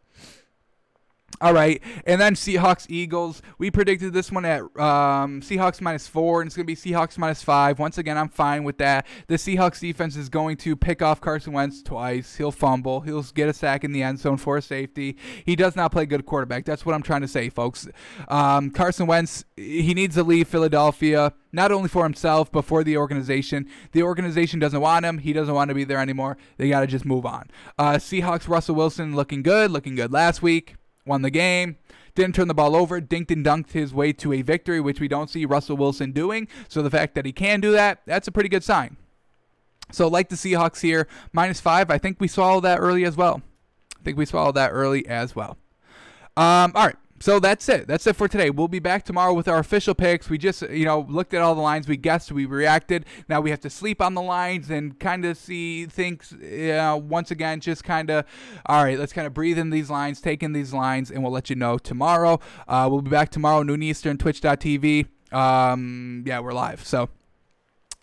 All 1.40 1.53
right, 1.53 1.82
and 2.06 2.20
then 2.20 2.36
Seahawks 2.36 2.86
Eagles. 2.90 3.41
We 3.58 3.72
predicted 3.72 4.14
this 4.14 4.32
one 4.32 4.45
at 4.45 4.62
um, 4.80 5.41
Seahawks 5.41 5.82
minus 5.82 6.08
four, 6.08 6.41
and 6.41 6.48
it's 6.48 6.56
going 6.56 6.66
to 6.66 6.68
be 6.68 6.76
Seahawks 6.76 7.18
minus 7.18 7.41
five. 7.41 7.80
Once 7.80 7.98
again, 7.98 8.18
I'm 8.18 8.30
fine 8.30 8.64
with 8.64 8.78
that. 8.78 9.08
The 9.28 9.36
Seahawks 9.36 9.80
defense 9.80 10.16
is 10.16 10.30
going 10.30 10.58
to 10.58 10.76
pick 10.76 11.02
off 11.02 11.20
Carson 11.20 11.53
Wentz 11.53 11.82
twice. 11.82 12.36
He'll 12.36 12.52
fumble. 12.52 13.02
He'll 13.02 13.24
get 13.24 13.49
a 13.49 13.53
sack 13.53 13.84
in 13.84 13.91
the 13.91 14.03
end 14.03 14.20
zone 14.20 14.38
for 14.38 14.58
a 14.58 14.62
safety. 14.62 15.18
He 15.44 15.56
does 15.56 15.76
not 15.76 15.91
play 15.91 16.06
good 16.06 16.26
quarterback. 16.26 16.66
That's 16.66 16.86
what 16.86 16.94
I'm 16.94 17.03
trying 17.03 17.22
to 17.22 17.28
say, 17.28 17.49
folks. 17.49 17.88
Um, 18.28 18.70
Carson 18.70 19.08
Wentz, 19.08 19.45
he 19.56 19.94
needs 19.94 20.16
to 20.16 20.24
leave 20.24 20.48
Philadelphia 20.48 21.34
not 21.52 21.72
only 21.72 21.90
for 21.90 22.03
himself 22.03 22.52
but 22.52 22.64
for 22.64 22.84
the 22.84 22.98
organization. 22.98 23.68
The 23.91 24.03
organization 24.03 24.60
doesn't 24.60 24.80
want 24.80 25.06
him. 25.06 25.18
He 25.18 25.34
doesn't 25.34 25.53
want 25.53 25.70
to 25.70 25.76
be 25.76 25.84
there 25.84 25.99
anymore. 25.99 26.38
They 26.58 26.70
got 26.70 26.82
to 26.82 26.88
just 26.88 27.06
move 27.06 27.26
on. 27.26 27.49
Uh, 27.78 27.94
Seahawks 27.94 28.48
Russell 28.48 28.76
Wilson 28.76 29.16
looking 29.16 29.44
good, 29.44 29.72
looking 29.72 29.95
good 29.95 30.12
last 30.12 30.41
week 30.41 30.76
won 31.06 31.22
the 31.22 31.30
game, 31.30 31.78
didn't 32.15 32.36
turn 32.36 32.48
the 32.48 32.53
ball 32.53 32.76
over, 32.76 33.02
dinked 33.02 33.32
and 33.32 33.45
dunked 33.45 33.72
his 33.72 33.94
way 33.94 34.14
to 34.14 34.34
a 34.34 34.41
victory, 34.41 34.80
which 34.80 34.99
we 34.99 35.07
don't 35.07 35.30
see 35.30 35.45
Russell 35.45 35.78
Wilson 35.78 36.11
doing. 36.11 36.48
So 36.68 36.82
the 36.82 36.90
fact 36.90 37.15
that 37.15 37.26
he 37.26 37.32
can 37.32 37.60
do 37.60 37.72
that, 37.72 38.02
that's 38.06 38.28
a 38.28 38.32
pretty 38.32 38.49
good 38.49 38.64
sign. 38.64 38.98
So 39.91 40.07
like 40.07 40.30
the 40.30 40.36
Seahawks 40.36 40.82
here, 40.82 41.07
minus 41.34 41.60
five. 41.60 41.90
I 41.90 41.98
think 41.98 42.19
we 42.19 42.28
swallowed 42.28 42.64
that 42.64 42.80
early 42.80 43.03
as 43.03 43.18
well. 43.18 43.41
I 43.99 44.03
think 44.03 44.18
we 44.18 44.26
swallowed 44.26 44.56
that 44.56 44.72
early 44.72 45.06
as 45.07 45.36
well. 45.36 45.57
Um, 46.38 46.72
all 46.76 46.88
right 46.88 46.95
so 47.22 47.39
that's 47.39 47.69
it. 47.69 47.88
That's 47.88 48.06
it 48.07 48.15
for 48.15 48.27
today. 48.27 48.49
We'll 48.49 48.68
be 48.68 48.80
back 48.80 49.06
tomorrow 49.06 49.34
with 49.34 49.48
our 49.48 49.60
official 49.60 49.93
picks. 49.93 50.30
We 50.30 50.38
just, 50.38 50.64
you 50.64 50.85
know, 50.85 51.06
looked 51.07 51.34
at 51.34 51.41
all 51.41 51.56
the 51.56 51.61
lines. 51.61 51.88
We 51.88 51.98
guessed, 51.98 52.31
we 52.31 52.45
reacted. 52.45 53.06
Now 53.30 53.39
we 53.39 53.52
have 53.52 53.60
to 53.61 53.69
sleep 53.69 54.02
on 54.02 54.14
the 54.15 54.22
lines 54.22 54.69
and 54.69 54.99
kind 54.99 55.23
of 55.23 55.38
see 55.38 55.85
things, 55.85 56.34
know, 56.41 56.98
once 56.98 57.31
again, 57.31 57.61
just 57.61 57.84
kind 57.84 58.10
of, 58.10 58.26
all 58.65 58.84
right, 58.84 58.99
let's 58.99 59.14
kind 59.14 59.27
of 59.27 59.34
breathe 59.34 59.57
in 59.57 59.69
these 59.69 59.89
lines, 59.89 60.19
take 60.19 60.43
in 60.43 60.53
these 60.53 60.73
lines, 60.73 61.11
and 61.11 61.23
we'll 61.23 61.31
let 61.31 61.49
you 61.49 61.56
know 61.56 61.77
tomorrow. 61.77 62.39
Uh, 62.68 62.88
we'll 62.91 63.02
be 63.02 63.11
back 63.11 63.30
tomorrow, 63.30 63.64
noon 63.64 63.84
Eastern, 63.84 64.18
twitch.tv. 64.18 65.06
Um, 65.31 66.23
yeah, 66.26 66.39
we're 66.39 66.53
live. 66.53 66.85
So 66.85 67.10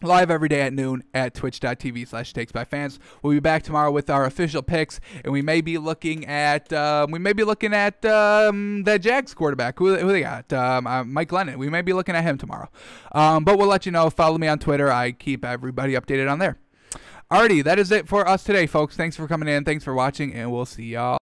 live 0.02 0.30
every 0.30 0.48
day 0.48 0.60
at 0.60 0.72
noon 0.72 1.02
at 1.12 1.34
twitch.tv 1.34 2.06
slash 2.06 2.32
takes 2.32 2.52
by 2.52 2.64
fans 2.64 3.00
we'll 3.20 3.32
be 3.32 3.40
back 3.40 3.64
tomorrow 3.64 3.90
with 3.90 4.08
our 4.08 4.26
official 4.26 4.62
picks 4.62 5.00
and 5.24 5.32
we 5.32 5.42
may 5.42 5.60
be 5.60 5.76
looking 5.76 6.24
at 6.26 6.72
uh, 6.72 7.04
we 7.10 7.18
may 7.18 7.32
be 7.32 7.42
looking 7.42 7.74
at 7.74 8.04
um, 8.04 8.84
the 8.84 8.98
jags 8.98 9.34
quarterback. 9.34 9.76
Who, 9.78 9.96
who 9.96 10.12
they 10.12 10.20
got? 10.20 10.52
Um, 10.52 10.86
uh, 10.86 11.02
mike 11.02 11.30
glennon 11.30 11.56
we 11.56 11.68
may 11.68 11.82
be 11.82 11.92
looking 11.92 12.14
at 12.14 12.22
him 12.22 12.38
tomorrow. 12.38 12.68
Um, 13.12 13.42
but 13.42 13.58
we'll 13.58 13.68
let 13.68 13.86
you 13.86 13.92
know. 13.92 14.08
Follow 14.08 14.38
me 14.38 14.46
on 14.46 14.60
twitter. 14.60 14.90
I 14.90 15.10
keep 15.12 15.44
everybody 15.44 15.94
updated 15.94 16.30
on 16.30 16.38
there. 16.38 16.58
Alrighty 17.30 17.64
that 17.64 17.78
is 17.80 17.90
it 17.90 18.06
for 18.06 18.28
us 18.28 18.44
today 18.44 18.66
folks. 18.66 18.96
Thanks 18.96 19.16
for 19.16 19.26
coming 19.26 19.48
in. 19.48 19.64
Thanks 19.64 19.82
for 19.82 19.94
watching 19.94 20.32
and 20.32 20.52
we'll 20.52 20.66
see 20.66 20.84
y'all 20.84 21.18